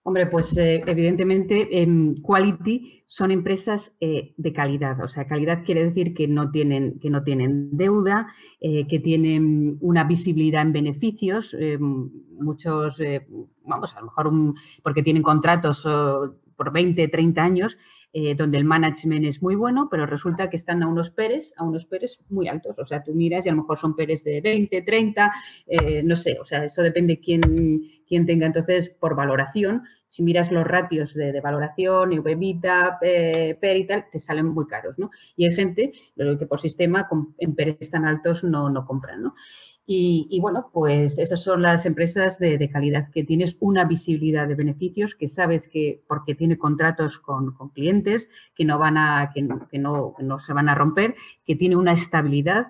Hombre, 0.09 0.25
pues 0.25 0.57
eh, 0.57 0.81
evidentemente 0.87 1.83
en 1.83 2.15
Quality 2.23 3.03
son 3.05 3.29
empresas 3.29 3.95
eh, 3.99 4.33
de 4.37 4.53
calidad. 4.53 4.99
O 5.03 5.07
sea, 5.07 5.27
calidad 5.27 5.63
quiere 5.63 5.85
decir 5.85 6.15
que 6.15 6.27
no 6.27 6.49
tienen, 6.49 6.99
que 6.99 7.11
no 7.11 7.21
tienen 7.21 7.77
deuda, 7.77 8.27
eh, 8.59 8.87
que 8.87 8.99
tienen 8.99 9.77
una 9.81 10.05
visibilidad 10.05 10.63
en 10.63 10.73
beneficios. 10.73 11.55
muchos, 12.39 12.99
vamos, 13.63 13.95
a 13.95 13.99
lo 13.99 14.05
mejor 14.05 14.31
porque 14.81 15.03
tienen 15.03 15.21
contratos 15.21 15.83
por 15.83 16.73
20, 16.73 17.07
30 17.07 17.43
años, 17.43 17.77
donde 18.35 18.57
el 18.57 18.65
management 18.65 19.25
es 19.25 19.41
muy 19.41 19.55
bueno, 19.55 19.87
pero 19.89 20.05
resulta 20.05 20.49
que 20.49 20.57
están 20.57 20.81
a 20.81 20.87
unos 20.87 21.11
peres, 21.11 21.53
a 21.57 21.63
unos 21.63 21.85
peres 21.85 22.19
muy 22.29 22.47
altos. 22.47 22.77
O 22.77 22.85
sea, 22.85 23.03
tú 23.03 23.13
miras 23.13 23.45
y 23.45 23.49
a 23.49 23.51
lo 23.51 23.61
mejor 23.61 23.77
son 23.77 23.95
peres 23.95 24.23
de 24.23 24.41
20, 24.41 24.81
30, 24.81 25.31
no 26.03 26.15
sé, 26.15 26.37
o 26.39 26.45
sea, 26.45 26.65
eso 26.65 26.81
depende 26.81 27.19
quién, 27.19 27.41
quién 28.07 28.25
tenga. 28.25 28.47
Entonces, 28.47 28.89
por 28.89 29.15
valoración, 29.15 29.83
si 30.09 30.23
miras 30.23 30.51
los 30.51 30.65
ratios 30.65 31.13
de, 31.13 31.39
valoración, 31.39 32.11
EBITDA, 32.13 32.97
PER 32.99 33.77
y 33.77 33.85
tal, 33.85 34.05
te 34.11 34.17
salen 34.17 34.47
muy 34.47 34.65
caros, 34.65 34.97
¿no? 34.97 35.11
Y 35.35 35.45
hay 35.45 35.53
gente 35.53 35.91
que 36.17 36.45
por 36.47 36.59
sistema 36.59 37.07
en 37.37 37.55
PERs 37.55 37.89
tan 37.91 38.05
altos 38.05 38.43
no, 38.43 38.69
no 38.69 38.85
compran, 38.85 39.21
¿no? 39.21 39.35
Y, 39.91 40.39
bueno, 40.39 40.69
pues 40.71 41.17
esas 41.17 41.41
son 41.41 41.63
las 41.63 41.87
empresas 41.87 42.37
de, 42.37 42.69
calidad, 42.69 43.09
que 43.09 43.23
tienes 43.23 43.57
una 43.59 43.85
visibilidad 43.85 44.47
de 44.47 44.53
beneficios, 44.53 45.15
que 45.15 45.27
sabes 45.27 45.67
que 45.67 46.03
porque 46.07 46.35
tiene 46.35 46.59
contratos 46.59 47.17
con, 47.17 47.55
clientes 47.73 48.29
que 48.53 48.65
no 48.65 48.77
van 48.77 48.97
a, 48.97 49.31
que 49.33 49.41
que 49.71 49.79
no, 49.79 50.13
que 50.15 50.23
no 50.23 50.39
se 50.39 50.53
van 50.53 50.69
a 50.69 50.75
romper, 50.75 51.15
que 51.43 51.55
tiene 51.55 51.75
una 51.75 51.93
estabilidad 51.93 52.67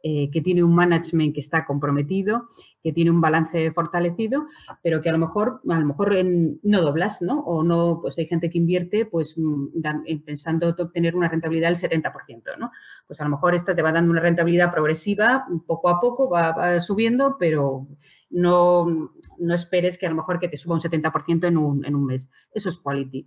eh, 0.00 0.30
que 0.30 0.40
tiene 0.40 0.62
un 0.62 0.76
management 0.76 1.34
que 1.34 1.40
está 1.40 1.66
comprometido, 1.66 2.48
que 2.84 2.92
tiene 2.92 3.10
un 3.10 3.20
balance 3.20 3.72
fortalecido, 3.72 4.46
pero 4.80 5.00
que 5.00 5.08
a 5.08 5.12
lo 5.12 5.18
mejor, 5.18 5.60
a 5.68 5.80
lo 5.80 5.86
mejor 5.86 6.14
no 6.62 6.82
doblas, 6.82 7.20
¿no? 7.20 7.40
O 7.40 7.64
no, 7.64 7.98
pues 8.00 8.16
hay 8.16 8.26
gente 8.26 8.48
que 8.48 8.58
invierte 8.58 9.06
pues 9.06 9.36
mm, 9.36 9.66
eh, 10.06 10.20
pensando 10.24 10.68
obtener 10.68 11.16
una 11.16 11.28
rentabilidad 11.28 11.68
del 11.68 11.90
70%, 11.90 12.56
¿no? 12.58 12.70
Pues 13.08 13.20
a 13.20 13.24
lo 13.24 13.30
mejor 13.30 13.56
esta 13.56 13.74
te 13.74 13.82
va 13.82 13.90
dando 13.90 14.12
una 14.12 14.20
rentabilidad 14.20 14.70
progresiva, 14.70 15.46
poco 15.66 15.88
a 15.88 16.00
poco 16.00 16.30
va, 16.30 16.78
subiendo, 16.80 17.36
pero 17.36 17.88
no, 18.30 19.12
no, 19.38 19.54
esperes 19.54 19.98
que 19.98 20.06
a 20.06 20.10
lo 20.10 20.16
mejor 20.16 20.38
que 20.38 20.48
te 20.48 20.56
suba 20.56 20.76
un 20.76 20.80
70% 20.80 21.48
en 21.48 21.56
un, 21.56 21.84
en 21.84 21.96
un 21.96 22.06
mes. 22.06 22.30
Eso 22.52 22.68
es 22.68 22.78
quality. 22.78 23.26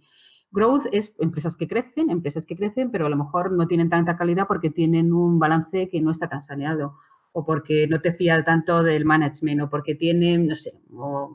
Growth 0.51 0.87
es 0.91 1.15
empresas 1.19 1.55
que 1.55 1.67
crecen, 1.67 2.09
empresas 2.09 2.45
que 2.45 2.57
crecen, 2.57 2.91
pero 2.91 3.05
a 3.05 3.09
lo 3.09 3.15
mejor 3.15 3.51
no 3.51 3.67
tienen 3.67 3.89
tanta 3.89 4.17
calidad 4.17 4.47
porque 4.47 4.69
tienen 4.69 5.13
un 5.13 5.39
balance 5.39 5.89
que 5.89 6.01
no 6.01 6.11
está 6.11 6.27
tan 6.27 6.41
saneado 6.41 6.97
o 7.33 7.45
porque 7.45 7.87
no 7.87 8.01
te 8.01 8.13
fías 8.13 8.43
tanto 8.43 8.83
del 8.83 9.05
management 9.05 9.61
o 9.61 9.69
porque 9.69 9.95
tienen, 9.95 10.47
no 10.47 10.55
sé, 10.55 10.73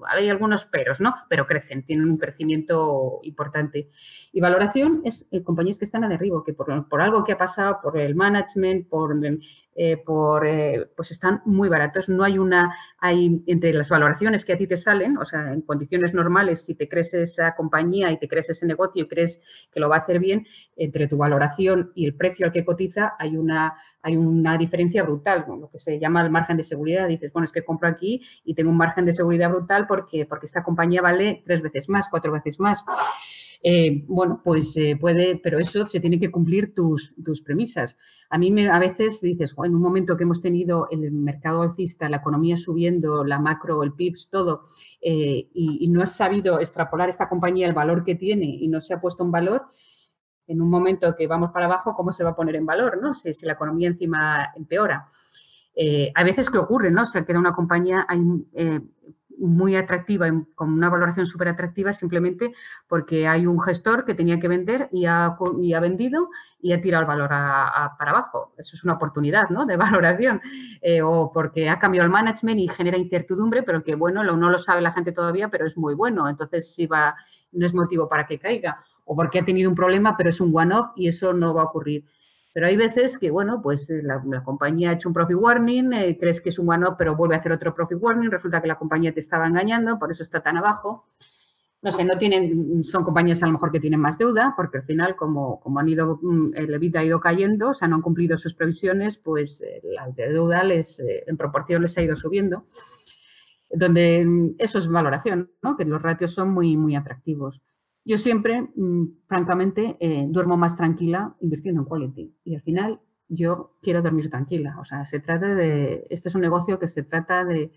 hay 0.09 0.29
algunos 0.29 0.67
peros, 0.67 1.01
¿no? 1.01 1.15
Pero 1.29 1.47
crecen, 1.47 1.85
tienen 1.85 2.11
un 2.11 2.19
crecimiento 2.19 3.21
importante. 3.23 3.89
Y 4.33 4.41
valoración 4.41 5.01
es 5.05 5.27
eh, 5.31 5.43
compañías 5.43 5.79
que 5.79 5.87
están 5.87 6.05
a 6.05 6.09
derribo, 6.09 6.45
que 6.45 6.53
por, 6.53 6.89
por, 6.89 7.01
algo 7.01 7.25
que 7.25 7.33
ha 7.33 7.39
pasado, 7.39 7.79
por 7.83 7.99
el 7.99 8.15
management, 8.15 8.89
por, 8.89 9.17
eh, 9.25 9.39
eh, 9.75 10.87
pues 10.95 11.11
están 11.11 11.41
muy 11.47 11.69
baratos. 11.71 12.11
No 12.11 12.25
hay 12.25 12.39
una, 12.39 12.75
hay 12.99 13.43
entre 13.47 13.73
las 13.73 13.89
valoraciones 13.89 14.45
que 14.45 14.53
a 14.53 14.59
ti 14.59 14.67
te 14.67 14.77
salen, 14.77 15.17
o 15.17 15.25
sea, 15.25 15.53
en 15.53 15.63
condiciones 15.63 16.13
normales, 16.13 16.65
si 16.65 16.75
te 16.75 16.89
crees 16.89 17.15
esa 17.15 17.55
compañía 17.55 18.13
y 18.13 18.19
te 18.19 18.29
crees 18.29 18.51
ese 18.51 18.67
negocio 18.67 19.05
y 19.05 19.09
crees 19.09 19.43
que 19.73 19.81
lo 19.81 19.89
va 19.89 19.97
a 19.97 20.01
hacer 20.01 20.19
bien, 20.19 20.47
entre 20.77 21.09
tu 21.09 21.17
valoración 21.17 21.93
y 21.95 22.05
el 22.05 22.15
precio 22.15 22.45
al 22.45 22.53
que 22.53 22.67
cotiza 22.67 23.15
hay 23.19 23.37
una 23.37 23.77
hay 24.07 24.17
una 24.17 24.57
diferencia 24.57 25.03
brutal, 25.03 25.45
lo 25.49 25.69
que 25.69 25.79
se 25.79 25.99
llama 25.99 26.23
el 26.23 26.31
margen 26.31 26.57
de 26.57 26.63
seguridad. 26.63 27.09
Dices, 27.09 27.33
bueno, 27.33 27.45
es 27.45 27.51
que 27.51 27.65
compro 27.65 27.89
aquí 27.89 28.23
y 28.45 28.55
tengo 28.55 28.71
un 28.71 28.77
margen 28.77 29.05
de 29.05 29.13
seguridad 29.13 29.51
brutal 29.51 29.89
porque, 29.89 30.25
porque 30.27 30.47
esta 30.47 30.63
compañía 30.63 31.03
vale 31.03 31.43
tres 31.45 31.61
veces 31.61 31.89
más, 31.89 32.09
cuatro 32.09 32.31
veces 32.31 32.61
más. 32.61 32.85
Eh, 33.65 34.05
bueno, 34.07 34.41
pues 34.45 34.77
eh, 34.77 34.97
puede, 35.01 35.41
pero 35.43 35.59
eso 35.59 35.89
se 35.89 35.99
tiene 35.99 36.21
que 36.21 36.31
cumplir 36.31 36.73
tus, 36.73 37.17
tus 37.25 37.43
premisas. 37.43 37.97
A 38.31 38.39
mí 38.39 38.53
me, 38.53 38.69
a 38.69 38.79
veces 38.79 39.21
dices, 39.21 39.57
en 39.65 39.75
un 39.75 39.83
momento 39.83 40.17
que 40.17 40.23
hemos 40.23 40.41
tenido 40.41 40.87
el 40.93 41.11
mercado 41.11 41.63
alcista, 41.63 42.09
la 42.09 42.19
economía 42.19 42.57
subiendo, 42.57 43.25
la 43.25 43.41
macro, 43.41 43.83
el 43.83 43.93
PIBS, 43.93 44.31
todo, 44.31 44.67
eh, 45.01 45.49
y, 45.53 45.79
y, 45.81 45.89
no 45.89 46.01
has 46.01 46.15
sabido 46.15 46.61
extrapolar 46.61 47.09
esta 47.09 47.29
compañía 47.29 47.67
el 47.67 47.75
valor 47.75 48.05
que 48.05 48.15
tiene 48.15 48.47
y 48.47 48.69
no 48.69 48.81
se 48.81 48.95
ha 48.95 49.01
puesto 49.01 49.25
en 49.25 49.33
valor, 49.33 49.67
en 50.47 50.63
un 50.63 50.71
momento 50.71 51.15
que 51.17 51.27
vamos 51.27 51.51
para 51.53 51.67
abajo, 51.67 51.95
¿cómo 51.95 52.13
se 52.13 52.25
va 52.25 52.31
a 52.31 52.37
poner 52.37 52.57
en 52.57 52.67
valor? 52.67 53.01
¿no? 53.01 53.15
Si, 53.15 53.33
la 53.45 53.53
economía 53.53 53.89
encima 53.89 54.53
empeora. 54.55 55.07
Eh, 55.75 56.11
hay 56.15 56.25
veces 56.25 56.49
que 56.49 56.59
ocurre, 56.59 56.91
¿no? 56.91 57.03
O 57.03 57.07
sea, 57.07 57.25
queda 57.25 57.39
una 57.39 57.53
compañía 57.53 58.07
eh, 58.55 58.81
muy 59.39 59.77
atractiva, 59.77 60.27
con 60.55 60.73
una 60.73 60.89
valoración 60.89 61.27
súper 61.27 61.49
atractiva, 61.49 61.93
simplemente 61.93 62.53
porque 62.89 63.29
hay 63.29 63.47
un 63.47 63.61
gestor 63.61 64.05
que 64.05 64.15
tenía 64.15 64.41
que 64.41 64.49
vender 64.49 64.89
y 64.93 65.07
ha, 65.07 65.37
y 65.61 65.75
ha 65.75 65.81
vendido 65.81 66.31
y 66.61 66.73
ha 66.73 66.81
tirado 66.81 67.03
el 67.03 67.09
valor 67.09 67.29
para 67.29 68.11
abajo. 68.11 68.55
Eso 68.57 68.77
es 68.77 68.85
una 68.85 68.95
oportunidad, 68.95 69.51
¿no? 69.51 69.67
De 69.67 69.77
valoración. 69.77 70.41
Eh, 70.81 71.03
o 71.03 71.31
porque 71.33 71.69
ha 71.69 71.79
cambiado 71.79 72.07
el 72.07 72.13
management 72.13 72.61
y 72.61 72.69
genera 72.69 72.97
incertidumbre, 72.97 73.63
pero 73.63 73.83
que, 73.83 73.95
bueno, 73.95 74.25
no 74.25 74.51
lo 74.51 74.59
sabe 74.59 74.81
la 74.81 74.93
gente 74.93 75.13
todavía, 75.13 75.49
pero 75.49 75.67
es 75.67 75.77
muy 75.77 75.95
bueno. 75.95 76.29
Entonces, 76.29 76.75
sí 76.75 76.87
va, 76.87 77.15
no 77.53 77.67
es 77.67 77.75
motivo 77.75 78.09
para 78.09 78.27
que 78.27 78.39
caiga 78.39 78.79
o 79.07 79.17
porque 79.17 79.39
ha 79.39 79.45
tenido 79.45 79.71
un 79.71 79.77
problema, 79.77 80.17
pero 80.17 80.29
es 80.29 80.41
un 80.41 80.55
one-off 80.55 80.91
y 80.97 81.09
eso 81.09 81.33
no 81.33 81.55
va 81.55 81.63
a 81.63 81.67
ocurrir. 81.67 82.05
Pero 82.53 82.67
hay 82.67 82.77
veces 82.77 83.19
que, 83.19 83.31
bueno, 83.31 83.61
pues 83.63 83.89
eh, 83.91 84.03
la, 84.03 84.43
compañía 84.43 84.91
ha 84.91 84.93
hecho 84.95 85.09
un 85.09 85.15
profit 85.15 85.37
warning, 85.37 85.93
eh, 85.93 86.17
crees 86.19 86.41
que 86.41 86.49
es 86.49 86.59
un 86.59 86.69
one-off, 86.69 86.95
pero 86.99 87.15
vuelve 87.15 87.35
a 87.35 87.39
hacer 87.39 87.53
otro 87.53 87.75
profit 87.75 87.99
warning, 88.01 88.31
resulta 88.31 88.61
que 88.61 88.67
la 88.67 88.77
compañía 88.77 89.13
te 89.13 89.21
estaba 89.21 89.47
engañando, 89.47 89.99
por 89.99 90.11
eso 90.11 90.23
está 90.23 90.41
tan 90.41 90.57
abajo. 90.57 91.05
No 91.83 91.91
sé, 91.93 92.03
no 92.05 92.19
tienen, 92.19 92.83
son 92.83 93.05
compañías 93.05 93.43
a 93.43 93.47
lo 93.47 93.53
mejor 93.53 93.71
que 93.71 93.79
tienen 93.79 94.01
más 94.01 94.19
deuda, 94.19 94.55
porque 94.57 94.79
al 94.79 94.85
final, 94.85 95.15
como, 95.15 95.61
como 95.61 95.79
han 95.79 95.89
ido, 95.89 96.19
mm, 96.21 96.55
el 96.55 96.75
EBITDA 96.75 97.01
ha 97.01 97.05
ido 97.05 97.21
cayendo, 97.21 97.69
o 97.69 97.75
sea, 97.75 97.87
no 97.87 97.97
han 97.97 98.03
cumplido 98.03 98.37
sus 98.37 98.55
previsiones, 98.55 99.19
pues 99.19 99.61
eh, 99.61 99.83
la 99.85 100.09
deuda 100.09 100.65
les, 100.65 100.99
en 100.99 101.37
proporción 101.37 101.83
les 101.83 101.97
ha 101.99 102.03
ido 102.03 102.17
subiendo. 102.17 102.65
Donde 103.71 104.25
mm, 104.27 104.55
eso 104.59 104.79
es 104.79 104.89
valoración, 104.89 105.51
¿no? 105.63 105.77
Que 105.77 105.85
los 105.85 106.01
ratios 106.03 106.33
son 106.33 106.53
muy, 106.55 106.77
muy 106.79 106.97
atractivos. 106.97 107.61
Yo 108.07 108.19
siempre, 108.19 108.63
mm, 108.63 109.27
francamente, 109.27 109.97
eh, 109.99 110.27
duermo 110.29 110.57
más 110.57 110.77
tranquila 110.77 111.35
invirtiendo 111.41 111.81
en 111.83 111.89
quality. 111.89 112.33
Y 112.45 112.55
al 112.55 112.63
final 112.63 113.01
yo 113.29 113.73
quiero 113.83 114.01
dormir 114.01 114.31
tranquila. 114.31 114.77
O 114.81 114.85
sea, 114.85 115.05
se 115.07 115.19
trata 115.19 115.55
de, 115.57 116.07
este 116.09 116.29
es 116.29 116.35
un 116.37 116.41
negocio 116.43 116.79
que 116.79 116.87
se 116.87 117.03
trata 117.03 117.45
de, 117.45 117.73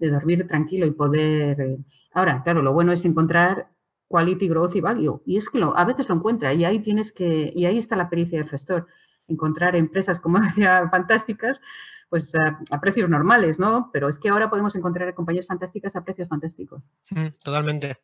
dormir 0.00 0.46
tranquilo 0.48 0.84
y 0.86 0.90
poder... 0.92 1.60
Eh, 1.60 1.78
ahora, 2.12 2.42
claro, 2.42 2.62
lo 2.62 2.72
bueno 2.72 2.92
es 2.92 3.04
encontrar 3.04 3.68
quality, 4.08 4.48
growth 4.48 4.74
y 4.74 4.80
value. 4.80 5.22
Y 5.24 5.36
es 5.36 5.48
que 5.48 5.58
lo, 5.58 5.76
a 5.76 5.84
veces 5.84 6.08
lo 6.08 6.16
encuentra 6.16 6.52
y 6.54 6.64
ahí 6.64 6.80
tienes 6.80 7.12
que, 7.12 7.52
y 7.54 7.66
ahí 7.66 7.78
está 7.78 7.94
la 7.96 8.10
pericia 8.10 8.38
del 8.38 8.48
gestor. 8.48 8.88
Encontrar 9.28 9.76
empresas, 9.76 10.18
como 10.18 10.40
decía, 10.40 10.88
fantásticas, 10.90 11.60
pues 12.08 12.34
a, 12.34 12.80
precios 12.80 13.10
normales, 13.10 13.58
¿no? 13.58 13.90
Pero 13.92 14.08
es 14.08 14.18
que 14.18 14.28
ahora 14.28 14.48
podemos 14.48 14.74
encontrar 14.76 15.14
compañías 15.14 15.46
fantásticas 15.46 15.94
a 15.96 16.04
precios 16.04 16.28
fantásticos. 16.28 16.82
Mm, 17.10 17.28
totalmente. 17.42 17.98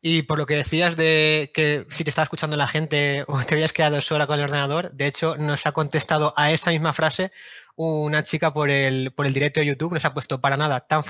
Y 0.00 0.22
por 0.22 0.38
lo 0.38 0.46
que 0.46 0.56
decías 0.56 0.96
de 0.96 1.50
que 1.54 1.86
si 1.90 2.04
te 2.04 2.10
estaba 2.10 2.24
escuchando 2.24 2.56
la 2.56 2.68
gente 2.68 3.24
o 3.28 3.38
te 3.44 3.54
habías 3.54 3.72
quedado 3.72 4.00
sola 4.02 4.26
con 4.26 4.38
el 4.38 4.44
ordenador, 4.44 4.92
de 4.92 5.06
hecho 5.06 5.36
nos 5.36 5.66
ha 5.66 5.72
contestado 5.72 6.34
a 6.36 6.52
esa 6.52 6.70
misma 6.70 6.92
frase 6.92 7.32
una 7.76 8.24
chica 8.24 8.52
por 8.52 8.70
el, 8.70 9.12
por 9.12 9.24
el 9.24 9.32
directo 9.32 9.60
de 9.60 9.66
YouTube, 9.66 9.92
nos 9.92 10.04
ha 10.04 10.12
puesto 10.12 10.40
para 10.40 10.56
nada, 10.56 10.80
tan, 10.80 11.02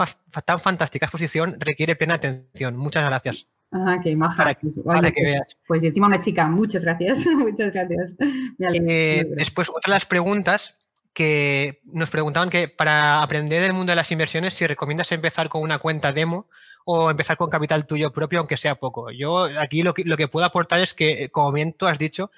tan 0.44 0.58
fantástica 0.58 1.06
exposición 1.06 1.56
requiere 1.58 1.96
plena 1.96 2.14
atención. 2.14 2.76
Muchas 2.76 3.06
gracias. 3.06 3.48
Ah, 3.72 3.98
qué 4.02 4.14
maja. 4.14 4.36
Para 4.36 4.54
que, 4.54 4.68
para 4.84 5.10
que 5.10 5.22
veas. 5.22 5.56
Pues 5.66 5.82
encima 5.82 6.06
una 6.06 6.18
chica, 6.18 6.46
muchas 6.46 6.84
gracias. 6.84 7.26
muchas 7.36 7.72
gracias. 7.72 8.14
Eh, 8.58 9.26
después, 9.36 9.68
otra 9.70 9.92
de 9.92 9.96
las 9.96 10.06
preguntas 10.06 10.78
que 11.18 11.80
nos 11.82 12.10
preguntaban 12.10 12.48
que 12.48 12.68
para 12.68 13.24
aprender 13.24 13.60
del 13.60 13.72
mundo 13.72 13.90
de 13.90 13.96
las 13.96 14.12
inversiones, 14.12 14.54
si 14.54 14.68
recomiendas 14.68 15.10
empezar 15.10 15.48
con 15.48 15.62
una 15.62 15.80
cuenta 15.80 16.12
demo 16.12 16.46
o 16.84 17.10
empezar 17.10 17.36
con 17.36 17.50
capital 17.50 17.88
tuyo 17.88 18.12
propio, 18.12 18.38
aunque 18.38 18.56
sea 18.56 18.76
poco. 18.76 19.10
Yo 19.10 19.46
aquí 19.58 19.82
lo 19.82 19.94
que, 19.94 20.04
lo 20.04 20.16
que 20.16 20.28
puedo 20.28 20.46
aportar 20.46 20.80
es 20.80 20.94
que, 20.94 21.28
como 21.30 21.50
bien 21.50 21.72
tú 21.72 21.88
has 21.88 21.98
dicho, 21.98 22.30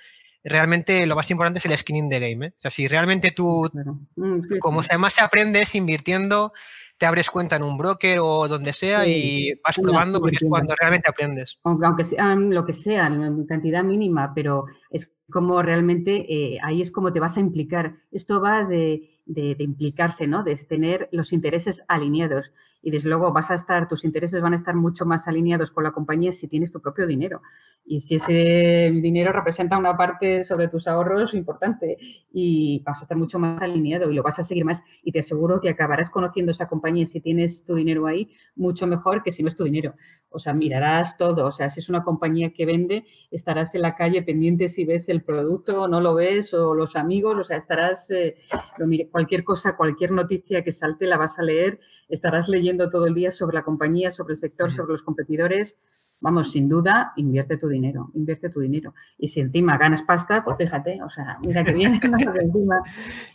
realmente 0.43 1.07
lo 1.07 1.14
más 1.14 1.31
importante 1.31 1.59
es 1.59 1.66
el 1.66 1.76
skin 1.76 1.97
in 1.97 2.09
the 2.09 2.20
game. 2.20 2.47
¿eh? 2.47 2.53
O 2.57 2.59
sea, 2.59 2.70
si 2.70 2.89
realmente 2.89 3.33
tú, 3.33 3.70
mm, 4.16 4.57
como 4.61 4.81
además 4.81 5.12
se 5.12 5.20
aprende 5.20 5.61
es 5.61 5.74
invirtiendo, 5.74 6.55
te 7.01 7.07
abres 7.07 7.30
cuenta 7.30 7.57
en 7.57 7.62
un 7.62 7.78
broker 7.78 8.18
o 8.20 8.46
donde 8.46 8.74
sea 8.74 9.07
y 9.07 9.55
vas 9.64 9.78
probando 9.80 10.20
porque 10.20 10.36
es 10.38 10.46
cuando 10.46 10.74
realmente 10.78 11.09
aprendes. 11.09 11.59
Aunque, 11.64 12.05
sea 12.05 12.34
lo 12.34 12.66
que 12.66 12.74
sea, 12.74 13.07
en 13.07 13.46
cantidad 13.46 13.82
mínima, 13.82 14.32
pero 14.34 14.66
es 14.90 15.11
como 15.30 15.62
realmente 15.62 16.26
eh, 16.28 16.59
ahí 16.62 16.82
es 16.82 16.90
como 16.90 17.11
te 17.11 17.18
vas 17.18 17.38
a 17.38 17.40
implicar. 17.40 17.94
Esto 18.12 18.42
va 18.42 18.66
de, 18.66 19.20
de, 19.33 19.57
implicarse, 19.61 20.26
¿no? 20.26 20.43
De 20.43 20.57
tener 20.57 21.09
los 21.12 21.33
intereses 21.33 21.85
alineados. 21.89 22.53
Y 22.83 22.91
desde 22.91 23.11
luego 23.11 23.33
vas 23.33 23.51
a 23.51 23.55
estar, 23.55 23.89
tus 23.89 24.05
intereses 24.05 24.41
van 24.41 24.55
a 24.55 24.57
estar 24.57 24.74
mucho 24.74 25.05
más 25.05 25.28
alineados 25.28 25.70
con 25.70 25.85
la 25.85 25.93
compañía 25.93 26.33
si 26.33 26.49
tienes 26.49 26.72
tu 26.72 26.81
propio 26.81 27.07
dinero. 27.07 27.43
Y 27.85 28.01
si 28.01 28.16
ese 28.16 28.91
dinero 29.03 29.33
representa 29.33 29.78
una 29.78 29.97
parte 29.97 30.45
sobre 30.45 30.68
tus 30.68 30.89
ahorros 30.89 31.35
importante 31.35 31.99
y 32.33 32.83
vas 32.85 33.01
a 33.01 33.03
estar 33.03 33.16
mucho 33.16 33.39
más 33.39 33.61
alineado 33.62 34.11
y 34.11 34.14
lo 34.14 34.22
vas 34.22 34.39
a 34.39 34.43
seguir 34.43 34.64
más. 34.64 34.83
Y 35.05 35.12
te 35.12 35.20
aseguro 35.20 35.61
que 35.61 35.68
acabarás 35.68 36.11
conociendo 36.11 36.51
esa 36.53 36.66
compañía 36.68 37.07
si 37.07 37.20
tienes 37.20 37.64
tu 37.64 37.74
dinero 37.74 38.07
ahí 38.07 38.31
mucho 38.57 38.87
mejor 38.87 39.22
que 39.22 39.31
si 39.31 39.43
no 39.43 39.49
es 39.49 39.57
tu 39.57 39.64
dinero. 39.64 39.95
O 40.31 40.39
sea, 40.39 40.55
mirarás 40.55 41.16
todo. 41.16 41.47
O 41.47 41.51
sea, 41.51 41.68
si 41.68 41.81
es 41.81 41.89
una 41.89 42.03
compañía 42.03 42.53
que 42.53 42.64
vende, 42.64 43.05
estarás 43.31 43.74
en 43.74 43.83
la 43.83 43.95
calle 43.95 44.22
pendiente 44.22 44.68
si 44.68 44.85
ves 44.85 45.09
el 45.09 45.22
producto 45.22 45.83
o 45.83 45.89
no 45.89 46.01
lo 46.01 46.14
ves 46.14 46.55
o 46.55 46.74
los 46.74 46.97
amigos. 46.97 47.37
O 47.37 47.45
sea, 47.45 47.57
estarás, 47.57 48.11
eh, 48.11 48.37
lo, 48.78 48.87
cualquier 49.21 49.45
cosa, 49.45 49.77
cualquier 49.77 50.12
noticia 50.12 50.64
que 50.64 50.73
salte 50.73 51.07
la 51.07 51.18
vas 51.18 51.39
a 51.39 51.43
leer, 51.43 51.79
estarás 52.09 52.49
leyendo 52.49 52.89
todo 52.89 53.07
el 53.07 53.14
día 53.14 53.31
sobre 53.31 53.57
la 53.57 53.62
compañía, 53.62 54.11
sobre 54.11 54.33
el 54.33 54.39
sector, 54.39 54.73
sobre 54.73 54.93
los 54.93 55.03
competidores. 55.03 55.77
Vamos, 56.21 56.53
sin 56.53 56.68
duda, 56.68 57.12
invierte 57.16 57.59
tu 57.59 57.68
dinero, 57.68 58.11
invierte 58.14 58.49
tu 58.49 58.61
dinero. 58.61 58.95
Y 59.18 59.29
si 59.29 59.41
encima 59.41 59.77
ganas 59.77 60.01
pasta, 60.03 60.43
pues 60.43 60.57
fíjate, 60.57 61.03
o 61.03 61.11
sea, 61.11 61.39
mira 61.43 61.62
que 61.62 61.75
bien, 61.75 61.95
encima. 62.43 62.83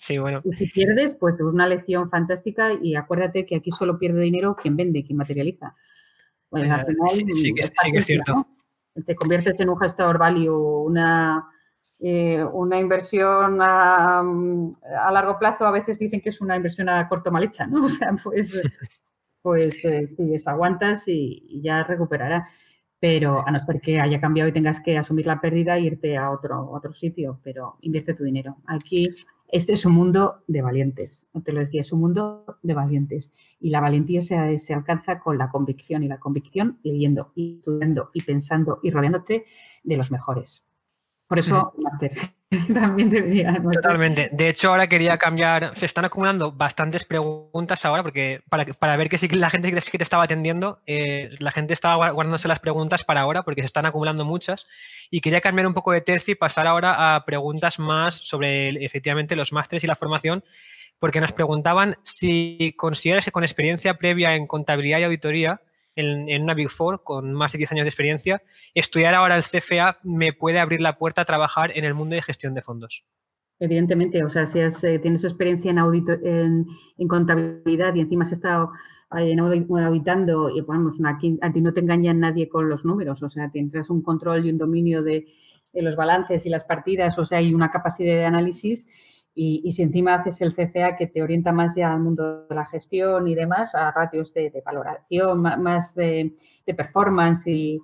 Sí, 0.02 0.18
bueno. 0.18 0.42
Y 0.44 0.54
si 0.54 0.68
pierdes, 0.72 1.16
pues 1.16 1.36
es 1.36 1.42
una 1.42 1.68
lección 1.68 2.10
fantástica 2.10 2.74
y 2.74 2.96
acuérdate 2.96 3.46
que 3.46 3.58
aquí 3.58 3.70
solo 3.70 4.00
pierde 4.00 4.22
dinero 4.22 4.56
quien 4.56 4.76
vende, 4.76 5.04
quien 5.04 5.18
materializa. 5.18 5.76
Pues 6.50 6.70
al 6.70 6.86
final, 6.86 7.10
sí, 7.36 7.54
que, 7.54 8.00
es 8.00 8.06
cierto. 8.06 8.48
Te 9.06 9.16
conviertes 9.16 9.60
en 9.60 9.70
un 9.70 9.78
gestor 9.78 10.18
value, 10.18 10.84
una, 10.86 11.48
eh, 12.00 12.44
una 12.44 12.80
inversión 12.80 13.60
a, 13.62 14.24
largo 15.12 15.40
plazo 15.40 15.66
a 15.66 15.72
veces 15.72 16.00
dicen 16.00 16.22
que 16.22 16.30
es 16.30 16.42
una 16.42 16.56
inversión 16.56 16.90
a 16.90 17.08
corto 17.08 17.32
mal 17.32 17.44
hecha, 17.44 17.66
¿no? 17.66 17.84
O 17.86 17.90
sea, 17.90 18.16
pues, 18.24 18.62
pues 19.42 19.86
eh, 19.86 20.10
aguantas 20.46 21.08
y, 21.08 21.62
ya 21.62 21.84
recuperará. 21.84 22.48
Pero 23.00 23.46
a 23.46 23.52
no 23.52 23.60
ser 23.60 23.82
que 23.82 24.00
haya 24.00 24.20
cambiado 24.20 24.50
y 24.50 24.54
tengas 24.54 24.80
que 24.80 24.98
asumir 24.98 25.28
la 25.28 25.40
pérdida 25.40 25.78
e 25.78 25.82
irte 25.82 26.18
a 26.18 26.32
otro, 26.32 26.72
otro 26.72 26.94
sitio, 26.94 27.40
pero 27.44 27.78
invierte 27.82 28.14
tu 28.14 28.24
dinero. 28.24 28.58
Aquí 28.66 29.14
este 29.50 29.74
es 29.74 29.86
un 29.86 29.94
mundo 29.94 30.44
de 30.48 30.62
valientes, 30.62 31.30
te 31.44 31.52
lo 31.52 31.60
decía, 31.60 31.82
es 31.82 31.92
un 31.92 32.00
mundo 32.00 32.58
de 32.64 32.74
valientes. 32.74 33.32
Y 33.60 33.70
la 33.70 33.82
valentía 33.82 34.22
se, 34.22 34.58
se, 34.60 34.74
alcanza 34.74 35.20
con 35.20 35.38
la 35.38 35.50
convicción 35.50 36.04
y 36.04 36.08
la 36.08 36.20
convicción 36.20 36.80
leyendo 36.84 37.32
y 37.36 37.58
estudiando 37.60 38.10
y 38.14 38.24
pensando 38.24 38.80
y 38.82 38.90
rodeándote 38.90 39.46
de 39.84 39.98
los 39.98 40.10
mejores. 40.10 40.66
Por 41.28 41.40
eso, 41.40 41.74
máster. 41.78 42.12
También 42.74 43.10
debería. 43.10 43.60
Totalmente. 43.74 44.30
De 44.32 44.50
hecho, 44.50 44.70
ahora 44.70 44.88
quería 44.88 45.18
cambiar. 45.18 45.76
Se 45.76 45.86
están 45.86 46.06
acumulando 46.06 46.52
bastantes 46.52 47.04
preguntas 47.04 47.84
ahora, 47.86 48.04
porque 48.04 48.42
para, 48.50 48.66
para 48.66 48.96
ver 48.98 49.10
que 49.10 49.18
sí 49.18 49.28
que 49.28 49.36
la 49.36 49.50
gente 49.50 49.72
que 49.72 49.98
te 49.98 50.04
estaba 50.04 50.24
atendiendo, 50.24 50.80
eh, 50.86 51.30
la 51.40 51.52
gente 51.52 51.74
estaba 51.74 52.12
guardándose 52.12 52.48
las 52.48 52.60
preguntas 52.60 53.04
para 53.04 53.22
ahora, 53.22 53.44
porque 53.44 53.62
se 53.62 53.68
están 53.68 53.86
acumulando 53.86 54.26
muchas. 54.26 54.68
Y 55.10 55.22
quería 55.22 55.42
cambiar 55.42 55.68
un 55.68 55.74
poco 55.74 55.92
de 55.92 56.02
tercio 56.02 56.34
y 56.34 56.36
pasar 56.36 56.68
ahora 56.68 57.16
a 57.16 57.26
preguntas 57.26 57.80
más 57.80 58.16
sobre 58.16 58.70
efectivamente 58.86 59.36
los 59.36 59.52
másteres 59.52 59.84
y 59.84 59.88
la 59.88 59.96
formación, 59.96 60.44
porque 61.00 61.22
nos 61.22 61.32
preguntaban 61.32 61.96
si 62.04 62.74
consideras 62.78 63.26
que 63.26 63.32
con 63.32 63.44
experiencia 63.44 63.96
previa 63.96 64.36
en 64.36 64.48
contabilidad 64.48 65.00
y 65.00 65.04
auditoría 65.04 65.62
en, 65.96 66.44
una 66.44 66.54
Big 66.54 66.70
Four 66.70 67.04
con 67.04 67.34
más 67.34 67.52
de 67.52 67.60
10 67.60 67.74
años 67.74 67.86
de 67.86 67.90
experiencia, 67.90 68.42
estudiar 68.74 69.16
ahora 69.16 69.38
el 69.38 69.44
CFA 69.44 70.00
me 70.04 70.34
puede 70.34 70.60
abrir 70.60 70.82
la 70.82 70.98
puerta 70.98 71.22
a 71.22 71.26
trabajar 71.26 71.72
en 71.76 71.86
el 71.86 71.94
mundo 71.94 72.16
de 72.16 72.22
gestión 72.22 72.54
de 72.54 72.62
fondos. 72.62 73.06
Evidentemente, 73.60 74.24
o 74.24 74.30
sea, 74.30 74.46
si 74.46 74.60
eh, 74.60 75.00
tienes 75.00 75.24
experiencia 75.24 75.72
en, 75.72 75.80
audito, 75.80 76.12
en, 76.12 76.68
contabilidad 77.08 77.96
y 77.96 78.02
encima 78.02 78.24
has 78.24 78.34
estado 78.34 78.72
en 79.12 79.40
auditando, 79.40 80.50
y 80.50 80.60
vamos, 80.62 80.98
aquí, 81.06 81.40
a 81.42 81.54
ti 81.54 81.62
no 81.62 81.74
te 81.74 81.80
engaña 81.80 82.14
nadie 82.14 82.50
con 82.50 82.68
los 82.68 82.84
números, 82.84 83.24
o 83.24 83.30
sea, 83.30 83.50
tendrás 83.50 83.90
un 83.90 84.02
control 84.02 84.46
y 84.46 84.50
un 84.50 84.58
dominio 84.58 85.04
de, 85.04 85.28
de 85.72 85.82
los 85.82 85.96
balances 85.96 86.46
y 86.46 86.50
las 86.50 86.66
partidas, 86.66 87.18
o 87.18 87.26
sea, 87.26 87.38
hay 87.38 87.54
una 87.54 87.72
capacidad 87.72 88.16
de 88.16 88.26
análisis 88.26 88.88
y, 89.38 89.70
si 89.72 89.82
encima 89.82 90.16
haces 90.16 90.42
el 90.42 90.56
CFA 90.56 90.96
que 90.96 91.08
te 91.08 91.22
orienta 91.22 91.52
más 91.52 91.76
ya 91.76 91.94
al 91.94 92.00
mundo 92.00 92.48
de 92.48 92.56
la 92.56 92.66
gestión 92.66 93.28
y 93.28 93.36
demás, 93.36 93.76
a 93.76 93.92
ratios 93.92 94.34
de, 94.34 94.64
valoración, 94.66 95.42
más 95.42 95.94
de, 95.94 96.34
performance 96.66 97.48
y, 97.48 97.82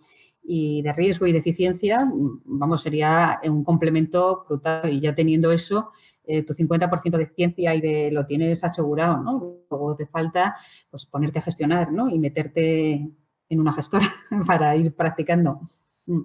de 0.82 0.94
riesgo 0.94 1.28
y 1.28 1.34
de 1.34 1.40
eficiencia, 1.40 2.10
vamos, 2.46 2.82
sería 2.82 3.42
un 3.44 3.66
complemento 3.66 4.46
brutal. 4.48 4.92
Y 4.94 5.02
ya 5.02 5.14
teniendo 5.14 5.52
eso, 5.52 5.92
eh, 6.24 6.44
tu 6.44 6.54
50% 6.54 7.18
de 7.18 7.28
ciencia 7.28 7.76
y 7.76 7.82
de 7.82 8.12
lo 8.12 8.26
tienes 8.26 8.64
asegurado, 8.64 9.18
¿no? 9.18 9.64
Luego 9.70 9.96
te 9.98 10.08
falta 10.08 10.56
pues 10.90 11.06
ponerte 11.06 11.40
a 11.40 11.42
gestionar, 11.42 11.92
¿no? 11.92 12.10
Y 12.10 12.18
meterte 12.18 13.10
en 13.50 13.60
una 13.60 13.74
gestora 13.74 14.08
para 14.48 14.74
ir 14.78 14.96
practicando. 14.96 15.60
Mm. 16.06 16.22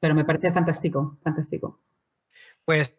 Pero 0.00 0.14
me 0.16 0.24
parece 0.24 0.50
fantástico, 0.50 1.18
fantástico. 1.22 1.78
Pues 2.64 2.92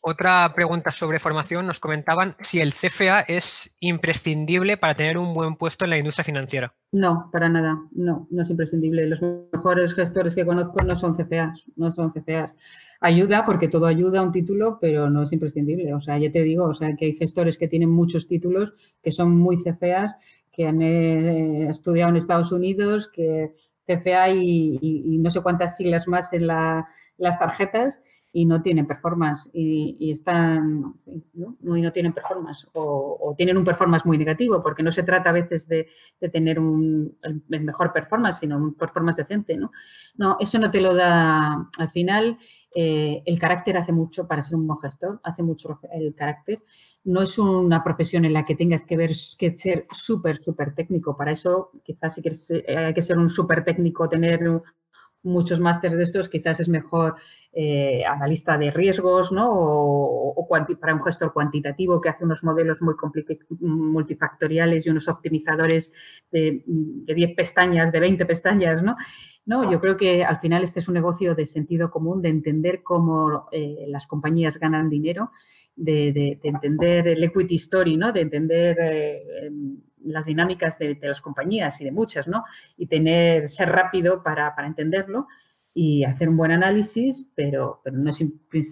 otra 0.00 0.52
pregunta 0.54 0.90
sobre 0.90 1.18
formación. 1.18 1.66
Nos 1.66 1.80
comentaban 1.80 2.36
si 2.38 2.60
el 2.60 2.72
CFA 2.72 3.20
es 3.20 3.74
imprescindible 3.80 4.76
para 4.76 4.94
tener 4.94 5.18
un 5.18 5.34
buen 5.34 5.56
puesto 5.56 5.84
en 5.84 5.90
la 5.90 5.98
industria 5.98 6.24
financiera. 6.24 6.74
No, 6.92 7.28
para 7.32 7.48
nada. 7.48 7.78
No, 7.92 8.26
no 8.30 8.42
es 8.42 8.50
imprescindible. 8.50 9.06
Los 9.06 9.20
mejores 9.52 9.94
gestores 9.94 10.34
que 10.34 10.46
conozco 10.46 10.82
no 10.84 10.96
son 10.96 11.14
CFAs, 11.14 11.64
no 11.76 11.90
son 11.92 12.12
CFAs. 12.12 12.52
Ayuda 13.00 13.44
porque 13.44 13.68
todo 13.68 13.86
ayuda 13.86 14.20
a 14.20 14.22
un 14.22 14.32
título, 14.32 14.78
pero 14.80 15.10
no 15.10 15.24
es 15.24 15.32
imprescindible. 15.32 15.92
O 15.94 16.00
sea, 16.00 16.18
ya 16.18 16.32
te 16.32 16.42
digo, 16.42 16.64
o 16.64 16.74
sea, 16.74 16.94
que 16.96 17.06
hay 17.06 17.14
gestores 17.14 17.58
que 17.58 17.68
tienen 17.68 17.90
muchos 17.90 18.28
títulos 18.28 18.72
que 19.02 19.10
son 19.10 19.36
muy 19.36 19.56
CFAs, 19.56 20.14
que 20.52 20.66
han 20.66 20.80
eh, 20.80 21.68
estudiado 21.68 22.10
en 22.10 22.16
Estados 22.16 22.52
Unidos, 22.52 23.10
que 23.12 23.54
CFA 23.86 24.30
y, 24.30 25.18
no 25.20 25.30
sé 25.30 25.40
cuántas 25.40 25.76
siglas 25.76 26.08
más 26.08 26.32
en 26.32 26.46
las 26.46 27.38
tarjetas 27.38 28.02
y 28.36 28.46
no 28.46 28.60
tienen 28.60 28.84
performance 28.84 29.48
y, 29.52 30.10
están 30.10 30.96
¿no? 31.34 31.76
y 31.76 31.80
no 31.80 31.92
tienen 31.92 32.12
performance 32.12 32.66
o, 32.72 33.32
tienen 33.38 33.56
un 33.56 33.64
performance 33.64 34.04
muy 34.04 34.18
negativo 34.18 34.60
porque 34.60 34.82
no 34.82 34.90
se 34.90 35.04
trata 35.04 35.30
a 35.30 35.32
veces 35.32 35.68
de, 35.68 35.86
tener 36.32 36.58
un 36.58 37.16
el 37.22 37.60
mejor 37.62 37.92
performance 37.92 38.40
sino 38.40 38.56
un 38.56 38.74
performance 38.74 39.18
decente 39.18 39.56
no 39.56 39.70
no 40.16 40.36
eso 40.40 40.58
no 40.58 40.68
te 40.68 40.80
lo 40.80 40.94
da 40.94 41.70
al 41.78 41.90
final 41.90 42.36
eh, 42.74 43.22
el 43.24 43.38
carácter 43.38 43.76
hace 43.76 43.92
mucho 43.92 44.26
para 44.26 44.42
ser 44.42 44.56
un 44.56 44.66
buen 44.66 44.80
gestor 44.80 45.20
hace 45.22 45.44
mucho 45.44 45.78
el 45.92 46.12
carácter. 46.16 46.60
No 47.04 47.22
es 47.22 47.38
una 47.38 47.84
profesión 47.84 48.24
en 48.24 48.32
la 48.32 48.44
que 48.44 48.56
tengas 48.56 48.84
que 48.84 48.96
ver 48.96 49.12
que 49.38 49.56
ser 49.56 49.86
súper 49.92 50.38
súper 50.38 50.74
técnico. 50.74 51.16
Para 51.16 51.30
eso 51.30 51.70
quizás 51.84 52.16
si 52.16 52.22
quieres 52.22 52.50
eh, 52.50 52.64
hay 52.76 52.92
que 52.92 53.02
ser 53.02 53.16
un 53.16 53.28
súper 53.28 53.64
técnico 53.64 54.08
tener 54.08 54.40
muchos 55.24 55.58
másteres 55.58 55.96
de 55.96 56.04
estos, 56.04 56.28
quizás 56.28 56.60
es 56.60 56.68
mejor 56.68 57.16
eh, 57.52 58.04
analista 58.04 58.56
de 58.58 58.70
riesgos, 58.70 59.32
¿no? 59.32 59.50
O, 59.52 60.46
para 60.80 60.94
un 60.94 61.02
gestor 61.02 61.32
cuantitativo 61.32 62.00
que 62.00 62.08
hace 62.08 62.24
unos 62.24 62.44
modelos 62.44 62.80
muy 62.82 62.94
multifactoriales 63.60 64.86
y 64.86 64.90
unos 64.90 65.08
optimizadores 65.08 65.90
de, 66.30 66.62
10 66.66 67.34
pestañas, 67.34 67.90
de 67.90 68.00
20 68.00 68.26
pestañas, 68.26 68.82
¿no? 68.82 68.96
No, 69.46 69.70
yo 69.70 69.80
creo 69.80 69.96
que 69.96 70.24
al 70.24 70.38
final 70.38 70.62
este 70.62 70.80
es 70.80 70.88
un 70.88 70.94
negocio 70.94 71.34
de 71.34 71.46
sentido 71.46 71.90
común, 71.90 72.22
de 72.22 72.28
entender 72.28 72.82
cómo 72.82 73.48
eh, 73.50 73.84
las 73.88 74.06
compañías 74.06 74.58
ganan 74.58 74.88
dinero, 74.88 75.32
de, 75.76 76.38
entender 76.42 77.08
el 77.08 77.24
equity 77.24 77.56
story, 77.56 77.96
¿no? 77.96 78.12
De 78.12 78.20
entender 78.20 78.76
eh, 78.80 79.50
las 80.04 80.26
dinámicas 80.26 80.78
de, 80.78 80.98
las 81.00 81.20
compañías 81.20 81.80
y 81.80 81.84
de 81.84 81.92
muchas, 81.92 82.28
¿no? 82.28 82.44
Y 82.76 82.86
tener, 82.86 83.48
ser 83.48 83.70
rápido 83.70 84.22
para, 84.22 84.54
entenderlo 84.66 85.28
y 85.72 86.04
hacer 86.04 86.28
un 86.28 86.36
buen 86.36 86.52
análisis, 86.52 87.30
pero, 87.34 87.80
pero 87.82 87.96
no 87.96 88.10
es 88.10 88.20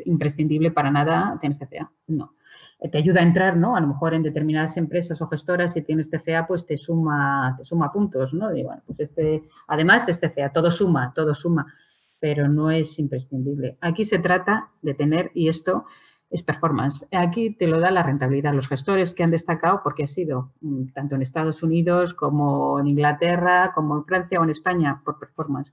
imprescindible 0.07 0.71
para 0.71 0.91
nada 0.91 1.39
tener 1.41 1.59
CFA, 1.59 1.91
no. 2.07 2.35
Eh, 2.83 2.89
te 2.89 2.99
ayuda 2.99 3.21
a 3.21 3.25
entrar, 3.25 3.57
¿no? 3.57 3.77
A 3.77 3.81
lo 3.81 3.87
mejor 3.87 4.15
en 4.15 4.23
determinadas 4.23 4.77
empresas 4.77 5.21
o 5.23 5.29
gestoras, 5.29 5.73
si 5.73 5.83
tienes 5.83 6.11
CFA, 6.11 6.47
pues 6.47 6.67
te 6.67 6.77
suma, 6.77 7.55
te 7.57 7.65
suma 7.65 7.93
puntos, 7.93 8.35
¿no? 8.35 8.55
Y 8.55 8.63
bueno, 8.65 8.83
pues 8.87 9.01
este, 9.01 9.45
además 9.69 10.09
es 10.09 10.19
CFA, 10.19 10.53
todo 10.53 10.71
suma, 10.71 11.13
todo 11.15 11.33
suma, 11.33 11.73
pero 12.19 12.49
no 12.49 12.71
es 12.71 12.99
imprescindible. 12.99 13.79
Aquí 13.81 14.05
se 14.05 14.19
trata 14.19 14.71
de 14.83 14.95
tener, 14.95 15.31
y 15.35 15.49
esto 15.49 15.87
es 16.33 16.43
performance. 16.43 17.07
Aquí 17.13 17.51
te 17.51 17.67
lo 17.67 17.79
da 17.79 17.91
la 17.91 18.03
rentabilidad. 18.03 18.55
Los 18.55 18.69
gestores 18.69 19.15
que 19.15 19.23
han 19.23 19.31
destacado, 19.31 19.83
porque 19.85 20.05
ha 20.05 20.07
sido 20.07 20.53
mm, 20.63 20.87
tanto 20.95 21.15
en 21.15 21.23
Estados 21.23 21.63
Unidos 21.63 22.15
como 22.15 22.81
en 22.81 22.87
Inglaterra, 22.87 23.71
como 23.75 23.99
en 23.99 24.05
Francia 24.05 24.41
o 24.41 24.45
en 24.45 24.51
España, 24.51 25.03
por 25.05 25.19
performance. 25.19 25.73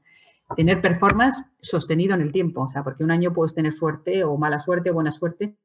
tener 0.56 0.82
performance 0.82 1.46
sostenido 1.62 2.16
en 2.16 2.22
el 2.22 2.32
tiempo, 2.32 2.62
o 2.64 2.68
sea, 2.68 2.84
porque 2.84 3.04
un 3.04 3.12
año 3.12 3.34
puedes 3.34 3.54
tener 3.54 3.72
suerte 3.72 4.24
o 4.24 4.36
mala 4.36 4.60
suerte 4.60 4.90
o 4.90 4.96
buena 4.96 5.12
suerte, 5.12 5.56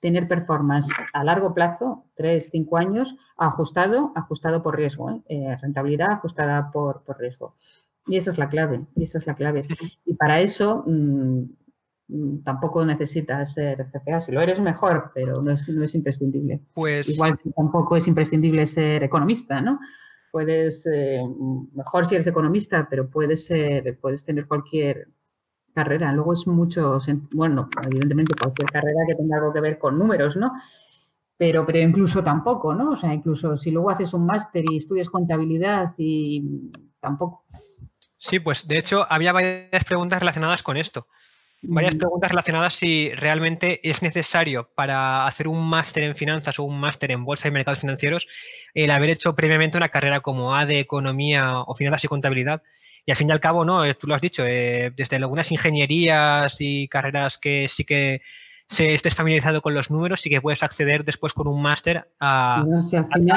tener 0.00 0.26
performance 0.26 0.92
a 1.12 1.22
largo 1.22 1.54
plazo, 1.54 2.06
tres, 2.16 2.48
cinco 2.50 2.78
años, 2.78 3.14
ajustado, 3.36 4.10
ajustado 4.16 4.62
por 4.62 4.76
riesgo, 4.76 5.10
¿eh? 5.10 5.22
Eh, 5.28 5.56
rentabilidad 5.60 6.12
ajustada 6.12 6.70
por, 6.72 7.04
riesgo. 7.18 7.56
Y 8.06 8.16
esa 8.16 8.30
es 8.30 8.38
la 8.38 8.48
clave, 8.48 8.86
y 8.96 9.04
esa 9.04 9.18
es 9.18 9.26
la 9.26 9.34
clave. 9.34 9.64
Y 10.06 10.14
para 10.14 10.40
eso 10.40 10.82
mm, 10.86 11.42
tampoco 12.44 12.84
necesitas 12.84 13.54
ser 13.54 13.86
CPA, 13.90 14.20
si 14.20 14.32
lo 14.32 14.40
eres 14.40 14.60
mejor, 14.60 15.12
pero 15.14 15.40
no 15.40 15.52
es, 15.52 15.68
no 15.68 15.84
es 15.84 15.94
imprescindible. 15.94 16.60
Pues... 16.74 17.08
Igual 17.08 17.38
que 17.38 17.50
tampoco 17.50 17.96
es 17.96 18.06
imprescindible 18.08 18.66
ser 18.66 19.04
economista, 19.04 19.60
¿no? 19.60 19.78
puedes, 20.32 20.86
eh, 20.86 21.22
mejor 21.74 22.06
si 22.06 22.16
eres 22.16 22.26
economista, 22.26 22.88
pero 22.90 23.08
puedes, 23.08 23.44
ser, 23.44 23.98
puedes 24.00 24.24
tener 24.24 24.48
cualquier 24.48 25.08
carrera. 25.74 26.10
Luego 26.12 26.32
es 26.32 26.46
mucho, 26.46 26.98
bueno, 27.32 27.68
evidentemente 27.86 28.34
cualquier 28.34 28.70
carrera 28.70 29.04
que 29.06 29.14
tenga 29.14 29.36
algo 29.36 29.52
que 29.52 29.60
ver 29.60 29.78
con 29.78 29.98
números, 29.98 30.36
¿no? 30.36 30.52
Pero, 31.36 31.66
pero 31.66 31.78
incluso 31.78 32.24
tampoco, 32.24 32.74
¿no? 32.74 32.92
O 32.92 32.96
sea, 32.96 33.12
incluso 33.12 33.56
si 33.56 33.70
luego 33.70 33.90
haces 33.90 34.14
un 34.14 34.24
máster 34.24 34.64
y 34.68 34.76
estudias 34.76 35.10
contabilidad 35.10 35.92
y 35.98 36.72
tampoco. 36.98 37.44
Sí, 38.16 38.38
pues 38.38 38.66
de 38.66 38.78
hecho 38.78 39.06
había 39.10 39.32
varias 39.32 39.84
preguntas 39.84 40.20
relacionadas 40.20 40.62
con 40.62 40.76
esto 40.76 41.06
varias 41.62 41.94
preguntas 41.94 42.30
relacionadas 42.30 42.74
si 42.74 43.10
realmente 43.14 43.80
es 43.88 44.02
necesario 44.02 44.70
para 44.74 45.26
hacer 45.26 45.48
un 45.48 45.68
máster 45.68 46.02
en 46.02 46.16
finanzas 46.16 46.58
o 46.58 46.64
un 46.64 46.78
máster 46.78 47.12
en 47.12 47.24
bolsa 47.24 47.48
y 47.48 47.52
mercados 47.52 47.80
financieros 47.80 48.28
el 48.74 48.90
haber 48.90 49.10
hecho 49.10 49.34
previamente 49.34 49.76
una 49.76 49.88
carrera 49.88 50.20
como 50.20 50.56
A 50.56 50.66
de 50.66 50.80
economía 50.80 51.60
o 51.60 51.74
finanzas 51.74 52.04
y 52.04 52.08
contabilidad. 52.08 52.62
Y 53.06 53.10
al 53.10 53.16
fin 53.16 53.28
y 53.28 53.32
al 53.32 53.40
cabo, 53.40 53.64
no, 53.64 53.92
tú 53.94 54.06
lo 54.06 54.14
has 54.14 54.22
dicho, 54.22 54.44
eh, 54.46 54.92
desde 54.96 55.16
algunas 55.16 55.50
ingenierías 55.50 56.56
y 56.60 56.86
carreras 56.88 57.38
que 57.38 57.66
sí 57.68 57.84
que 57.84 58.22
se 58.72 58.94
estés 58.94 59.14
familiarizado 59.14 59.60
con 59.60 59.74
los 59.74 59.90
números 59.90 60.24
y 60.24 60.30
que 60.30 60.40
puedes 60.40 60.62
acceder 60.62 61.04
después 61.04 61.34
con 61.34 61.46
un 61.46 61.60
máster 61.60 62.08
a, 62.18 62.64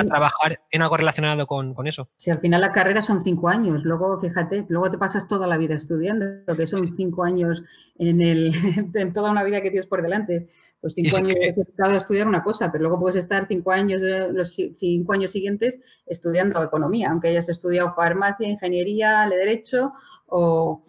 trabajar 0.08 0.62
en 0.72 0.82
algo 0.82 0.96
relacionado 0.96 1.46
con, 1.46 1.76
eso. 1.86 2.08
Si 2.16 2.32
al 2.32 2.40
final 2.40 2.62
la 2.62 2.72
carrera 2.72 3.02
son 3.02 3.20
cinco 3.20 3.50
años, 3.50 3.84
luego 3.84 4.20
fíjate, 4.22 4.66
luego 4.70 4.90
te 4.90 4.98
pasas 4.98 5.28
toda 5.28 5.46
la 5.46 5.58
vida 5.58 5.76
estudiando, 5.76 6.26
que 6.56 6.66
son 6.66 6.96
cinco 6.96 7.26
años 7.26 7.64
en, 7.98 8.22
el, 8.22 8.54
en 8.94 9.12
toda 9.12 9.30
una 9.30 9.44
vida 9.44 9.62
que 9.62 9.72
tienes 9.72 9.88
por 9.88 10.02
delante. 10.02 10.48
Pues 10.86 10.94
cinco 10.94 11.18
años 11.18 11.34
dedicado 11.34 11.96
estudiar 11.96 12.28
una 12.28 12.44
cosa, 12.44 12.72
pero 12.72 12.84
luego 12.84 13.00
puedes 13.00 13.16
estar 13.16 13.48
cinco 13.48 13.72
años, 13.72 14.04
los 14.04 14.54
cinco 14.54 15.14
años 15.14 15.32
siguientes 15.32 15.80
estudiando 16.06 16.62
economía, 16.62 17.10
aunque 17.10 17.30
hayas 17.30 17.50
estudiado 17.50 17.96
farmacia, 17.96 18.48
ingeniería, 18.48 19.28
derecho 19.28 19.94
o, 20.28 20.84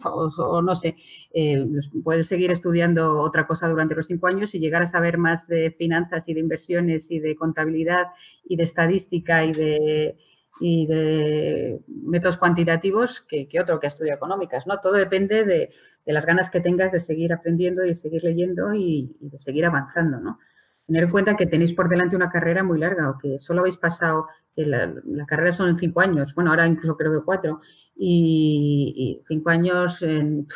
no 0.63 0.75
sé, 0.75 0.97
eh, 1.33 1.65
pues 1.71 1.89
puedes 2.03 2.27
seguir 2.27 2.51
estudiando 2.51 3.19
otra 3.21 3.47
cosa 3.47 3.67
durante 3.67 3.95
los 3.95 4.05
cinco 4.05 4.27
años 4.27 4.53
y 4.53 4.59
llegar 4.59 4.83
a 4.83 4.87
saber 4.87 5.17
más 5.17 5.47
de 5.47 5.71
finanzas 5.71 6.29
y 6.29 6.35
de 6.35 6.41
inversiones 6.41 7.09
y 7.09 7.17
de 7.17 7.35
contabilidad 7.35 8.05
y 8.47 8.55
de 8.55 8.63
estadística 8.63 9.45
y 9.45 9.53
de, 9.53 10.15
y 10.59 10.87
de 10.87 11.81
métodos 11.87 12.37
cuantitativos 12.37 13.21
que, 13.21 13.47
otro 13.61 13.79
que 13.79 13.87
estudia 13.87 14.15
económicas, 14.15 14.65
¿no? 14.67 14.79
Todo 14.79 14.93
depende 14.93 15.45
de, 15.45 15.69
las 16.05 16.25
ganas 16.25 16.49
que 16.49 16.61
tengas 16.61 16.91
de 16.91 16.99
seguir 16.99 17.33
aprendiendo 17.33 17.83
y 17.83 17.89
de 17.89 17.95
seguir 17.95 18.23
leyendo 18.23 18.73
y, 18.73 19.15
de 19.19 19.39
seguir 19.39 19.65
avanzando, 19.65 20.19
¿no? 20.19 20.39
tener 20.87 21.03
en 21.03 21.11
cuenta 21.11 21.35
que 21.35 21.45
tenéis 21.45 21.73
por 21.73 21.89
delante 21.89 22.15
una 22.15 22.29
carrera 22.29 22.63
muy 22.63 22.79
larga 22.79 23.09
o 23.09 23.17
que 23.17 23.37
solo 23.39 23.59
habéis 23.59 23.75
pasado, 23.75 24.27
que 24.55 24.65
la, 24.65 24.95
carrera 25.27 25.51
son 25.51 25.75
cinco 25.75 25.99
años, 25.99 26.33
bueno, 26.33 26.49
ahora 26.49 26.65
incluso 26.65 26.95
creo 26.95 27.11
que 27.11 27.25
cuatro, 27.25 27.61
y, 27.95 29.21
cinco 29.27 29.49
años 29.49 30.01
en, 30.01 30.47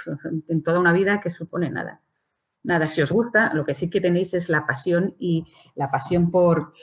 toda 0.64 0.80
una 0.80 0.93
vida 0.93 1.20
que 1.22 1.30
supone 1.30 1.70
nada. 1.70 2.02
Nada, 2.64 2.88
si 2.88 3.02
os 3.02 3.12
gusta, 3.12 3.54
lo 3.54 3.66
que 3.66 3.74
sí 3.74 3.89
que 3.89 4.02
tenéis 4.02 4.34
es 4.36 4.47
la 4.47 4.66
pasión 4.68 5.16
y 5.20 5.45
la 5.76 5.89
pasión 5.89 6.30
por, 6.30 6.74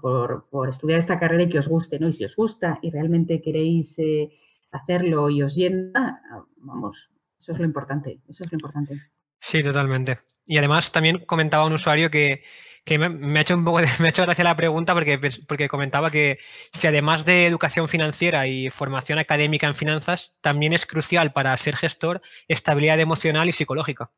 por, 0.00 0.68
estudiar 0.68 0.98
esta 0.98 1.18
carrera 1.18 1.44
y 1.44 1.48
que 1.48 1.58
os 1.58 1.68
guste, 1.68 1.98
¿no? 1.98 2.08
Y 2.08 2.12
si 2.12 2.24
os 2.24 2.36
gusta 2.36 2.78
y 2.82 2.90
realmente 2.90 3.40
queréis 3.40 3.98
eh, 3.98 4.30
hacerlo 4.70 5.30
y 5.30 5.42
os 5.42 5.54
llena, 5.54 6.22
vamos, 6.56 7.10
eso 7.38 7.52
es 7.52 7.58
lo 7.58 7.64
importante, 7.64 8.20
eso 8.28 8.42
es 8.44 8.52
lo 8.52 8.56
importante. 8.56 9.00
Sí, 9.40 9.62
totalmente. 9.62 10.20
Y 10.46 10.58
además 10.58 10.92
también 10.92 11.24
comentaba 11.24 11.66
un 11.66 11.72
usuario 11.72 12.10
que 12.10 12.42
que 12.84 12.98
me, 12.98 13.38
ha 13.38 13.42
hecho 13.42 13.54
un 13.54 13.64
poco 13.64 13.78
me 14.00 14.06
ha 14.06 14.10
hecho 14.10 14.22
gracia 14.22 14.44
la 14.44 14.56
pregunta 14.56 14.94
porque, 14.94 15.18
porque 15.46 15.68
comentaba 15.68 16.10
que 16.10 16.38
si 16.72 16.86
además 16.86 17.24
de 17.24 17.46
educación 17.46 17.88
financiera 17.88 18.46
y 18.46 18.70
formación 18.70 19.18
académica 19.18 19.66
en 19.66 19.74
finanzas, 19.74 20.34
también 20.40 20.72
es 20.72 20.86
crucial 20.86 21.32
para 21.32 21.56
ser 21.56 21.76
gestor 21.76 22.22
estabilidad 22.48 23.00
emocional 23.00 23.48
y 23.48 23.52
psicológica. 23.52 24.10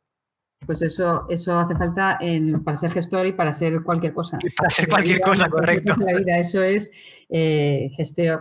Pues 0.67 0.83
eso, 0.83 1.27
eso 1.29 1.59
hace 1.59 1.75
falta 1.77 2.19
para 2.65 2.77
ser 2.77 2.91
gestor 2.93 3.27
y 3.27 3.33
para 3.33 3.53
ser 3.53 3.83
cualquier 3.83 4.13
cosa. 4.13 4.39
Para 4.57 4.71
ser 4.71 4.89
cualquier 4.89 5.21
cosa, 5.21 5.49
correcto. 5.49 5.95
La 5.99 6.17
vida, 6.17 6.39
eso 6.39 6.63
es 6.63 6.91
eh, 7.29 7.91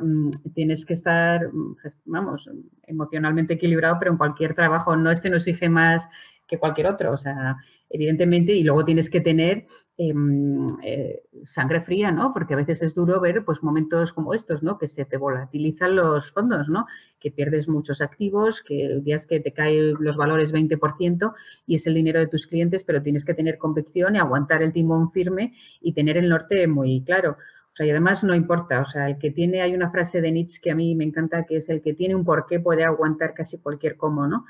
mm, 0.01 0.29
tienes 0.53 0.85
que 0.85 0.93
estar, 0.93 1.47
mm, 1.51 1.75
vamos, 2.05 2.49
emocionalmente 2.87 3.55
equilibrado, 3.55 3.97
pero 3.99 4.11
en 4.11 4.17
cualquier 4.17 4.53
trabajo, 4.53 4.95
no 4.95 5.11
este 5.11 5.29
no 5.29 5.37
exige 5.37 5.69
más 5.69 6.07
que 6.47 6.59
cualquier 6.59 6.87
otro, 6.87 7.11
o 7.11 7.17
sea, 7.17 7.57
evidentemente, 7.93 8.53
y 8.53 8.63
luego 8.63 8.83
tienes 8.83 9.07
que 9.07 9.21
tener 9.21 9.67
em, 9.97 10.65
eh, 10.83 11.21
sangre 11.43 11.81
fría, 11.81 12.11
¿no? 12.11 12.33
Porque 12.33 12.55
a 12.55 12.57
veces 12.57 12.81
es 12.81 12.95
duro 12.95 13.21
ver 13.21 13.45
pues 13.45 13.61
momentos 13.61 14.11
como 14.13 14.33
estos, 14.33 14.63
¿no? 14.63 14.79
Que 14.79 14.87
se 14.87 15.05
te 15.05 15.17
volatilizan 15.17 15.95
los 15.95 16.31
fondos, 16.31 16.69
¿no? 16.69 16.87
Que 17.19 17.29
pierdes 17.29 17.69
muchos 17.69 18.01
activos, 18.01 18.63
que 18.63 18.99
días 19.03 19.27
que 19.27 19.39
te 19.39 19.53
caen 19.53 19.93
los 19.99 20.17
valores 20.17 20.51
20% 20.51 21.33
y 21.67 21.75
es 21.75 21.85
el 21.85 21.93
dinero 21.93 22.19
de 22.19 22.27
tus 22.27 22.47
clientes, 22.47 22.83
pero 22.83 23.03
tienes 23.03 23.25
que 23.25 23.35
tener 23.35 23.59
convicción 23.59 24.15
y 24.15 24.17
aguantar 24.19 24.63
el 24.63 24.73
timón 24.73 25.11
firme 25.11 25.53
y 25.79 25.93
tener 25.93 26.17
el 26.17 26.29
norte 26.29 26.67
muy 26.67 27.03
claro. 27.05 27.37
O 27.73 27.75
sea, 27.75 27.85
y 27.85 27.91
además 27.91 28.23
no 28.23 28.35
importa, 28.35 28.81
o 28.81 28.85
sea, 28.85 29.07
el 29.07 29.17
que 29.17 29.31
tiene, 29.31 29.61
hay 29.61 29.73
una 29.73 29.89
frase 29.91 30.21
de 30.21 30.31
Nietzsche 30.31 30.61
que 30.61 30.69
a 30.71 30.75
mí 30.75 30.95
me 30.95 31.05
encanta, 31.05 31.45
que 31.45 31.57
es 31.57 31.69
el 31.69 31.81
que 31.81 31.93
tiene 31.93 32.15
un 32.15 32.23
porqué 32.23 32.59
puede 32.59 32.83
aguantar 32.83 33.33
casi 33.33 33.59
cualquier 33.61 33.97
cómo, 33.97 34.27
¿no? 34.27 34.45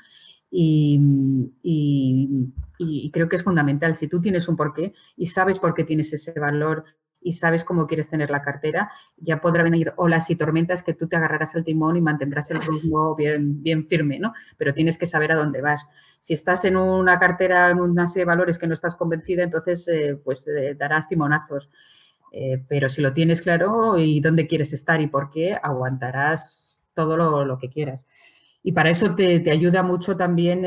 Y, 0.56 2.50
creo 3.12 3.28
que 3.28 3.36
es 3.36 3.44
fundamental. 3.44 3.94
Si 3.94 4.08
tú 4.08 4.20
tienes 4.20 4.48
un 4.48 4.56
porqué 4.56 4.92
y 5.16 5.26
sabes 5.26 5.58
por 5.58 5.74
qué 5.74 5.84
tienes 5.84 6.12
ese 6.12 6.38
valor 6.38 6.84
y 7.20 7.32
sabes 7.32 7.64
cómo 7.64 7.86
quieres 7.86 8.08
tener 8.08 8.30
la 8.30 8.42
cartera, 8.42 8.92
ya 9.16 9.40
podrá 9.40 9.62
venir 9.64 9.92
olas 9.96 10.30
y 10.30 10.36
tormentas 10.36 10.82
que 10.82 10.94
tú 10.94 11.08
te 11.08 11.16
agarrarás 11.16 11.56
al 11.56 11.64
timón 11.64 11.96
y 11.96 12.02
mantendrás 12.02 12.50
el 12.50 12.60
rumbo 12.62 13.16
bien, 13.16 13.62
bien 13.62 13.88
firme, 13.88 14.18
¿no? 14.18 14.32
Pero 14.56 14.74
tienes 14.74 14.98
que 14.98 15.06
saber 15.06 15.32
a 15.32 15.36
dónde 15.36 15.60
vas. 15.60 15.86
Si 16.20 16.34
estás 16.34 16.64
en 16.64 16.76
una 16.76 17.18
cartera, 17.18 17.70
en 17.70 17.80
una 17.80 18.06
serie 18.06 18.22
de 18.22 18.26
valores 18.26 18.58
que 18.58 18.66
no 18.66 18.74
estás 18.74 18.94
convencida, 18.94 19.42
entonces 19.42 19.88
eh, 19.88 20.20
pues 20.22 20.46
eh, 20.46 20.74
darás 20.78 21.08
timonazos. 21.08 21.68
Eh, 22.30 22.62
pero 22.68 22.88
si 22.88 23.00
lo 23.00 23.12
tienes 23.12 23.40
claro 23.40 23.96
y 23.98 24.20
dónde 24.20 24.46
quieres 24.46 24.72
estar 24.72 25.00
y 25.00 25.06
por 25.06 25.30
qué, 25.30 25.58
aguantarás 25.60 26.82
todo 26.94 27.44
lo 27.44 27.58
que 27.58 27.70
quieras. 27.70 28.04
Y 28.66 28.72
para 28.72 28.88
eso 28.88 29.14
te, 29.14 29.50
ayuda 29.50 29.82
mucho 29.82 30.16
también 30.16 30.62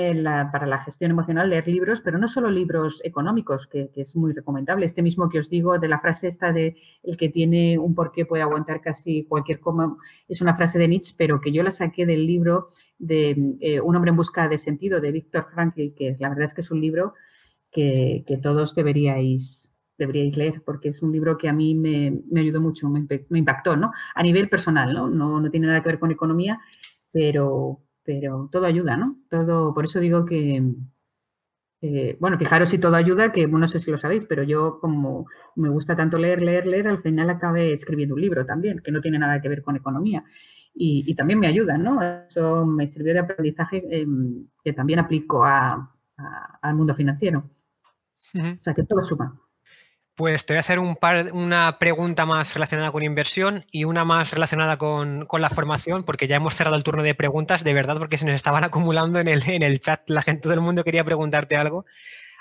para 0.52 0.68
la 0.68 0.84
gestión 0.84 1.10
emocional 1.10 1.50
leer 1.50 1.68
libros, 1.68 2.00
pero 2.02 2.20
no 2.20 2.28
solo 2.28 2.52
libros 2.52 3.02
económicos, 3.04 3.66
que, 3.66 3.90
es 3.96 4.16
muy 4.16 4.34
recomendable. 4.34 4.86
Este 4.86 5.02
mismo 5.02 5.30
que 5.30 5.40
os 5.40 5.50
digo 5.50 5.80
de 5.80 5.88
la 5.88 6.00
frase 6.00 6.28
esta 6.28 6.54
de 6.54 6.76
el 7.02 7.18
que 7.18 7.30
tiene 7.30 7.80
un 7.80 7.96
porqué 7.96 8.28
puede 8.28 8.44
aguantar 8.44 8.82
casi 8.82 9.26
cualquier 9.26 9.60
coma, 9.60 9.98
es 10.28 10.42
una 10.42 10.56
frase 10.56 10.78
de 10.78 10.88
Nietzsche, 10.88 11.16
pero 11.18 11.42
que 11.42 11.52
yo 11.52 11.64
la 11.64 11.72
saqué 11.72 12.06
del 12.06 12.28
libro 12.28 12.68
de 13.00 13.36
eh, 13.62 13.82
Un 13.82 13.96
hombre 13.96 14.12
en 14.12 14.18
busca 14.18 14.48
de 14.48 14.60
sentido 14.60 15.02
de 15.02 15.12
Víctor 15.12 15.48
Frankl, 15.52 15.96
que 15.96 16.16
la 16.20 16.30
verdad 16.30 16.46
es 16.46 16.54
que 16.54 16.62
es 16.62 16.70
un 16.70 16.80
libro 16.80 17.16
que, 17.72 18.24
todos 18.44 18.76
deberíais 18.76 19.74
deberíais 19.98 20.38
leer, 20.38 20.62
porque 20.64 20.90
es 20.90 21.02
un 21.02 21.12
libro 21.12 21.36
que 21.36 21.50
a 21.50 21.54
mí 21.54 21.74
me, 21.74 22.22
ayudó 22.40 22.62
mucho, 22.62 22.88
me, 22.90 23.08
impactó, 23.32 23.76
¿no? 23.76 23.92
A 24.14 24.22
nivel 24.22 24.50
personal, 24.50 24.94
¿no? 24.94 25.10
¿no? 25.10 25.40
No 25.42 25.50
tiene 25.50 25.66
nada 25.66 25.82
que 25.82 25.90
ver 25.90 25.98
con 25.98 26.12
economía, 26.12 26.60
pero, 27.12 27.82
pero 28.08 28.48
todo 28.50 28.66
ayuda, 28.66 28.96
¿no? 28.96 29.18
Todo, 29.30 29.74
por 29.74 29.84
eso 29.84 30.00
digo 30.00 30.24
que, 30.24 30.64
bueno, 32.22 32.38
fijaros 32.38 32.70
si 32.70 32.78
todo 32.80 32.96
ayuda, 32.96 33.34
que 33.34 33.48
no 33.48 33.68
sé 33.68 33.80
si 33.80 33.92
lo 33.92 33.98
sabéis, 33.98 34.24
pero 34.30 34.44
yo 34.44 34.80
como 34.80 35.26
me 35.58 35.68
gusta 35.68 35.94
tanto 35.94 36.18
leer, 36.18 36.42
leer, 36.42 36.68
leer, 36.68 36.88
al 36.88 37.02
final 37.02 37.30
acabé 37.30 37.74
escribiendo 37.74 38.16
un 38.16 38.22
libro 38.22 38.46
también, 38.46 38.80
que 38.80 38.94
no 38.94 39.02
tiene 39.02 39.20
nada 39.20 39.42
que 39.42 39.50
ver 39.50 39.62
con 39.62 39.76
economía. 39.76 40.24
Y, 40.74 41.14
también 41.16 41.40
me 41.40 41.48
ayuda, 41.48 41.78
¿no? 41.78 42.02
Eso 42.02 42.66
me 42.66 42.88
sirvió 42.88 43.12
de 43.12 43.20
aprendizaje 43.20 43.84
em, 43.90 44.48
que 44.64 44.72
también 44.72 45.00
aplico 45.00 45.44
al 45.44 46.76
mundo 46.76 46.96
financiero. 46.96 47.40
O 47.40 48.64
sea, 48.64 48.74
que 48.74 48.84
todo 48.84 49.04
suma. 49.04 49.38
Pues 50.18 50.48
te 50.48 50.54
voy 50.54 50.58
a 50.58 50.62
hacer 50.62 50.80
un 50.80 50.96
par, 50.96 51.30
una 51.32 51.78
pregunta 51.78 52.26
más 52.26 52.52
relacionada 52.56 52.92
con 52.92 53.04
inversión 53.04 53.66
y 53.72 53.84
una 53.84 54.04
más 54.04 54.32
relacionada 54.32 54.78
con, 54.78 55.28
la 55.32 55.50
formación, 55.52 56.04
porque 56.04 56.28
ya 56.28 56.38
hemos 56.38 56.56
cerrado 56.56 56.76
el 56.76 56.82
turno 56.82 57.04
de 57.04 57.14
preguntas, 57.14 57.64
de 57.64 57.72
verdad, 57.76 58.00
porque 58.00 58.18
se 58.18 58.26
nos 58.26 58.34
estaban 58.34 58.64
acumulando 58.66 59.20
en 59.20 59.28
el, 59.28 59.48
en 59.48 59.62
el 59.62 59.80
chat. 59.80 60.10
La 60.10 60.24
gente, 60.24 60.42
todo 60.42 60.54
el 60.54 60.62
mundo 60.62 60.84
quería 60.84 61.04
preguntarte 61.04 61.56
algo. 61.56 61.86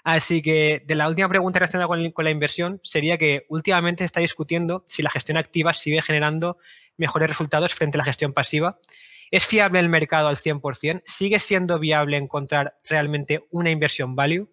Así 0.04 0.40
que 0.40 0.82
de 0.86 0.94
la 0.94 1.06
última 1.06 1.28
pregunta 1.28 1.58
relacionada 1.58 1.86
con, 1.86 2.12
con 2.12 2.24
la 2.24 2.30
inversión 2.30 2.80
sería 2.82 3.18
que 3.18 3.44
últimamente 3.50 4.04
se 4.04 4.06
está 4.06 4.20
discutiendo 4.20 4.82
si 4.88 5.02
la 5.02 5.10
gestión 5.10 5.36
activa 5.36 5.74
sigue 5.74 6.00
generando 6.00 6.56
mejores 6.96 7.28
resultados 7.28 7.74
frente 7.74 7.98
a 7.98 7.98
la 7.98 8.04
gestión 8.04 8.32
pasiva 8.32 8.78
¿Es 9.30 9.44
fiable 9.44 9.80
el 9.80 9.88
mercado 9.88 10.28
al 10.28 10.36
100%? 10.36 11.02
¿Sigue 11.04 11.40
siendo 11.40 11.78
viable 11.78 12.16
encontrar 12.16 12.78
realmente 12.88 13.44
una 13.50 13.70
inversión 13.70 14.14
value? 14.14 14.48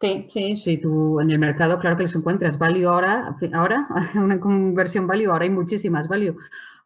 Sí, 0.00 0.26
sí, 0.30 0.56
sí, 0.56 0.78
tú 0.78 1.20
en 1.20 1.30
el 1.30 1.38
mercado 1.38 1.78
claro 1.78 1.96
que 1.96 2.04
los 2.04 2.14
encuentras. 2.14 2.56
Value 2.58 2.88
ahora, 2.88 3.36
ahora, 3.52 3.86
una 4.14 4.40
conversión 4.40 5.06
value, 5.06 5.30
ahora 5.30 5.44
hay 5.44 5.50
muchísimas 5.50 6.08
value. 6.08 6.36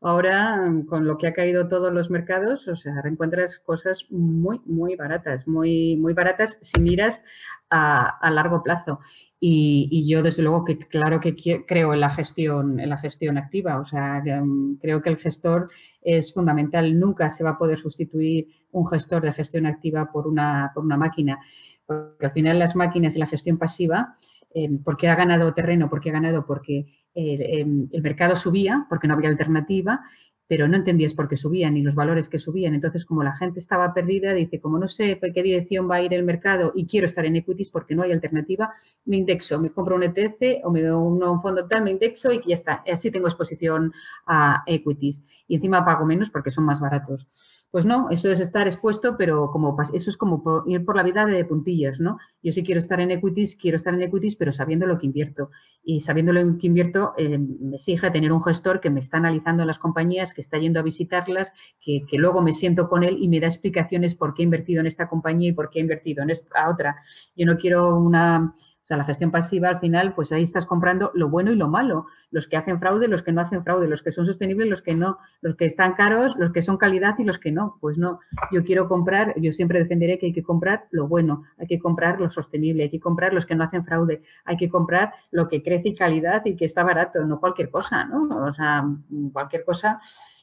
Ahora, 0.01 0.61
con 0.89 1.07
lo 1.07 1.17
que 1.17 1.29
ha 1.29 1.33
caído 1.33 1.69
todos 1.69 1.93
los 1.93 2.11
mercados, 2.11 2.67
o 2.67 2.77
sea, 2.77 2.93
encuentras 3.05 3.61
cosas 3.61 4.07
muy, 4.11 4.61
muy 4.67 4.97
baratas, 4.97 5.47
muy, 5.47 5.97
muy 5.97 6.13
baratas 6.13 6.59
si 6.61 6.81
miras 6.81 7.23
a, 7.71 8.31
largo 8.31 8.63
plazo. 8.65 8.99
Y, 9.41 10.07
yo, 10.09 10.23
desde 10.23 10.43
luego, 10.43 10.65
que 10.65 10.79
claro 10.79 11.21
que 11.21 11.35
creo 11.67 11.95
en 11.95 12.01
la 12.01 12.11
gestión, 12.11 12.81
en 12.81 12.89
la 12.91 12.99
gestión 12.99 13.39
activa. 13.39 13.79
O 13.81 13.85
sea, 13.85 14.23
mm, 14.25 14.79
creo 14.81 15.03
que 15.03 15.11
el 15.11 15.19
gestor 15.19 15.71
es 16.03 16.33
fundamental. 16.35 16.99
Nunca 16.99 17.31
se 17.31 17.45
va 17.45 17.51
a 17.51 17.59
poder 17.59 17.79
sustituir 17.79 18.49
un 18.73 18.87
gestor 18.87 19.23
de 19.23 19.33
gestión 19.33 19.67
activa 19.67 20.11
por 20.11 20.27
una, 20.27 20.73
por 20.75 20.85
una 20.85 20.97
máquina 20.97 21.39
porque 21.87 22.27
al 22.27 22.33
final 22.33 22.59
las 22.59 22.77
máquinas 22.77 23.17
y 23.17 23.19
la 23.19 23.27
gestión 23.27 23.59
pasiva, 23.59 24.17
eh, 24.55 24.71
¿por 24.85 24.97
qué 24.97 25.09
ha 25.09 25.17
ganado 25.17 25.53
terreno? 25.53 25.91
¿Por 25.91 26.01
qué 26.01 26.11
ha 26.11 26.15
ganado? 26.15 26.47
Porque 26.47 26.87
eh, 27.15 27.61
em, 27.61 27.89
el 27.93 28.03
mercado 28.03 28.37
subía, 28.37 28.87
porque 28.89 29.09
no 29.09 29.15
había 29.15 29.29
alternativa, 29.29 30.01
pero 30.47 30.69
no 30.69 30.77
entendías 30.77 31.15
por 31.15 31.29
qué 31.29 31.37
subían 31.37 31.75
ni 31.75 31.83
los 31.83 31.95
valores 31.95 32.29
que 32.29 32.39
subían. 32.39 32.75
Entonces, 32.75 33.05
como 33.05 33.23
la 33.23 33.33
gente 33.33 33.59
estaba 33.59 33.95
perdida, 33.95 34.35
dice, 34.35 34.61
como 34.61 34.79
no 34.79 34.89
sé 34.89 35.19
qué 35.35 35.43
dirección 35.43 35.91
va 35.91 35.97
a 35.97 36.03
ir 36.03 36.13
el 36.13 36.23
mercado 36.23 36.73
y 36.75 36.87
quiero 36.87 37.07
estar 37.07 37.25
en 37.25 37.37
equities 37.37 37.71
porque 37.71 37.95
no 37.95 38.03
hay 38.03 38.13
alternativa, 38.13 38.73
me 39.07 39.17
indexo, 39.17 39.59
me 39.59 39.71
compro 39.71 39.97
un 39.97 40.03
ETF 40.03 40.65
o 40.65 40.71
me 40.71 40.83
doy 40.83 41.01
un 41.01 41.41
fondo 41.41 41.67
tal, 41.67 41.83
me 41.83 41.91
indexo 41.91 42.31
y 42.33 42.43
ya 42.47 42.55
está. 42.55 42.85
Así 42.87 43.11
tengo 43.11 43.27
exposición 43.27 43.93
a 44.27 44.63
equities. 44.67 45.25
Y 45.49 45.57
encima 45.57 45.85
pago 45.85 46.05
menos 46.05 46.31
porque 46.31 46.51
son 46.51 46.65
más 46.65 46.79
baratos. 46.79 47.27
Pues 47.75 47.87
no, 47.87 48.09
eso 48.09 48.31
es 48.31 48.39
estar 48.39 48.69
expuesto, 48.69 49.17
pero 49.19 49.51
como 49.51 49.77
eso 49.93 50.09
es 50.09 50.17
como 50.17 50.63
ir 50.65 50.85
por 50.85 50.95
la 50.95 51.03
vida 51.03 51.27
de 51.27 51.45
puntillas, 51.45 51.99
¿no? 51.99 52.19
Yo 52.41 52.53
sí 52.53 52.63
quiero 52.63 52.79
estar 52.79 53.01
en 53.01 53.11
equities, 53.11 53.57
quiero 53.57 53.79
estar 53.79 53.93
en 53.93 54.03
equities, 54.03 54.37
pero 54.37 54.53
sabiendo 54.53 54.87
lo 54.87 54.97
que 54.97 55.07
invierto. 55.07 55.51
Y 55.83 55.99
sabiendo 55.99 56.33
lo 56.33 56.57
que 56.57 56.69
invierto, 56.69 57.15
eh, 57.19 57.37
me 57.37 57.75
exige 57.75 58.13
tener 58.13 58.31
un 58.31 58.45
gestor 58.45 58.81
que 58.81 58.91
me 58.91 59.01
está 59.01 59.17
analizando 59.17 59.65
las 59.65 59.81
compañías, 59.81 60.35
que 60.35 60.41
está 60.41 60.57
yendo 60.57 60.79
a 60.79 60.85
visitarlas, 60.85 61.51
que, 61.81 62.07
que, 62.07 62.17
luego 62.17 62.43
me 62.43 62.53
siento 62.53 62.89
con 62.89 63.03
él 63.03 63.17
y 63.19 63.29
me 63.29 63.41
da 63.41 63.49
explicaciones 63.49 64.15
por 64.15 64.35
qué 64.35 64.43
he 64.43 64.45
invertido 64.45 64.79
en 64.79 64.87
esta 64.87 65.09
compañía 65.09 65.49
y 65.49 65.53
por 65.53 65.69
qué 65.69 65.81
he 65.81 65.83
invertido 65.83 66.23
en 66.23 66.31
esta 66.31 66.71
otra. 66.71 67.03
Yo 67.35 67.45
no 67.45 67.57
quiero 67.57 67.99
una 67.99 68.55
o 68.85 68.87
sea, 68.87 68.99
la 68.99 69.05
gestión 69.05 69.31
pasiva 69.31 69.71
al 69.71 69.81
final, 69.81 70.15
pues 70.15 70.31
ahí 70.31 70.43
estás 70.43 70.67
comprando 70.67 71.11
lo 71.15 71.31
bueno 71.31 71.51
y 71.51 71.57
lo 71.57 71.69
malo, 71.69 72.05
los 72.31 72.47
que 72.47 72.59
hacen 72.59 72.79
fraude, 72.79 73.09
los 73.09 73.23
que 73.23 73.33
no 73.33 73.41
hacen 73.41 73.65
fraude, 73.65 73.89
los 73.89 74.03
que 74.03 74.13
son 74.13 74.27
sostenibles, 74.27 74.69
los 74.69 74.83
que 74.83 74.95
no, 74.95 75.17
los 75.41 75.57
que 75.57 75.65
están 75.65 75.95
caros, 75.95 76.37
los 76.37 76.53
que 76.53 76.61
son 76.61 76.77
calidad 76.77 77.15
y 77.19 77.25
los 77.25 77.39
que 77.39 77.51
no. 77.51 77.79
Pues 77.81 77.97
no, 77.97 78.21
yo 78.53 78.63
quiero 78.63 78.87
comprar, 78.87 79.33
yo 79.41 79.53
siempre 79.53 79.79
defenderé 79.79 80.19
que 80.19 80.27
hay 80.27 80.33
que 80.35 80.43
comprar 80.43 80.87
lo 80.91 81.09
bueno, 81.09 81.45
hay 81.57 81.67
que 81.67 81.79
comprar 81.79 82.21
lo 82.21 82.29
sostenible, 82.29 82.83
hay 82.83 82.91
que 82.91 83.01
comprar 83.01 83.33
los 83.33 83.47
que 83.47 83.55
no 83.55 83.65
hacen 83.65 83.87
fraude, 83.87 84.21
hay 84.45 84.59
que 84.59 84.69
comprar 84.69 85.15
lo 85.31 85.49
que 85.49 85.63
crece 85.63 85.89
y 85.89 85.95
calidad 85.95 86.45
y 86.45 86.55
que 86.55 86.67
está 86.67 86.85
barato, 86.85 87.25
no 87.25 87.41
cualquier 87.41 87.71
cosa, 87.71 88.05
¿no? 88.05 88.29
O 88.45 88.53
sea, 88.53 88.85
cualquier 89.33 89.65
cosa, 89.65 89.99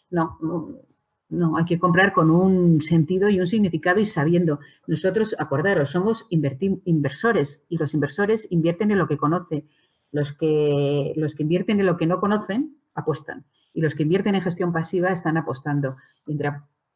no, 0.10 0.40
no, 1.32 1.56
hay 1.56 1.64
que 1.64 1.80
comprar 1.80 2.12
con 2.12 2.30
un 2.30 2.82
sentido 2.82 3.30
y 3.30 3.40
un 3.40 3.48
significado 3.48 4.02
y 4.02 4.06
sabiendo. 4.06 4.60
Nosotros, 4.86 5.34
acordaros, 5.40 5.90
somos 5.90 6.28
inversores 6.30 7.64
y 7.70 7.78
los 7.78 7.94
inversores 7.94 8.48
invierten 8.52 8.92
en 8.92 8.98
lo 8.98 9.08
que 9.08 9.18
conocen. 9.18 9.70
Los 10.12 10.34
que, 10.34 11.14
los 11.16 11.34
que 11.34 11.44
invierten 11.44 11.80
en 11.80 11.86
lo 11.86 11.96
que 11.96 12.06
no 12.06 12.20
conocen, 12.20 12.76
apuestan. 12.96 13.46
Y 13.74 13.80
los 13.80 13.96
que 13.96 14.04
invierten 14.04 14.36
en 14.36 14.42
gestión 14.42 14.74
pasiva 14.74 15.10
están 15.10 15.38
apostando. 15.38 15.96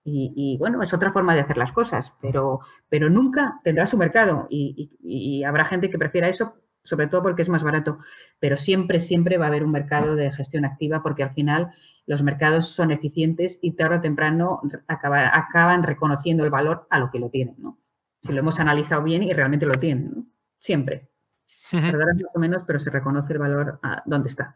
Y, 0.04 0.58
bueno, 0.60 0.84
es 0.84 0.94
otra 0.94 1.14
forma 1.14 1.34
de 1.34 1.40
hacer 1.40 1.56
las 1.56 1.72
cosas, 1.72 2.14
pero, 2.22 2.60
pero 2.90 3.10
nunca 3.10 3.62
tendrá 3.64 3.86
su 3.86 3.98
mercado 3.98 4.48
y, 4.50 4.92
y 5.02 5.44
habrá 5.46 5.64
gente 5.64 5.90
que 5.90 5.98
prefiera 5.98 6.28
eso 6.28 6.56
sobre 6.86 7.08
todo 7.08 7.22
porque 7.22 7.42
es 7.42 7.50
más 7.50 7.64
barato, 7.64 7.98
pero 8.40 8.56
siempre, 8.56 9.00
siempre 9.00 9.38
va 9.38 9.46
a 9.46 9.48
haber 9.50 9.66
un 9.66 9.72
mercado 9.72 10.16
de 10.16 10.32
gestión 10.32 10.64
activa 10.64 11.04
porque 11.04 11.24
al 11.24 11.34
final 11.34 11.72
los 12.06 12.24
mercados 12.24 12.70
son 12.70 12.92
eficientes 12.92 13.60
y 13.62 13.72
tarde 13.72 13.98
o 13.98 14.02
temprano 14.02 14.62
acaban 14.88 15.84
reconociendo 15.84 16.46
el 16.46 16.52
valor 16.52 16.88
a 16.90 17.00
lo 17.00 17.12
que 17.12 17.20
lo 17.20 17.30
tienen, 17.30 17.56
¿no? 17.58 17.78
Si 18.22 18.32
lo 18.32 18.40
hemos 18.40 18.60
analizado 18.60 19.04
bien 19.04 19.24
y 19.24 19.34
realmente 19.34 19.66
lo 19.66 19.74
tienen, 19.74 20.12
¿no? 20.16 20.26
Siempre. 20.58 21.10
más 21.74 21.94
o 22.34 22.40
menos, 22.40 22.64
pero 22.66 22.80
se 22.80 22.90
reconoce 22.90 23.34
el 23.34 23.40
valor 23.40 23.80
a 23.84 24.02
dónde 24.06 24.28
está. 24.28 24.56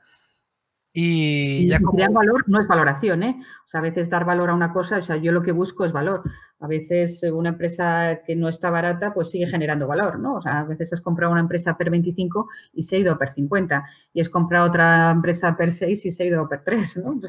Y, 0.91 1.67
ya 1.67 1.79
valor 2.09 2.43
no 2.47 2.59
es 2.59 2.67
valoración, 2.67 3.21
¿eh? 3.21 3.39
O 3.65 3.69
sea, 3.69 3.79
a 3.79 3.83
veces 3.83 4.09
dar 4.09 4.25
valor 4.25 4.49
a 4.49 4.55
una 4.55 4.73
cosa, 4.73 4.97
o 4.97 5.01
sea, 5.01 5.17
yo 5.17 5.31
lo 5.31 5.43
que 5.43 5.51
busco 5.51 5.85
es 5.85 5.91
valor. 5.91 6.23
A 6.59 6.67
veces 6.67 7.21
eh, 7.23 7.31
una 7.31 7.49
empresa 7.49 8.21
que 8.25 8.35
no 8.35 8.49
está 8.49 8.71
barata, 8.71 9.13
pues 9.13 9.29
sigue 9.29 9.47
generando 9.47 9.87
valor, 9.87 10.19
¿no? 10.19 10.35
O 10.35 10.41
sea, 10.41 10.59
a 10.59 10.63
veces 10.63 10.91
has 10.93 11.01
comprado 11.01 11.31
una 11.31 11.41
empresa 11.41 11.77
per 11.77 11.91
25 11.91 12.49
y 12.73 12.83
se 12.83 12.95
ha 12.95 12.99
ido 12.99 13.17
per 13.19 13.33
50 13.33 13.83
y 14.13 14.21
has 14.21 14.29
comprado 14.29 14.67
otra 14.67 15.11
empresa 15.11 15.55
per 15.55 15.71
6 15.71 16.05
y 16.05 16.11
se 16.11 16.23
ha 16.23 16.25
ido 16.25 16.49
per 16.49 16.63
3, 16.63 17.03
¿no? 17.05 17.21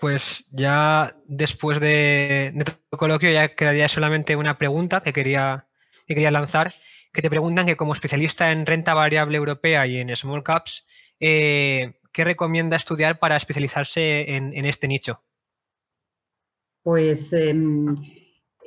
Pues 0.00 0.46
ya 0.50 1.16
después 1.26 1.80
de, 1.80 2.52
de 2.54 2.64
coloquio 2.96 3.30
ya 3.30 3.54
quedaría 3.54 3.88
solamente 3.88 4.36
una 4.36 4.58
pregunta 4.58 5.00
que 5.00 5.12
quería, 5.12 5.66
que 6.06 6.14
quería 6.14 6.30
lanzar, 6.30 6.72
que 7.12 7.22
te 7.22 7.30
preguntan 7.30 7.66
que 7.66 7.76
como 7.76 7.94
especialista 7.94 8.52
en 8.52 8.66
renta 8.66 8.94
variable 8.94 9.38
europea 9.38 9.86
y 9.86 9.98
en 9.98 10.14
small 10.14 10.44
caps, 10.44 10.86
eh, 11.20 11.94
¿qué 12.12 12.24
recomienda 12.24 12.76
estudiar 12.76 13.18
para 13.18 13.36
especializarse 13.36 14.34
en, 14.36 14.64
este 14.64 14.88
nicho? 14.88 15.20
Pues 16.82 17.32
em, 17.32 17.96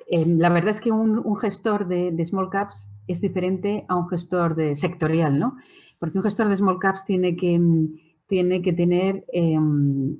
em, 0.09 0.39
la 0.39 0.49
verdad 0.49 0.71
es 0.71 0.81
que 0.81 0.91
un, 0.91 1.35
gestor 1.37 1.87
de, 1.87 2.25
small 2.25 2.49
caps 2.49 2.89
es 3.07 3.21
diferente 3.21 3.85
a 3.87 3.95
un 3.95 4.07
gestor 4.09 4.55
de 4.55 4.75
sectorial, 4.75 5.39
¿no? 5.39 5.57
Porque 5.99 6.17
un 6.17 6.23
gestor 6.23 6.49
de 6.49 6.57
small 6.57 6.79
caps 6.79 7.05
tiene 7.05 7.35
que, 7.35 7.53
em, 7.55 7.97
tiene 8.27 8.61
que 8.61 8.71
tener 8.73 9.25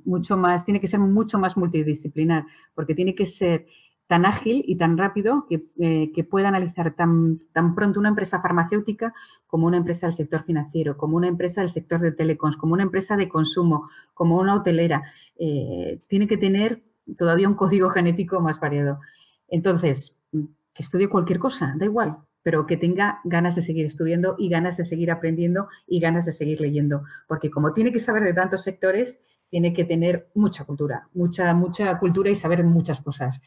mucho 0.04 0.36
más, 0.36 0.64
tiene 0.64 0.80
que 0.80 0.88
ser 0.88 1.00
mucho 1.00 1.38
más 1.38 1.56
multidisciplinar, 1.56 2.44
porque 2.74 2.94
tiene 2.94 3.14
que 3.14 3.24
ser 3.24 3.66
tan 4.12 4.26
ágil 4.26 4.62
y 4.66 4.76
tan 4.76 4.98
rápido 4.98 5.46
eh, 5.48 6.12
que, 6.12 6.22
pueda 6.22 6.48
analizar 6.48 6.94
tan, 6.94 7.40
tan, 7.54 7.74
pronto 7.74 7.98
una 7.98 8.10
empresa 8.10 8.42
farmacéutica 8.42 9.14
como 9.46 9.66
una 9.66 9.78
empresa 9.78 10.06
del 10.06 10.14
sector 10.14 10.44
financiero, 10.44 10.98
como 10.98 11.16
una 11.16 11.28
empresa 11.28 11.62
del 11.62 11.70
sector 11.70 11.98
de 11.98 12.12
telecoms, 12.12 12.58
como 12.58 12.74
una 12.74 12.82
empresa 12.82 13.16
de 13.16 13.30
consumo, 13.30 13.88
como 14.12 14.36
una 14.36 14.56
hotelera. 14.56 15.02
Eh, 15.38 15.98
tiene 16.08 16.26
que 16.26 16.36
tener 16.36 16.82
todavía 17.16 17.48
un 17.48 17.54
código 17.54 17.88
genético 17.88 18.38
más 18.42 18.60
variado. 18.60 19.00
Entonces, 19.48 20.20
que 20.30 20.82
estudie 20.82 21.08
cualquier 21.08 21.38
cosa, 21.38 21.74
da 21.78 21.86
igual, 21.86 22.18
pero 22.42 22.66
que 22.66 22.76
tenga 22.76 23.22
ganas 23.24 23.56
de 23.56 23.62
seguir 23.62 23.86
estudiando 23.86 24.34
y 24.38 24.50
ganas 24.50 24.76
de 24.76 24.84
seguir 24.84 25.10
aprendiendo 25.10 25.68
y 25.86 26.00
ganas 26.00 26.26
de 26.26 26.32
seguir 26.34 26.60
leyendo, 26.60 27.04
porque 27.28 27.50
como 27.50 27.72
tiene 27.72 27.92
que 27.92 27.98
saber 27.98 28.24
de 28.24 28.34
tantos 28.34 28.62
sectores, 28.62 29.20
tiene 29.48 29.72
que 29.72 29.84
tener 29.84 30.28
mucha 30.34 30.64
cultura, 30.64 31.08
mucha, 31.14 31.54
mucha 31.54 31.98
cultura 31.98 32.28
y 32.28 32.34
saber 32.34 32.62
muchas 32.62 33.00
cosas 33.00 33.40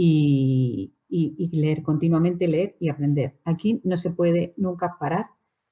y, 0.00 0.92
leer, 1.52 1.82
continuamente 1.82 2.46
leer 2.46 2.76
y 2.78 2.88
aprender. 2.88 3.34
Aquí 3.44 3.80
no 3.84 3.96
se 3.96 4.10
puede 4.10 4.54
nunca 4.56 4.96
parar 4.98 5.26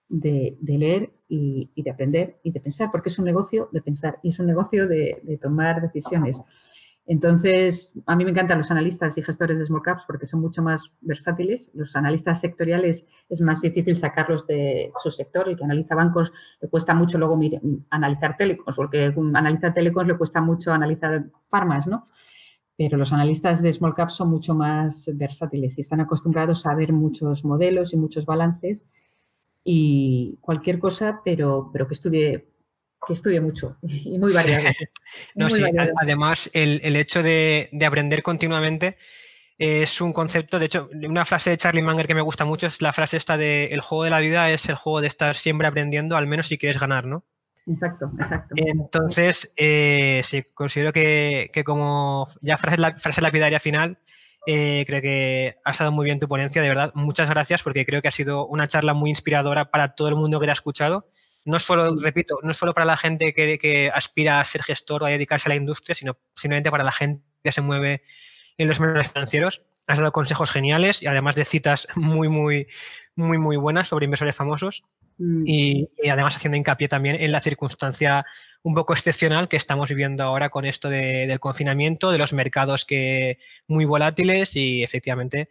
de, 0.09 0.59
leer 0.63 1.13
y, 1.29 1.71
de 1.77 1.91
aprender 1.91 2.41
y 2.43 2.51
de 2.51 2.61
pensar, 2.61 2.91
porque 2.91 3.09
es 3.09 3.19
un 3.21 3.25
negocio 3.25 3.69
de 3.73 3.83
pensar 3.83 4.19
y 4.23 4.31
es 4.31 4.39
un 4.41 4.47
negocio 4.47 4.89
de, 4.89 5.39
tomar 5.41 5.81
decisiones. 5.81 6.41
Entonces, 7.09 7.93
a 8.07 8.17
mí 8.17 8.25
me 8.25 8.33
encantan 8.33 8.59
los 8.59 8.71
analistas 8.73 9.17
y 9.17 9.23
gestores 9.23 9.61
de 9.61 9.65
small 9.65 9.83
caps 9.83 10.03
porque 10.09 10.27
son 10.27 10.41
mucho 10.41 10.61
más 10.61 10.93
versátiles. 11.03 11.71
Los 11.73 11.95
analistas 11.95 12.41
sectoriales 12.41 13.07
es 13.29 13.41
más 13.41 13.61
difícil 13.63 13.97
sacarlos 13.97 14.45
de 14.49 14.91
su 15.01 15.13
sector. 15.13 15.49
El 15.49 15.57
que 15.57 15.63
analiza 15.63 15.95
bancos 15.95 16.33
le 16.61 16.69
cuesta 16.69 16.95
mucho 16.95 17.17
luego 17.17 17.39
analizar 17.91 18.37
telecos, 18.37 18.75
porque 18.75 19.15
analiza 19.35 19.73
telecos 19.73 20.05
le 20.05 20.19
cuesta 20.19 20.41
mucho 20.41 20.73
analizar 20.73 21.27
farmas, 21.49 21.87
¿no? 21.87 22.07
Pero 22.77 22.99
los 22.99 23.13
analistas 23.13 23.63
de 23.63 23.73
small 23.73 23.95
cap 23.95 24.11
son 24.11 24.29
mucho 24.29 24.55
más 24.55 25.11
versátiles 25.15 25.79
y 25.79 25.81
están 25.81 26.01
acostumbrados 26.01 26.67
a 26.67 26.75
ver 26.75 26.93
muchos 26.93 27.45
modelos 27.45 27.93
y 27.93 27.97
muchos 27.97 28.27
balances 28.27 28.85
y 29.65 30.39
cualquier 30.41 30.79
cosa, 30.79 31.21
pero, 31.25 31.71
pero 31.73 31.89
que 31.89 31.95
estudie 31.95 32.47
que 33.07 33.13
estudie 33.13 33.41
mucho 33.41 33.77
y 33.83 34.19
muy 34.19 34.33
variado. 34.33 34.65
Además, 36.01 36.51
el, 36.53 36.97
hecho 36.97 37.23
de, 37.23 37.71
aprender 37.87 38.23
continuamente 38.23 38.97
es 39.59 40.01
un 40.01 40.13
concepto, 40.13 40.59
de 40.59 40.67
hecho, 40.67 40.91
una 40.93 41.25
frase 41.25 41.51
de 41.51 41.57
Charlie 41.57 41.83
Munger 41.83 42.07
que 42.07 42.15
me 42.15 42.21
gusta 42.21 42.45
mucho 42.45 42.67
es 42.67 42.83
la 42.83 42.93
frase 42.93 43.17
esta 43.17 43.39
de 43.39 43.67
el 43.67 43.81
juego 43.81 44.05
de 44.05 44.11
la 44.11 44.21
vida 44.21 44.51
es 44.51 44.69
el 44.69 44.75
juego 44.75 45.01
de 45.01 45.07
estar 45.07 45.35
siempre 45.35 45.67
aprendiendo, 45.67 46.17
al 46.17 46.27
menos 46.27 46.49
si 46.49 46.59
quieres 46.59 46.79
ganar, 46.79 47.07
¿no? 47.07 47.25
Exacto, 47.67 48.11
exacto. 48.19 48.55
Entonces, 48.57 49.53
eh, 49.57 50.21
sí, 50.25 50.43
considero 50.55 50.93
que, 50.93 51.51
como 51.65 52.29
ya 52.41 52.57
frase, 52.57 52.79
la, 52.79 52.95
frase 52.95 53.21
lapidaria 53.21 53.59
final, 53.59 53.99
eh, 54.47 54.85
creo 54.87 55.03
que 55.03 55.57
ha 55.65 55.71
estado 55.73 55.91
muy 55.91 56.05
bien 56.05 56.21
tu 56.21 56.29
ponencia, 56.29 56.63
de 56.63 56.69
verdad. 56.69 56.93
Muchas 56.95 57.29
gracias 57.29 57.63
porque 57.63 57.85
creo 57.85 58.03
que 58.03 58.09
ha 58.09 58.13
sido 58.13 58.47
una 58.47 58.69
charla 58.69 58.95
muy 58.95 59.11
inspiradora 59.11 59.71
para 59.71 59.95
todo 59.95 60.09
el 60.09 60.15
mundo 60.15 60.39
que 60.39 60.47
te 60.47 60.51
ha 60.51 60.55
escuchado 60.55 61.11
no 61.47 61.61
solo, 61.61 61.97
repito, 61.97 62.39
no 62.43 62.53
solo 62.53 62.75
para 62.75 62.85
la 62.85 62.97
gente 62.97 63.33
que, 63.33 63.57
que, 63.59 63.89
aspira 63.95 64.41
a 64.41 64.45
ser 64.45 64.65
gestor 64.65 65.03
o 65.03 65.07
a 65.07 65.11
dedicarse 65.11 65.49
a 65.49 65.51
la 65.51 65.57
industria, 65.57 65.95
sino 65.95 66.19
simplemente 66.35 66.71
para 66.71 66.85
la 66.85 66.93
gente 66.93 67.25
que 67.43 67.53
se 67.53 67.63
mueve 67.63 68.03
en 68.59 68.69
los 68.69 68.81
mercados 68.81 69.13
financieros. 69.13 69.63
Has 69.87 69.99
dado 69.99 70.11
consejos 70.11 70.51
geniales 70.51 71.03
y 71.03 71.07
además 71.07 71.37
de 71.37 71.45
citas 71.45 71.87
muy, 71.95 72.29
muy, 72.29 72.67
muy, 73.15 73.39
muy 73.39 73.57
buenas 73.57 73.89
sobre 73.89 74.07
inversores 74.07 74.35
famosos. 74.35 74.83
Mm. 75.19 75.45
Y, 75.47 75.89
además 76.11 76.37
haciendo 76.37 76.57
hincapié 76.57 76.89
también 76.89 77.17
en 77.17 77.33
la 77.33 77.41
circunstancia 77.41 78.27
un 78.63 78.75
poco 78.75 78.93
excepcional 78.93 79.49
que 79.49 79.57
estamos 79.57 79.89
viviendo 79.89 80.25
ahora 80.25 80.51
con 80.51 80.65
esto 80.65 80.89
del 80.91 81.41
confinamiento, 81.41 82.11
de 82.11 82.19
los 82.19 82.33
mercados 82.33 82.85
que 82.85 83.39
muy 83.69 83.85
volátiles 83.85 84.57
y 84.57 84.83
efectivamente, 84.83 85.51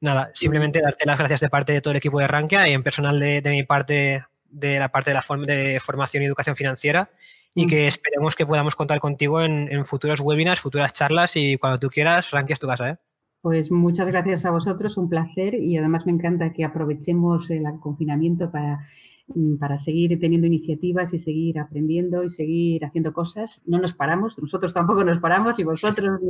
nada, 0.00 0.30
simplemente 0.34 0.80
darte 0.80 1.06
las 1.06 1.18
gracias 1.18 1.40
de 1.40 1.48
parte 1.48 1.72
de 1.72 1.80
todo 1.80 1.92
el 1.92 1.98
equipo 1.98 2.20
de 2.20 2.28
Rankia 2.28 2.68
y 2.68 2.74
en 2.74 2.82
personal 2.82 3.18
de, 3.18 3.40
de 3.40 3.50
mi 3.50 3.62
parte 3.62 4.24
de 4.44 4.78
la 4.78 4.88
parte 4.90 5.10
de 5.10 5.14
la 5.14 5.46
de 5.46 5.80
formación 5.80 6.22
y 6.22 6.26
educación 6.26 6.54
financiera 6.54 7.10
y 7.54 7.66
que 7.66 7.86
esperemos 7.86 8.34
que 8.34 8.46
podamos 8.46 8.74
contar 8.74 8.98
contigo 9.00 9.42
en, 9.42 9.84
futuros 9.84 10.20
webinars, 10.20 10.60
futuras 10.60 10.92
charlas 10.92 11.36
y 11.36 11.56
cuando 11.56 11.78
tú 11.78 11.88
quieras, 11.88 12.30
Rankia 12.30 12.54
es 12.54 12.60
tu 12.60 12.66
casa. 12.66 12.90
¿eh? 12.90 12.96
Pues 13.44 13.70
muchas 13.70 14.08
gracias 14.08 14.46
a 14.46 14.50
vosotros, 14.52 14.96
un 14.96 15.10
placer 15.10 15.52
y 15.52 15.76
además 15.76 16.06
me 16.06 16.12
encanta 16.12 16.54
que 16.54 16.64
aprovechemos 16.64 17.50
el 17.50 17.64
confinamiento 17.78 18.50
para, 18.50 18.88
mm, 19.26 19.56
para 19.58 19.76
seguir 19.76 20.18
teniendo 20.18 20.46
iniciativas 20.46 21.12
y 21.12 21.18
seguir 21.18 21.58
aprendiendo 21.58 22.24
y 22.24 22.30
seguir 22.30 22.86
haciendo 22.86 23.12
cosas. 23.12 23.60
No 23.66 23.78
nos 23.78 23.92
paramos, 23.92 24.38
nosotros 24.38 24.72
tampoco 24.72 25.04
nos 25.04 25.20
paramos, 25.20 25.58
y 25.58 25.64
vosotros 25.64 26.22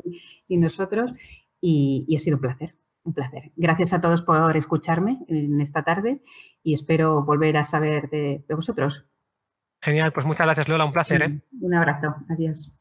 y 0.48 0.56
nosotros, 0.56 1.12
y 1.60 2.12
ha 2.16 2.18
sido 2.18 2.38
un 2.38 2.40
placer 2.40 2.74
un 3.04 3.12
placer. 3.12 3.52
Gracias 3.54 3.92
a 3.92 4.00
todos 4.00 4.22
por 4.22 4.56
escucharme 4.56 5.20
en 5.28 5.60
esta 5.60 5.84
tarde 5.84 6.20
y 6.64 6.74
espero 6.74 7.22
volver 7.22 7.56
a 7.58 7.62
saber 7.62 8.10
de, 8.10 8.44
vosotros. 8.48 9.04
Genial, 9.82 10.12
pues 10.12 10.26
muchas 10.26 10.46
gracias 10.46 10.68
Lola, 10.68 10.84
un 10.84 10.92
placer. 10.92 11.22
¿eh? 11.22 11.40
Un 11.60 11.74
abrazo, 11.74 12.16
adiós. 12.28 12.74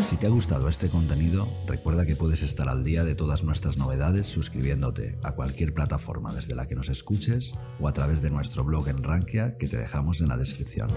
Si 0.00 0.16
te 0.16 0.26
ha 0.26 0.30
gustado 0.30 0.68
este 0.68 0.88
contenido, 0.88 1.46
recuerda 1.66 2.06
que 2.06 2.16
puedes 2.16 2.42
estar 2.42 2.68
al 2.68 2.84
día 2.84 3.04
de 3.04 3.14
todas 3.14 3.44
nuestras 3.44 3.76
novedades 3.76 4.26
suscribiéndote 4.26 5.18
a 5.22 5.32
cualquier 5.32 5.74
plataforma 5.74 6.32
desde 6.32 6.54
la 6.54 6.66
que 6.66 6.74
nos 6.74 6.88
escuches 6.88 7.52
o 7.78 7.86
a 7.86 7.92
través 7.92 8.22
de 8.22 8.30
nuestro 8.30 8.64
blog 8.64 8.88
en 8.88 9.02
Rankia 9.02 9.56
que 9.58 9.68
te 9.68 9.76
dejamos 9.76 10.20
en 10.20 10.28
la 10.28 10.36
descripción. 10.36 10.88